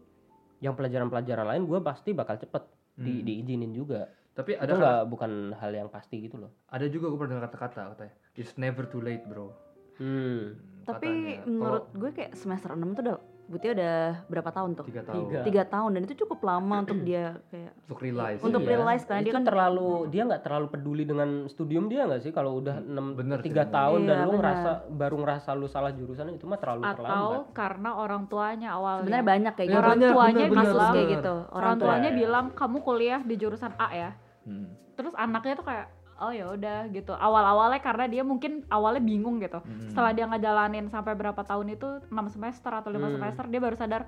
yang 0.63 0.73
pelajaran-pelajaran 0.73 1.45
lain 1.45 1.63
gue 1.67 1.79
pasti 1.83 2.15
bakal 2.15 2.39
cepet 2.39 2.63
di, 2.97 3.21
Hmm. 3.21 3.25
diizinin 3.27 3.71
juga 3.75 4.09
Tapi 4.33 4.57
itu 4.57 4.63
ada 4.63 4.73
nggak 4.73 4.99
bukan 5.05 5.53
hal 5.53 5.69
yang 5.69 5.89
pasti 5.91 6.23
gitu 6.25 6.41
loh 6.41 6.49
ada 6.71 6.87
juga 6.89 7.13
gue 7.13 7.17
pernah 7.19 7.37
dengar 7.37 7.45
kata-kata 7.51 7.81
katanya 7.93 8.15
it's 8.33 8.57
never 8.57 8.89
too 8.89 9.03
late 9.03 9.21
bro 9.29 9.53
hmm. 10.01 10.57
Tapi 10.87 11.09
katanya. 11.11 11.45
menurut 11.45 11.83
Kalau 11.91 11.99
gue 11.99 12.09
kayak 12.15 12.33
semester 12.33 12.71
6 12.73 12.95
tuh 12.97 13.03
udah 13.05 13.17
Butia 13.47 13.71
udah 13.71 13.95
berapa 14.27 14.49
tahun 14.49 14.69
tuh? 14.73 14.85
tiga 14.85 15.01
tahun 15.01 15.23
Tiga. 15.23 15.39
Tiga 15.41 15.63
tahun 15.65 15.89
dan 15.89 16.01
itu 16.03 16.15
cukup 16.19 16.39
lama 16.43 16.75
untuk 16.83 16.99
dia 17.01 17.23
kayak 17.47 17.71
untuk 17.81 17.99
realize 17.99 18.39
Untuk 18.39 18.61
Iya. 18.61 18.69
realize 18.69 19.03
karena 19.03 19.17
itu 19.17 19.25
dia 19.25 19.33
kan 19.33 19.43
terlalu 19.43 19.89
dia 20.07 20.21
nggak 20.23 20.41
terlalu 20.41 20.67
peduli 20.67 21.03
dengan 21.03 21.29
studium 21.47 21.87
dia 21.87 22.03
nggak 22.03 22.21
sih 22.21 22.31
kalau 22.31 22.59
udah 22.59 22.75
enam 22.77 23.13
bener 23.13 23.39
sih, 23.39 23.47
tiga 23.47 23.63
bener. 23.63 23.73
tahun 23.73 23.99
dan 24.03 24.11
Iya, 24.13 24.19
lu 24.19 24.27
bener. 24.27 24.37
ngerasa 24.37 24.69
baru 24.91 25.15
ngerasa 25.17 25.49
lu 25.53 25.67
salah 25.67 25.91
jurusan 25.91 26.27
itu 26.29 26.43
mah 26.43 26.57
terlalu 26.57 26.81
atau 26.83 26.95
terlambat 26.97 27.39
karena 27.53 27.89
orang 27.95 28.23
tuanya 28.25 28.69
awalnya 28.73 29.01
sebenarnya 29.01 29.25
banyak 29.25 29.53
kayak 29.55 29.67
gitu. 29.67 29.77
orang 29.77 29.91
banyak, 29.93 30.11
tuanya 30.11 30.35
bener, 30.35 30.47
bener, 30.49 30.59
kasus 30.59 30.73
bilang 30.73 30.91
kayak 30.91 31.01
bener. 31.01 31.15
gitu. 31.15 31.35
orang 31.49 31.73
tua- 31.73 31.85
tuanya 31.87 32.09
bilang 32.11 32.45
kamu 32.51 32.77
kuliah 32.81 33.19
di 33.21 33.35
jurusan 33.35 33.71
A 33.75 33.87
ya 33.89 34.11
Hmm. 34.43 34.67
terus 34.93 35.11
anaknya 35.13 35.53
tuh 35.53 35.63
kayak 35.63 35.87
oh 36.19 36.31
ya 36.31 36.45
udah 36.49 36.89
gitu 36.89 37.13
awal 37.13 37.43
awalnya 37.43 37.77
karena 37.77 38.05
dia 38.05 38.21
mungkin 38.21 38.65
awalnya 38.67 38.99
bingung 38.99 39.37
gitu 39.37 39.59
Hmm. 39.59 39.87
setelah 39.87 40.11
dia 40.11 40.25
ngejalanin 40.25 40.85
sampai 40.87 41.13
berapa 41.13 41.41
tahun 41.41 41.71
itu 41.71 41.87
6 42.05 42.27
semester 42.27 42.71
atau 42.71 42.89
lima 42.89 43.07
Hmm. 43.07 43.15
semester 43.15 43.43
dia 43.45 43.59
baru 43.59 43.75
sadar 43.75 44.01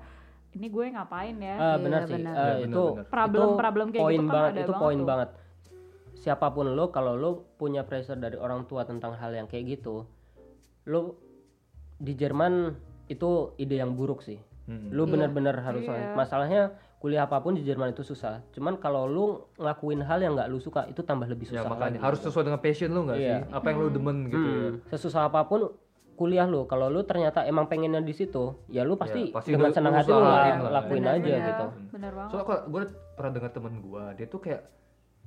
ini 0.50 0.66
gue 0.66 0.84
ngapain 0.90 1.36
ya 1.36 1.54
Ah, 1.54 1.66
Iya, 1.70 1.76
benar 1.78 2.00
sih 2.04 2.18
Iya, 2.18 2.26
itu 2.60 2.74
benar, 2.74 2.94
benar. 2.96 3.06
Problem- 3.06 3.46
itu 3.46 3.56
problem 3.56 3.86
kayak 3.88 4.02
poin 4.02 4.12
gitu 4.12 4.20
kan 4.20 4.34
banget 4.34 4.50
ada 4.50 4.60
itu 4.60 4.72
poin 4.74 5.00
banget 5.04 5.30
siapa 6.12 6.46
pun 6.48 6.66
lo 6.68 6.84
kalau 6.88 7.14
lo 7.14 7.30
punya 7.56 7.80
pressure 7.80 8.18
dari 8.18 8.36
orang 8.36 8.66
tua 8.66 8.82
tentang 8.82 9.14
hal 9.14 9.30
yang 9.30 9.46
kayak 9.46 9.78
gitu 9.78 10.04
lo 10.84 11.00
di 11.96 12.12
Jerman 12.12 12.74
itu 13.06 13.30
ide 13.56 13.76
yang 13.76 13.94
buruk 13.94 14.20
sih 14.20 14.38
Hmm. 14.62 14.90
lu 14.90 15.02
Iya. 15.02 15.10
bener-bener 15.12 15.56
harus 15.56 15.82
Iya. 15.82 16.14
masalahnya 16.14 16.74
kuliah 17.00 17.24
apa 17.24 17.40
pun 17.40 17.56
di 17.56 17.64
Jerman 17.64 17.90
itu 17.90 18.04
susah. 18.04 18.44
Cuman 18.50 18.76
kalau 18.76 19.08
lu 19.08 19.26
ngelakuin 19.56 20.00
hal 20.00 20.20
yang 20.20 20.36
nggak 20.36 20.46
lu 20.46 20.58
suka 20.58 20.84
itu 20.84 21.00
tambah 21.00 21.24
lebih 21.24 21.48
ya 21.48 21.64
susah 21.64 21.66
makanya 21.66 21.96
lagi 21.96 22.04
harus 22.04 22.18
gitu. 22.18 22.26
sesuai 22.28 22.44
dengan 22.44 22.60
passion 22.60 22.90
lu 22.90 23.00
nggak 23.02 23.16
Iya. 23.18 23.24
sih? 23.26 23.40
Apa 23.50 23.66
yang 23.66 23.78
lu 23.78 23.88
demen 23.88 24.16
gitu 24.26 24.36
ya? 24.44 24.60
Hmm, 24.60 24.74
sesusah 24.86 25.22
apa 25.24 25.40
pun 25.42 25.60
kuliah 26.14 26.44
lu 26.44 26.68
kalau 26.68 26.86
lu 26.86 27.00
ternyata 27.02 27.42
emang 27.42 27.64
pengennya 27.64 27.98
di 27.98 28.12
situ 28.12 28.52
ya 28.68 28.84
lu 28.84 28.94
pasti, 28.94 29.26
Ya, 29.26 29.34
pasti 29.34 29.48
dengan 29.50 29.72
senang 29.72 29.96
hati 29.96 30.12
lu 30.12 30.20
lakuin 30.68 31.00
Bener, 31.00 31.16
aja 31.16 31.24
bener. 31.26 31.48
gitu. 31.48 31.66
Bener 31.90 32.12
banget. 32.12 32.30
soalnya 32.30 32.56
gue 32.62 32.82
pernah 33.10 33.30
dengar 33.32 33.50
temen 33.50 33.74
gue 33.80 34.02
dia 34.14 34.26
tuh 34.28 34.38
kayak 34.38 34.60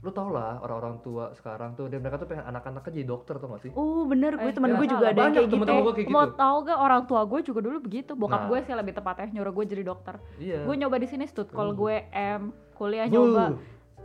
lu 0.04 0.12
tau 0.12 0.30
lah 0.30 0.60
orang-orang 0.60 1.00
tua 1.00 1.32
sekarang 1.32 1.74
tuh 1.74 1.88
dan 1.88 1.98
mereka 1.98 2.20
tuh 2.20 2.28
pengen 2.28 2.44
anak-anaknya 2.46 2.92
jadi 2.92 3.08
dokter 3.08 3.40
tau 3.40 3.48
gak 3.50 3.62
sih? 3.62 3.72
Oh 3.72 4.04
bener, 4.04 4.36
gue 4.36 4.44
Eh, 4.44 4.52
temen 4.52 4.68
nggak 4.68 4.78
gue 4.78 4.88
juga 4.90 5.06
ada 5.06 5.10
yang 5.10 5.16
Banyak 5.16 5.32
kayak 5.34 5.46
gitu. 5.46 5.54
temen-temen 5.56 5.80
gue 5.82 5.94
kayak 5.96 6.10
mau 6.10 6.26
gitu. 6.26 6.36
tau 6.36 6.56
gak 6.62 6.78
orang 6.78 7.02
tua 7.06 7.22
gue 7.24 7.40
juga 7.42 7.60
dulu 7.62 7.78
begitu. 7.80 8.12
Bokap 8.14 8.36
Nah. 8.38 8.48
gue 8.50 8.60
sih 8.62 8.74
lebih 8.74 8.94
tepatnya 8.94 9.28
nyuruh 9.32 9.54
gue 9.54 9.66
jadi 9.66 9.84
dokter. 9.86 10.16
Iya. 10.38 10.60
Gue 10.62 10.76
nyoba 10.76 10.96
di 10.98 11.08
sini 11.08 11.24
stud 11.24 11.48
kalau 11.50 11.72
Hmm. 11.72 11.80
gue 11.80 11.96
M 12.12 12.42
kuliah 12.74 13.08
Buh. 13.08 13.16
nyoba 13.16 13.46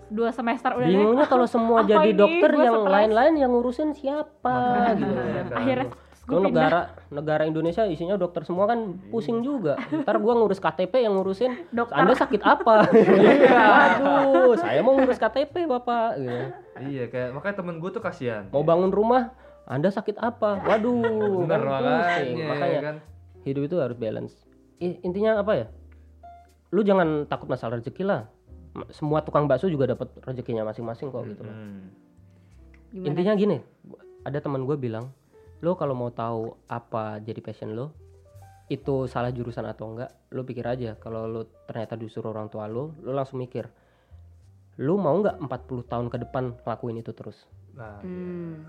dua 0.08 0.30
semester 0.30 0.70
udah 0.72 0.86
bingungnya 0.86 1.26
kalau 1.26 1.44
semua 1.44 1.82
jadi 1.82 2.10
dokter 2.12 2.50
yang 2.54 2.80
lain-lain 2.80 3.34
yang 3.36 3.50
ngurusin 3.50 3.90
siapa? 3.92 4.48
Makanya, 4.48 4.94
gitu 5.02 5.12
ya 5.20 5.42
kan. 5.44 5.56
akhirnya 5.58 5.86
gue 6.28 6.36
Lu 6.36 6.44
pindah 6.52 6.60
negara 6.60 6.80
negara 7.08 7.42
Indonesia 7.48 7.88
isinya 7.88 8.20
dokter 8.20 8.44
semua 8.44 8.68
kan 8.68 9.00
pusing 9.08 9.40
juga. 9.40 9.80
Ntar 9.80 10.20
gua 10.20 10.36
ngurus 10.36 10.60
KTP 10.60 11.00
yang 11.00 11.16
ngurusin 11.16 11.72
dokter 11.72 11.96
Anda 11.96 12.12
sakit 12.12 12.44
apa? 12.44 12.84
Aduh, 13.88 14.52
saya 14.60 14.84
mau 14.84 14.92
ngurus 14.92 15.16
KTP 15.16 15.64
Bapak 15.64 16.20
gitu. 16.20 16.40
iya 16.84 17.08
kayak 17.08 17.32
makanya 17.32 17.56
temen 17.58 17.80
gue 17.80 17.90
tuh 17.90 17.98
kasihan 17.98 18.44
Mau 18.52 18.60
bangun 18.60 18.92
rumah, 18.92 19.32
Anda 19.64 19.88
sakit 19.88 20.20
apa? 20.20 20.60
Waduh, 20.62 21.42
bener 21.42 21.58
kan 21.58 21.66
makanya 21.66 21.96
pusing. 21.98 22.34
ya 22.36 22.46
Makanya 22.46 22.78
kan 22.84 22.96
hidup 23.42 23.62
itu 23.64 23.76
harus 23.80 23.96
balance. 23.96 24.34
I- 24.78 25.00
intinya 25.00 25.40
apa 25.40 25.52
ya? 25.56 25.66
Lu 26.68 26.84
jangan 26.84 27.24
takut 27.24 27.48
masalah 27.48 27.80
rezeki 27.80 28.04
lah. 28.04 28.28
Semua 28.92 29.24
tukang 29.24 29.48
bakso 29.48 29.66
juga 29.66 29.88
dapat 29.88 30.12
rezekinya 30.22 30.62
masing-masing 30.62 31.08
kok 31.08 31.24
gitu. 31.26 31.40
Hmm. 31.42 31.88
Gimana? 32.92 33.06
Intinya 33.08 33.32
gini, 33.34 33.56
ada 34.22 34.38
teman 34.38 34.68
gue 34.68 34.76
bilang, 34.76 35.08
lo 35.58 35.74
kalau 35.74 35.94
mau 35.98 36.10
tahu 36.14 36.54
apa 36.70 37.18
jadi 37.18 37.42
passion 37.42 37.74
lo, 37.74 37.90
itu 38.68 39.08
salah 39.08 39.32
jurusan 39.32 39.64
atau 39.64 39.96
enggak, 39.96 40.10
lo 40.30 40.44
pikir 40.44 40.64
aja. 40.68 40.94
Kalau 41.00 41.24
lo 41.24 41.48
ternyata 41.66 41.96
disuruh 41.96 42.30
orang 42.30 42.52
tua 42.52 42.68
lo, 42.68 42.94
lo 43.02 43.10
langsung 43.16 43.40
mikir, 43.40 43.66
lo 44.78 44.94
mau 45.00 45.16
nggak 45.18 45.40
40 45.40 45.90
tahun 45.90 46.06
ke 46.12 46.16
depan 46.28 46.44
ngelakuin 46.62 47.00
itu 47.02 47.12
terus? 47.16 47.38
nah 47.74 48.02
Hmm. 48.02 48.66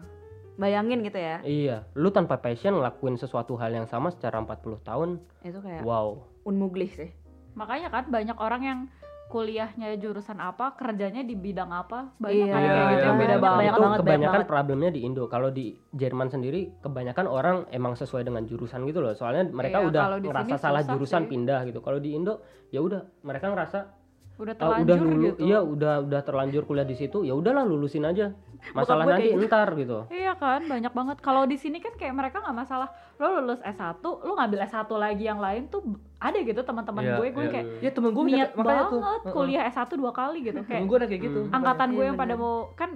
Bayangin 0.60 1.00
gitu 1.08 1.16
ya. 1.16 1.40
Iya, 1.40 1.88
lo 1.96 2.12
tanpa 2.12 2.36
passion 2.36 2.76
ngelakuin 2.76 3.16
sesuatu 3.16 3.56
hal 3.56 3.72
yang 3.72 3.88
sama 3.88 4.12
secara 4.12 4.44
40 4.44 4.84
tahun, 4.84 5.10
Itu 5.40 5.64
kayak 5.64 5.88
wow. 5.88 6.20
unmuglich 6.44 6.92
sih. 6.96 7.12
makanya 7.56 7.92
kan 7.92 8.08
banyak 8.08 8.38
orang 8.40 8.62
yang 8.64 8.80
kuliahnya 9.30 9.94
jurusan 9.96 10.42
apa 10.42 10.74
kerjanya 10.74 11.22
di 11.22 11.38
bidang 11.38 11.70
apa 11.70 12.18
banyak 12.18 12.34
Iya, 12.42 12.50
kan 12.50 12.60
kayak 12.60 12.74
iya, 12.74 12.90
gitu 12.90 13.06
yang 13.06 13.14
iya, 13.14 13.22
beda 13.22 13.30
iya. 13.30 13.38
banget 13.38 13.60
Banyak 13.60 13.70
itu 13.70 13.80
banget, 13.80 13.86
banyak 13.86 14.02
kebanyakan 14.02 14.34
banget. 14.34 14.50
problemnya 14.50 14.90
di 14.90 15.00
Indo. 15.00 15.24
Kalau 15.26 15.50
di 15.50 15.66
Jerman 15.92 16.28
sendiri, 16.28 16.62
kebanyakan 16.80 17.26
orang 17.26 17.58
emang 17.70 17.94
sesuai 17.94 18.24
dengan 18.24 18.44
jurusan 18.44 18.82
gitu 18.84 19.00
loh. 19.00 19.14
Soalnya 19.14 19.46
mereka 19.48 19.78
Iya, 19.80 19.88
udah 19.88 20.02
ngerasa 20.20 20.56
salah 20.58 20.82
jurusan 20.82 21.24
sih. 21.24 21.30
pindah 21.30 21.60
gitu. 21.64 21.80
Kalau 21.80 22.02
di 22.02 22.10
Indo, 22.12 22.42
ya 22.68 22.82
udah 22.82 23.06
mereka 23.22 23.48
ngerasa 23.48 23.99
udah 24.40 24.54
Ah, 24.54 24.60
terlanjur 24.80 24.88
udah 24.88 24.98
lulu, 24.98 25.20
gitu 25.26 25.40
iya 25.44 25.60
udah 25.60 25.94
udah 26.02 26.22
terlanjur 26.22 26.64
kuliah 26.64 26.84
di 26.84 26.96
situ, 26.96 27.22
ya 27.22 27.34
udahlah 27.34 27.62
lulusin 27.62 28.04
aja. 28.04 28.32
Masalah 28.72 29.04
nanti 29.06 29.12
kayak 29.22 29.34
gitu. 29.34 29.44
entar 29.46 29.68
gitu. 29.74 29.98
Iya 30.10 30.34
kan, 30.34 30.62
banyak 30.64 30.90
banget. 30.90 31.18
Kalau 31.20 31.44
di 31.44 31.56
sini 31.56 31.78
kan 31.78 31.92
kayak 31.94 32.12
mereka 32.14 32.40
nggak 32.40 32.56
masalah. 32.58 32.88
Lo 33.16 33.36
lulus 33.38 33.60
S1, 33.62 34.00
lo 34.00 34.32
ngambil 34.34 34.60
S1 34.64 34.88
lagi 34.90 35.24
yang 35.24 35.38
lain 35.38 35.68
tuh 35.68 35.84
ada 36.18 36.36
gitu 36.38 36.60
teman-teman 36.62 37.02
Iya, 37.02 37.16
gue, 37.18 37.28
gue 37.30 37.44
iya. 37.46 37.52
kayak 37.54 37.66
ya 37.80 37.92
temen 37.94 38.10
gue 38.10 38.24
niat 38.26 38.50
makanya 38.54 38.84
tuh 38.86 39.00
banget 39.00 39.22
Heeh. 39.22 39.34
kuliah 39.34 39.64
S1 39.66 39.90
dua 39.94 40.12
kali 40.14 40.40
gitu. 40.42 40.56
temen 40.58 40.68
Kayak 40.70 40.84
gue 40.86 40.98
ada 40.98 41.08
kayak 41.08 41.22
gitu 41.22 41.40
Hmm. 41.42 41.54
angkatan 41.54 41.88
gue 41.90 41.98
Iya, 41.98 42.10
yang 42.10 42.18
pada 42.18 42.34
mau 42.36 42.56
kan 42.74 42.90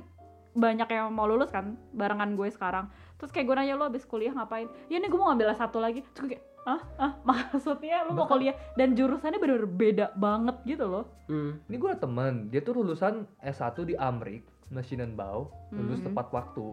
banyak 0.54 0.88
yang 0.88 1.08
mau 1.10 1.26
lulus 1.26 1.50
kan 1.50 1.66
barengan 1.92 2.34
gue 2.34 2.48
sekarang. 2.48 2.86
Terus 3.16 3.32
kayak 3.32 3.46
gue 3.46 3.56
nanya 3.58 3.74
lo 3.74 3.86
abis 3.86 4.04
kuliah 4.04 4.32
ngapain? 4.32 4.72
Ya 4.86 4.96
nih 4.96 5.08
gue 5.08 5.18
mau 5.18 5.28
ngambil 5.28 5.52
S1 5.52 5.72
lagi. 5.76 6.00
Terus 6.06 6.20
gue 6.22 6.30
kayak 6.30 6.44
ah 6.66 6.82
ah 6.98 7.12
maksudnya 7.28 8.04
lo 8.04 8.14
mau 8.14 8.26
kuliah 8.26 8.56
dan 8.74 8.92
jurusannya 8.92 9.36
bener-bener 9.36 9.68
beda 9.68 10.06
banget 10.14 10.56
gitu 10.66 10.86
loh. 10.86 11.06
Hmm. 11.26 11.60
ini 11.66 11.76
gue 11.76 11.90
ada 11.90 12.00
temen 12.00 12.48
dia 12.48 12.60
tuh 12.60 12.74
lulusan 12.76 13.14
S1 13.38 13.76
di 13.82 13.96
Amrik 13.96 14.44
Maschinenbau 14.70 15.52
lulus 15.72 16.00
Mhm. 16.00 16.08
tepat 16.08 16.28
waktu 16.30 16.66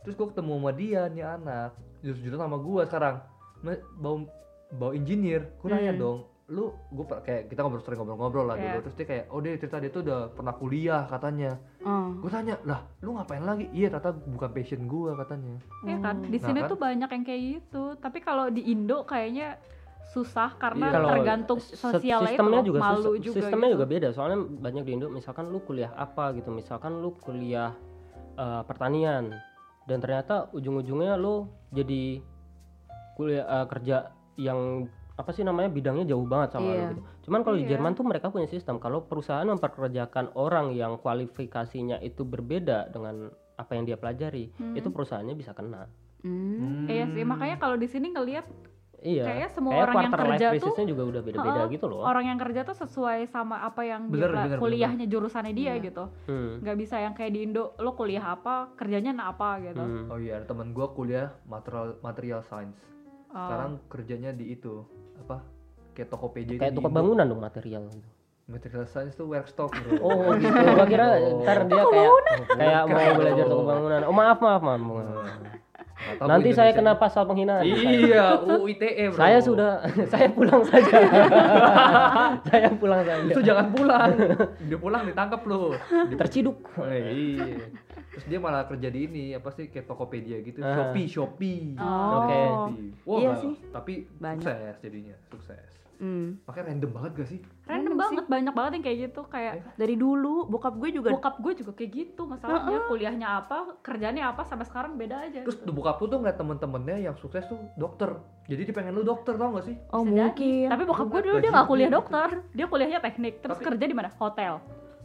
terus 0.00 0.14
gue 0.14 0.26
ketemu 0.28 0.52
sama 0.54 0.72
dia 0.72 1.02
nih 1.06 1.24
anak 1.24 1.70
jurus-jurusan 2.00 2.40
sama 2.40 2.58
gue 2.58 2.82
sekarang 2.84 3.16
bau 3.96 4.16
bau 4.70 4.92
engineer 4.92 5.48
gue 5.56 5.68
nanya 5.68 5.92
Hmm. 5.92 6.00
dong 6.00 6.18
lu 6.48 6.64
gue 6.88 7.04
kayak 7.20 7.42
kita 7.46 7.60
ngobrol 7.60 7.82
sering 7.82 7.98
ngobrol-ngobrol 7.98 8.46
lah 8.46 8.56
Iya. 8.56 8.64
dulu 8.70 8.80
terus 8.82 8.96
dia 8.96 9.06
kayak 9.06 9.24
oh 9.28 9.38
dia 9.38 9.52
cerita 9.54 9.76
dia 9.76 9.90
tuh 9.90 10.00
udah 10.00 10.20
pernah 10.30 10.54
kuliah 10.54 11.04
katanya 11.04 11.60
Oh. 11.88 12.12
gue 12.20 12.28
tanya 12.28 12.60
lah 12.62 12.84
lu 13.00 13.16
ngapain 13.16 13.40
lagi 13.40 13.64
iya 13.72 13.88
ternyata 13.88 14.12
bukan 14.12 14.50
passion 14.50 14.84
gue 14.84 15.10
katanya 15.16 15.56
Iya 15.82 15.96
kan, 15.98 16.16
Hmm. 16.18 16.28
di 16.28 16.36
Nah, 16.36 16.44
sini 16.44 16.60
kan? 16.60 16.68
tuh 16.68 16.78
banyak 16.78 17.08
yang 17.08 17.24
kayak 17.24 17.42
gitu. 17.48 17.84
Tapi 17.96 18.18
kalau 18.20 18.46
di 18.48 18.62
Indo 18.62 19.02
kayaknya 19.02 19.56
susah 20.06 20.52
karena 20.54 20.88
Iya. 20.90 21.00
Tergantung 21.10 21.58
s- 21.58 21.72
sosialnya 21.74 22.28
itu 22.28 22.36
sistemnya 22.36 22.58
loh, 22.58 22.66
juga 22.66 22.78
malu 22.78 23.12
juga 23.18 23.34
sistemnya 23.34 23.66
gitu. 23.66 23.74
juga 23.74 23.86
beda. 23.86 24.08
Soalnya 24.10 24.38
banyak 24.58 24.82
di 24.82 24.92
Indo 24.92 25.06
misalkan 25.08 25.44
lu 25.46 25.60
kuliah 25.60 25.90
apa 25.94 26.24
gitu, 26.32 26.48
misalkan 26.50 26.92
lu 26.98 27.16
kuliah 27.16 27.72
eh, 28.34 28.62
pertanian 28.62 29.32
dan 29.84 29.98
ternyata 29.98 30.52
ujung-ujungnya 30.52 31.16
lu 31.16 31.44
jadi 31.70 32.20
kuliah 33.14 33.44
eh, 33.44 33.66
kerja 33.66 33.96
yang 34.36 34.86
apa 35.18 35.34
sih 35.34 35.42
namanya 35.42 35.66
bidangnya 35.66 36.06
jauh 36.06 36.22
banget 36.22 36.54
sama 36.54 36.64
lu 36.64 36.72
Iya. 36.72 36.88
gitu. 36.88 37.02
Cuman 37.26 37.40
kalau 37.42 37.56
di 37.58 37.66
Iya. 37.66 37.70
Jerman 37.74 37.92
tuh 37.92 38.06
mereka 38.06 38.30
punya 38.30 38.46
sistem 38.46 38.78
kalau 38.78 39.02
perusahaan 39.02 39.42
memperkerjakan 39.44 40.30
orang 40.32 40.70
yang 40.72 40.94
kualifikasinya 40.96 41.98
itu 42.00 42.22
berbeda 42.22 42.86
dengan 42.88 43.26
apa 43.58 43.74
yang 43.74 43.82
dia 43.82 43.98
pelajari, 43.98 44.54
Hmm. 44.54 44.78
itu 44.78 44.86
perusahaannya 44.86 45.34
bisa 45.34 45.50
kena. 45.50 45.90
Hmm. 46.22 46.86
Iya 46.86 47.10
sih, 47.10 47.26
makanya 47.26 47.58
kalau 47.58 47.74
di 47.74 47.86
sini 47.86 48.14
ngelihat 48.14 48.46
Iya. 48.98 49.30
Kayaknya 49.30 49.50
semua 49.54 49.70
Kayak 49.70 49.84
orang 49.84 49.94
yang 49.94 50.10
kerja 50.10 50.46
tuh, 50.58 50.74
juga 50.82 51.02
udah 51.06 51.22
beda-beda 51.22 51.60
Heeh, 51.62 51.70
gitu 51.70 51.86
loh. 51.86 52.02
orang 52.02 52.24
yang 52.26 52.38
kerja 52.42 52.60
tuh 52.66 52.74
sesuai 52.74 53.30
sama 53.30 53.62
apa 53.62 53.86
yang 53.86 54.10
Bener, 54.10 54.26
dia 54.26 54.42
bener, 54.42 54.58
kuliahnya 54.58 55.06
jurusannya 55.06 55.54
dia 55.54 55.78
Iya. 55.78 55.86
gitu. 55.86 56.04
Hmm. 56.26 56.58
Nggak 56.66 56.76
bisa 56.82 56.98
yang 56.98 57.14
kayak 57.14 57.30
di 57.30 57.46
Indo, 57.46 57.78
lo 57.78 57.94
kuliah 57.94 58.34
apa, 58.34 58.74
kerjanya 58.74 59.14
apa 59.14 59.62
gitu. 59.62 59.78
Hmm. 59.78 60.10
oh 60.10 60.18
iya 60.18 60.42
temen 60.42 60.74
gue 60.74 60.86
kuliah 60.94 61.30
material 61.46 61.94
material 62.02 62.42
science 62.42 62.74
Oh. 63.28 63.38
sekarang 63.38 63.78
kerjanya 63.86 64.30
di 64.32 64.50
itu 64.50 64.82
kayak 65.98 66.08
Tokopedia 66.08 66.56
Kayak 66.56 66.70
di 66.70 66.76
tukang 66.78 66.88
Indo. 66.88 66.98
bangunan 67.02 67.24
dong 67.26 67.42
material. 67.42 67.84
material 68.46 68.86
science 68.86 69.12
tuh 69.12 69.26
workshop 69.26 69.68
bro 69.68 69.98
Oh 70.00 70.32
gitu. 70.32 70.48
Gua 70.48 70.86
kira 70.86 71.06
Oh. 71.20 71.42
ntar 71.42 71.66
dia 71.66 71.82
kayak 71.84 72.10
kayak 72.48 72.82
mau 72.86 73.10
belajar 73.12 73.44
tukang 73.44 73.66
bangunan. 73.68 74.00
Oh 74.02 74.14
maaf 74.14 74.38
maaf 74.38 74.62
maaf. 74.62 74.86
Nanti 76.20 76.54
saya 76.54 76.70
kena 76.70 76.94
pasal 76.94 77.26
penghinaan. 77.26 77.66
Iya, 77.66 78.38
UU 78.40 78.70
ITE 78.70 79.10
bro. 79.10 79.18
Saya 79.18 79.38
sudah, 79.38 79.82
saya 80.14 80.30
pulang 80.30 80.62
saja. 80.62 80.94
saya 82.48 82.68
pulang 82.72 83.02
saja. 83.02 83.26
Itu 83.26 83.42
jangan 83.42 83.66
pulang. 83.68 84.10
Dia 84.62 84.78
pulang 84.78 85.02
ditangkap 85.04 85.42
lo. 85.44 85.74
Terciduk. 86.14 86.62
iya. 86.80 87.66
Terus 88.08 88.24
dia 88.26 88.38
malah 88.38 88.64
kerja 88.64 88.88
di 88.88 89.00
ini 89.04 89.24
apa 89.30 89.50
sih 89.50 89.68
kayak 89.68 89.86
Tokopedia 89.86 90.38
gitu, 90.40 90.58
Ah. 90.60 90.88
Shopee, 90.88 91.06
Shopee. 91.06 91.62
Oh. 91.76 92.24
Oke. 92.24 92.40
Shopee. 92.40 92.88
Wah, 93.04 93.18
Iya 93.18 93.30
sih. 93.36 93.52
tapi 93.68 93.92
Banyak. 94.16 94.40
sukses 94.40 94.76
jadinya, 94.80 95.16
sukses. 95.28 95.70
Hmm. 95.98 96.38
Makanya 96.46 96.66
random 96.68 96.90
banget 96.90 97.10
gak 97.12 97.28
sih? 97.28 97.38
Random 97.66 97.94
banget, 97.94 98.24
banyak 98.24 98.54
banget 98.54 98.72
yang 98.72 98.84
kayak 98.84 98.98
gitu 99.04 99.20
kayak 99.24 99.52
Dari 99.74 99.94
dulu 99.94 100.46
bokap 100.46 100.74
gue 100.74 100.90
juga 100.94 101.10
bokap 101.10 101.36
gue 101.36 101.52
juga 101.54 101.72
kayak 101.72 101.90
gitu 101.92 102.22
masalahnya 102.24 102.86
kuliahnya 102.86 103.28
apa 103.36 103.76
kerjanya 103.82 104.30
apa 104.30 104.42
sampai 104.42 104.64
sekarang 104.64 104.94
beda 104.94 105.16
aja 105.20 105.42
Terus 105.42 105.58
bokap 105.64 105.98
lu 105.98 106.06
tuh 106.06 106.18
ngeliat 106.18 106.38
temen-temennya 106.38 106.96
yang 107.02 107.16
sukses 107.16 107.44
tuh 107.44 107.58
dokter. 107.74 108.14
Jadi 108.46 108.64
dia 108.64 108.72
pengen 108.72 108.94
lu 108.94 109.02
dokter 109.02 109.34
tau 109.34 109.50
gak 109.52 109.66
sih? 109.66 109.76
Oh 109.90 110.00
Bisa 110.00 110.08
jadi. 110.08 110.18
mungkin. 110.22 110.66
tapi 110.68 110.82
bokap 110.84 111.06
gue 111.08 111.20
dulu 111.20 111.34
Gaji 111.34 111.42
dia 111.42 111.50
nggak 111.50 111.60
gede 111.60 111.72
kuliah 111.72 111.84
gitu. 111.84 111.96
dokter 111.98 112.28
dia 112.52 112.66
kuliahnya 112.66 112.98
teknik 113.00 113.34
terus 113.38 113.56
Tapi- 113.56 113.66
kerja 113.66 113.84
di 113.84 113.92
mana 113.92 114.08
hotel 114.14 114.52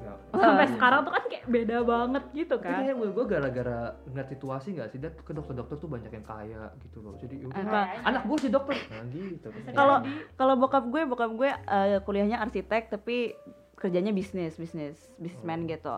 Ya. 0.04 0.14
sampai 0.34 0.68
sekarang 0.68 1.00
tuh 1.02 1.12
kan 1.12 1.24
kayak 1.26 1.46
beda 1.46 1.78
banget 1.82 2.24
gitu 2.34 2.56
Tapi 2.56 2.66
kan 2.66 2.82
kayak 2.82 2.98
menurut 2.98 3.14
gue 3.14 3.26
gara-gara 3.30 3.80
ngeliat 4.04 4.30
situasi 4.30 4.68
gak 4.74 4.90
sih? 4.90 4.98
Dan 4.98 5.16
ke 5.16 5.32
dokter-dokter 5.32 5.76
tuh 5.78 5.88
banyak 5.88 6.12
yang 6.12 6.24
kaya 6.24 6.64
gitu 6.82 7.00
loh. 7.00 7.16
Jadi 7.16 7.36
udah, 7.44 7.64
Apa? 7.64 7.82
anak 8.04 8.24
gue 8.24 8.38
sih 8.38 8.50
dokter. 8.50 8.76
Nah 8.84 9.06
gitu. 9.08 9.48
Kalau 9.70 9.98
kalau 10.36 10.54
bokap 10.56 10.84
gue, 10.86 11.02
bokap 11.06 11.32
gue 11.32 11.50
eh, 11.50 12.00
kuliahnya 12.02 12.38
arsitek 12.40 12.90
tapi 12.90 13.32
kerjanya 13.76 14.12
bisnis, 14.12 14.56
bisnis, 14.56 14.96
bisnisman 15.18 15.64
gitu. 15.66 15.96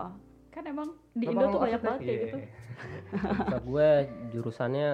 kan 0.49 0.63
emang 0.63 0.87
di 1.11 1.27
Indo 1.27 1.49
tuh 1.49 1.59
banyak 1.59 1.81
banget 1.81 1.99
kayak 1.99 2.07
Iya. 2.07 2.23
gitu 2.23 2.37
Bokap 3.35 3.63
gue 3.65 3.89
jurusannya 4.31 4.89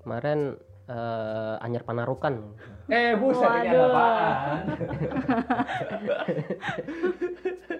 kemarin 0.00 0.38
eh, 0.86 1.56
Anyar 1.60 1.82
Panarukan. 1.82 2.34
Eh 2.88 3.12
buset 3.14 3.44
ini 3.60 3.76
apaan? 3.76 4.58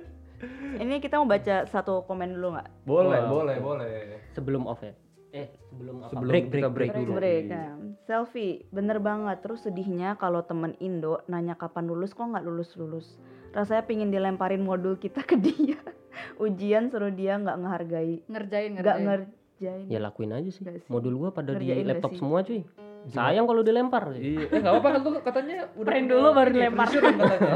Ini 0.77 1.01
kita 1.01 1.17
mau 1.17 1.25
baca 1.25 1.65
satu 1.65 2.05
komen 2.05 2.37
dulu 2.37 2.59
nggak? 2.59 2.69
Boleh, 2.85 3.21
Wow. 3.25 3.33
boleh, 3.41 3.57
boleh. 3.57 3.89
Sebelum 4.37 4.69
off 4.69 4.85
ya. 4.85 4.93
Eh, 5.33 5.49
sebelum 5.69 6.05
apa? 6.05 6.11
Sebelum 6.13 6.29
break, 6.29 6.47
break, 6.49 6.63
kita 6.65 6.69
break 6.73 6.91
break, 6.93 7.01
dulu. 7.05 7.13
Break. 7.21 7.45
nah. 7.53 7.73
Selfie, 8.09 8.65
bener 8.73 8.97
banget. 9.01 9.45
Terus 9.45 9.61
sedihnya 9.65 10.17
kalau 10.17 10.41
temen 10.41 10.73
Indo 10.81 11.21
nanya 11.29 11.53
kapan 11.57 11.85
lulus 11.85 12.17
kok 12.17 12.25
nggak 12.25 12.45
lulus 12.45 12.73
lulus. 12.81 13.07
Rasanya 13.53 13.85
pingin 13.85 14.09
dilemparin 14.09 14.65
modul 14.65 14.97
kita 14.97 15.25
ke 15.25 15.37
dia. 15.37 15.77
Ujian 16.45 16.89
suruh 16.89 17.13
dia 17.13 17.37
nggak 17.39 17.57
ngehargai, 17.61 18.25
ngerjain 18.27 18.71
nggak 18.75 18.99
ngerjain 19.05 19.38
ngerjain. 19.59 19.91
Ya 19.91 19.99
lakuin 19.99 20.31
aja 20.31 20.51
sih. 20.55 20.63
Sih. 20.63 20.87
Modul 20.87 21.19
gua 21.19 21.35
pada 21.35 21.59
di 21.59 21.67
Ngerjain 21.67 21.83
nggak 21.83 21.91
laptop 21.99 22.13
sih? 22.15 22.19
semua 22.23 22.39
cuy. 22.47 22.63
Sayang 23.09 23.47
kalau 23.47 23.63
dilempar. 23.63 24.11
Iya, 24.15 24.51
eh 24.51 24.59
nggak 24.59 24.73
apa-apa 24.75 24.89
kan 24.91 25.01
lu 25.03 25.11
katanya 25.23 25.57
udah 25.75 25.91
Print 25.91 26.07
dulu 26.11 26.29
baru 26.35 26.51
dilempar. 26.51 26.87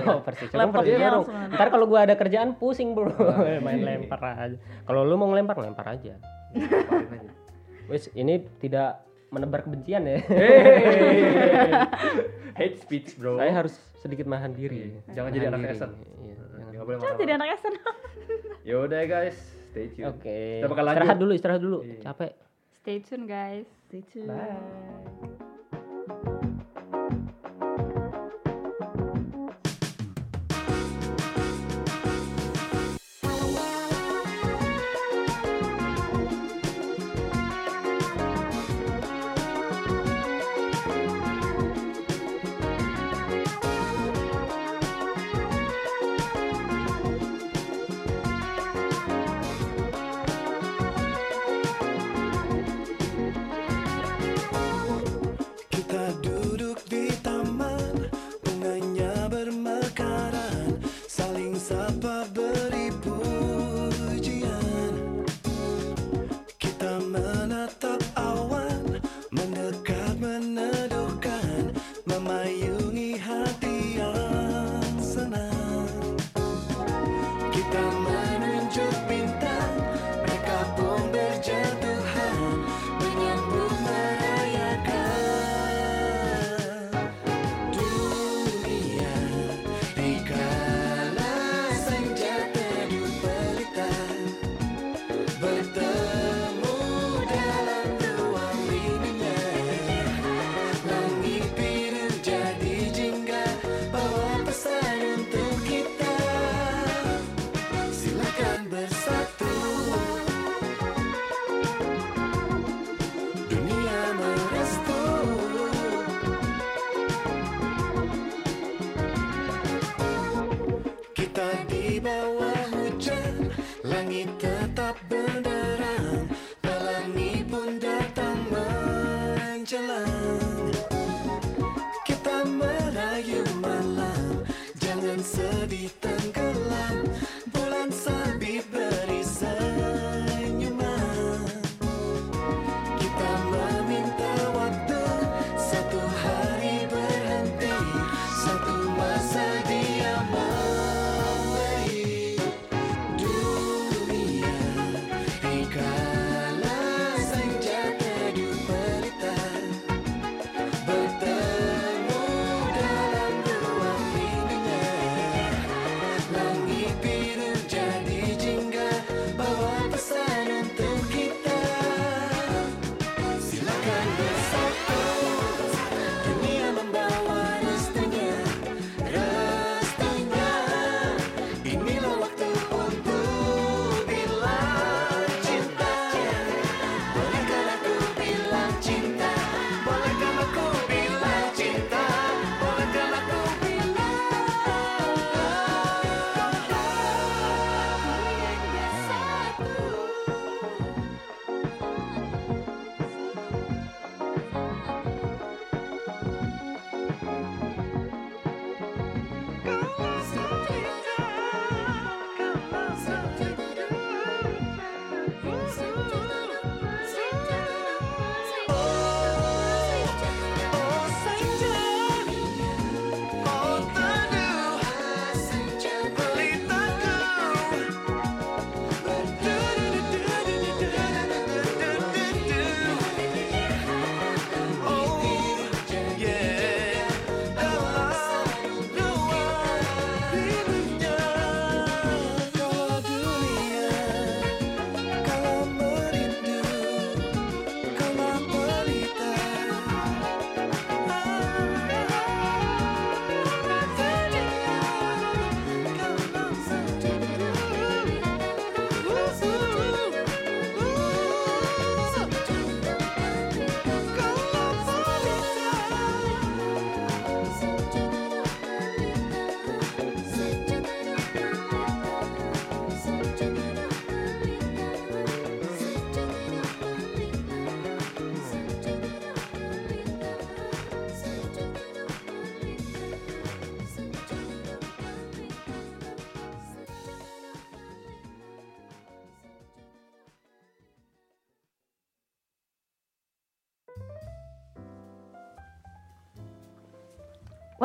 Oh, 0.02 0.18
persis. 0.22 0.50
Lemparnya 0.50 0.58
Emang 0.58 0.74
persis 0.74 0.98
dong. 0.98 1.14
langsung. 1.14 1.34
Ntar 1.54 1.68
kalau 1.70 1.86
gua 1.86 2.00
ada 2.06 2.14
kerjaan 2.18 2.50
pusing 2.58 2.94
bro. 2.94 3.10
Ah, 3.10 3.58
Main 3.64 3.78
iya. 3.82 4.02
lempar 4.02 4.18
aja. 4.22 4.56
Kalau 4.58 5.00
lu 5.06 5.14
mau 5.14 5.30
ngelempar, 5.30 5.62
lempar 5.62 5.86
aja. 5.94 6.18
Wes, 7.86 8.10
ini 8.14 8.42
tidak 8.58 9.02
menebar 9.32 9.64
kebencian 9.64 10.04
ya. 10.06 10.18
Hate 12.58 12.76
speech, 12.78 13.16
bro. 13.16 13.40
Saya 13.40 13.64
harus 13.64 13.74
sedikit 14.04 14.28
menahan 14.28 14.52
diri. 14.52 15.00
Jangan 15.16 15.30
jadi 15.32 15.48
anak. 15.48 15.72
SN. 15.72 15.92
Iya, 16.22 16.36
jangan. 16.70 16.84
Boleh 16.84 16.98
Kan 17.00 17.14
jadi 17.16 17.32
anak 17.40 17.48
SN 17.58 17.74
Ya 18.62 18.78
udah 18.78 18.98
ya 19.02 19.06
guys, 19.10 19.38
stay 19.72 19.88
tune. 19.96 20.06
Oke. 20.12 20.60
Kita 20.60 20.68
bakal 20.68 20.84
lanjut. 20.84 21.00
Istirahat 21.00 21.18
dulu, 21.18 21.32
istirahat 21.32 21.62
dulu. 21.64 21.78
Iya. 21.80 22.00
Capek. 22.12 22.32
stay 22.82 22.98
tune 23.00 23.24
guys 23.24 23.68
Stay 23.88 24.04
tune. 24.12 24.28
Bye. 24.28 25.48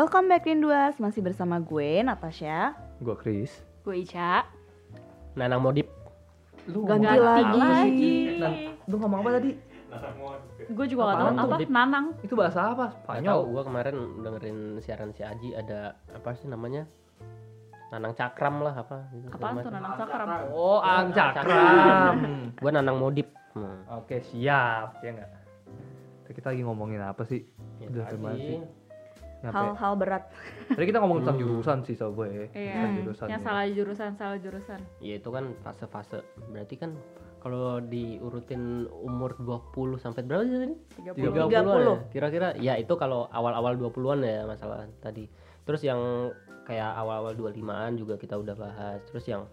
Welcome 0.08 0.32
back 0.32 0.48
Rinduas, 0.48 0.96
masih 1.04 1.20
bersama 1.20 1.60
gue 1.60 2.00
Natasha. 2.00 2.72
Gua 3.04 3.20
Chris. 3.20 3.52
Gue 3.84 4.08
Ica. 4.08 4.48
Nanang 5.36 5.60
modip. 5.60 5.84
Lu 6.64 6.88
Ganti 6.88 7.12
ngomong 7.12 7.28
lagi. 7.28 7.60
lagi. 7.60 8.16
Nah, 8.40 8.54
lu 8.88 8.96
ngomong 9.04 9.20
apa 9.20 9.30
tadi? 9.36 9.52
Gue 10.72 10.86
juga 10.88 11.12
gak 11.12 11.16
tuh, 11.20 11.28
apa 11.44 11.56
Dip? 11.60 11.68
nanang. 11.68 12.06
Itu 12.24 12.40
bahasa 12.40 12.72
apa? 12.72 12.96
Spanyol. 13.04 13.28
tahu 13.28 13.42
gua 13.52 13.64
kemarin 13.68 13.96
dengerin 14.24 14.60
siaran 14.80 15.12
si 15.12 15.28
Aji 15.28 15.52
ada 15.60 16.00
apa 16.16 16.30
sih 16.40 16.48
namanya? 16.48 16.88
Nanang 17.92 18.16
cakram 18.16 18.64
lah 18.64 18.80
apa 18.80 19.12
gitu. 19.12 19.28
Apaan 19.28 19.60
tuh 19.60 19.72
nanang 19.76 19.94
cakram? 20.00 20.28
Oh, 20.56 20.80
ang 20.80 21.12
cakram. 21.12 22.18
Gua 22.56 22.72
nanang 22.72 22.96
modip. 22.96 23.28
Hmm. 23.60 23.84
Oke, 23.92 24.24
siap. 24.24 25.04
Ya 25.04 25.20
enggak? 25.20 25.36
Kita 26.32 26.56
lagi 26.56 26.64
ngomongin 26.64 27.04
apa 27.04 27.28
sih? 27.28 27.44
Ya, 27.84 27.92
Udah 27.92 28.08
sih? 28.40 28.87
Nyampe. 29.38 29.54
Hal-hal 29.54 29.94
berat. 29.96 30.24
Tadi 30.68 30.86
kita 30.86 30.98
ngomong 30.98 31.22
tentang 31.22 31.38
Hmm. 31.38 31.44
jurusan 31.46 31.78
sih 31.84 31.94
sob 31.94 32.18
gue. 32.18 32.50
Iya, 32.52 32.74
Tentang 32.74 32.94
jurusan. 33.00 33.28
yang 33.30 33.38
ya. 33.38 33.46
salah 33.46 33.66
jurusan, 33.68 34.10
salah 34.14 34.38
jurusan. 34.38 34.80
Ya 34.98 35.14
itu 35.16 35.30
kan 35.30 35.54
fase-fase. 35.62 36.26
Berarti 36.50 36.76
kan 36.76 36.98
kalau 37.38 37.78
diurutin 37.80 38.90
umur 38.90 39.38
20 39.38 39.96
sampai 39.96 40.26
berapa 40.26 40.42
sih 40.42 40.58
tadi? 40.58 40.76
30. 41.14 41.38
30-an 41.38 41.66
ya? 41.80 41.96
Kira-kira 42.10 42.48
ya 42.58 42.74
itu 42.76 42.94
kalau 42.94 43.30
awal-awal 43.30 43.78
20-an 43.78 44.20
ya 44.20 44.42
masalah 44.44 44.90
tadi. 45.00 45.30
Terus 45.64 45.82
yang 45.82 46.34
kayak 46.66 46.98
awal-awal 46.98 47.32
25-an 47.32 47.96
juga 47.96 48.18
kita 48.18 48.36
udah 48.36 48.54
bahas. 48.54 49.00
Terus 49.06 49.24
yang 49.24 49.46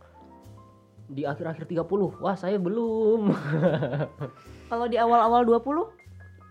di 1.04 1.22
akhir-akhir 1.22 1.68
30, 1.68 1.84
wah 2.16 2.32
saya 2.32 2.56
belum. 2.56 3.28
Kalau 4.70 4.88
di 4.88 4.96
awal-awal 4.96 5.44
20 5.44 5.92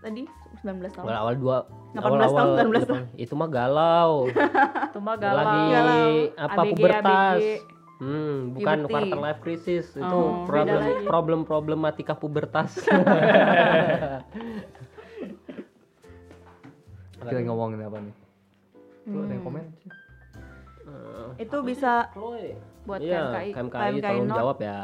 tadi 0.00 0.22
19 0.62 0.94
tahun. 0.94 1.04
Awal-awal 1.04 1.34
dua 1.34 1.56
18 1.66 1.83
awal-awal 1.96 2.46
tahun, 2.56 2.74
19 2.74 2.86
tahun. 2.86 3.02
itu 3.14 3.34
mah 3.34 3.48
galau. 3.48 4.12
Itu 4.88 4.98
mah 4.98 5.16
galau. 5.16 5.38
Lagi 5.40 5.60
Galau. 5.68 6.10
apa 6.36 6.60
ABG, 6.60 6.70
pubertas. 6.72 7.38
ABG. 7.38 7.46
Hmm, 7.94 8.34
bukan 8.52 8.78
Puberty. 8.80 8.92
quarter 8.92 9.18
life 9.20 9.40
crisis, 9.40 9.86
itu 9.92 10.02
Oh, 10.04 10.42
problem 10.44 10.82
problem 11.06 11.40
problematika 11.42 12.12
pubertas. 12.12 12.74
Kita 17.16 17.40
ngomongin 17.40 17.80
apa 17.80 17.98
nih? 17.98 18.14
Lu 19.06 19.18
ada 19.20 19.30
yang 19.30 19.40
Hmm. 19.40 19.46
komen 19.46 19.64
sih? 19.74 19.90
Itu 21.40 21.56
bisa 21.62 22.12
Buat 22.84 23.00
iya, 23.00 23.32
KMKI. 23.32 23.48
KMKI, 23.50 23.80
KMKI 23.80 24.04
tolong 24.04 24.28
not. 24.28 24.36
jawab 24.36 24.58
ya. 24.60 24.80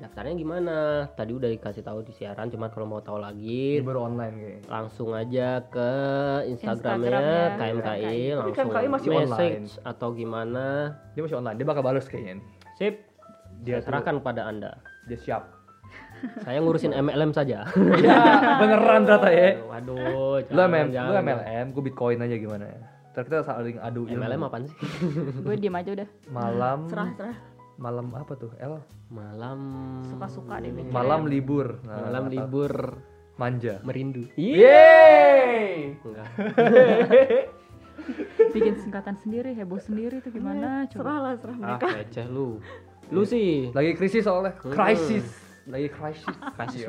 Daftarnya 0.00 0.32
gimana? 0.32 0.76
Tadi 1.12 1.32
udah 1.36 1.44
dikasih 1.46 1.84
tahu 1.84 2.00
di 2.00 2.10
siaran, 2.10 2.48
cuma 2.48 2.72
kalau 2.72 2.88
mau 2.88 3.04
tahu 3.04 3.16
Ini 3.16 3.24
lagi 3.28 3.62
baru 3.84 4.08
online 4.08 4.34
kayaknya. 4.34 4.60
langsung 4.66 5.12
aja 5.12 5.48
ke 5.68 5.90
Instagramnya 6.48 7.04
Instagramnya 7.04 7.44
KMKI, 7.52 7.68
KMKI. 8.00 8.20
langsung 8.32 8.56
KMKI 8.56 8.88
masih 8.88 9.08
message 9.12 9.70
atau 9.82 10.08
gimana. 10.16 10.66
Dia 11.12 11.20
masih 11.20 11.36
online. 11.36 11.56
Dia 11.60 11.66
bakal 11.68 11.82
balas 11.84 12.08
kayaknya. 12.08 12.40
Sip, 12.74 12.96
Dia 13.60 13.76
saya 13.76 14.00
serahkan 14.00 14.24
kepada 14.24 14.48
Anda. 14.48 14.72
Dia 15.04 15.20
siap. 15.20 15.42
Saya 16.40 16.60
ngurusin 16.60 16.96
MLM 16.96 17.36
saja. 17.36 17.68
Iya, 17.68 18.16
beneran 18.60 19.04
ternyata 19.04 19.28
ya. 19.28 19.48
Waduh, 19.60 20.40
Lu 20.48 20.60
MLM, 20.64 20.86
lu. 20.88 21.12
MLM, 21.14 21.64
gue 21.70 21.82
Bitcoin 21.84 22.20
aja 22.20 22.36
gimana 22.36 22.64
ya. 22.64 22.80
Ntar 23.10 23.22
kita 23.26 23.42
saling 23.42 23.76
adu. 23.76 24.08
MLM 24.08 24.40
apaan 24.40 24.64
sih? 24.64 24.76
Gue 25.42 25.60
diem 25.60 25.74
aja 25.74 25.92
udah. 25.92 26.08
Malam, 26.30 26.88
serah 26.88 27.08
serah. 27.12 27.36
Malam 27.80 28.12
apa 28.12 28.36
tuh? 28.36 28.52
El? 28.56 28.76
Malam 29.08 29.58
Suka-suka 30.06 30.60
deh 30.60 30.68
mikirnya. 30.68 30.92
Malam 30.92 31.20
libur. 31.26 31.80
Nah, 31.82 31.96
malam 32.04 32.22
atau 32.22 32.34
libur 32.36 32.72
Manja. 33.34 33.80
merindu. 33.82 34.28
Yeay! 34.36 35.96
Enggak. 35.98 36.28
Bikin 38.50 38.74
singkatan 38.78 39.16
sendiri, 39.16 39.54
heboh 39.54 39.78
sendiri 39.78 40.20
tuh 40.20 40.28
gimana? 40.28 40.84
Coba. 40.88 41.00
Serah 41.00 41.18
lah, 41.20 41.32
serah 41.36 41.54
Ah, 41.54 41.60
mereka. 41.60 41.86
receh 41.96 42.26
lu. 42.26 42.58
Lu 43.08 43.22
sih 43.24 43.72
Lagi 43.72 43.92
krisis 43.94 44.22
soalnya. 44.22 44.54
Hmm. 44.56 44.70
Krisis. 44.70 45.26
Lagi 45.66 45.88
krisis. 45.88 46.36
Krisis 46.54 46.86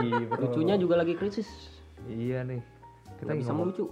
iya, 0.00 0.26
lucunya 0.32 0.74
juga 0.76 0.94
lagi 0.96 1.14
krisis. 1.14 1.48
Iya 2.04 2.44
nih. 2.44 2.60
Kita 3.16 3.32
bisa 3.32 3.50
ngomong- 3.50 3.72
melucu. 3.72 3.86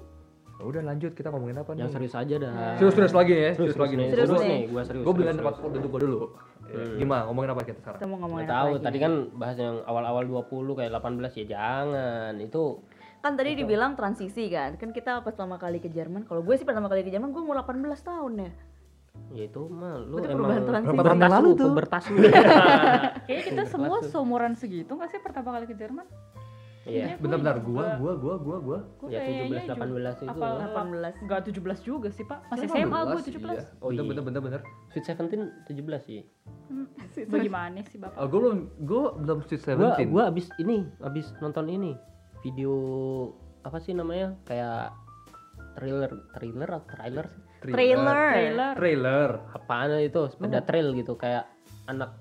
Udah 0.54 0.82
lanjut 0.82 1.12
kita 1.12 1.28
ngomongin 1.28 1.58
apa 1.58 1.70
nih? 1.74 1.80
Yang 1.82 1.90
serius 1.98 2.14
aja 2.14 2.34
dah. 2.38 2.52
Serius 2.78 2.94
serius 2.94 3.14
lagi 3.14 3.32
ya, 3.32 3.50
Serius, 3.52 3.56
serius 3.74 3.78
lagi 3.80 3.94
nih. 3.94 4.08
Serius 4.08 4.28
Serius 4.28 4.42
nih. 4.42 4.50
nih, 4.54 4.62
gua 4.70 4.82
serius. 4.86 5.04
Gue 5.04 5.14
beliin 5.14 5.36
tempat 5.36 5.54
duduk 5.60 5.90
gue 5.90 6.00
dulu. 6.06 6.20
Hmm. 6.64 6.96
Gimana 6.96 7.20
ngomongin 7.28 7.50
apa 7.52 7.62
kita 7.62 7.78
sekarang? 7.82 7.98
Kita 7.98 8.06
mau 8.08 8.18
ngomongin 8.24 8.44
Nggak 8.44 8.54
apa 8.54 8.62
tahu, 8.62 8.72
lagi 8.72 8.84
tadi 8.86 8.98
kan 8.98 9.12
bahas 9.34 9.56
yang 9.58 9.76
awal-awal 9.84 10.22
20 10.24 10.78
kayak 10.78 10.90
18 10.94 11.38
ya 11.38 11.44
jangan. 11.50 12.32
Itu 12.38 12.62
kan 13.18 13.32
tadi 13.34 13.50
dibilang 13.56 13.92
transisi 13.96 14.44
kan. 14.48 14.76
Kan 14.76 14.90
kita 14.90 15.20
pas 15.20 15.32
pertama 15.32 15.56
kali 15.56 15.80
ke 15.80 15.88
Jerman. 15.88 16.24
Kalau 16.24 16.40
gue 16.40 16.54
sih 16.54 16.64
pertama 16.64 16.86
kali 16.86 17.02
ke 17.02 17.10
Jerman 17.10 17.32
gue 17.32 17.42
umur 17.42 17.58
18 17.58 17.80
tahun 18.00 18.32
ya. 18.38 18.52
ya 19.30 19.44
itu 19.46 19.62
mah 19.70 19.94
lu 19.96 20.18
Berarti 20.18 20.26
emang 20.26 20.38
perubahan 20.42 20.64
transisi. 20.66 20.90
Berapa 20.90 21.06
tahun 21.06 21.20
yang 21.22 21.34
lalu 21.38 21.48
tuh? 21.54 21.66
pubertas 21.70 22.04
lu. 22.10 22.16
Kayaknya 23.26 23.42
kita 23.46 23.62
semua 23.66 23.96
seumuran 24.02 24.52
segitu 24.54 24.92
gak 24.92 25.10
sih 25.10 25.20
pertama 25.22 25.54
kali 25.54 25.66
ke 25.66 25.74
Jerman? 25.74 26.06
Iya. 26.84 27.16
Bentar-bentar, 27.16 27.64
gua, 27.64 27.96
gua, 27.96 28.12
gua, 28.20 28.34
gua, 28.36 28.56
gua. 28.60 28.78
Gue 29.00 29.08
Ya 29.08 29.24
17 29.24 29.72
18 29.72 30.20
itu. 30.20 30.28
Apal 30.28 30.52
18. 30.60 31.24
Enggak 31.24 31.40
17 31.48 31.80
juga 31.80 32.08
sih, 32.12 32.24
Pak. 32.28 32.38
Masih 32.52 32.68
18, 32.68 32.76
SMA 32.76 32.98
gue 33.00 33.20
17. 33.24 33.40
Iya. 33.40 33.62
Oh, 33.80 33.88
iya. 33.88 34.02
bener, 34.04 34.22
bener, 34.22 34.40
bener. 34.44 34.60
Sweet 34.92 35.04
17 35.08 35.64
17 35.64 36.04
sih. 36.04 36.20
Bagaimana 37.32 37.80
sih, 37.88 37.96
Bapak? 37.96 38.16
Oh, 38.20 38.26
gue 38.28 38.40
belum, 38.40 38.58
gue 38.84 39.02
belum 39.24 39.38
Sweet 39.48 39.62
Gua 39.64 39.68
Seventeen. 39.72 40.08
gua 40.12 40.22
abis 40.28 40.46
ini, 40.60 40.84
abis 41.00 41.32
nonton 41.40 41.72
ini 41.72 41.96
video 42.44 42.74
apa 43.64 43.80
sih 43.80 43.96
namanya? 43.96 44.36
Kayak 44.44 44.92
trailer 45.80 46.12
trailer 46.36 46.68
atau 46.68 46.86
trailer 46.92 47.26
sih? 47.32 47.42
Trailer. 47.64 48.12
Trailer. 48.12 48.72
Trailer. 48.76 49.30
apaan 49.56 49.96
itu 50.04 50.20
sepeda 50.28 50.60
trail 50.60 50.92
gitu 50.92 51.16
kayak 51.16 51.48
anak 51.88 52.12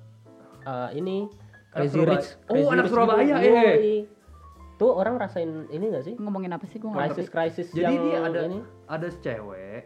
eh, 0.64 0.90
ini 0.96 1.28
Crazy. 1.74 2.00
Rich 2.06 2.28
Oh, 2.48 2.54
Crazy 2.54 2.70
anak 2.70 2.86
Rich 2.86 2.94
Surabaya, 2.94 3.36
eh. 3.42 4.06
Tuh 4.76 4.92
orang 4.92 5.16
rasain 5.16 5.70
ini 5.70 5.86
gak 5.88 6.04
sih 6.04 6.16
Ngomongin 6.16 6.52
apa 6.52 6.66
sih? 6.66 6.78
Gue 6.78 6.90
krisis 6.90 7.28
krisis 7.28 7.68
Jadi 7.70 7.84
yang 7.84 7.96
dia 8.02 8.20
ada 8.22 8.40
ini 8.44 8.60
ada 8.84 9.08
cewek, 9.16 9.84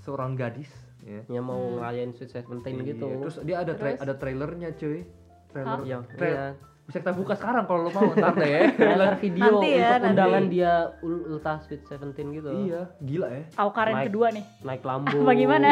seorang 0.00 0.34
gadis, 0.34 0.68
ya. 1.00 1.22
yang 1.28 1.44
mau 1.44 1.60
ngelayain 1.76 2.10
Sweet 2.10 2.32
Seventeen 2.32 2.80
Iya, 2.80 2.88
gitu 2.90 3.06
Terus 3.20 3.36
dia 3.42 3.56
ada 3.58 3.72
tra- 3.72 3.92
Terus? 3.92 4.00
ada 4.00 4.14
trailernya, 4.16 4.68
cuy. 4.74 5.04
Trailer. 5.48 5.66
Hah? 5.68 5.80
Iya, 5.82 5.98
Trail- 6.10 6.34
iya. 6.34 6.46
Bisa 6.90 6.98
kita 6.98 7.14
buka 7.14 7.32
sekarang 7.32 7.64
kalau 7.64 7.86
lo 7.86 7.90
mau 7.92 8.02
ntar 8.10 8.34
deh 8.34 8.50
ya. 8.50 8.60
trailer 8.74 9.14
video 9.16 9.46
Nanti 9.52 9.70
ya, 9.70 9.78
untuk 9.78 9.94
nanti. 9.94 10.10
undangan 10.10 10.44
dia 10.44 10.72
ul- 11.00 11.24
ultah 11.30 11.56
Sweet 11.60 11.82
Seventeen 11.84 12.34
gitu 12.34 12.50
iya, 12.50 12.82
gila 12.98 13.30
ya. 13.30 13.42
Aku 13.54 13.70
Karen 13.70 13.94
Naik. 13.94 14.06
kedua 14.10 14.26
nih. 14.28 14.44
naik 14.60 14.82
Lambo 14.82 15.06
Apa 15.14 15.32
gimana? 15.38 15.68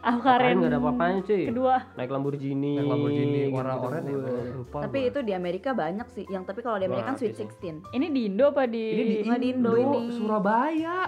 Aku 0.00 0.18
Karen 0.24 0.40
Karen 0.48 0.56
gak 0.58 0.70
ada 0.70 0.78
apa-apanya 0.78 1.20
cuy 1.22 1.42
kedua. 1.44 1.74
naik 1.92 2.08
Lamborghini 2.08 2.72
Yang 2.74 2.86
Lamborghini 2.88 3.38
warna 3.46 3.68
gitu-gitu. 3.70 3.86
oranye 3.86 4.12
ya, 4.16 4.54
lupa 4.56 4.78
Tapi 4.80 4.98
gua. 4.98 5.08
itu 5.08 5.18
di 5.20 5.32
Amerika 5.34 5.70
banyak 5.70 6.08
sih. 6.10 6.24
Yang 6.26 6.42
tapi 6.46 6.60
kalau 6.62 6.76
di 6.76 6.86
Amerika 6.86 7.06
kan 7.06 7.16
Sweet 7.16 7.36
gitu. 7.36 7.44
16. 7.84 7.92
Ini 7.92 8.06
di 8.08 8.20
Indo 8.24 8.44
apa 8.48 8.64
di? 8.64 8.84
ini 8.86 9.02
di 9.04 9.16
Nggak 9.22 9.38
di 9.38 9.48
Indo 9.50 9.70
Indo, 9.72 10.00
ini. 10.00 10.08
Surabaya. 10.10 10.98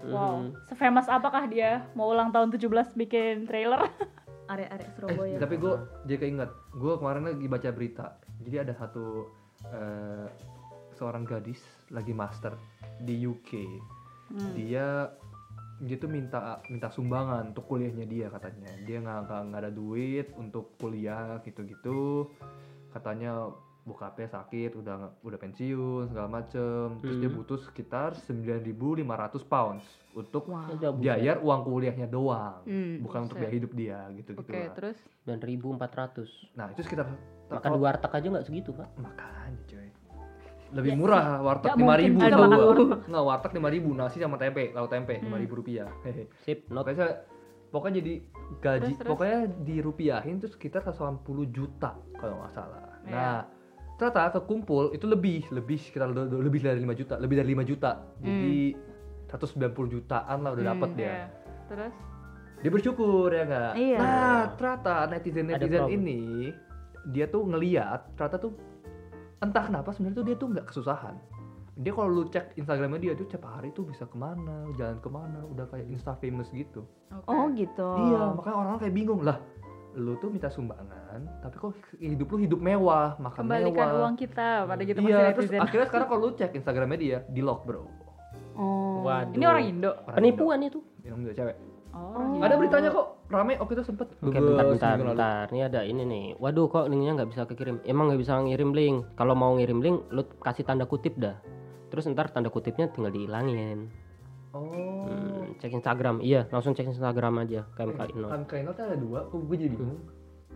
Wow, 0.00 0.34
Mhm. 0.40 0.66
sefamous 0.66 1.06
apakah 1.08 1.46
dia 1.46 1.86
mau 1.92 2.06
ulang 2.08 2.30
tahun 2.30 2.50
17 2.50 2.66
bikin 2.96 3.46
trailer? 3.46 3.78
Area-area 4.48 4.80
Eh, 4.80 4.92
Surabaya. 4.92 5.36
tapi 5.36 5.54
gue 5.56 5.74
jadi 6.02 6.18
keinget, 6.20 6.50
gue 6.72 6.92
kemarin 6.96 7.22
lagi 7.28 7.46
baca 7.46 7.68
berita. 7.68 8.06
Jadi 8.40 8.56
ada 8.58 8.74
satu 8.74 9.26
eh, 9.64 10.26
seorang 10.92 11.22
gadis 11.22 11.58
lagi 11.88 12.12
master 12.12 12.54
di 13.00 13.22
UK. 13.22 13.50
Hmm. 14.28 14.52
Dia 14.54 15.08
dia 15.78 15.94
tuh 15.94 16.10
minta 16.10 16.58
minta 16.66 16.90
sumbangan 16.90 17.50
untuk 17.50 17.66
kuliahnya 17.66 18.04
dia 18.04 18.26
katanya. 18.28 18.70
Dia 18.82 18.98
nggak 18.98 19.18
nggak 19.48 19.60
ada 19.62 19.70
duit 19.70 20.26
untuk 20.34 20.74
kuliah 20.76 21.38
gitu-gitu. 21.40 22.26
Katanya 22.88 23.50
bokapnya 23.82 24.28
sakit, 24.28 24.76
udah 24.76 24.96
udah 25.22 25.38
pensiun 25.38 26.10
segala 26.10 26.28
macem. 26.28 26.98
Terus 27.00 27.16
dia 27.16 27.30
Hmm. 27.30 27.38
butuh 27.38 27.56
sekitar 27.62 28.12
9.500 28.20 29.00
pounds 29.42 29.80
untuk 30.12 30.44
buset. 30.44 30.92
biaya 30.94 31.38
uang 31.38 31.60
kuliahnya 31.64 32.04
doang, 32.04 32.60
Hmm, 32.64 33.00
bukan 33.00 33.20
untuk 33.24 33.38
buset. 33.38 33.40
biaya 33.40 33.54
hidup 33.54 33.72
dia 33.72 33.98
gitu-gitu. 34.12 34.44
Oke, 34.44 34.60
lah. 34.60 34.74
terus 34.74 34.98
9400 35.24 36.28
Nah 36.52 36.68
itu 36.68 36.82
sekitar 36.82 37.06
makan 37.50 37.70
di 37.70 37.80
warteg 37.80 38.12
aja 38.12 38.26
nggak 38.28 38.44
segitu 38.44 38.70
pak 38.72 38.88
makanya 38.96 39.60
coy 39.64 39.88
lebih 40.68 40.90
Ya 40.90 40.96
murah 40.96 41.24
warteg 41.40 41.70
lima 41.74 41.94
ribu 41.96 42.18
makan 42.18 42.30
gua. 42.30 42.66
warteg. 42.66 42.98
nggak 43.06 43.24
warteg 43.24 43.52
lima 43.54 43.68
ribu 43.68 43.88
nasi 43.92 44.16
sama 44.18 44.36
tempe 44.36 44.64
lauk 44.70 44.88
tempe 44.88 45.14
Hmm. 45.14 45.24
lima 45.24 45.38
ribu 45.38 45.52
rupiah 45.56 45.88
sip 46.38 46.68
not 46.68 46.84
pokoknya 46.84 47.06
pokoknya 47.68 47.94
jadi 47.98 48.12
gaji 48.58 48.80
Terus, 48.86 48.98
terus? 48.98 49.08
pokoknya 49.08 49.38
dirupiahin 49.58 50.36
itu 50.36 50.48
sekitar 50.48 50.80
180 50.82 51.20
juta 51.48 51.90
kalau 52.14 52.36
nggak 52.38 52.52
salah 52.52 52.84
Iya. 53.02 53.10
nah 53.10 53.38
ternyata 53.98 54.30
kekumpul 54.34 54.92
itu 54.92 55.04
lebih 55.04 55.48
lebih 55.50 55.76
sekitar 55.76 56.08
lebih 56.14 56.60
dari 56.60 56.78
5 56.78 56.94
juta 56.94 57.14
lebih 57.16 57.36
dari 57.36 57.48
5 57.50 57.64
juta 57.64 57.90
jadi 58.18 58.76
190 59.26 59.68
jutaan 59.90 60.38
lah 60.38 60.50
udah 60.50 60.62
Hmm, 60.62 60.72
dapet 60.74 60.90
dia 60.94 61.04
iya. 61.06 61.26
Terus 61.66 61.94
dia 62.58 62.70
bersyukur 62.70 63.28
ya 63.28 63.44
nggak 63.44 63.72
Iya. 63.74 63.98
nah 63.98 64.40
ternyata 64.52 64.94
netizen 65.06 65.44
netizen 65.46 65.80
problem. 65.82 65.96
ini 65.96 66.20
dia 67.08 67.24
tuh 67.26 67.42
ngeliat 67.44 68.14
ternyata 68.14 68.36
tuh 68.38 68.52
entah 69.38 69.64
kenapa 69.64 69.90
sebenarnya 69.90 70.16
tuh 70.18 70.26
dia 70.26 70.36
tuh 70.36 70.48
nggak 70.50 70.66
kesusahan 70.68 71.16
dia 71.78 71.94
kalau 71.94 72.10
lu 72.10 72.26
cek 72.26 72.58
Instagramnya 72.58 72.98
dia 72.98 73.12
tuh 73.14 73.26
tiap 73.30 73.46
hari 73.46 73.70
tuh 73.70 73.86
bisa 73.86 74.02
ke 74.02 74.18
mana 74.18 74.66
jalan 74.74 74.98
ke 74.98 75.08
mana 75.08 75.46
udah 75.46 75.70
kayak 75.70 75.86
insta 75.86 76.18
famous 76.18 76.50
gitu 76.50 76.82
Oh 77.24 77.46
gitu. 77.54 77.86
iya 78.10 78.34
makanya 78.34 78.56
orang 78.58 78.78
kayak 78.78 78.94
bingung 78.94 79.22
lah 79.22 79.38
lu 79.94 80.18
tuh 80.18 80.28
minta 80.28 80.50
sumbangan 80.50 81.22
tapi 81.40 81.54
kok 81.56 81.72
hidup 81.96 82.28
lu 82.28 82.38
hidup 82.38 82.60
mewah 82.60 83.14
makan 83.18 83.46
Kembalikan 83.46 83.86
mewah 83.88 84.00
uang 84.04 84.14
kita 84.14 84.48
pada 84.66 84.82
gitu 84.82 84.98
iya 85.00 85.06
masih 85.06 85.34
terus 85.34 85.48
netizen. 85.48 85.62
akhirnya 85.64 85.86
sekarang 85.86 86.06
kalau 86.06 86.20
lu 86.20 86.30
cek 86.34 86.50
Instagramnya 86.54 86.98
dia 86.98 87.18
di 87.26 87.40
lock 87.40 87.62
bro 87.64 87.86
Oh. 88.58 89.06
Waduh. 89.06 89.38
Ini 89.38 89.44
orang 89.46 89.64
Indo. 89.70 89.90
Orang 90.02 90.18
Penipuan 90.18 90.58
itu. 90.66 90.82
Indo. 90.82 91.06
yang 91.06 91.16
udah 91.22 91.30
cewek 91.30 91.56
Oh, 91.98 92.38
ada 92.38 92.54
beritanya 92.54 92.94
kok 92.94 93.26
rame 93.28 93.58
waktu 93.58 93.74
itu 93.74 93.84
sempet 93.84 94.06
Oke, 94.22 94.38
bentar, 94.38 94.64
bentar, 94.70 94.94
bentar. 95.02 95.44
Ini 95.50 95.66
ada 95.66 95.80
ini 95.82 96.02
nih. 96.06 96.26
Waduh, 96.38 96.70
kok 96.70 96.86
linknya 96.86 97.18
nggak 97.18 97.30
bisa 97.34 97.42
kekirim? 97.50 97.82
Emang 97.82 98.10
nggak 98.10 98.22
bisa 98.22 98.38
ngirim 98.38 98.70
link. 98.70 98.96
Kalau 99.18 99.34
mau 99.34 99.58
ngirim 99.58 99.82
link, 99.82 100.06
lu 100.14 100.22
kasih 100.38 100.62
tanda 100.62 100.86
kutip 100.86 101.18
dah. 101.18 101.34
Terus 101.90 102.06
ntar 102.14 102.30
tanda 102.30 102.48
kutipnya 102.48 102.86
tinggal 102.94 103.10
dihilangin. 103.10 103.90
oh 104.54 105.08
Hmm, 105.08 105.56
cek 105.58 105.74
Instagram. 105.74 106.20
Iya, 106.22 106.46
langsung 106.52 106.76
cek 106.76 106.88
Instagram 106.94 107.42
aja. 107.42 107.66
KMK 107.74 108.00
Inno. 108.14 108.28
kan 108.30 108.42
kainnya 108.46 108.72
ada 108.76 108.96
dua 108.96 109.24
kok 109.28 109.40
gue 109.40 109.56
jadi 109.56 109.72
bingung 109.72 110.00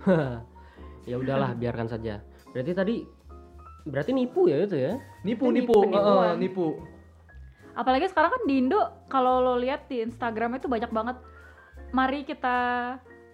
ya 1.10 1.16
udahlah, 1.18 1.56
biarkan 1.56 1.88
saja. 1.88 2.20
Berarti 2.52 2.72
tadi 2.76 2.96
berarti 3.82 4.10
nipu 4.14 4.46
ya 4.46 4.62
itu 4.62 4.78
ya? 4.78 4.94
nipu 5.26 5.50
Itu 5.50 5.56
nipu 5.58 5.74
nipu, 5.74 5.90
Heeh, 5.90 5.90
penipuan. 5.90 6.36
nipu 6.38 6.66
Apalagi 7.72 8.06
sekarang 8.12 8.30
kan 8.36 8.42
di 8.44 8.54
Indo 8.60 8.80
kalau 9.08 9.40
lo 9.40 9.56
lihat 9.56 9.88
di 9.88 10.04
Instagram 10.04 10.60
itu 10.60 10.68
banyak 10.68 10.92
banget. 10.92 11.16
Mari 11.92 12.24
kita 12.24 12.56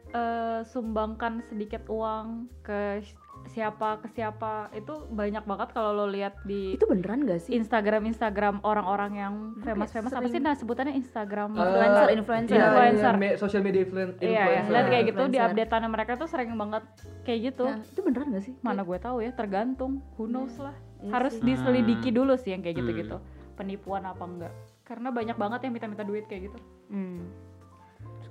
eh, 0.08 0.60
sumbangkan 0.64 1.40
sedikit 1.42 1.86
uang 1.86 2.48
ke 2.60 3.02
siapa 3.46 4.02
ke 4.02 4.10
siapa 4.10 4.66
itu 4.72 4.90
banyak 5.08 5.40
banget 5.42 5.70
kalau 5.70 5.94
lo 5.94 6.06
lihat 6.06 6.34
di 6.42 6.74
Itu 6.74 6.84
beneran 6.84 7.22
gak 7.22 7.38
sih? 7.40 7.54
Instagram 7.54 8.02
Instagram 8.04 8.58
orang-orang 8.62 9.12
yang 9.14 9.34
famous 9.62 9.88
famous 9.88 10.10
apa 10.10 10.26
sih 10.26 10.36
nah 10.38 10.52
sebutannya 10.52 10.92
Instagram 10.92 11.54
Influencer, 11.54 12.06
Eh, 12.08 12.16
influencer. 12.18 12.56
iya, 12.56 12.66
Influencer. 12.66 13.12
iya, 13.12 13.22
me- 13.22 13.36
social 13.36 13.62
media 13.62 13.80
influen- 13.80 14.18
Iya, 14.18 14.26
ya, 14.26 14.42
influencer 14.42 14.72
lihat 14.74 14.86
kayak 14.86 15.04
gitu 15.06 15.22
di 15.22 15.24
Influencer. 15.30 15.54
updatean 15.54 15.84
mereka 15.86 16.12
tuh 16.16 16.26
sering 16.26 16.50
banget 16.52 16.82
kayak 17.22 17.40
gitu. 17.46 17.64
Ya, 17.64 17.76
itu 17.78 18.00
beneran 18.02 18.26
gak 18.28 18.42
sih? 18.42 18.54
Mana 18.58 18.80
gue 18.82 18.98
tahu 18.98 19.16
ya, 19.20 19.30
tergantung. 19.30 19.92
Who 20.16 20.26
knows 20.26 20.58
lah. 20.58 20.74
Iya 20.98 21.12
Harus 21.14 21.34
sih. 21.34 21.44
diselidiki 21.46 22.10
dulu 22.10 22.34
sih 22.34 22.50
yang 22.50 22.60
kayak 22.60 22.74
Hmm. 22.74 22.82
gitu-gitu. 22.82 23.16
Penipuan 23.54 24.02
apa 24.02 24.24
enggak? 24.24 24.52
Karena 24.82 25.08
banyak 25.08 25.36
banget 25.36 25.60
yang 25.62 25.72
minta-minta 25.72 26.02
duit 26.02 26.26
kayak 26.26 26.50
gitu. 26.50 26.58
Hmm. 26.88 27.22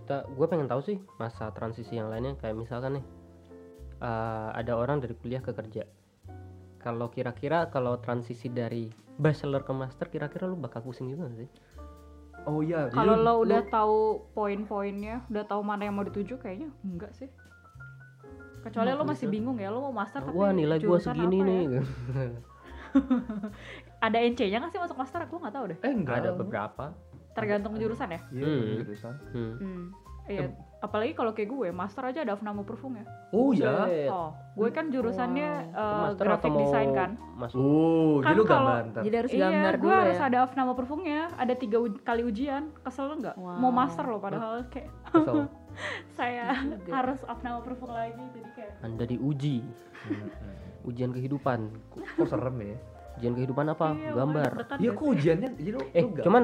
Kita, 0.08 0.24
gue 0.24 0.48
pengen 0.48 0.72
tahu 0.72 0.80
sih 0.80 1.04
masa 1.20 1.52
transisi 1.52 2.00
yang 2.00 2.08
lainnya 2.08 2.40
kayak 2.40 2.56
misalkan 2.56 2.96
nih 2.96 3.06
eh, 4.00 4.50
ada 4.56 4.80
orang 4.80 5.04
dari 5.04 5.12
kuliah 5.20 5.44
ke 5.44 5.52
kerja. 5.52 5.84
Kalau 6.80 7.12
kira-kira 7.12 7.68
kalau 7.68 8.00
transisi 8.00 8.48
dari 8.48 8.88
bachelor 9.20 9.68
ke 9.68 9.76
master, 9.76 10.08
kira-kira 10.08 10.48
lu 10.48 10.56
bakal 10.56 10.80
pusing 10.80 11.12
juga 11.12 11.28
gak 11.28 11.44
sih? 11.44 11.52
oh 12.48 12.64
iya 12.64 12.88
jadi 12.88 12.96
Kalau 12.96 13.16
lu- 13.20 13.24
lo 13.28 13.34
udah 13.44 13.60
lu- 13.60 13.68
tahu 13.68 14.00
poin-poinnya, 14.32 15.28
udah 15.28 15.44
tahu 15.44 15.60
mana 15.60 15.92
yang 15.92 16.00
mau 16.00 16.08
dituju 16.08 16.40
kayaknya 16.40 16.72
enggak 16.88 17.12
sih. 17.12 17.28
Kecuali 18.64 18.96
lo 18.96 19.04
masih 19.04 19.28
bingung 19.28 19.60
ya, 19.60 19.68
lo 19.68 19.92
mau 19.92 19.92
master 19.92 20.24
tapi 20.24 20.32
Wah 20.32 20.56
nilai 20.56 20.80
gua 20.80 21.04
jurusan 21.04 21.20
segini 21.20 21.40
apa 21.44 21.52
ya? 21.52 21.52
nih. 21.52 21.68
Ada 24.08 24.18
NC-nya 24.24 24.64
nggak 24.64 24.72
sih 24.72 24.80
masuk 24.80 24.96
master? 24.96 25.20
Gue 25.28 25.40
nggak 25.44 25.52
tahu 25.52 25.66
deh. 25.68 25.78
eh 25.84 25.92
enggak 25.92 26.16
ada 26.24 26.32
beberapa. 26.32 26.96
Tergantung 27.38 27.74
jurusan 27.76 28.10
ya. 28.10 28.20
iya 28.30 28.46
Hmm. 28.46 28.78
jurusan 28.82 29.14
Hmm. 29.32 29.54
Hmm. 29.56 29.84
Iya. 30.28 30.52
Apalagi 30.78 31.16
kalau 31.16 31.32
kayak 31.32 31.50
gue, 31.50 31.68
master 31.72 32.04
aja 32.04 32.20
ada 32.20 32.36
Afnama 32.36 32.62
Perfum 32.62 33.00
ya. 33.00 33.06
oh 33.32 33.50
ya. 33.50 34.12
Oh, 34.12 34.30
gue 34.54 34.70
kan 34.70 34.92
jurusannya 34.92 35.50
eh, 35.72 36.02
Master 36.04 36.22
graphic 36.22 36.44
atau 36.44 36.52
mau 36.52 36.62
design 36.62 36.90
kan. 36.92 37.10
Masuk. 37.34 37.58
oh 37.58 38.16
Kan 38.20 38.28
jadi 38.28 38.38
lu 38.38 38.44
kalau- 38.44 38.68
gambar 38.68 38.84
Jadi 39.00 39.16
harus 39.16 39.32
iya, 39.32 39.42
gambar 39.42 39.74
gue 39.74 39.82
dulu 39.88 40.02
harus 40.04 40.20
ya. 40.20 40.26
ada 40.28 40.38
nama 40.54 40.74
perfumnya. 40.76 41.22
Ada 41.34 41.54
tiga 41.56 41.78
uj- 41.80 42.02
kali 42.04 42.22
ujian. 42.22 42.64
Kesel 42.84 43.08
nggak? 43.16 43.36
Wow. 43.36 43.58
Mau 43.58 43.72
master 43.72 44.04
lo 44.04 44.18
padahal 44.20 44.68
kayak 44.68 44.92
Kesel. 45.08 45.48
saya 46.20 46.46
Juga. 46.60 46.92
harus 46.92 47.20
nama 47.40 47.60
perfum 47.62 47.90
lagi. 47.90 48.24
Jadi 48.36 48.50
kayak 48.54 48.72
Anda 48.84 49.04
diuji. 49.08 49.58
Ujian 50.84 51.10
kehidupan. 51.10 51.60
kok 51.90 52.28
serem 52.28 52.58
ya 52.60 52.78
Ujian 53.18 53.34
kehidupan 53.34 53.66
apa? 53.68 53.88
iya, 53.94 54.12
Gambar. 54.14 54.52
iya 54.78 54.88
gak 54.88 54.94
kok 54.94 55.08
ujiannya 55.10 55.50
jadi 55.58 55.70
lu 55.72 55.80
Eh, 55.90 56.04
lu 56.06 56.22
cuman 56.22 56.44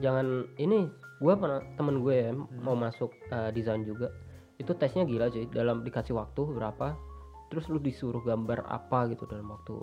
jangan 0.00 0.48
ini 0.56 0.88
gua 1.20 1.36
pernah 1.36 1.60
temen 1.76 2.00
gue 2.00 2.14
ya 2.14 2.30
mau 2.34 2.78
masuk 2.78 3.12
eh, 3.28 3.50
desain 3.52 3.84
juga. 3.84 4.08
Itu 4.56 4.72
tesnya 4.78 5.04
gila 5.04 5.28
cuy. 5.28 5.50
Dalam 5.50 5.82
dikasih 5.84 6.16
waktu 6.16 6.40
berapa, 6.48 6.96
terus 7.52 7.68
lu 7.68 7.82
disuruh 7.82 8.22
gambar 8.22 8.64
apa 8.70 9.10
gitu 9.12 9.28
dalam 9.28 9.50
waktu 9.52 9.76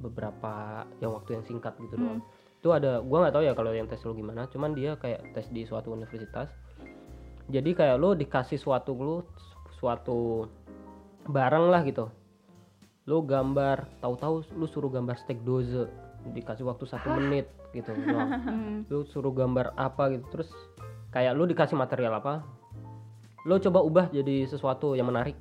beberapa 0.00 0.84
yang 1.02 1.12
waktu 1.16 1.40
yang 1.40 1.44
singkat 1.44 1.74
gitu 1.80 1.96
doang. 1.98 2.22
Itu 2.60 2.70
ada 2.70 3.00
gua 3.00 3.26
nggak 3.26 3.34
tahu 3.34 3.44
ya 3.44 3.54
kalau 3.56 3.72
yang 3.72 3.88
tes 3.88 4.04
lu 4.04 4.12
gimana, 4.14 4.46
cuman 4.52 4.76
dia 4.76 4.94
kayak 5.00 5.34
tes 5.34 5.48
di 5.50 5.64
suatu 5.64 5.90
universitas. 5.90 6.52
Jadi 7.50 7.74
kayak 7.74 7.98
lu 7.98 8.14
dikasih 8.14 8.60
suatu 8.60 8.94
lu 8.94 9.16
suatu 9.80 10.46
barang 11.26 11.66
lah 11.72 11.82
gitu. 11.82 12.06
Lu 13.08 13.26
gambar, 13.26 13.90
tahu-tahu 13.98 14.54
lu 14.54 14.66
suruh 14.70 14.92
gambar 14.92 15.18
steak 15.18 15.42
doze 15.42 15.88
dikasih 16.26 16.62
waktu 16.62 16.84
satu 16.84 17.08
menit 17.12 17.48
gitu. 17.70 17.90
Doang 18.06 18.30
Hmm. 18.40 18.78
lu 18.86 19.02
suruh 19.04 19.30
gambar 19.30 19.72
apa 19.74 20.12
gitu. 20.12 20.24
Terus 20.30 20.50
kayak 21.08 21.32
lu 21.32 21.44
dikasih 21.44 21.74
material 21.74 22.14
apa 22.14 22.44
lu 23.40 23.56
coba 23.58 23.80
ubah 23.80 24.06
jadi 24.10 24.44
sesuatu 24.44 24.92
yang 24.92 25.08
menarik. 25.08 25.32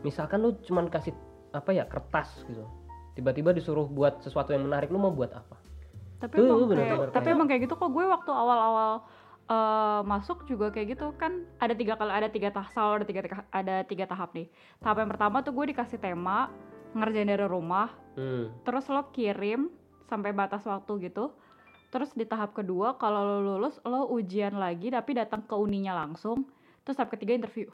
Misalkan 0.00 0.38
lu 0.38 0.54
cuman 0.62 0.86
kasih 0.86 1.10
apa 1.50 1.74
ya 1.74 1.82
kertas 1.84 2.46
gitu. 2.46 2.62
Tiba-tiba 3.12 3.50
disuruh 3.50 3.84
buat 3.84 4.22
sesuatu 4.22 4.54
yang 4.54 4.62
menarik 4.62 4.86
lu 4.88 4.96
mau 4.96 5.10
buat 5.10 5.34
apa? 5.34 5.58
Tapi 6.18 6.34
Tuh, 6.34 6.46
emang 6.46 6.66
bener-bener 6.66 6.86
kayak, 6.98 7.10
tapi 7.10 7.24
kayak- 7.24 7.34
emang 7.34 7.46
kayak 7.46 7.62
gitu 7.66 7.74
kok. 7.74 7.90
Gue 7.90 8.04
waktu 8.06 8.30
awal-awal 8.30 8.92
eh, 9.48 10.00
masuk 10.04 10.44
juga 10.44 10.68
kayak 10.68 10.92
gitu 10.92 11.08
kan 11.16 11.32
ada 11.56 11.72
tiga 11.72 11.96
kali 11.96 12.12
ada 12.12 12.28
tiga 12.28 12.52
tahap 12.52 13.00
ada 13.00 13.06
tiga 13.06 13.20
ada 13.48 13.76
tiga 13.82 14.04
tahap 14.04 14.30
nih. 14.30 14.46
Tahap 14.78 15.00
yang 15.00 15.08
pertama 15.08 15.40
tuh 15.40 15.50
gue 15.50 15.72
dikasih 15.72 15.96
tema 15.96 16.52
ngerjain 16.92 17.26
dari 17.26 17.44
rumah 17.44 17.88
hmm. 18.14 18.62
terus 18.62 18.86
lo 18.86 19.08
kirim 19.10 19.68
sampai 20.04 20.30
batas 20.30 20.62
waktu 20.62 21.08
gitu 21.08 21.32
terus 21.88 22.12
di 22.12 22.22
tahap 22.22 22.52
kedua 22.52 22.94
kalau 22.94 23.20
lo 23.20 23.56
lulus 23.56 23.80
lo 23.82 24.08
ujian 24.08 24.54
lagi 24.54 24.88
tapi 24.88 25.12
datang 25.12 25.40
ke 25.40 25.54
uninya 25.54 25.96
langsung 25.96 26.44
terus 26.82 26.94
tahap 26.94 27.12
ketiga 27.12 27.34
interview 27.34 27.68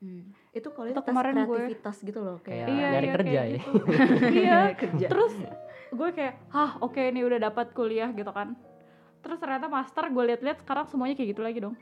Hmm. 0.00 0.32
Itu 0.50 0.72
kalau 0.72 0.88
Itu 0.88 1.04
kemarin 1.04 1.44
gue- 1.44 1.44
kreativitas 1.44 2.00
gitu 2.00 2.24
loh 2.24 2.40
Kayak 2.40 2.72
kayak. 2.72 2.88
nyari 2.88 3.08
kerja 3.12 3.28
kayak 3.28 3.44
ya. 3.44 3.52
gitu. 3.52 3.72
iya 4.40 4.60
kerja. 4.72 5.06
terus 5.06 5.32
gue 5.92 6.08
kayak 6.10 6.34
hah 6.48 6.80
oke 6.80 6.96
ini 6.96 7.20
udah 7.20 7.36
dapat 7.42 7.76
kuliah 7.76 8.08
gitu 8.08 8.32
kan 8.32 8.56
terus 9.20 9.36
ternyata 9.36 9.68
master 9.68 10.08
gue 10.08 10.24
liat-liat 10.24 10.56
sekarang 10.56 10.88
semuanya 10.88 11.12
kayak 11.12 11.36
gitu 11.36 11.44
lagi 11.44 11.60
dong 11.60 11.76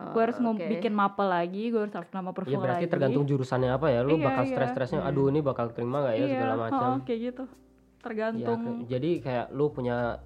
Oh, 0.00 0.16
gue 0.16 0.22
harus 0.22 0.38
mau 0.40 0.56
oke. 0.56 0.64
bikin 0.64 0.92
mapel 0.92 1.28
lagi 1.28 1.68
gue 1.68 1.76
harus 1.78 1.92
harus 1.92 2.08
nama 2.08 2.28
ya 2.28 2.34
perfum 2.34 2.56
berarti 2.58 2.78
lagi 2.80 2.88
tergantung 2.88 3.24
jurusannya 3.26 3.68
apa 3.68 3.86
ya 3.88 4.00
lu 4.00 4.16
Iya, 4.16 4.24
bakal 4.24 4.42
iya. 4.42 4.50
stres-stresnya 4.50 5.00
aduh 5.04 5.28
ini 5.28 5.40
bakal 5.40 5.68
terima 5.70 6.00
nggak 6.00 6.14
ya 6.14 6.20
iya 6.20 6.32
segala 6.32 6.52
oh, 6.52 6.58
macam 6.58 6.90
kayak 7.04 7.20
gitu 7.22 7.44
Ya, 7.44 8.00
tergantung 8.00 8.60
ke- 8.64 8.88
jadi 8.88 9.10
kayak 9.20 9.46
lu 9.52 9.68
punya 9.68 10.24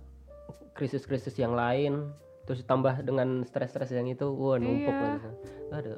krisis-krisis 0.73 1.35
yang 1.35 1.53
lain 1.53 2.07
terus 2.45 2.63
ditambah 2.63 3.03
dengan 3.03 3.43
stres-stres 3.43 3.91
yang 3.91 4.07
itu 4.07 4.31
wah 4.31 4.57
numpuk 4.57 4.95
Iya. 4.95 5.11
lagi 5.11 5.29
ada 5.73 5.95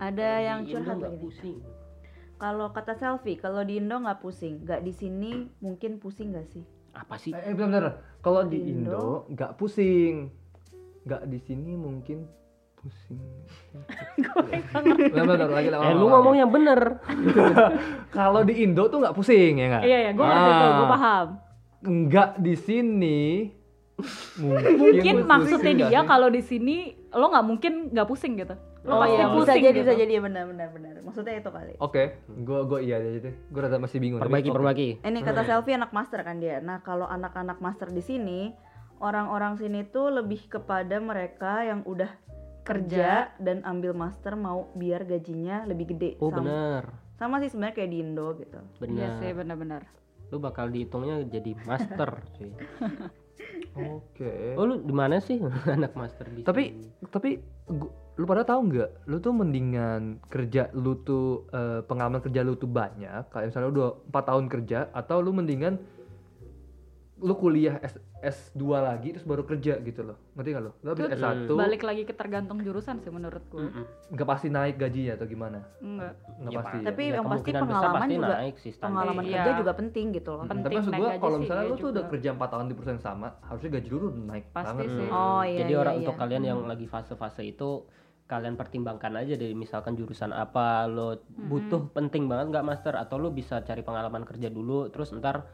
Ada 0.00 0.28
yang 0.40 0.58
curhat 0.64 0.96
nggak 0.96 1.06
lagi. 1.06 1.14
nih. 1.14 1.22
pusing 1.22 1.58
Kalau 2.34 2.72
kata 2.72 2.96
selfie, 2.96 3.36
kalau 3.36 3.60
di 3.60 3.76
Indo 3.76 4.00
nggak 4.00 4.18
pusing, 4.18 4.64
nggak 4.64 4.80
di 4.80 4.90
sini 4.90 5.32
mungkin 5.60 6.00
pusing 6.00 6.32
nggak 6.32 6.48
sih? 6.48 6.64
apa 6.90 7.14
sih 7.14 7.30
eh, 7.30 7.38
eh 7.44 7.54
bener 7.54 7.84
kalau 8.18 8.42
di. 8.42 8.58
Indo 8.66 9.22
nggak 9.28 9.54
pusing 9.54 10.32
nggak 11.02 11.22
di 11.26 11.38
sini 11.38 11.72
mungkin 11.74 12.28
pusing 12.74 13.20
Bentar, 15.12 15.24
bentar, 15.26 15.48
lagi 15.48 15.68
eh 15.68 15.72
lagi, 15.72 15.92
lu 15.94 16.06
ngomong 16.08 16.34
yang 16.34 16.48
bener 16.48 16.96
kalau 18.16 18.40
di 18.40 18.64
Indo 18.64 18.88
tuh 18.88 19.00
nggak 19.00 19.12
pusing 19.12 19.56
ya 19.56 19.66
nggak 19.68 19.82
iya 19.84 19.98
iya 20.08 20.10
gue 20.12 20.24
ngerti 20.24 20.50
tuh 20.50 20.68
gue 20.70 20.80
Ah. 20.80 20.90
paham 20.90 21.26
nggak 21.80 22.30
di 22.38 22.54
sini 22.56 23.20
mungkin, 24.40 24.72
mungkin 24.80 25.14
pusing 25.20 25.28
maksudnya 25.28 25.72
dia 25.88 26.00
kalau 26.04 26.28
di 26.28 26.40
sini 26.40 26.76
lo 27.12 27.28
nggak 27.28 27.44
mungkin 27.44 27.72
nggak 27.92 28.08
pusing 28.08 28.36
gitu 28.36 28.56
lo 28.80 28.96
Oh 28.96 29.04
pasti 29.04 29.12
iya, 29.12 29.24
bisa 29.28 29.36
pusing 29.36 29.60
jadi, 29.60 29.68
gitu. 29.76 29.80
bisa 29.84 29.92
jadi 29.92 30.12
benar 30.24 30.44
benar 30.48 30.68
benar. 30.72 30.92
Maksudnya 31.04 31.36
itu 31.36 31.52
kali. 31.52 31.76
Oke, 31.84 32.16
gua 32.48 32.64
gua 32.64 32.80
iya 32.80 32.96
aja 32.96 33.28
deh. 33.28 33.34
Gua 33.52 33.68
rada 33.68 33.76
masih 33.76 34.00
bingung. 34.00 34.16
tapi 34.16 34.32
perbaiki 34.32 34.48
perbaiki 34.48 34.88
Ini 35.04 35.18
kata 35.20 35.44
selfie 35.44 35.76
anak 35.76 35.92
master 35.92 36.24
kan 36.24 36.40
dia. 36.40 36.64
Nah 36.64 36.80
kalau 36.80 37.04
anak-anak 37.04 37.60
master 37.60 37.92
di 37.92 38.00
sini, 38.00 38.56
orang-orang 39.00 39.56
sini 39.56 39.82
tuh 39.88 40.12
lebih 40.12 40.46
kepada 40.46 41.00
mereka 41.00 41.64
yang 41.64 41.80
udah 41.82 42.08
kerja 42.62 43.32
dan 43.40 43.64
ambil 43.64 43.96
master 43.96 44.36
mau 44.36 44.68
biar 44.76 45.02
gajinya 45.02 45.64
lebih 45.64 45.96
gede. 45.96 46.20
oh 46.20 46.28
sama, 46.28 46.38
bener 46.44 46.82
sama 47.16 47.36
sih 47.40 47.48
sebenarnya 47.48 47.76
kayak 47.76 47.90
di 47.90 47.98
Indo 47.98 48.28
gitu. 48.36 48.60
iya 48.86 49.16
sih 49.18 49.32
bener 49.32 49.56
benar-benar 49.56 49.82
lu 50.30 50.38
bakal 50.38 50.70
dihitungnya 50.70 51.26
jadi 51.26 51.56
master 51.66 52.10
cuy 52.38 52.52
Oke. 53.74 54.54
oh 54.54 54.64
lu 54.66 54.74
di 54.82 54.94
mana 54.94 55.18
sih 55.18 55.40
anak 55.66 55.96
master 55.96 56.28
di 56.28 56.44
Tapi 56.44 56.62
sini? 56.70 57.08
tapi 57.08 57.30
gua- 57.66 57.92
lu 58.20 58.28
pada 58.28 58.44
tahu 58.44 58.68
nggak? 58.68 59.08
Lu 59.08 59.16
tuh 59.16 59.32
mendingan 59.32 60.20
kerja 60.28 60.68
lu 60.76 61.00
tuh 61.00 61.48
eh, 61.48 61.80
pengalaman 61.88 62.20
kerja 62.20 62.44
lu 62.44 62.52
tuh 62.52 62.68
banyak, 62.68 63.32
kayak 63.32 63.48
misalnya 63.48 63.66
lu 63.66 63.74
udah 63.80 63.90
4 64.12 64.28
tahun 64.28 64.44
kerja 64.52 64.78
atau 64.92 65.24
lu 65.24 65.32
mendingan 65.32 65.80
lu 67.20 67.36
kuliah 67.36 67.76
S, 67.78 67.94
S2 68.18 68.64
lagi 68.74 69.12
terus 69.12 69.22
baru 69.22 69.44
kerja 69.44 69.76
gitu 69.78 70.00
loh. 70.02 70.16
Ngerti 70.32 70.48
gak 70.50 70.64
lo? 70.64 70.72
Lu 70.80 70.88
habis 70.90 71.04
Itu 71.04 71.16
S1 71.16 71.48
balik 71.52 71.82
lagi 71.84 72.02
ke 72.02 72.12
tergantung 72.12 72.58
jurusan 72.60 72.96
sih 72.98 73.12
menurut 73.12 73.44
gue. 73.46 73.68
nggak 74.10 74.26
pasti 74.26 74.48
naik 74.48 74.74
gajinya 74.74 75.14
atau 75.14 75.26
gimana? 75.28 75.58
Enggak. 75.78 76.12
Nggak 76.40 76.50
Ya, 76.50 76.58
pasti. 76.58 76.76
ya? 76.76 76.84
Tapi 76.88 77.02
Ya, 77.02 77.12
yang 77.14 77.26
pasti 77.28 77.50
pengalaman 77.52 78.00
pasti 78.00 78.14
juga 78.16 78.34
naik 78.34 78.56
sih 78.56 78.72
standar. 78.72 78.88
pengalaman 78.90 79.22
Iya. 79.22 79.34
kerja 79.36 79.52
juga 79.60 79.72
penting 79.76 80.06
gitu 80.10 80.30
loh. 80.32 80.40
Hmm, 80.40 80.50
penting 80.50 80.64
tapi 80.64 80.74
maksud 80.80 80.92
gua 80.96 81.10
kalau 81.20 81.38
misalnya 81.38 81.64
lu 81.64 81.76
tuh 81.76 81.90
udah 81.92 82.04
kerja 82.08 82.28
4 82.32 82.48
tahun 82.48 82.64
di 82.64 82.74
perusahaan 82.74 82.96
yang 82.96 83.06
sama, 83.06 83.28
harusnya 83.42 83.70
gaji 83.76 83.88
lu 83.88 83.98
tuh 84.00 84.12
naik 84.16 84.44
Pasti 84.50 84.66
banget. 84.72 84.86
sih. 84.90 85.08
Oh 85.08 85.42
iya. 85.44 85.58
Jadi 85.60 85.72
iya, 85.72 85.78
orang 85.78 85.94
iya. 85.94 86.00
untuk 86.00 86.14
kalian 86.16 86.42
yang 86.42 86.60
lagi 86.64 86.86
fase-fase 86.86 87.42
itu 87.44 87.70
kalian 88.24 88.54
pertimbangkan 88.54 89.12
aja 89.18 89.34
dari 89.34 89.52
misalkan 89.52 89.98
jurusan 89.98 90.30
apa 90.30 90.86
lo 90.86 91.18
butuh 91.26 91.90
penting 91.90 92.30
banget 92.30 92.54
nggak 92.54 92.62
master 92.62 92.94
atau 92.94 93.18
lo 93.18 93.34
bisa 93.34 93.58
cari 93.60 93.82
pengalaman 93.82 94.22
kerja 94.22 94.46
dulu 94.46 94.86
terus 94.86 95.10
ntar 95.10 95.50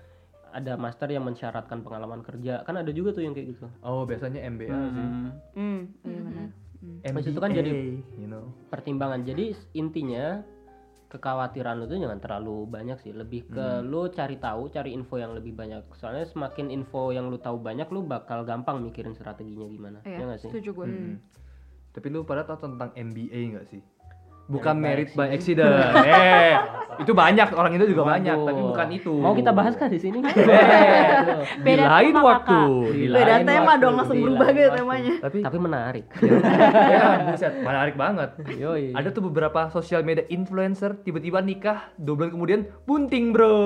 ada 0.56 0.72
master 0.74 1.06
yang 1.06 1.20
mensyaratkan 1.22 1.80
pengalaman 1.80 2.20
kerja 2.20 2.64
kan 2.64 2.74
ada 2.74 2.88
juga 2.88 3.12
tuh 3.12 3.20
yang 3.20 3.30
kayak 3.30 3.52
gitu 3.52 3.68
Oh, 3.80 4.02
biasanya 4.02 4.40
MBA 4.42 4.66
sih. 4.66 4.72
Hmm. 4.72 5.28
Hmm, 5.52 5.80
iya 6.02 6.20
benar. 6.22 6.48
Maksud 7.06 7.30
itu 7.30 7.40
kan 7.40 7.50
MBA, 7.50 7.58
jadi- 7.58 8.00
you 8.16 8.24
know. 8.24 8.44
pertimbangan 8.66 9.20
jadi 9.22 9.44
intinya 9.72 10.40
kekhawatiran 11.06 11.78
lo 11.78 11.86
tuh 11.86 11.96
jangan 11.96 12.18
terlalu 12.18 12.66
banyak 12.66 12.98
sih 12.98 13.12
lebih 13.12 13.46
ke 13.46 13.66
lo 13.84 14.08
cari 14.08 14.36
tahu 14.36 14.66
cari 14.68 14.90
info 14.90 15.16
yang 15.16 15.32
lebih 15.32 15.54
banyak 15.54 15.86
soalnya 15.94 16.26
semakin 16.26 16.66
info 16.68 17.10
yang 17.10 17.28
lo 17.28 17.38
tahu 17.38 17.60
banyak 17.60 17.86
lo 17.88 18.02
bakal 18.02 18.42
gampang 18.42 18.82
mikirin 18.82 19.14
strateginya 19.14 19.66
gimana 19.66 19.98
ya 20.02 20.18
Iya, 20.18 20.24
nggak 20.26 20.40
sih 20.40 20.50
setuju 20.50 20.70
gue. 20.74 20.86
Hmm. 20.86 21.14
Tapi 21.92 22.06
lu 22.10 22.24
pada 22.24 22.42
tahu 22.42 22.58
tentang 22.60 22.90
MBA 22.92 23.40
nggak 23.54 23.66
sih? 23.66 23.80
Bukan 24.46 24.74
Merit 24.76 25.10
by 25.10 25.26
by 25.26 25.28
accident. 25.32 25.74
eh, 26.06 26.54
itu 26.96 27.12
banyak 27.12 27.50
orang 27.50 27.74
itu 27.74 27.90
juga 27.90 28.06
banyak, 28.06 28.30
Waduh. 28.32 28.46
tapi 28.46 28.60
bukan 28.64 28.88
itu. 28.90 29.12
mau 29.12 29.34
kita 29.34 29.50
bahas 29.50 29.74
kah 29.74 29.84
di 29.84 29.98
sini 29.98 30.22
Eh, 30.22 30.32
di 31.58 31.62
Beda 31.66 31.84
lain 31.90 32.14
tema, 32.14 32.22
waktu, 32.24 32.58
di 32.88 33.04
Beda 33.06 33.32
lain 33.32 33.44
tema 33.44 33.64
waktu, 33.66 33.82
dong 33.82 33.94
langsung 33.96 34.16
berubah 34.16 34.48
gitu 34.48 34.68
temanya. 34.72 35.14
Tapi 35.18 35.38
tapi 35.42 35.56
menarik 35.58 36.04
ya, 36.16 37.00
buset, 37.26 37.52
menarik 37.58 37.94
banget. 37.94 38.30
Yoi. 38.48 38.84
Ada 38.92 39.08
tuh 39.10 39.22
beberapa 39.24 39.66
sosial 39.68 40.00
media 40.00 40.24
influencer 40.28 40.94
tiba-tiba 40.96 41.38
nikah, 41.40 41.90
dua 41.96 42.14
bulan 42.16 42.30
kemudian 42.30 42.60
bunting 42.84 43.34
bro. 43.34 43.58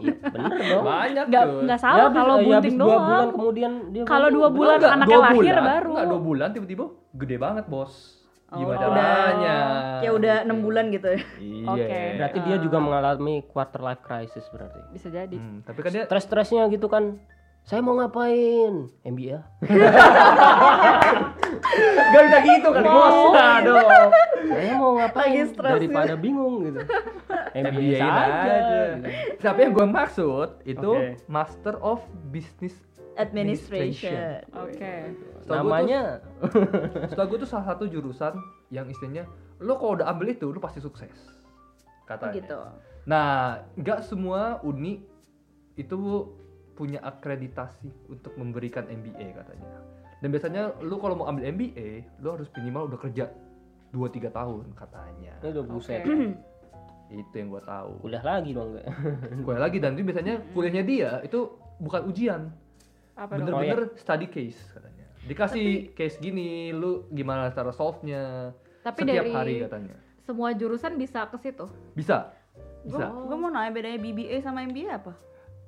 Iya, 0.00 0.14
bener 0.24 0.58
dong 0.60 0.82
Banyak 0.82 1.24
Nggak 1.28 1.44
tuh. 1.44 1.60
nggak 1.62 1.78
Ya, 1.78 1.82
salah 1.82 2.02
habis- 2.02 2.18
kalau 2.18 2.34
ya, 2.34 2.44
bunting 2.50 2.74
dua 2.74 2.86
doang. 2.88 3.04
bulan 3.04 3.26
kemudian 3.30 3.72
dia 3.90 4.02
Kalau 4.04 4.28
dua 4.28 4.48
bulan 4.50 4.76
Enggak, 4.76 4.92
anaknya 4.92 5.08
dua 5.12 5.22
lahir 5.22 5.36
bulan, 5.46 5.64
baru. 5.66 5.90
Enggak, 5.90 6.06
dua 6.08 6.20
bulan 6.20 6.48
tiba-tiba 6.50 6.84
gede 7.12 7.36
banget 7.36 7.64
bos. 7.66 8.19
Gimana 8.50 8.74
Oh, 8.76 8.82
caranya? 8.84 9.56
Ya 10.00 10.10
udah 10.10 10.36
enam 10.42 10.58
bulan 10.60 10.90
gitu 10.90 11.06
ya. 11.08 11.20
Iya. 11.38 11.66
Oke. 11.66 12.00
berarti 12.18 12.38
dia 12.40 12.56
juga 12.58 12.78
mengalami 12.78 13.34
quarter 13.44 13.80
life 13.80 14.00
crisis 14.00 14.42
berarti 14.48 14.80
Bisa 14.90 15.06
jadi. 15.06 15.36
Hmm, 15.36 15.62
tapi 15.62 15.78
kan 15.80 15.90
dia 15.90 16.02
stres-stresnya 16.04 16.66
gitu 16.68 16.86
kan 16.86 17.18
saya 17.60 17.78
mau 17.78 17.92
ngapain 17.94 18.88
MBA 19.04 19.36
Gak 22.10 22.22
bisa 22.24 22.38
gitu 22.42 22.68
kan 22.72 22.82
bos. 22.82 23.16
Aduh. 23.36 23.78
saya 24.42 24.72
mau 24.74 24.96
ngapain 24.96 25.46
daripada 25.54 26.14
bingung 26.16 26.64
gitu 26.64 26.80
MBA 27.62 27.92
saja 27.96 28.22
aja. 28.24 28.54
gitu. 28.96 29.06
Tapi 29.38 29.58
yang 29.60 29.72
gue 29.72 29.86
maksud 29.86 30.48
itu 30.64 30.90
Oke. 30.90 31.20
Master 31.26 31.74
of 31.78 32.00
Business 32.26 32.74
Administration. 33.18 34.46
Oke. 34.54 35.14
Setahu 35.42 35.66
gua 35.66 35.82
namanya 35.82 36.02
Setelah 37.10 37.26
gue 37.26 37.38
tuh 37.42 37.50
salah 37.50 37.66
satu 37.74 37.84
jurusan 37.90 38.38
yang 38.70 38.86
istilahnya 38.86 39.26
lo 39.60 39.76
kalau 39.76 40.00
udah 40.00 40.08
ambil 40.08 40.32
itu 40.32 40.48
lo 40.48 40.58
pasti 40.62 40.78
sukses. 40.78 41.14
Katanya. 42.06 42.34
Gitu. 42.34 42.60
Nah, 43.06 43.60
nggak 43.76 44.00
semua 44.06 44.60
uni 44.62 45.04
itu 45.76 45.98
punya 46.76 47.00
akreditasi 47.04 47.92
untuk 48.08 48.32
memberikan 48.40 48.88
MBA 48.88 49.36
katanya. 49.36 49.84
Dan 50.20 50.28
biasanya 50.32 50.62
lu 50.84 51.00
kalau 51.00 51.16
mau 51.16 51.26
ambil 51.28 51.48
MBA, 51.52 52.20
lu 52.20 52.28
harus 52.36 52.48
minimal 52.56 52.92
udah 52.92 53.00
kerja 53.00 53.24
2-3 53.92 54.32
tahun 54.32 54.64
katanya. 54.76 55.32
udah 55.40 55.64
buset 55.64 56.04
Itu 57.10 57.34
yang 57.34 57.50
gua 57.50 57.62
tahu. 57.66 58.06
udah 58.06 58.22
lagi 58.22 58.54
dong 58.54 58.78
enggak 58.78 58.86
Kuliah 59.42 59.62
lagi 59.66 59.78
dan 59.82 59.98
itu 59.98 60.04
biasanya 60.06 60.34
kuliahnya 60.54 60.82
dia 60.86 61.10
itu 61.26 61.38
bukan 61.82 62.06
ujian. 62.06 62.54
Apa 63.20 63.36
dong? 63.36 63.52
Bener-bener 63.52 63.92
study 63.94 64.26
case 64.26 64.56
katanya. 64.72 65.06
Dikasih 65.20 65.92
case 65.92 66.16
gini, 66.16 66.72
lu 66.72 67.04
gimana 67.12 67.52
cara 67.52 67.68
solve-nya 67.70 68.56
Tapi 68.80 69.04
setiap 69.04 69.20
dari- 69.20 69.34
hari 69.36 69.54
katanya. 69.60 69.96
Semua 70.24 70.56
jurusan 70.56 70.96
bisa 70.96 71.28
ke 71.28 71.36
situ. 71.36 71.68
Bisa. 71.92 72.32
Gue 72.80 72.96
Bisa. 72.96 73.12
mau 73.36 73.52
nanya 73.52 73.68
bedanya 73.68 74.00
BBA 74.00 74.40
sama 74.40 74.64
MBA 74.64 74.96
apa? 74.96 75.12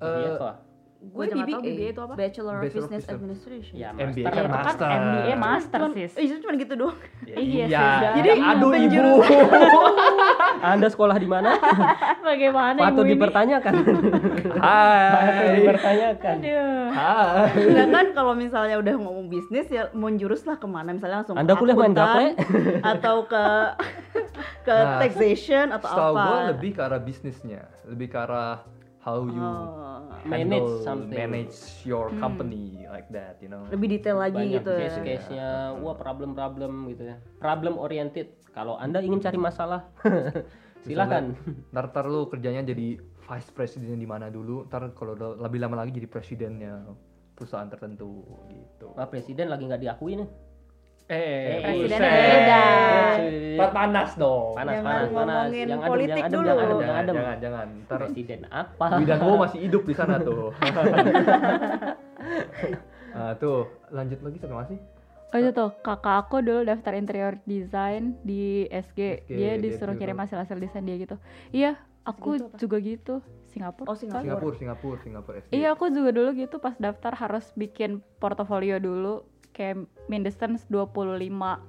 Iya, 0.01 0.35
apa 0.35 0.72
Gue 1.05 1.27
tahu 1.27 1.43
BBA, 1.43 1.59
BBA 1.59 1.89
itu 1.89 2.01
apa. 2.01 2.15
Bachelor 2.15 2.55
of 2.55 2.63
Bachelor 2.63 2.79
of 2.79 2.89
Business. 2.89 3.05
Administration. 3.05 3.75
ya 3.75 3.91
MBA 3.91 4.23
master 4.23 4.31
kan 4.31 4.39
Itu 4.39 4.47
kan 4.47 4.63
master. 4.63 4.89
MBA 4.95 5.35
master 5.37 5.79
Cuman, 5.81 5.93
sis. 5.93 6.13
eh, 6.15 6.23
itu 6.23 6.35
cuma 6.39 6.53
gitu 6.55 6.75
doang. 6.77 6.99
Iya, 7.25 7.37
Iya. 7.65 7.81
sudah. 7.83 8.11
Jadi 8.15 8.29
aduh 8.39 8.71
ibu. 8.73 9.13
anda 10.65 10.87
sekolah 10.87 11.17
di 11.17 11.27
mana 11.27 11.59
Bagaimana 12.23 12.79
patut 12.81 13.03
ibu 13.03 13.13
dipertanyakan 13.13 13.73
patut 13.75 13.99
Hai. 14.57 15.59
dipertanyakan 15.59 16.35
Aduh. 16.39 16.87
Hai. 16.89 17.51
Enggak 17.51 17.89
kan 17.91 18.07
kalau 18.15 18.33
misalnya 18.33 18.79
udah 18.79 18.95
ngomong 18.95 19.27
bisnis 19.27 19.67
ya 19.69 19.91
mau 19.91 20.07
jurus 20.09 20.47
lah 20.47 20.55
ke 20.55 20.67
mana 20.67 20.95
misalnya 20.95 21.19
langsung 21.19 21.35
Anda 21.35 21.51
ke 21.51 21.59
kuliah 21.59 21.75
main 21.75 21.91
gaple? 21.93 22.39
atau 22.81 23.27
ke 23.27 23.45
ke 24.67 24.71
Nah, 24.73 24.99
taxation 24.99 25.67
atau 25.69 25.89
Setahu 25.89 26.15
apa 26.15 26.23
gue 26.23 26.39
lebih 26.55 26.71
ke 26.73 26.81
arah 26.81 27.01
bisnisnya, 27.01 27.67
lebih 27.85 28.07
ke 28.07 28.17
arah 28.17 28.63
how 29.03 29.27
you 29.27 29.43
Oh, 29.43 30.07
Manage 30.23 30.63
handle, 30.63 30.87
something. 30.87 31.19
manage 31.19 31.59
your 31.83 32.07
company 32.23 32.87
like 32.87 33.11
that, 33.11 33.43
you 33.43 33.51
know. 33.51 33.67
lebih 33.69 33.99
detail 33.99 34.23
lagi 34.23 34.39
banyak 34.39 34.63
gitu 34.63 34.71
ya. 34.71 34.81
case-case-nya. 34.87 35.49
Wah 35.83 35.99
problem-problem 35.99 36.87
gitu 36.89 37.11
ya. 37.11 37.17
Problem 37.37 37.75
oriented. 37.75 38.31
Kalau 38.55 38.79
anda 38.79 39.03
ingin 39.03 39.19
cari 39.19 39.35
masalah 39.35 39.91
silakan. 40.87 41.35
Ntar, 41.75 41.91
ntar 41.91 42.05
lu 42.07 42.31
kerjanya 42.31 42.63
jadi 42.63 43.01
vice 43.01 43.51
president 43.51 43.99
di 43.99 44.07
mana 44.07 44.29
dulu, 44.29 44.69
ntar 44.71 44.95
kalau 44.95 45.19
udah 45.19 45.41
lebih 45.41 45.59
lama 45.59 45.83
lagi 45.83 45.99
jadi 45.99 46.07
presidennya 46.07 46.87
perusahaan 47.35 47.67
tertentu 47.67 48.23
gitu. 48.47 48.95
Wah 48.95 49.09
presiden 49.09 49.51
lagi 49.51 49.67
nggak 49.67 49.83
diakui 49.83 50.23
nih 50.23 50.29
Eh, 51.13 51.61
Presidennya 51.61 52.09
buset. 52.09 52.33
beda. 52.33 52.65
Ntar 53.53 53.71
panas 53.77 54.11
dong. 54.17 54.57
panas 54.57 54.73
Jangan 54.73 54.89
panas 54.89 55.09
panas 55.13 55.13
ngomongin 55.13 55.67
yang 55.69 55.81
adem 55.81 55.91
politik 55.93 56.17
yang 56.17 56.25
adem 56.25 56.41
dulu. 56.41 56.49
yang 56.49 56.57
Jangan, 56.57 57.03
adem 57.05 57.15
jangan, 57.15 57.37
jangan. 57.45 57.67
Ntar 57.85 57.99
presiden 58.01 58.41
apa 58.49 58.87
masih 59.37 59.59
hidup 59.61 59.83
di 59.85 59.95
sana 59.95 60.17
tuh. 60.25 60.45
nah, 63.13 63.31
tuh 63.43 63.59
lanjut 63.93 64.19
lagi 64.25 64.37
sampai 64.41 64.57
masih. 64.57 64.79
Oh 65.33 65.41
itu 65.41 65.49
tuh 65.57 65.73
kakak 65.81 66.29
aku 66.29 66.45
dulu 66.45 66.61
daftar 66.65 66.93
interior 66.97 67.37
design 67.45 68.17
di 68.25 68.69
SG. 68.69 69.25
SG, 69.25 69.33
dia 69.33 69.57
disuruh 69.57 69.97
kirim 69.97 70.17
hasil-hasil 70.17 70.57
desain 70.61 70.85
dia 70.85 70.97
gitu. 71.01 71.17
Iya, 71.53 71.81
aku 72.05 72.37
apa? 72.37 72.57
juga 72.61 72.77
gitu. 72.81 73.25
Singapura. 73.53 73.89
Oh, 73.93 73.97
Singapura. 73.97 74.25
Singapura, 74.25 74.55
Singapura, 74.57 74.99
Singapura 75.05 75.37
SD. 75.45 75.51
Iya, 75.57 75.77
aku 75.77 75.89
juga 75.89 76.13
dulu 76.13 76.37
gitu 76.37 76.57
pas 76.61 76.77
daftar 76.77 77.13
harus 77.17 77.49
bikin 77.57 78.01
portofolio 78.21 78.77
dulu 78.77 79.25
kayak 79.53 79.77
mindestens 80.07 80.65
25 80.67 81.61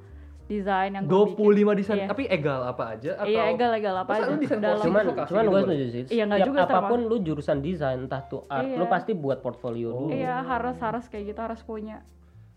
desain 0.44 0.92
yang 0.92 1.04
gua 1.04 1.24
25 1.26 1.72
desain, 1.74 1.98
Iya. 1.98 2.08
tapi 2.08 2.24
egal 2.28 2.62
apa 2.62 2.84
aja 2.94 3.12
atau 3.16 3.26
Iya, 3.26 3.44
egal 3.50 3.72
egal 3.74 3.96
apa 3.98 4.12
Masa 4.12 4.20
aja. 4.20 4.28
lu 4.28 4.36
desain 4.38 4.60
Dalam- 4.60 4.84
cuman 4.84 5.04
cuman 5.06 5.24
gitu, 5.42 5.50
gue 5.50 5.62
setuju 5.62 5.86
sih 5.88 6.04
Iya, 6.10 6.24
nggak 6.26 6.38
Setiap 6.38 6.50
juga 6.50 6.62
sama. 6.62 6.72
apa 6.74 6.80
pun 6.86 7.00
lu 7.02 7.16
jurusan 7.22 7.58
desain 7.60 8.00
entah 8.02 8.22
tuh 8.24 8.42
art 8.48 8.66
Iya. 8.66 8.76
lu 8.76 8.86
pasti 8.86 9.12
buat 9.14 9.40
portfolio 9.40 9.88
dulu 9.90 10.12
Iya, 10.12 10.36
harus 10.42 10.78
harus 10.78 11.06
kayak 11.08 11.26
gitu 11.26 11.40
harus 11.42 11.62
punya. 11.62 12.04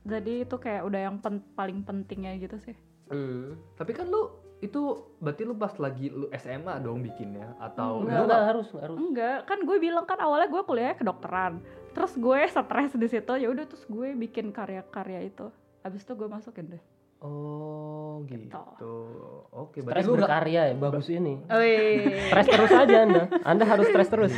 Jadi 0.03 0.33
itu 0.41 0.57
kayak 0.57 0.83
udah 0.83 1.01
yang 1.01 1.17
pen- 1.17 1.47
paling 1.53 1.83
pentingnya 1.83 2.35
gitu 2.37 2.59
sih. 2.61 2.75
Hmm. 3.07 3.55
Tapi 3.75 3.91
kan 3.93 4.07
lu 4.07 4.31
itu 4.57 4.83
berarti 5.19 5.43
lu 5.43 5.55
pas 5.55 5.75
lagi 5.77 6.09
lu 6.09 6.27
SMA 6.33 6.81
dong 6.81 7.03
bikinnya 7.03 7.55
atau 7.57 8.01
Enggak, 8.01 8.15
lu 8.15 8.25
enggak 8.25 8.43
harus 8.47 8.67
nggak 8.69 8.83
harus 8.83 8.97
Enggak, 8.99 9.39
kan 9.45 9.59
gue 9.61 9.77
bilang 9.77 10.05
kan 10.05 10.19
awalnya 10.19 10.49
gue 10.49 10.59
kuliahnya 10.61 10.97
kedokteran. 10.97 11.63
Terus 11.97 12.13
gue 12.13 12.41
stres 12.45 12.93
di 12.93 13.09
situ, 13.09 13.33
ya 13.41 13.49
udah 13.49 13.65
terus 13.65 13.85
gue 13.89 14.13
bikin 14.13 14.53
karya-karya 14.53 15.33
itu. 15.33 15.49
Habis 15.81 16.05
itu 16.05 16.13
gue 16.13 16.29
masukin 16.29 16.77
deh. 16.77 16.83
Oh 17.17 18.21
gitu. 18.29 18.61
Oke, 19.49 19.81
berarti 19.81 20.05
stres 20.05 20.21
berkarya 20.21 20.69
ya 20.69 20.75
bagus 20.77 21.09
ini 21.09 21.41
Wih. 21.49 22.29
stres 22.29 22.45
terus 22.45 22.73
aja 22.77 22.97
anda 23.09 23.23
anda 23.41 23.65
harus 23.65 23.89
stres 23.89 24.13
terus 24.13 24.37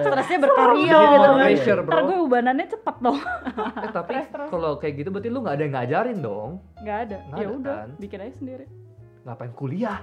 Stresnya 0.00 0.38
berkarya 0.40 0.88
gitu 0.88 1.20
more 1.20 1.36
kan. 1.36 1.44
pressure, 1.44 1.80
Ntar 1.84 2.00
gue 2.08 2.18
ubanannya 2.24 2.66
cepet 2.72 2.96
dong. 3.04 3.20
Eh, 3.20 3.90
tapi 3.92 4.12
kalau 4.48 4.80
kayak 4.80 5.04
gitu 5.04 5.08
berarti 5.12 5.28
lu 5.28 5.44
nggak 5.44 5.54
ada 5.60 5.62
yang 5.68 5.74
ngajarin 5.76 6.18
dong. 6.24 6.50
Nggak 6.80 6.98
ada. 7.04 7.18
Ya 7.36 7.46
udah, 7.52 7.76
kan? 7.84 7.88
bikin 8.00 8.18
aja 8.24 8.34
sendiri. 8.40 8.64
Ngapain 9.28 9.52
kuliah? 9.52 10.00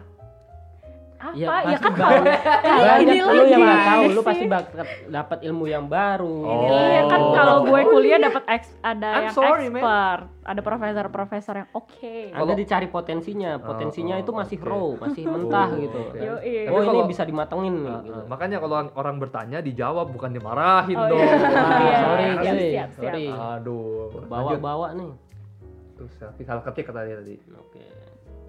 Apa 1.22 1.32
Ya, 1.32 1.46
ya, 1.46 1.54
pasti 1.70 1.84
kan 1.84 1.94
banyak, 1.94 2.40
kalau 2.66 2.84
banyak 2.90 3.06
ini 3.14 3.20
lu 3.22 3.44
yang 3.44 3.62
nggak 3.62 3.78
lagi 3.78 3.88
tahu, 3.88 4.04
lu 4.10 4.22
pasti 4.22 4.46
bakal 4.46 4.82
dapat 5.08 5.40
ilmu 5.44 5.66
yang 5.66 5.86
baru. 5.86 6.38
Iya 6.42 7.02
kan 7.06 7.20
kalau 7.32 7.56
gue 7.64 7.82
kuliah 7.86 8.20
dapat 8.20 8.44
ex- 8.50 8.78
ada 8.82 9.10
I'm 9.12 9.24
yang 9.24 9.36
sorry, 9.36 9.66
man. 9.68 9.78
expert, 9.78 10.22
ada 10.44 10.62
profesor-profesor 10.62 11.54
yang 11.56 11.70
oke. 11.72 12.16
Anda 12.32 12.54
dicari 12.54 12.88
potensinya, 12.88 13.52
potensinya 13.58 14.16
Oh, 14.16 14.22
itu 14.22 14.32
masih 14.32 14.58
oke. 14.58 14.66
raw, 14.66 14.88
masih 15.00 15.24
mentah 15.24 15.70
Oh, 15.70 15.78
gitu. 15.80 16.00
oke. 16.04 16.18
Yoi. 16.18 16.56
Oh 16.66 16.80
Tapi 16.82 16.88
ini 16.90 17.00
bisa 17.06 17.22
dimatengin 17.22 17.74
nih. 17.78 17.86
Nah, 17.88 18.02
gitu. 18.02 18.12
nah, 18.12 18.26
makanya 18.28 18.58
kalau 18.58 18.76
orang 18.92 19.16
bertanya 19.18 19.58
dijawab 19.60 20.10
bukan 20.10 20.32
dimarahin 20.32 20.98
Oh, 20.98 21.08
dong. 21.08 21.22
iya. 21.22 21.38
Ah, 21.46 21.80
Iya, 21.80 21.96
sorry, 22.00 22.26
siap, 22.26 22.42
siap, 22.42 22.90
siap. 22.90 22.90
sorry. 22.98 23.26
Aduh. 23.30 24.26
Bawa-bawa 24.26 24.88
nih. 24.94 25.12
Tuh 25.94 26.10
selfie 26.12 26.42
salah 26.42 26.64
ketik 26.64 26.90
kata 26.90 27.06
dia 27.06 27.14
tadi. 27.16 27.38
Oke, 27.54 27.78
itu 27.78 28.01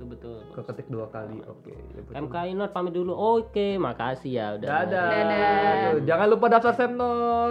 betul. 0.06 0.38
Keketik 0.54 0.86
dua 0.90 1.06
kali. 1.10 1.38
Oke. 1.46 1.72
ya 1.72 2.00
betul. 2.02 2.14
MKI 2.28 2.50
Not 2.58 2.70
pamit 2.74 2.92
dulu. 2.94 3.12
Oke, 3.14 3.76
makasih 3.76 4.32
ya 4.32 4.46
udah. 4.58 4.68
Dadah. 4.68 5.10
Dadah. 5.10 5.72
Aduh, 5.92 6.00
Jangan 6.06 6.26
lupa 6.30 6.46
daftar 6.50 6.74
Semnor. 6.74 7.50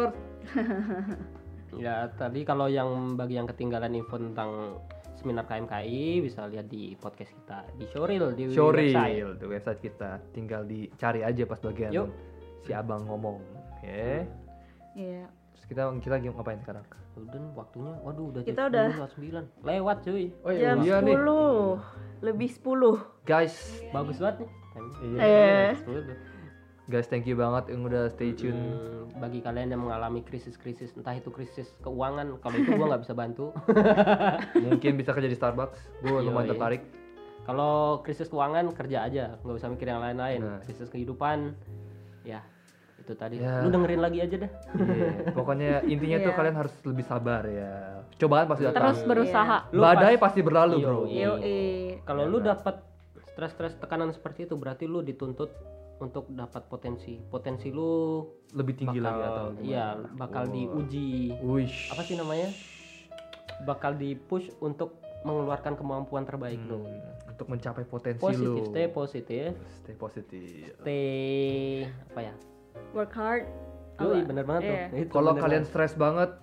Ya, 1.80 2.11
tadi 2.19 2.44
kalau 2.44 2.68
yang 2.68 3.15
bagi 3.15 3.40
yang 3.40 3.48
ketinggalan 3.48 3.95
info 3.95 4.19
tentang 4.19 4.76
seminar 5.15 5.48
KMKI 5.48 6.19
bisa 6.19 6.44
lihat 6.49 6.68
di 6.68 6.98
podcast 6.99 7.32
kita 7.32 7.64
di 7.80 7.86
Showreel 7.88 8.36
di 8.36 8.52
website. 8.52 8.57
Showreel 8.60 9.30
di 9.40 9.45
website 9.48 9.80
kita. 9.80 10.19
Tinggal 10.36 10.68
dicari 10.68 11.23
aja 11.23 11.44
pas 11.48 11.64
bagian 11.64 11.95
Yuk. 11.95 12.07
si 12.68 12.76
abang 12.76 13.07
ngomong. 13.07 13.40
Oke. 13.80 14.28
Iya. 14.99 15.32
Terus 15.56 15.65
kita 15.69 15.82
kita 16.03 16.14
lagi 16.19 16.28
ngapain 16.28 16.60
sekarang? 16.60 16.84
Udah 17.14 17.44
waktunya. 17.54 17.94
Waduh, 18.02 18.26
udah 18.30 18.42
Kita 18.42 18.64
jam 18.64 18.72
udah. 18.72 18.88
10, 19.10 19.44
9. 19.44 19.64
Lewat 19.64 19.98
cuy. 20.02 20.26
Oh 20.42 20.50
Jam 20.50 20.78
iya 20.80 20.98
nih. 21.00 21.16
10. 21.16 21.80
Lebih 22.22 22.50
10. 22.50 22.98
Guys, 23.24 23.56
Bagus 23.90 24.18
banget 24.18 24.36
nih. 24.40 24.50
Iya. 25.14 25.20
Eh. 25.20 25.72
Guys 26.88 27.08
thank 27.08 27.24
you 27.24 27.36
banget 27.36 27.70
yang 27.70 27.84
udah 27.84 28.08
stay 28.10 28.32
tune. 28.32 28.56
Hmm, 28.56 29.08
bagi 29.18 29.40
kalian 29.40 29.70
yang 29.70 29.82
mengalami 29.82 30.20
krisis-krisis 30.22 30.92
entah 30.94 31.14
itu 31.14 31.28
krisis 31.28 31.72
keuangan 31.80 32.36
kalau 32.38 32.56
itu 32.58 32.72
gua 32.74 32.88
nggak 32.90 33.02
bisa 33.02 33.14
bantu 33.14 33.46
Mungkin 34.66 34.96
bisa 34.96 35.12
kerja 35.12 35.26
di 35.26 35.36
Starbucks. 35.36 35.80
Gue 36.02 36.20
lumayan 36.20 36.52
tertarik. 36.52 36.84
kalau 37.42 38.00
krisis 38.02 38.28
keuangan 38.28 38.70
kerja 38.70 39.02
aja 39.02 39.24
nggak 39.40 39.56
usah 39.56 39.68
mikir 39.68 39.88
yang 39.88 39.98
lain-lain 40.00 40.40
Nah. 40.42 40.60
krisis 40.62 40.88
kehidupan 40.88 41.58
ya 42.22 42.44
itu 43.02 43.14
tadi 43.14 43.36
Ya. 43.36 43.60
lu 43.60 43.69
dengerin 43.69 43.99
lagi 43.99 44.19
aja 44.19 44.36
dah 44.40 44.52
Iya, 44.72 45.34
Pokoknya 45.34 45.82
intinya 45.84 46.18
tuh 46.19 46.30
Iya. 46.30 46.38
kalian 46.38 46.56
harus 46.56 46.73
lebih 46.82 47.03
sabar 47.03 47.41
ya. 47.44 47.73
Cobaan 48.15 48.45
pasti 48.45 48.64
datang. 48.64 48.78
Terus 48.78 48.99
berusaha. 49.03 49.57
Lu 49.69 49.82
Badai 49.82 50.15
pas- 50.15 50.23
pasti 50.23 50.40
berlalu, 50.40 50.76
Iya, 50.78 50.86
Bro. 50.86 50.99
iya. 51.06 51.30
Kalau 52.02 52.23
lu 52.26 52.38
dapat 52.40 52.76
stres-stres 53.28 53.73
tekanan 53.76 54.11
seperti 54.11 54.44
itu 54.44 54.53
berarti 54.53 54.86
lu 54.86 55.02
dituntut 55.02 55.49
untuk 55.99 56.26
dapat 56.28 56.65
potensi 56.65 57.14
potensi 57.23 57.69
lu 57.69 58.26
Lebih 58.52 58.73
tinggi 58.76 58.98
bakal 58.98 59.06
lagi 59.11 59.22
atau 59.23 59.45
gimana? 59.52 59.61
iya 59.61 59.86
bakal 60.11 60.44
Oh. 60.44 60.52
diuji 60.52 61.10
Wish. 61.40 61.78
apa 61.88 62.02
sih 62.02 62.15
namanya 62.15 62.49
bakal 63.61 63.94
di 63.94 64.15
push 64.15 64.49
untuk 64.60 64.98
mengeluarkan 65.22 65.78
kemampuan 65.78 66.26
terbaik 66.26 66.57
lu 66.60 66.82
Hmm, 66.82 67.30
untuk 67.30 67.45
mencapai 67.48 67.86
potensi 67.86 68.18
positif 68.19 68.49
lu. 68.57 68.65
stay 68.68 68.88
positif 68.90 69.49
Stay 69.76 69.94
positif. 69.95 70.73
stay 70.76 71.86
apa 71.86 72.19
ya 72.19 72.34
Work 72.91 73.14
hard. 73.14 73.43
Yoi, 73.98 74.18
Apa? 74.18 74.27
bener 74.27 74.43
banget 74.43 74.61
Iya. 74.64 74.73
tuh 74.88 74.98
Itu 74.99 75.11
Kalau 75.11 75.31
kalian 75.35 75.64
stres 75.64 75.93
banget, 75.93 76.34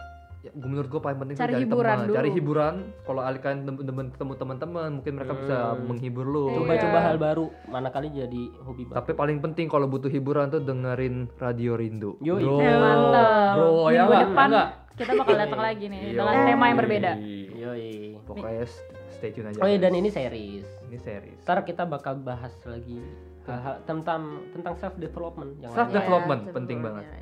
ya, 0.40 0.50
menurut 0.54 0.86
gue 0.86 1.00
paling 1.00 1.18
penting 1.18 1.34
Cari 1.34 1.52
cari 1.52 1.62
hiburan 1.62 1.90
teman, 1.92 2.06
dulu. 2.06 2.16
cari 2.16 2.30
hiburan. 2.30 2.74
Kalau 3.02 3.20
kalian 3.20 3.60
temen-temen 3.64 4.06
ketemu 4.08 4.32
teman-teman, 4.36 4.88
mungkin 4.94 5.12
mereka 5.12 5.32
bisa 5.34 5.56
Hmm. 5.68 5.84
menghibur 5.84 6.24
lu. 6.24 6.44
coba-coba 6.56 6.70
Iya. 6.94 7.04
hal 7.04 7.16
baru 7.18 7.44
mana 7.66 7.88
kali 7.88 8.08
jadi 8.10 8.42
hobi 8.62 8.82
baru 8.84 8.96
Tapi 8.96 9.10
paling 9.12 9.38
penting 9.40 9.66
kalau 9.66 9.86
butuh 9.86 10.08
hiburan 10.08 10.48
tuh 10.48 10.60
dengerin 10.60 11.28
Radio 11.36 11.74
Rindu. 11.74 12.14
Yoi. 12.20 12.40
Bro. 12.40 12.56
Eh, 12.58 12.70
mantap. 12.72 13.52
Bro, 13.54 13.66
ya 13.66 13.74
Minggu 13.98 14.06
nggak? 14.08 14.22
depan 14.24 14.48
Nggak? 14.48 14.68
kita 14.94 15.12
bakal 15.14 15.36
datang 15.36 15.60
lagi 15.60 15.84
nih 15.84 16.00
Yoi. 16.00 16.14
dengan 16.14 16.36
tema 16.44 16.64
yang 16.64 16.78
berbeda. 16.78 17.12
Yoi. 17.50 17.90
Pokoknya 18.20 18.64
st- 18.64 18.86
stay 19.10 19.30
tune 19.30 19.46
aja. 19.46 19.58
oh 19.58 19.66
iya 19.66 19.78
dan 19.78 19.90
ini 19.92 20.06
series 20.08 20.62
ini 20.84 20.94
series. 20.96 21.42
ntar 21.42 21.58
kita 21.60 21.82
bakal 21.82 22.14
bahas 22.16 22.54
lagi 22.62 23.02
hal-hal 23.48 23.74
tentang 23.82 24.22
tentang 24.52 24.74
self 24.76 24.94
development 24.96 25.56
yang 25.58 25.72
Self 25.72 25.88
development 25.90 26.40
Iya, 26.44 26.52
penting 26.52 26.78
banget. 26.78 27.04
ya. 27.04 27.16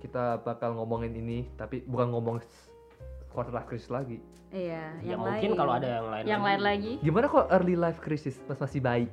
Kita 0.00 0.24
bakal 0.40 0.74
ngomongin 0.74 1.12
ini, 1.12 1.46
tapi 1.54 1.84
bukan 1.84 2.10
ngomong 2.10 2.36
quarter 3.28 3.52
life 3.52 3.66
crisis 3.66 3.88
lagi. 3.88 4.18
Iya, 4.50 4.98
ya 4.98 5.14
yang 5.14 5.22
mungkin 5.22 5.54
lain. 5.54 5.58
kalau 5.58 5.72
ada 5.72 5.86
yang 5.88 6.06
lain 6.10 6.24
Yang 6.26 6.42
lain 6.42 6.60
lagi. 6.60 6.92
Gimana 6.98 7.26
kok 7.26 7.46
early 7.48 7.76
life 7.78 8.00
crisis 8.00 8.34
pas 8.42 8.58
masih 8.58 8.82
bayi? 8.82 9.06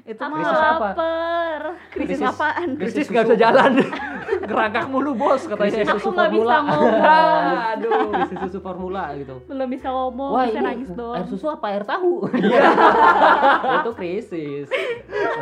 Itu 0.00 0.22
mah 0.22 0.32
Krisis 0.32 0.58
apa? 0.58 0.70
lapar. 0.90 1.60
krisis 1.90 2.20
apaan? 2.22 2.68
Krisis 2.76 3.06
nggak 3.06 3.24
bisa 3.28 3.36
jalan. 3.36 3.70
Gerangkak 4.50 4.86
mulu 4.86 5.12
bos 5.12 5.42
krisis 5.42 5.50
katanya. 5.50 5.84
susu 5.90 5.98
Aku 6.00 6.08
nggak 6.14 6.30
bisa 6.30 6.40
formula 6.40 6.56
ngomong. 6.62 6.94
aduh 7.70 8.00
krisis 8.10 8.38
susu 8.40 8.58
formula 8.60 9.02
gitu 9.14 9.34
Belum 9.44 9.68
bisa 9.68 9.88
ngomong, 9.90 10.32
Wah 10.32 10.44
bisa 10.46 10.58
ini 10.58 10.66
nangis 10.66 10.88
doang. 10.94 11.16
air 11.18 11.26
susu 11.26 11.46
apa 11.46 11.66
air 11.68 11.84
tahu? 11.84 12.12
itu 13.80 13.90
krisis, 13.94 14.66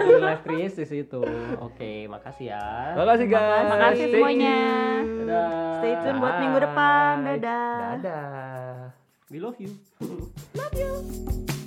real 0.00 0.20
life 0.20 0.42
krisis 0.42 0.88
itu. 0.90 1.20
Oke, 1.60 2.08
makasih 2.08 2.56
ya. 2.56 2.64
Makasih 2.96 3.26
guys. 3.28 3.68
Makasih 3.68 4.04
Stay 4.04 4.12
semuanya. 4.16 4.58
Dadah. 5.04 5.74
Stay 5.78 5.92
tune 6.02 6.18
buat 6.18 6.34
minggu 6.40 6.58
depan. 6.58 7.14
Dadah. 7.24 7.76
Dadah. 8.00 8.68
We 9.28 9.38
love 9.38 9.60
you. 9.60 9.68
Every 10.56 11.57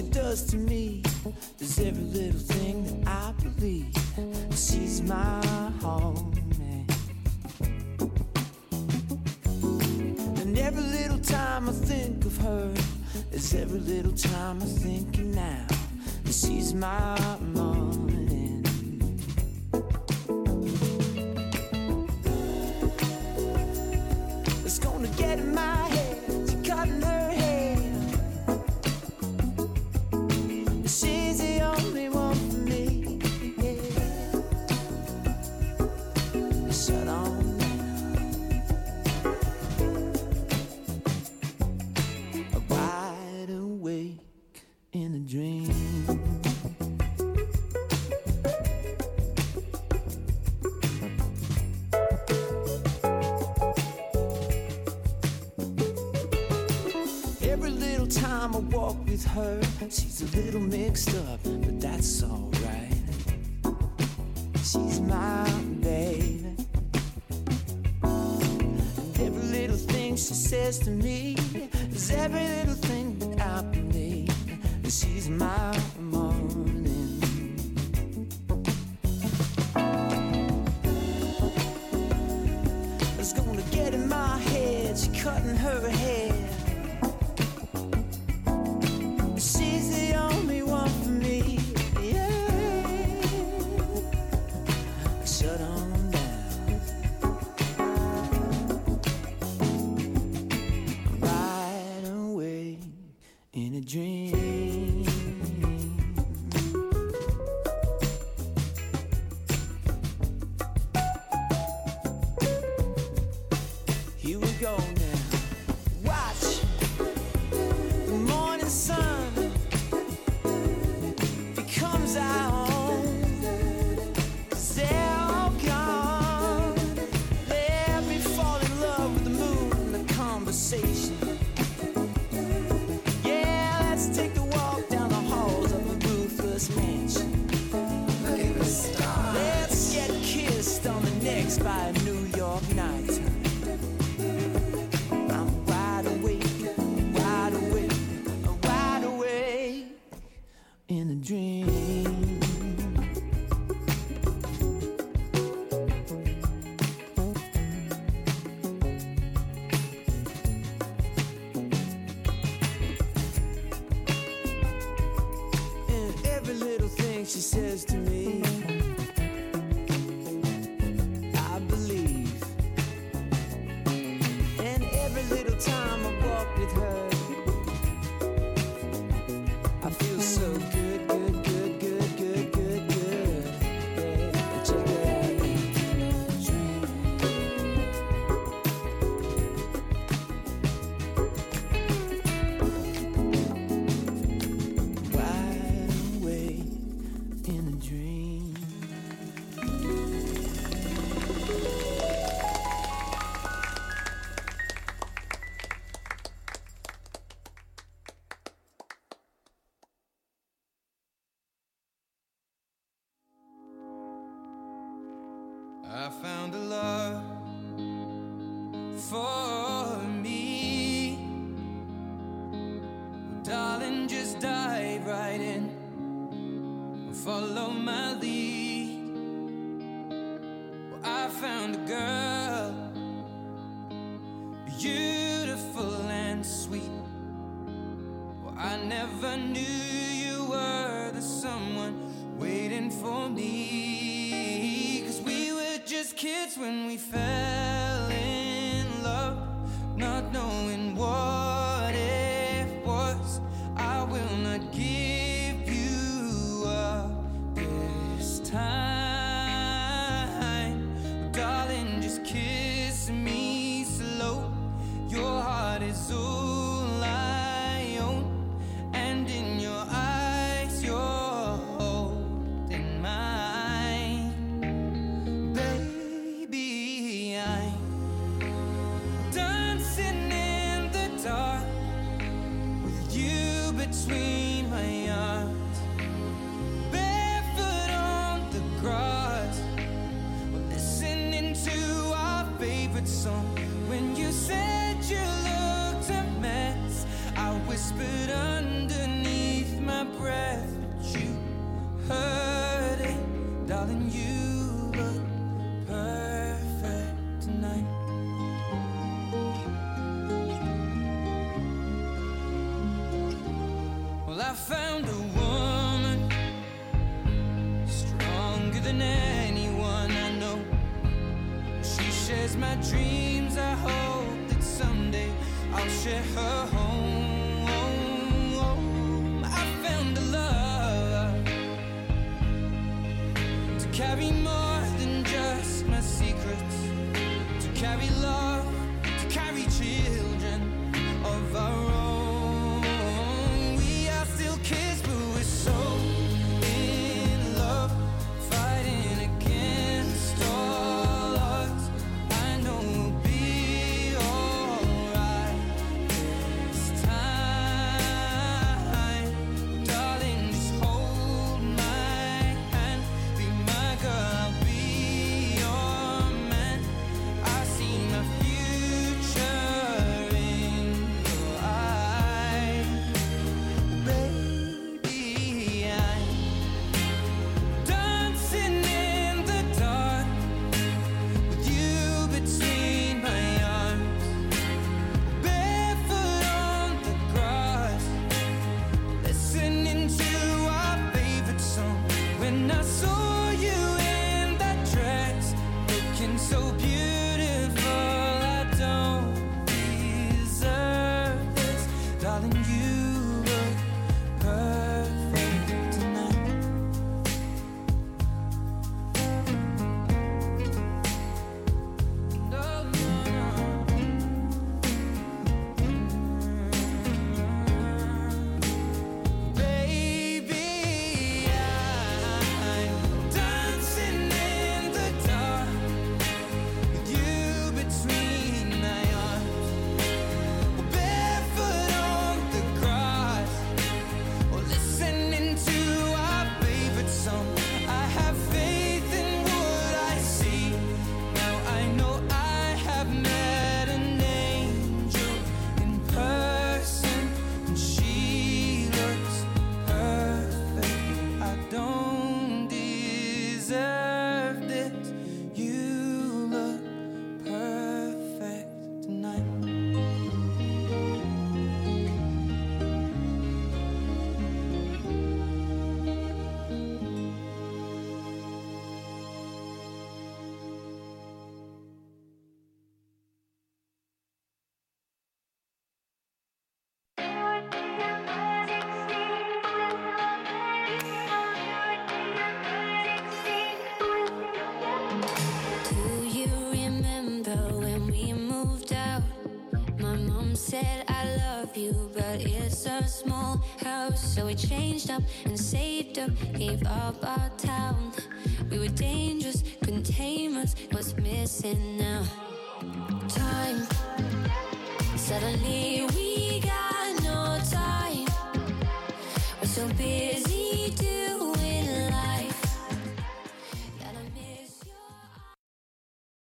she 0.00 0.06
does 0.08 0.44
to 0.44 0.56
me 0.56 1.02
is 1.58 1.78
every 1.78 2.04
little 2.04 2.40
thing 2.40 3.02
that 3.02 3.08
I 3.08 3.32
believe. 3.42 3.92
She's 4.52 5.02
my 5.02 5.42
homie. 5.80 6.88
And 10.40 10.58
every 10.58 10.82
little 10.82 11.18
time 11.18 11.68
I 11.68 11.72
think 11.72 12.24
of 12.24 12.36
her 12.38 12.72
is 13.32 13.54
every 13.54 13.80
little 13.80 14.12
time 14.12 14.62
I 14.62 14.66
think 14.66 15.18
of 15.18 15.24
now. 15.26 15.66
She's 16.24 16.72
my 16.72 17.36
morning. 17.54 18.19
next 60.90 61.14
up. 61.14 61.29